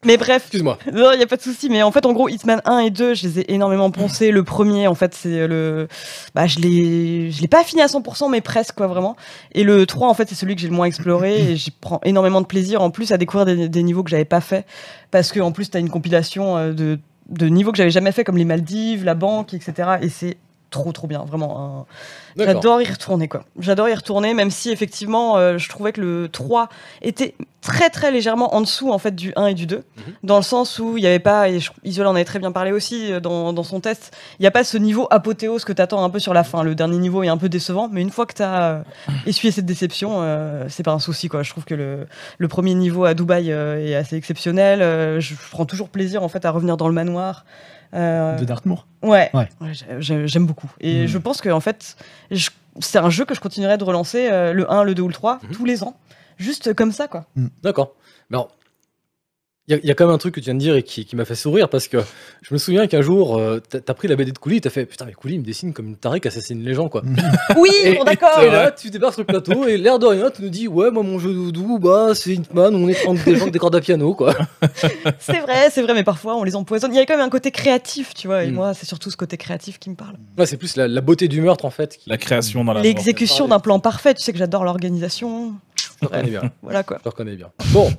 [0.05, 0.79] Mais bref, Excuse-moi.
[0.93, 1.69] non, il n'y a pas de souci.
[1.69, 4.31] Mais en fait, en gros, Hitman 1 et 2, je les ai énormément poncés.
[4.31, 5.89] Le premier, en fait, c'est le.
[6.35, 9.15] Bah, je l'ai je l'ai pas fini à 100%, mais presque, quoi, vraiment.
[9.53, 11.39] Et le 3, en fait, c'est celui que j'ai le moins exploré.
[11.53, 14.25] Et j'y prends énormément de plaisir, en plus, à découvrir des, des niveaux que j'avais
[14.25, 14.65] pas fait.
[15.11, 16.99] Parce que, en plus, tu as une compilation euh, de,
[17.29, 19.99] de niveaux que j'avais jamais fait, comme les Maldives, la banque, etc.
[20.01, 20.39] Et c'est
[20.71, 21.25] trop, trop bien.
[21.25, 21.59] Vraiment.
[21.61, 21.87] un-
[22.37, 22.55] D'accord.
[22.55, 23.43] J'adore y retourner, quoi.
[23.59, 26.69] J'adore y retourner, même si, effectivement, euh, je trouvais que le 3
[27.03, 29.79] était très, très légèrement en dessous, en fait, du 1 et du 2.
[29.97, 30.03] Mhm.
[30.23, 32.53] Dans le sens où il n'y avait pas, et je- Isola en avait très bien
[32.53, 35.73] parlé aussi euh, dans, dans son test, il n'y a pas ce niveau apothéose que
[35.73, 36.63] tu attends un peu sur la fin.
[36.63, 38.85] Le dernier niveau est un peu décevant, mais une fois que tu as
[39.27, 41.43] essuyé cette déception, euh, c'est pas un souci, quoi.
[41.43, 42.07] Je trouve que le,
[42.39, 44.81] le premier niveau à Dubaï euh, est assez exceptionnel.
[44.83, 47.45] Euh, je prends toujours plaisir, en fait, à revenir dans le manoir.
[47.95, 48.87] Euh, De Dartmoor.
[49.03, 49.49] Ouais, Ouais.
[49.61, 50.71] ouais, j'ai- j'ai- j'aime beaucoup.
[50.81, 51.07] Et Mhm.
[51.09, 51.97] je pense que en fait,
[52.31, 52.51] je-
[52.81, 55.15] c'est un jeu que je continuerai de relancer, euh, le 1, le 2 ou le
[55.15, 55.51] 3, Mhm.
[55.51, 55.97] tous les ans.
[56.39, 57.25] Juste comme ça, quoi.
[57.63, 57.95] D'accord.
[58.31, 58.49] Mais alors,
[59.69, 60.75] il y, a- il y a quand même un truc que tu viens de dire
[60.75, 61.99] et qui, qui m'a fait sourire parce que
[62.43, 64.85] je me souviens qu'un jour, euh, t'as pris la BD de Couli et t'as fait
[64.87, 67.03] Putain, mais Couli, il me dessine comme une tarée qui assassine les gens, quoi.
[67.57, 68.41] Oui, Et, bon, et- d'accord.
[68.43, 70.91] et là, tu débarques sur le plateau et l'air de rien, tu nous dis Ouais,
[70.91, 73.77] moi, mon jeu doudou, bah, c'est Hitman, on est 30 des gens qui des cordes
[73.77, 74.35] à piano, quoi.
[75.21, 76.93] C'est vrai, c'est vrai, mais parfois on les empoisonne.
[76.93, 78.45] Il y a quand même un côté créatif, tu vois.
[78.45, 78.55] Et Mhm.
[78.55, 80.15] moi, c'est surtout ce côté créatif qui me parle.
[80.39, 81.97] Ouais, c'est plus la, la beauté du meurtre, en fait.
[81.97, 82.09] Qui...
[82.11, 82.81] La création dans la.
[82.83, 85.53] L'exécution d'un plan parfait, tu sais que j'adore l'organisation.
[86.03, 86.43] Je reconnais bien.
[86.63, 86.99] Voilà quoi.
[87.05, 87.51] Je reconnais bien.
[87.73, 87.91] Bon.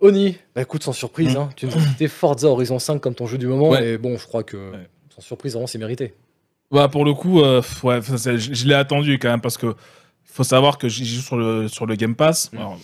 [0.00, 1.38] Oni, bah écoute, sans surprise, Mm.
[1.38, 3.92] hein, tu nous as cité Forza Horizon 5 comme ton jeu du moment, Ouais.
[3.94, 4.88] et bon, je crois que Ouais.
[5.14, 6.14] sans surprise, vraiment, c'est mérité.
[6.70, 9.74] Bah pour le coup, euh, ouais, je, je l'ai attendu quand même parce que
[10.24, 12.50] faut savoir que j'y joue sur le sur le Game Pass.
[12.52, 12.56] Mm.
[12.58, 12.78] Alors,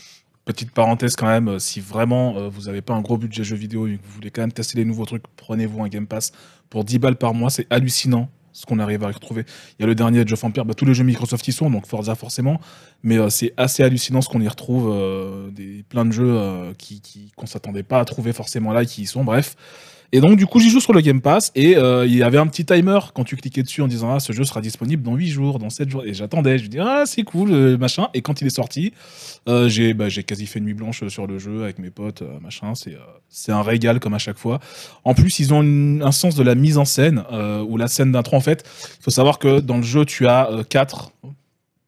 [0.45, 3.57] petite parenthèse quand même, euh, si vraiment euh, vous n'avez pas un gros budget jeu
[3.57, 6.33] vidéo et que vous voulez quand même tester les nouveaux trucs, prenez-vous un Game Pass
[6.71, 7.51] pour 10 balles par mois.
[7.51, 9.45] C'est hallucinant ce qu'on arrive à retrouver.
[9.79, 11.71] Il y a le dernier Age of Empires, bah, tous les jeux Microsoft y sont,
[11.71, 12.61] donc Forza forcément,
[13.03, 16.73] mais euh, c'est assez hallucinant ce qu'on y retrouve, euh, des, plein de jeux euh,
[16.77, 17.01] qui,
[17.37, 19.57] qu'on s'attendait pas à trouver forcément là, et qui y sont, bref.
[20.15, 22.37] Et donc, du coup, j'y joue sur le Game Pass et euh, il y avait
[22.37, 25.15] un petit timer quand tu cliquais dessus en disant Ah, ce jeu sera disponible dans
[25.15, 26.05] 8 jours, dans 7 jours.
[26.05, 28.09] Et j'attendais, je me dis Ah, c'est cool, euh, machin.
[28.13, 28.93] Et quand il est sorti,
[29.49, 32.75] euh, j'ai bah, j'ai quasi fait nuit blanche sur le jeu avec mes potes, machin.
[33.29, 34.61] C'est un régal comme à chaque fois.
[35.05, 35.63] En plus, ils ont
[36.03, 37.25] un sens de la mise en scène
[37.67, 38.37] ou la scène d'intro.
[38.37, 38.65] En fait,
[39.01, 41.13] il faut savoir que dans le jeu, tu as euh, quatre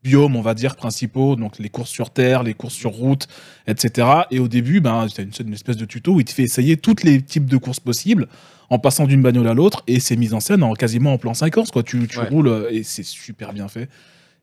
[0.04, 3.26] biomes, on va dire, principaux, donc les courses sur terre, les courses sur route,
[3.66, 4.06] etc.
[4.30, 6.42] Et au début, ben, tu as une, une espèce de tuto où il te fait
[6.44, 8.28] essayer tous les types de courses possibles
[8.70, 11.34] en passant d'une bagnole à l'autre et c'est mis en scène en quasiment en plan
[11.34, 12.28] séquence quoi tu, tu Ouais.
[12.28, 13.90] roules euh, et c'est super bien fait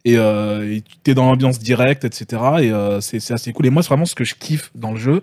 [0.05, 2.23] et euh, tu es dans l'ambiance directe etc
[2.61, 4.99] et euh, c'est assez cool et moi c'est vraiment ce que je kiffe dans le
[4.99, 5.21] jeu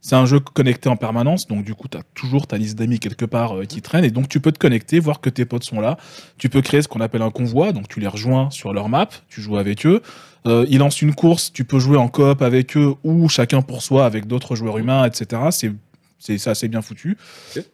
[0.00, 2.98] c'est un jeu connecté en permanence donc du coup tu as toujours ta liste d'amis
[2.98, 5.64] quelque part euh, qui traîne et donc tu peux te connecter voir que tes potes
[5.64, 5.96] sont là
[6.38, 9.08] tu peux créer ce qu'on appelle un convoi donc tu les rejoins sur leur map
[9.28, 10.02] tu joues avec eux
[10.46, 13.82] euh, ils lancent une course, tu peux jouer en coop avec eux ou chacun pour
[13.82, 15.42] soi avec d'autres joueurs humains, etc.
[15.50, 15.72] C'est
[16.18, 17.16] c'est c'est assez bien foutu.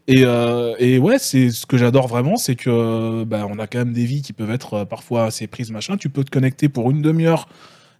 [0.06, 3.78] Et, euh, et ouais, c'est ce que j'adore vraiment, c'est que bah, on a quand
[3.78, 5.96] même des vies qui peuvent être euh, parfois assez prises, machin.
[5.96, 7.48] Tu peux te connecter pour une demi-heure,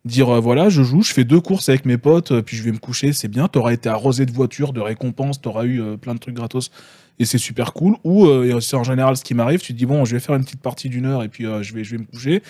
[0.07, 2.62] dire euh, voilà, je joue, je fais deux courses avec mes potes, euh, puis je
[2.62, 3.49] vais me coucher, c'est bien.
[3.49, 6.70] T'auras été arrosé de voitures, de récompenses, t'auras eu euh, plein de trucs gratos.
[7.19, 7.97] Et c'est super cool.
[8.05, 8.28] Ou
[8.61, 9.61] c'est en général ce qui m'arrive.
[9.61, 11.73] Tu te dis bon, je vais faire une petite partie d'une heure et puis je
[11.73, 12.43] vais je vais me coucher.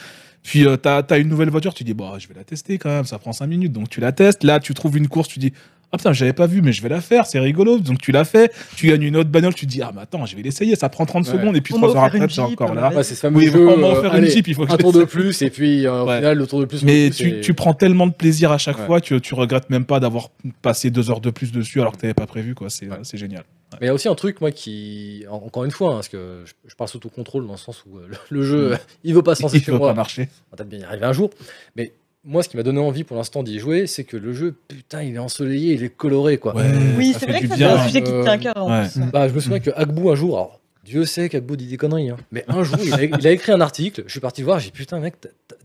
[0.42, 3.04] Puis t'as as une nouvelle voiture, tu dis bah je vais la tester quand même,
[3.04, 4.42] ça prend 5 minutes, donc tu la testes.
[4.42, 5.52] Là tu trouves une course, tu dis
[5.92, 7.78] ah putain j'avais pas vu mais je vais la faire, c'est rigolo.
[7.78, 10.36] Donc tu la fais, tu gagnes une autre bagnole, tu dis ah mais attends je
[10.36, 11.32] vais l'essayer, ça prend 30 Ouais.
[11.32, 12.92] secondes et puis On 3 m'a heures après Jeep, encore on là.
[12.92, 14.54] Ouais, c'est ce fameux Oui, jeu, on va en euh, faire allez, une Jeep, il
[14.54, 16.16] faut que un tour de plus, et puis euh, au Ouais.
[16.16, 16.82] final, le tour de plus.
[16.82, 18.86] Mais le tu, plus, tu prends tellement de plaisir à chaque Ouais.
[18.86, 20.30] fois que tu regrettes même pas d'avoir
[20.62, 22.68] passé deux heures de plus dessus alors que t'avais pas prévu quoi.
[22.70, 22.98] C'est Ouais.
[23.02, 23.44] c'est génial.
[23.80, 25.24] Mais il y a aussi un truc, moi, qui.
[25.28, 27.58] en- Encore une fois, hein, parce que je, je parle sous tout contrôle dans le
[27.58, 28.78] sens où euh, le, le jeu, Mm.
[29.04, 29.88] il veut pas se lancer Il chez va moi.
[29.88, 30.28] pas marcher.
[30.30, 31.30] On va peut-être bien y arriver un jour.
[31.74, 31.92] Mais
[32.26, 35.02] moi, ce qui m'a donné envie pour l'instant d'y jouer, c'est que le jeu, putain,
[35.02, 36.54] il est ensoleillé, il est coloré, quoi.
[36.56, 36.64] Ouais,
[36.96, 38.54] Oui, c'est vrai que ça, c'est un sujet qui te tient à cœur.
[38.56, 38.88] en Ouais.
[38.88, 39.00] plus.
[39.12, 42.10] Bah, je me souviens que Agbou, un jour, alors, Dieu sait qu'Agbou dit des conneries,
[42.10, 44.46] hein, mais un jour, il a, il a écrit un article, je suis parti le
[44.46, 45.14] voir, j'ai dit, putain, mec,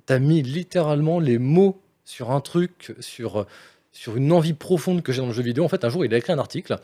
[0.06, 3.46] t'as mis littéralement les mots sur un truc, sur,
[3.92, 5.64] sur une envie profonde que j'ai dans le jeu vidéo.
[5.64, 6.78] En fait, un jour, il a écrit un article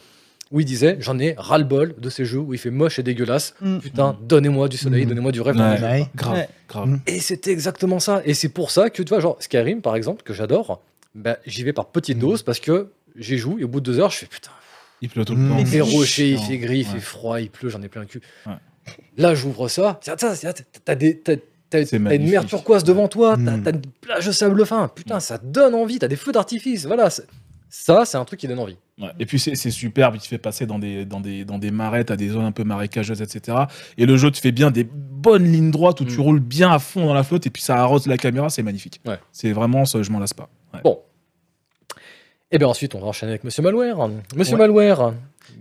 [0.51, 3.53] où il disait, j'en ai ras-le-bol de ces jeux où il fait moche et dégueulasse.
[3.61, 3.77] Mm.
[3.79, 5.09] Putain, donnez-moi du soleil, Mm.
[5.09, 5.55] donnez-moi du rêve.
[5.57, 5.81] Ouais.
[5.81, 6.07] Ouais.
[6.15, 6.49] Grave, Ouais.
[6.69, 6.87] grave.
[6.89, 6.99] Mm.
[7.07, 8.21] Et c'était exactement ça.
[8.25, 10.81] Et c'est pour ça que, tu vois, genre Skyrim, par exemple, que j'adore,
[11.15, 12.21] bah, j'y vais par petites Mm.
[12.21, 14.51] doses parce que j'y joue et au bout de deux heures, je fais putain,
[15.01, 15.49] Il pleut tout le Mm.
[15.49, 15.57] temps.
[15.59, 18.07] il fait rocher, il fait gris, il fait froid, il pleut, j'en ai plein le
[18.07, 18.21] cul.
[19.17, 19.99] Là, j'ouvre ça.
[20.85, 21.17] T'as des.
[21.19, 21.35] t'as-
[21.91, 24.87] une mer turquoise devant toi, t'as une plage de sable fin.
[24.87, 25.99] Putain, ça donne envie.
[25.99, 26.85] T'as des feux d'artifice.
[26.85, 27.09] Voilà.
[27.69, 28.77] Ça, c'est un truc qui donne envie.
[28.99, 29.09] Ouais.
[29.19, 32.03] Et puis c'est superbe, il te fait passer dans des, dans, des, dans des marais,
[32.03, 33.57] t'as des zones un peu marécageuses, etc.
[33.97, 36.21] Et le jeu te fait bien des bonnes lignes droites où tu Mm.
[36.21, 39.01] roules bien à fond dans la flotte et puis ça arrose la caméra, c'est magnifique.
[39.05, 39.19] Ouais.
[39.31, 40.49] C'est vraiment, ça, je m'en lasse pas.
[40.73, 40.79] Ouais.
[40.83, 40.99] Bon.
[42.51, 44.09] Et bien ensuite, on va enchaîner avec Monsieur Malware.
[44.35, 44.59] Monsieur Ouais.
[44.61, 45.13] Malware,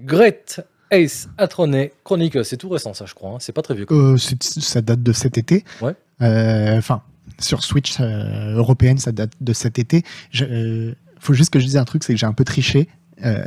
[0.04, 0.60] Great
[0.92, 3.36] Ace Attorney Chronicle, c'est tout récent ça je crois, hein.
[3.40, 3.86] c'est pas très vieux.
[3.90, 5.64] Euh, ça date de cet été.
[5.82, 5.94] Ouais.
[6.22, 7.02] Euh, Enfin,
[7.40, 10.04] sur Switch euh, européenne, ça date de cet été.
[10.30, 12.88] Je, euh, faut juste que je dise un truc, c'est que j'ai un peu triché.
[13.24, 13.44] Euh,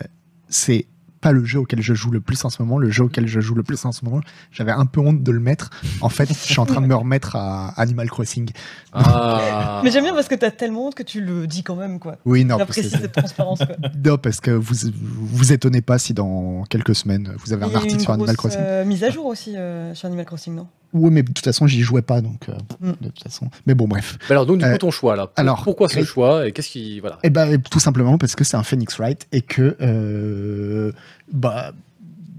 [0.50, 0.88] c'est
[1.22, 2.78] pas le jeu auquel je joue le plus en ce moment.
[2.78, 4.22] Le jeu auquel je joue le plus en ce moment,
[4.52, 5.70] j'avais un peu honte de le mettre.
[6.02, 8.50] En fait, je suis en train de me remettre à Animal Crossing.
[8.94, 9.82] Ah.
[9.84, 12.18] Mais j'aime bien parce que t'as tellement honte que tu le dis quand même, quoi.
[12.26, 13.76] Oui, non, parce J'apprécie que, cette transparence, quoi.
[14.06, 18.00] non, parce que vous vous étonnez pas si dans quelques semaines vous avez un article
[18.00, 18.62] sur Animal Crossing.
[18.62, 20.68] euh, mise à jour aussi euh, sur Animal Crossing, non?
[20.94, 22.92] Oui, mais de toute façon, j'y jouais pas, donc euh, Mm.
[23.02, 23.50] de toute façon.
[23.68, 24.18] Mais bon, bref.
[24.30, 25.28] Mais alors donc du coup Euh, ton choix là.
[25.28, 27.20] Pour- alors, pourquoi ce choix et qu'est-ce qui voilà.
[27.24, 30.92] Eh ben, tout simplement parce que c'est un Phoenix Wright et que euh,
[31.32, 31.74] bah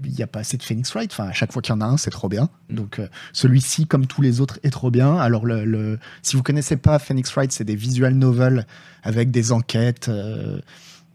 [0.03, 1.11] il n'y a pas assez de Phoenix Wright.
[1.13, 2.49] Enfin, à chaque fois qu'il y en a un, c'est trop bien.
[2.69, 2.75] Mm.
[2.75, 5.15] Donc, euh, celui-ci, comme tous les autres, est trop bien.
[5.15, 8.65] Alors, le, le- si vous connaissez pas Phoenix Wright, c'est des visual novels
[9.03, 10.09] avec des enquêtes.
[10.09, 10.59] euh,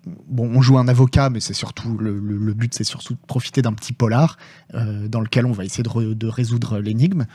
[0.06, 3.72] bon, on joue un avocat, mais c'est surtout le, but, c'est surtout de profiter d'un
[3.72, 4.38] petit polar
[4.74, 7.26] euh, dans lequel on va essayer de, re- de résoudre l'énigme.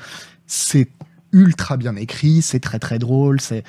[0.47, 0.89] C'est
[1.33, 3.63] ultra bien écrit, c'est très très drôle, c'est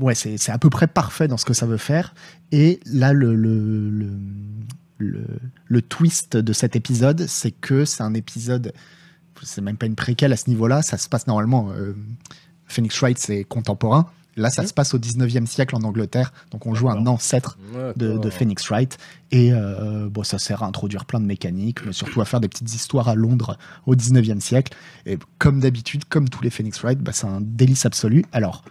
[0.00, 2.14] ouais, c'est à peu près parfait dans ce que ça veut faire.
[2.52, 4.10] Et là, le, le, le,
[4.98, 5.26] le,
[5.66, 8.72] le twist de cet épisode, c'est que c'est un épisode,
[9.42, 11.70] c'est même pas une préquelle à ce niveau-là, ça se passe normalement.
[11.72, 11.94] euh,
[12.66, 14.10] Phoenix Wright, c'est contemporain.
[14.36, 14.68] Là, ça Mhm.
[14.68, 16.32] se passe au 19e siècle en Angleterre.
[16.50, 17.58] Donc, on joue un ancêtre
[17.96, 18.30] de.
[18.30, 18.98] Phoenix Wright.
[19.30, 22.48] Et euh, bon, ça sert à introduire plein de mécaniques, mais surtout à faire des
[22.48, 23.56] petites histoires à Londres
[23.86, 24.72] au 19e siècle.
[25.06, 28.24] Et comme d'habitude, comme tous les Phoenix Wright, bah, c'est un délice absolu.
[28.32, 28.64] Alors,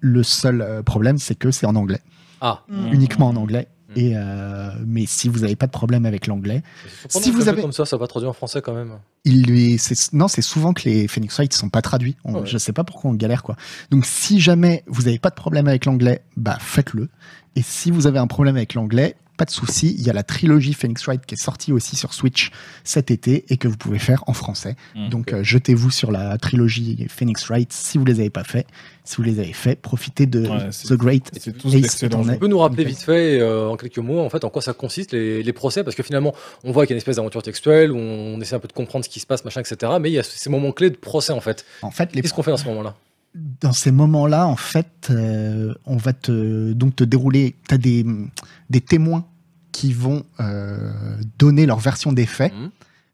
[0.00, 2.00] le seul euh, problème, c'est que c'est en anglais,
[2.40, 2.62] Ah.
[2.68, 2.92] Mm.
[2.92, 3.68] uniquement en anglais.
[3.96, 4.02] Mhm.
[4.02, 6.62] Et euh, mais si vous n'avez pas de problème avec l'anglais,
[7.08, 8.92] Si vous avez- comme ça, ça va traduire en français quand même.
[9.24, 9.80] il lui,
[10.12, 12.16] non, c'est souvent que les Phoenix Wright sont pas traduits.
[12.24, 12.46] On- Ouais.
[12.46, 13.56] Je sais pas pourquoi on galère quoi.
[13.90, 17.08] Donc si jamais vous n'avez pas de problème avec l'anglais, bah faites-le.
[17.56, 19.94] Et si vous avez un problème avec l'anglais, pas de souci.
[19.98, 22.50] Il y a la trilogie Phoenix Wright qui est sortie aussi sur Switch
[22.84, 24.76] cet été et que vous pouvez faire en français.
[24.94, 25.08] Mm.
[25.08, 28.66] Donc euh, jetez-vous sur la trilogie Phoenix Wright si vous les avez pas fait.
[29.04, 32.34] Si vous les avez fait, profitez de Ouais, The Great c'est tous Ace d'excellents Attorney.
[32.34, 34.74] Tu peux nous rappeler vite fait, euh, en quelques mots, en fait, en quoi ça
[34.74, 36.32] consiste les, les procès Parce que finalement,
[36.62, 38.72] on voit qu'il y a une espèce d'aventure textuelle où on essaie un peu de
[38.72, 39.92] comprendre ce qui se passe, machin, etc.
[40.00, 41.64] Mais il y a ces moments clés de procès en fait.
[41.82, 42.94] En fait, les Qu'est-ce qu'on fait dans ce moment-là?
[43.34, 47.56] Dans ces moments-là, en fait, euh, on va te, donc te dérouler.
[47.68, 48.04] Tu as des,
[48.86, 49.26] témoins
[49.72, 50.92] qui vont euh,
[51.38, 52.52] donner leur version des faits.
[52.52, 52.70] Mhm.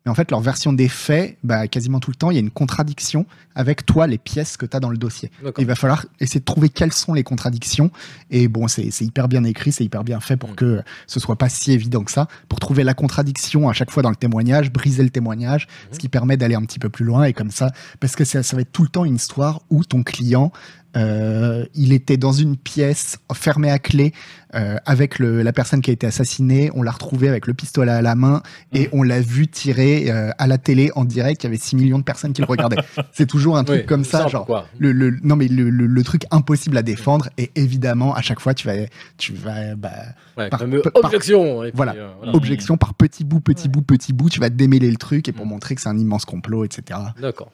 [0.08, 2.40] Mais en fait, leur version des faits, bah, quasiment tout le temps, il y a
[2.40, 5.30] une contradiction avec toi, les pièces que tu as dans le dossier.
[5.58, 7.90] Il va falloir essayer de trouver quelles sont les contradictions.
[8.30, 10.54] Et bon, c'est hyper bien écrit, c'est hyper bien fait pour Mhm.
[10.56, 12.26] que ce soit pas si évident que ça.
[12.48, 15.94] Pour trouver la contradiction à chaque fois dans le témoignage, briser le témoignage, Mhm.
[15.94, 17.24] ce qui permet d'aller un petit peu plus loin.
[17.24, 17.70] Et comme ça,
[18.00, 20.52] parce que ça, ça va être tout le temps une histoire où ton client,
[20.98, 24.12] euh, il était dans une pièce fermée à clé
[24.54, 26.70] euh, avec le, la personne qui a été assassinée.
[26.74, 28.42] On l'a retrouvé avec le pistolet à la main
[28.72, 31.42] et on l'a vu tirer euh, à la télé en direct.
[31.44, 32.78] Il y avait 6 millions de personnes qui le regardaient.
[33.12, 35.86] C'est toujours un truc Oui, comme ça, simple, genre le, le- non mais le, le-
[35.86, 38.74] le truc impossible à défendre et évidemment à chaque fois tu vas
[39.18, 39.90] tu vas bah,
[40.36, 41.64] Ouais, par- par- objection.
[41.64, 41.94] et puis, voilà.
[41.94, 42.34] euh, voilà.
[42.34, 43.68] objection par petit bout petit Ouais.
[43.68, 45.50] bout petit bout tu vas démêler le truc et pour Mm.
[45.50, 47.50] montrer que c'est un immense complot etc D'accord.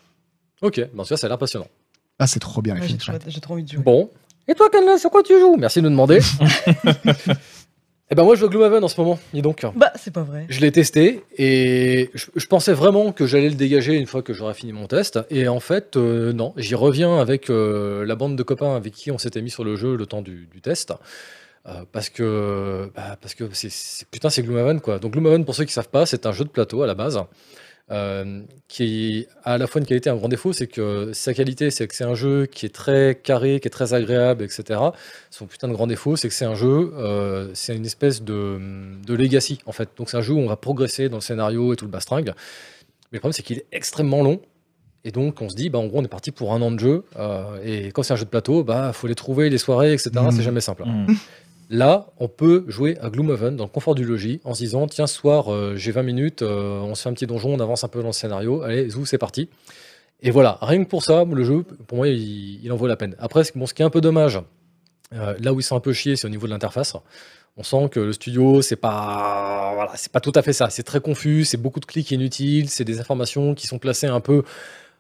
[0.63, 1.67] Ok, bon, ça, ça a l'air passionnant.
[2.19, 3.25] Ah c'est trop bien les Ouais, J'ai Phoenix trop, Wright.
[3.35, 3.83] j'ai trop envie de jouer.
[3.83, 4.11] Bon.
[4.47, 5.57] Et toi, Canla, sur quoi tu joues?
[5.57, 6.21] Merci de nous demander.
[8.11, 9.65] Eh ben moi, je joue à Gloomhaven en ce moment, dis donc.
[9.75, 10.45] Bah, c'est pas vrai.
[10.51, 14.35] Je l'ai testé et je, je pensais vraiment que j'allais le dégager une fois que
[14.35, 15.19] j'aurais fini mon test.
[15.31, 19.11] Et en fait, euh, non, j'y reviens avec euh, la bande de copains avec qui
[19.11, 20.93] on s'était mis sur le jeu le temps du, du test.
[21.67, 24.99] Euh, parce que, bah, parce que c'est, c'est- putain, c'est Gloomhaven quoi.
[24.99, 27.19] Donc Gloomhaven, pour ceux qui savent pas, c'est un jeu de plateau à la base.
[27.91, 31.35] Euh, qui a à la fois une qualité et un grand défaut, c'est que sa
[31.35, 34.81] qualité, c'est que c'est un jeu qui est très carré, qui est très agréable, etc.
[35.31, 38.59] Son putain de grand défaut, c'est que c'est un jeu, euh, c'est une espèce de,
[39.07, 39.91] de legacy en fait.
[39.97, 42.33] Donc c'est un jeu où on va progresser dans le scénario et tout le bastringue.
[43.13, 44.41] Mais le problème, c'est qu'il est extrêmement long.
[45.07, 46.79] Et donc on se dit, bah, en gros, on est parti pour un an de
[46.81, 47.05] jeu.
[47.19, 50.11] euh, et quand c'est un jeu de plateau, bah faut les trouver, les soirées, etc.
[50.15, 50.31] Mhm.
[50.31, 50.85] C'est jamais simple.
[50.87, 51.15] Mm.
[51.71, 55.07] Là, on peut jouer à Gloomhaven dans le confort du logis en se disant tiens,
[55.07, 57.85] ce soir, euh, j'ai 20 minutes, euh, on se fait un petit donjon, on avance
[57.85, 59.49] un peu dans le scénario, allez, zou, c'est parti.
[60.21, 63.15] Et voilà, rien que pour ça, le jeu, pour moi, il, en vaut la peine.
[63.19, 64.41] Après, ce qui est un peu dommage,
[65.13, 66.95] euh, là où ils sont un peu chiés, c'est au niveau de l'interface.
[67.57, 70.71] On sent que le studio, c'est pas, voilà, c'est pas tout à fait ça.
[70.71, 74.21] C'est très confus, c'est beaucoup de clics inutiles, c'est des informations qui sont placées un
[74.21, 74.43] peu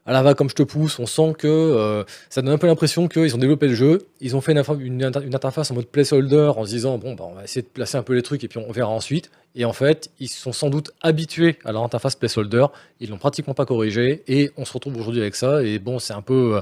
[0.06, 0.98] à la va comme je te pousse.
[0.98, 4.36] On sent que euh, ça donne un peu l'impression qu'ils ont développé le jeu, ils
[4.36, 7.62] ont fait une, interface en mode placeholder en se disant bon, bah, on va essayer
[7.62, 9.30] de placer un peu les trucs et puis on verra ensuite.
[9.54, 12.66] Et en fait, ils sont sans doute habitués à leur interface placeholder.
[13.00, 14.22] Ils l'ont pratiquement pas corrigé.
[14.26, 15.62] Et on se retrouve aujourd'hui avec ça.
[15.62, 16.56] Et bon, c'est un peu.
[16.56, 16.60] euh,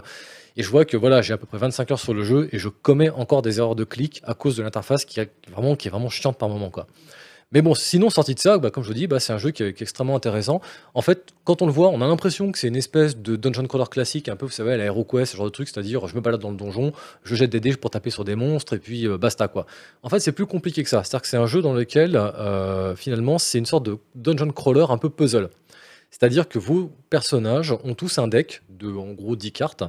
[0.56, 2.58] Et je vois que voilà, j'ai à peu près 25 heures sur le jeu et
[2.58, 6.36] je commets encore des erreurs de clic à cause de l'interface qui, est vraiment, chiante
[6.36, 6.70] par moment.
[7.52, 9.50] Mais bon, sinon, sorti de ça, bah, comme je vous dis, bah, c'est un jeu
[9.50, 10.60] qui est, extrêmement intéressant.
[10.94, 13.66] En fait, quand on le voit, on a l'impression que c'est une espèce de dungeon
[13.66, 16.14] crawler classique, un peu, vous savez, à la HeroQuest, ce genre de truc, c'est-à-dire je
[16.14, 16.92] me balade dans le donjon,
[17.24, 19.66] je jette des dés pour taper sur des monstres et puis euh, basta quoi.
[20.02, 21.04] En fait, c'est plus compliqué que ça.
[21.04, 24.86] C'est-à-dire que c'est un jeu dans lequel, euh, finalement, c'est une sorte de dungeon crawler
[24.88, 25.50] un peu puzzle.
[26.10, 29.84] C'est-à-dire que vos personnages ont tous un deck de, en gros, 10 cartes.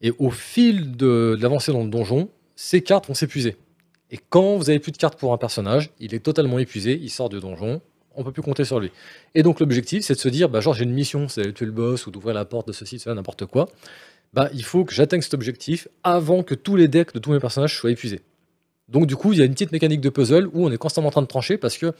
[0.00, 3.56] Et au fil de l'avancée dans le donjon, ces cartes vont s'épuiser.
[4.10, 7.10] Et quand vous avez plus de cartes pour un personnage, il est totalement épuisé, il
[7.10, 7.80] sort du donjon,
[8.16, 8.90] on peut plus compter sur lui.
[9.34, 11.66] Et donc l'objectif, c'est de se dire, bah, genre j'ai une mission, c'est d'aller tuer
[11.66, 13.68] le boss ou d'ouvrir la porte de ceci, de cela, n'importe quoi.
[14.32, 17.40] Bah, il faut que j'atteigne cet objectif avant que tous les decks de tous mes
[17.40, 18.20] personnages soient épuisés.
[18.88, 21.08] Donc du coup, il y a une petite mécanique de puzzle où on est constamment
[21.08, 21.92] en train de trancher parce que,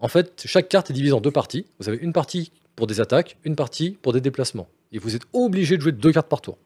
[0.00, 1.66] en fait, chaque carte est divisée en deux parties.
[1.78, 4.68] Vous avez une partie pour des attaques, une partie pour des déplacements.
[4.92, 6.58] Et vous êtes obligé de jouer deux cartes par tour.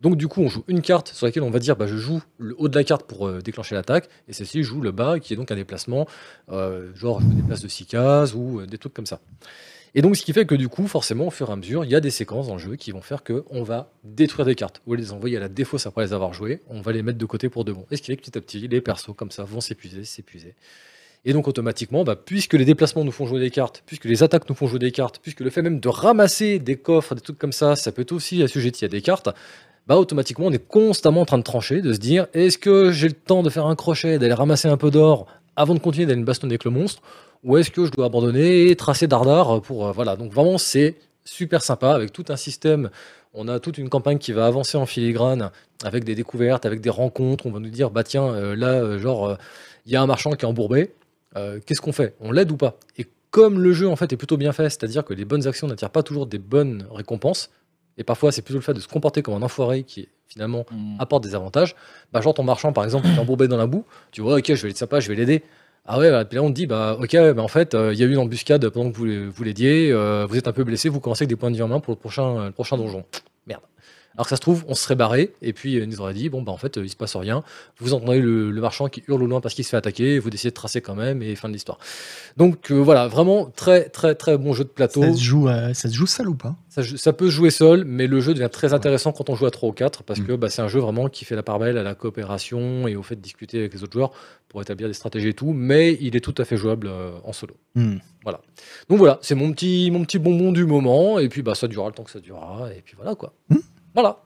[0.00, 2.22] Donc du coup, on joue une carte sur laquelle on va dire bah, je joue
[2.38, 5.32] le haut de la carte pour euh, déclencher l'attaque, et celle-ci joue le bas, qui
[5.32, 6.06] est donc un déplacement,
[6.50, 9.20] euh, genre je me déplace de 6 cases ou euh, des trucs comme ça.
[9.96, 11.90] Et donc ce qui fait que du coup, forcément, au fur et à mesure, il
[11.90, 14.82] y a des séquences dans le jeu qui vont faire qu'on va détruire des cartes,
[14.86, 17.26] ou les envoyer à la défausse après les avoir jouées, on va les mettre de
[17.26, 17.86] côté pour de bon.
[17.90, 20.54] Et ce qui fait que petit à petit, les persos comme ça vont s'épuiser, s'épuiser.
[21.24, 24.48] Et donc automatiquement, bah, puisque les déplacements nous font jouer des cartes, puisque les attaques
[24.48, 27.38] nous font jouer des cartes, puisque le fait même de ramasser des coffres, des trucs
[27.38, 29.30] comme ça, ça peut aussi assujetti à des cartes,
[29.86, 33.08] bah automatiquement on est constamment en train de trancher, de se dire est-ce que j'ai
[33.08, 36.20] le temps de faire un crochet, d'aller ramasser un peu d'or avant de continuer d'aller
[36.20, 37.02] me bastonner avec le monstre,
[37.42, 40.16] ou est-ce que je dois abandonner et tracer dardard pour euh, voilà.
[40.16, 42.90] Donc vraiment c'est super sympa avec tout un système.
[43.34, 45.50] On a toute une campagne qui va avancer en filigrane
[45.82, 47.46] avec des découvertes, avec des rencontres.
[47.46, 49.36] On va nous dire bah tiens euh, là euh, genre
[49.86, 50.92] il y a un marchand qui est embourbé.
[51.66, 52.14] Qu'est-ce qu'on fait?
[52.20, 52.78] On l'aide ou pas?
[52.96, 55.66] Et comme le jeu en fait est plutôt bien fait, c'est-à-dire que les bonnes actions
[55.66, 57.50] n'attirent pas toujours des bonnes récompenses,
[57.98, 60.96] et parfois c'est plutôt le fait de se comporter comme un enfoiré qui finalement Mm.
[61.00, 61.74] apporte des avantages.
[62.12, 64.54] Bah, genre ton marchand par exemple qui est embourbé dans la boue, tu vois ok
[64.54, 65.42] je vais être sympa, je vais l'aider.
[65.86, 67.98] Ah ouais, bah, puis là on te dit bah ok, bah, en fait euh, il
[67.98, 70.64] y a eu une embuscade pendant que vous, vous l'aidiez, euh, vous êtes un peu
[70.64, 72.52] blessé, vous commencez avec des points de vie en main pour le prochain, euh, le
[72.52, 73.04] prochain donjon.
[74.16, 76.14] Alors que ça se trouve, on se serait barré, et puis euh, il nous aurait
[76.14, 77.42] dit, bon bah en fait euh, il se passe rien,
[77.78, 80.30] vous entendez le, le marchand qui hurle au loin parce qu'il se fait attaquer, vous
[80.30, 81.78] décidez de tracer quand même, et fin de l'histoire.
[82.36, 85.02] Donc euh, voilà, vraiment très très très bon jeu de plateau.
[85.02, 86.54] Ça se joue, euh, ça se joue seul ou pas?
[86.68, 89.46] Ça, ça peut se jouer seul, mais le jeu devient très intéressant quand on joue
[89.46, 90.26] à 3 ou 4, parce Mm.
[90.26, 92.96] que bah, c'est un jeu vraiment qui fait la part belle à la coopération et
[92.96, 94.12] au fait de discuter avec les autres joueurs
[94.48, 97.32] pour établir des stratégies et tout, mais il est tout à fait jouable euh, en
[97.32, 97.54] solo.
[97.74, 97.96] Hmm.
[98.88, 101.88] Donc voilà, c'est mon petit, mon petit bonbon du moment, et puis bah, ça durera
[101.88, 103.34] le temps que ça durera, et puis voilà quoi.
[103.50, 103.56] Mm.
[103.94, 104.18] Voilà.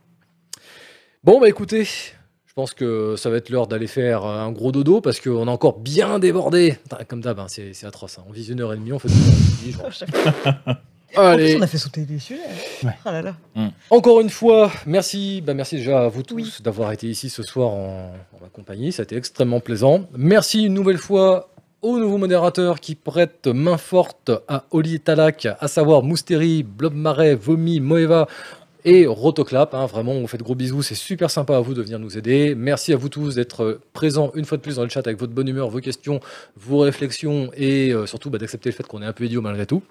[1.25, 4.73] Bon bah écoutez, je pense que ça va être l'heure d'aller faire euh, un gros
[4.73, 6.79] dodo, parce qu'on a encore bien débordé.
[7.09, 8.19] Comme d'hab, hein, c'est c'est atroce.
[8.19, 8.25] hein.
[8.29, 10.77] On vise une heure et demie, on fait deux heures et demie, genre.
[11.17, 12.43] En plus, on a fait sauter des sujets.
[12.85, 12.93] Ouais.
[13.07, 13.35] Ah là là.
[13.89, 16.55] Encore une fois, merci, bah merci déjà à vous tous Oui.
[16.63, 18.93] d'avoir été ici ce soir en, en ma compagnie.
[18.93, 20.05] Ça a été extrêmement plaisant.
[20.15, 21.49] Merci une nouvelle fois
[21.81, 26.93] aux nouveaux modérateurs qui prêtent main forte à Oli et Talak, à savoir Mousteri, Blob
[26.95, 28.29] Marais, Vomi, Moeva
[28.89, 29.75] et Rotoclap.
[29.75, 29.85] hein.
[29.85, 30.83] vraiment, on vous fait gros bisous.
[30.83, 32.55] C'est super sympa à vous de venir nous aider.
[32.57, 35.35] Merci à vous tous d'être présents une fois de plus dans le chat avec votre
[35.35, 36.21] bonne humeur, vos questions,
[36.57, 39.67] vos réflexions et euh, surtout bah, d'accepter le fait qu'on est un peu idiot malgré
[39.67, 39.83] tout.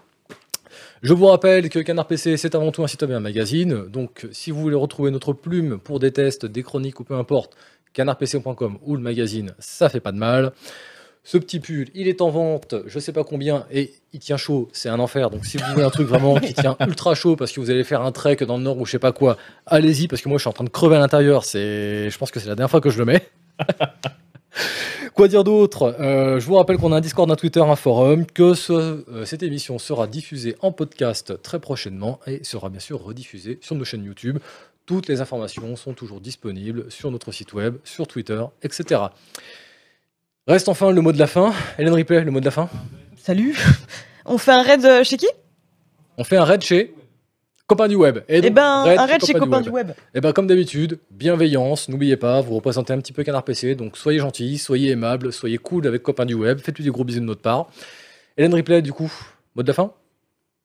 [1.03, 3.85] Je vous rappelle que Canard PC, c'est avant tout un site web et un magazine.
[3.85, 7.55] Donc, si vous voulez retrouver notre plume pour des tests, des chroniques ou peu importe,
[7.93, 10.53] canardpc.com ou le magazine, ça fait pas de mal.
[11.29, 14.69] Ce petit pull, il est en vente, je sais pas combien, et il tient chaud,
[14.71, 15.29] c'est un enfer.
[15.29, 17.83] Donc, si vous voulez un truc vraiment qui tient ultra chaud parce que vous allez
[17.83, 20.37] faire un trek dans le nord ou je sais pas quoi, allez-y, parce que moi
[20.37, 21.43] je suis en train de crever à l'intérieur.
[21.43, 23.27] C'est, je pense que c'est la dernière fois que je le mets.
[25.13, 25.95] Quoi dire d'autre?
[25.99, 28.71] Euh, Je vous rappelle qu'on a un Discord, un Twitter, un forum, que ce-
[29.11, 33.75] euh, cette émission sera diffusée en podcast très prochainement et sera bien sûr rediffusée sur
[33.75, 34.37] nos chaînes YouTube.
[34.85, 39.01] Toutes les informations sont toujours disponibles sur notre site web, sur Twitter, etc.
[40.47, 41.53] Reste enfin le mot de la fin.
[41.77, 42.69] Hélène Ripley, le mot de la fin.
[43.17, 43.57] Salut.
[44.25, 45.27] On fait un raid euh, chez qui?
[46.17, 46.93] On fait un raid chez
[47.67, 48.19] Copain du Web.
[48.29, 49.63] Eh donc, ben, un raid chez Copain Web.
[49.63, 49.91] du Web.
[50.15, 53.97] Et bien, comme d'habitude, bienveillance, n'oubliez pas, vous représentez un petit peu Canard PC, donc
[53.97, 57.25] soyez gentils, soyez aimables, soyez cool avec copains du web, faites-lui des gros bisous de
[57.25, 57.67] notre part.
[58.37, 59.11] Hélène Ripley, du coup,
[59.53, 59.91] mot de la fin?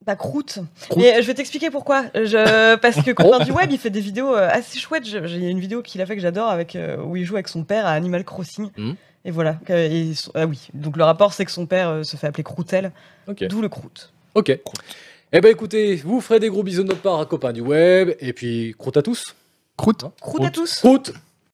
[0.06, 0.58] Bah, croûte.
[0.88, 1.02] Croûte.
[1.02, 2.04] Et euh, je vais t'expliquer pourquoi.
[2.14, 2.76] Je...
[2.82, 5.04] Parce que Copain du Web, il fait des vidéos euh, assez chouettes.
[5.04, 7.64] J'ai une vidéo qu'il a fait que j'adore avec euh, où il joue avec son
[7.64, 8.70] père à Animal Crossing.
[8.76, 8.96] Mhm.
[9.24, 9.58] Et voilà.
[9.68, 10.68] Et Ah oui.
[10.74, 12.90] Donc le rapport, c'est que son père se fait appeler Croutel,
[13.48, 14.12] d'où le croûte.
[14.34, 14.58] Ok.
[15.34, 18.10] Eh ben écoutez, vous ferez des gros bisous de notre part à copains du web,
[18.20, 19.34] et puis croûte à tous.
[19.78, 20.04] Croûte.
[20.20, 20.80] Croûte à tous.
[20.80, 21.14] Croûte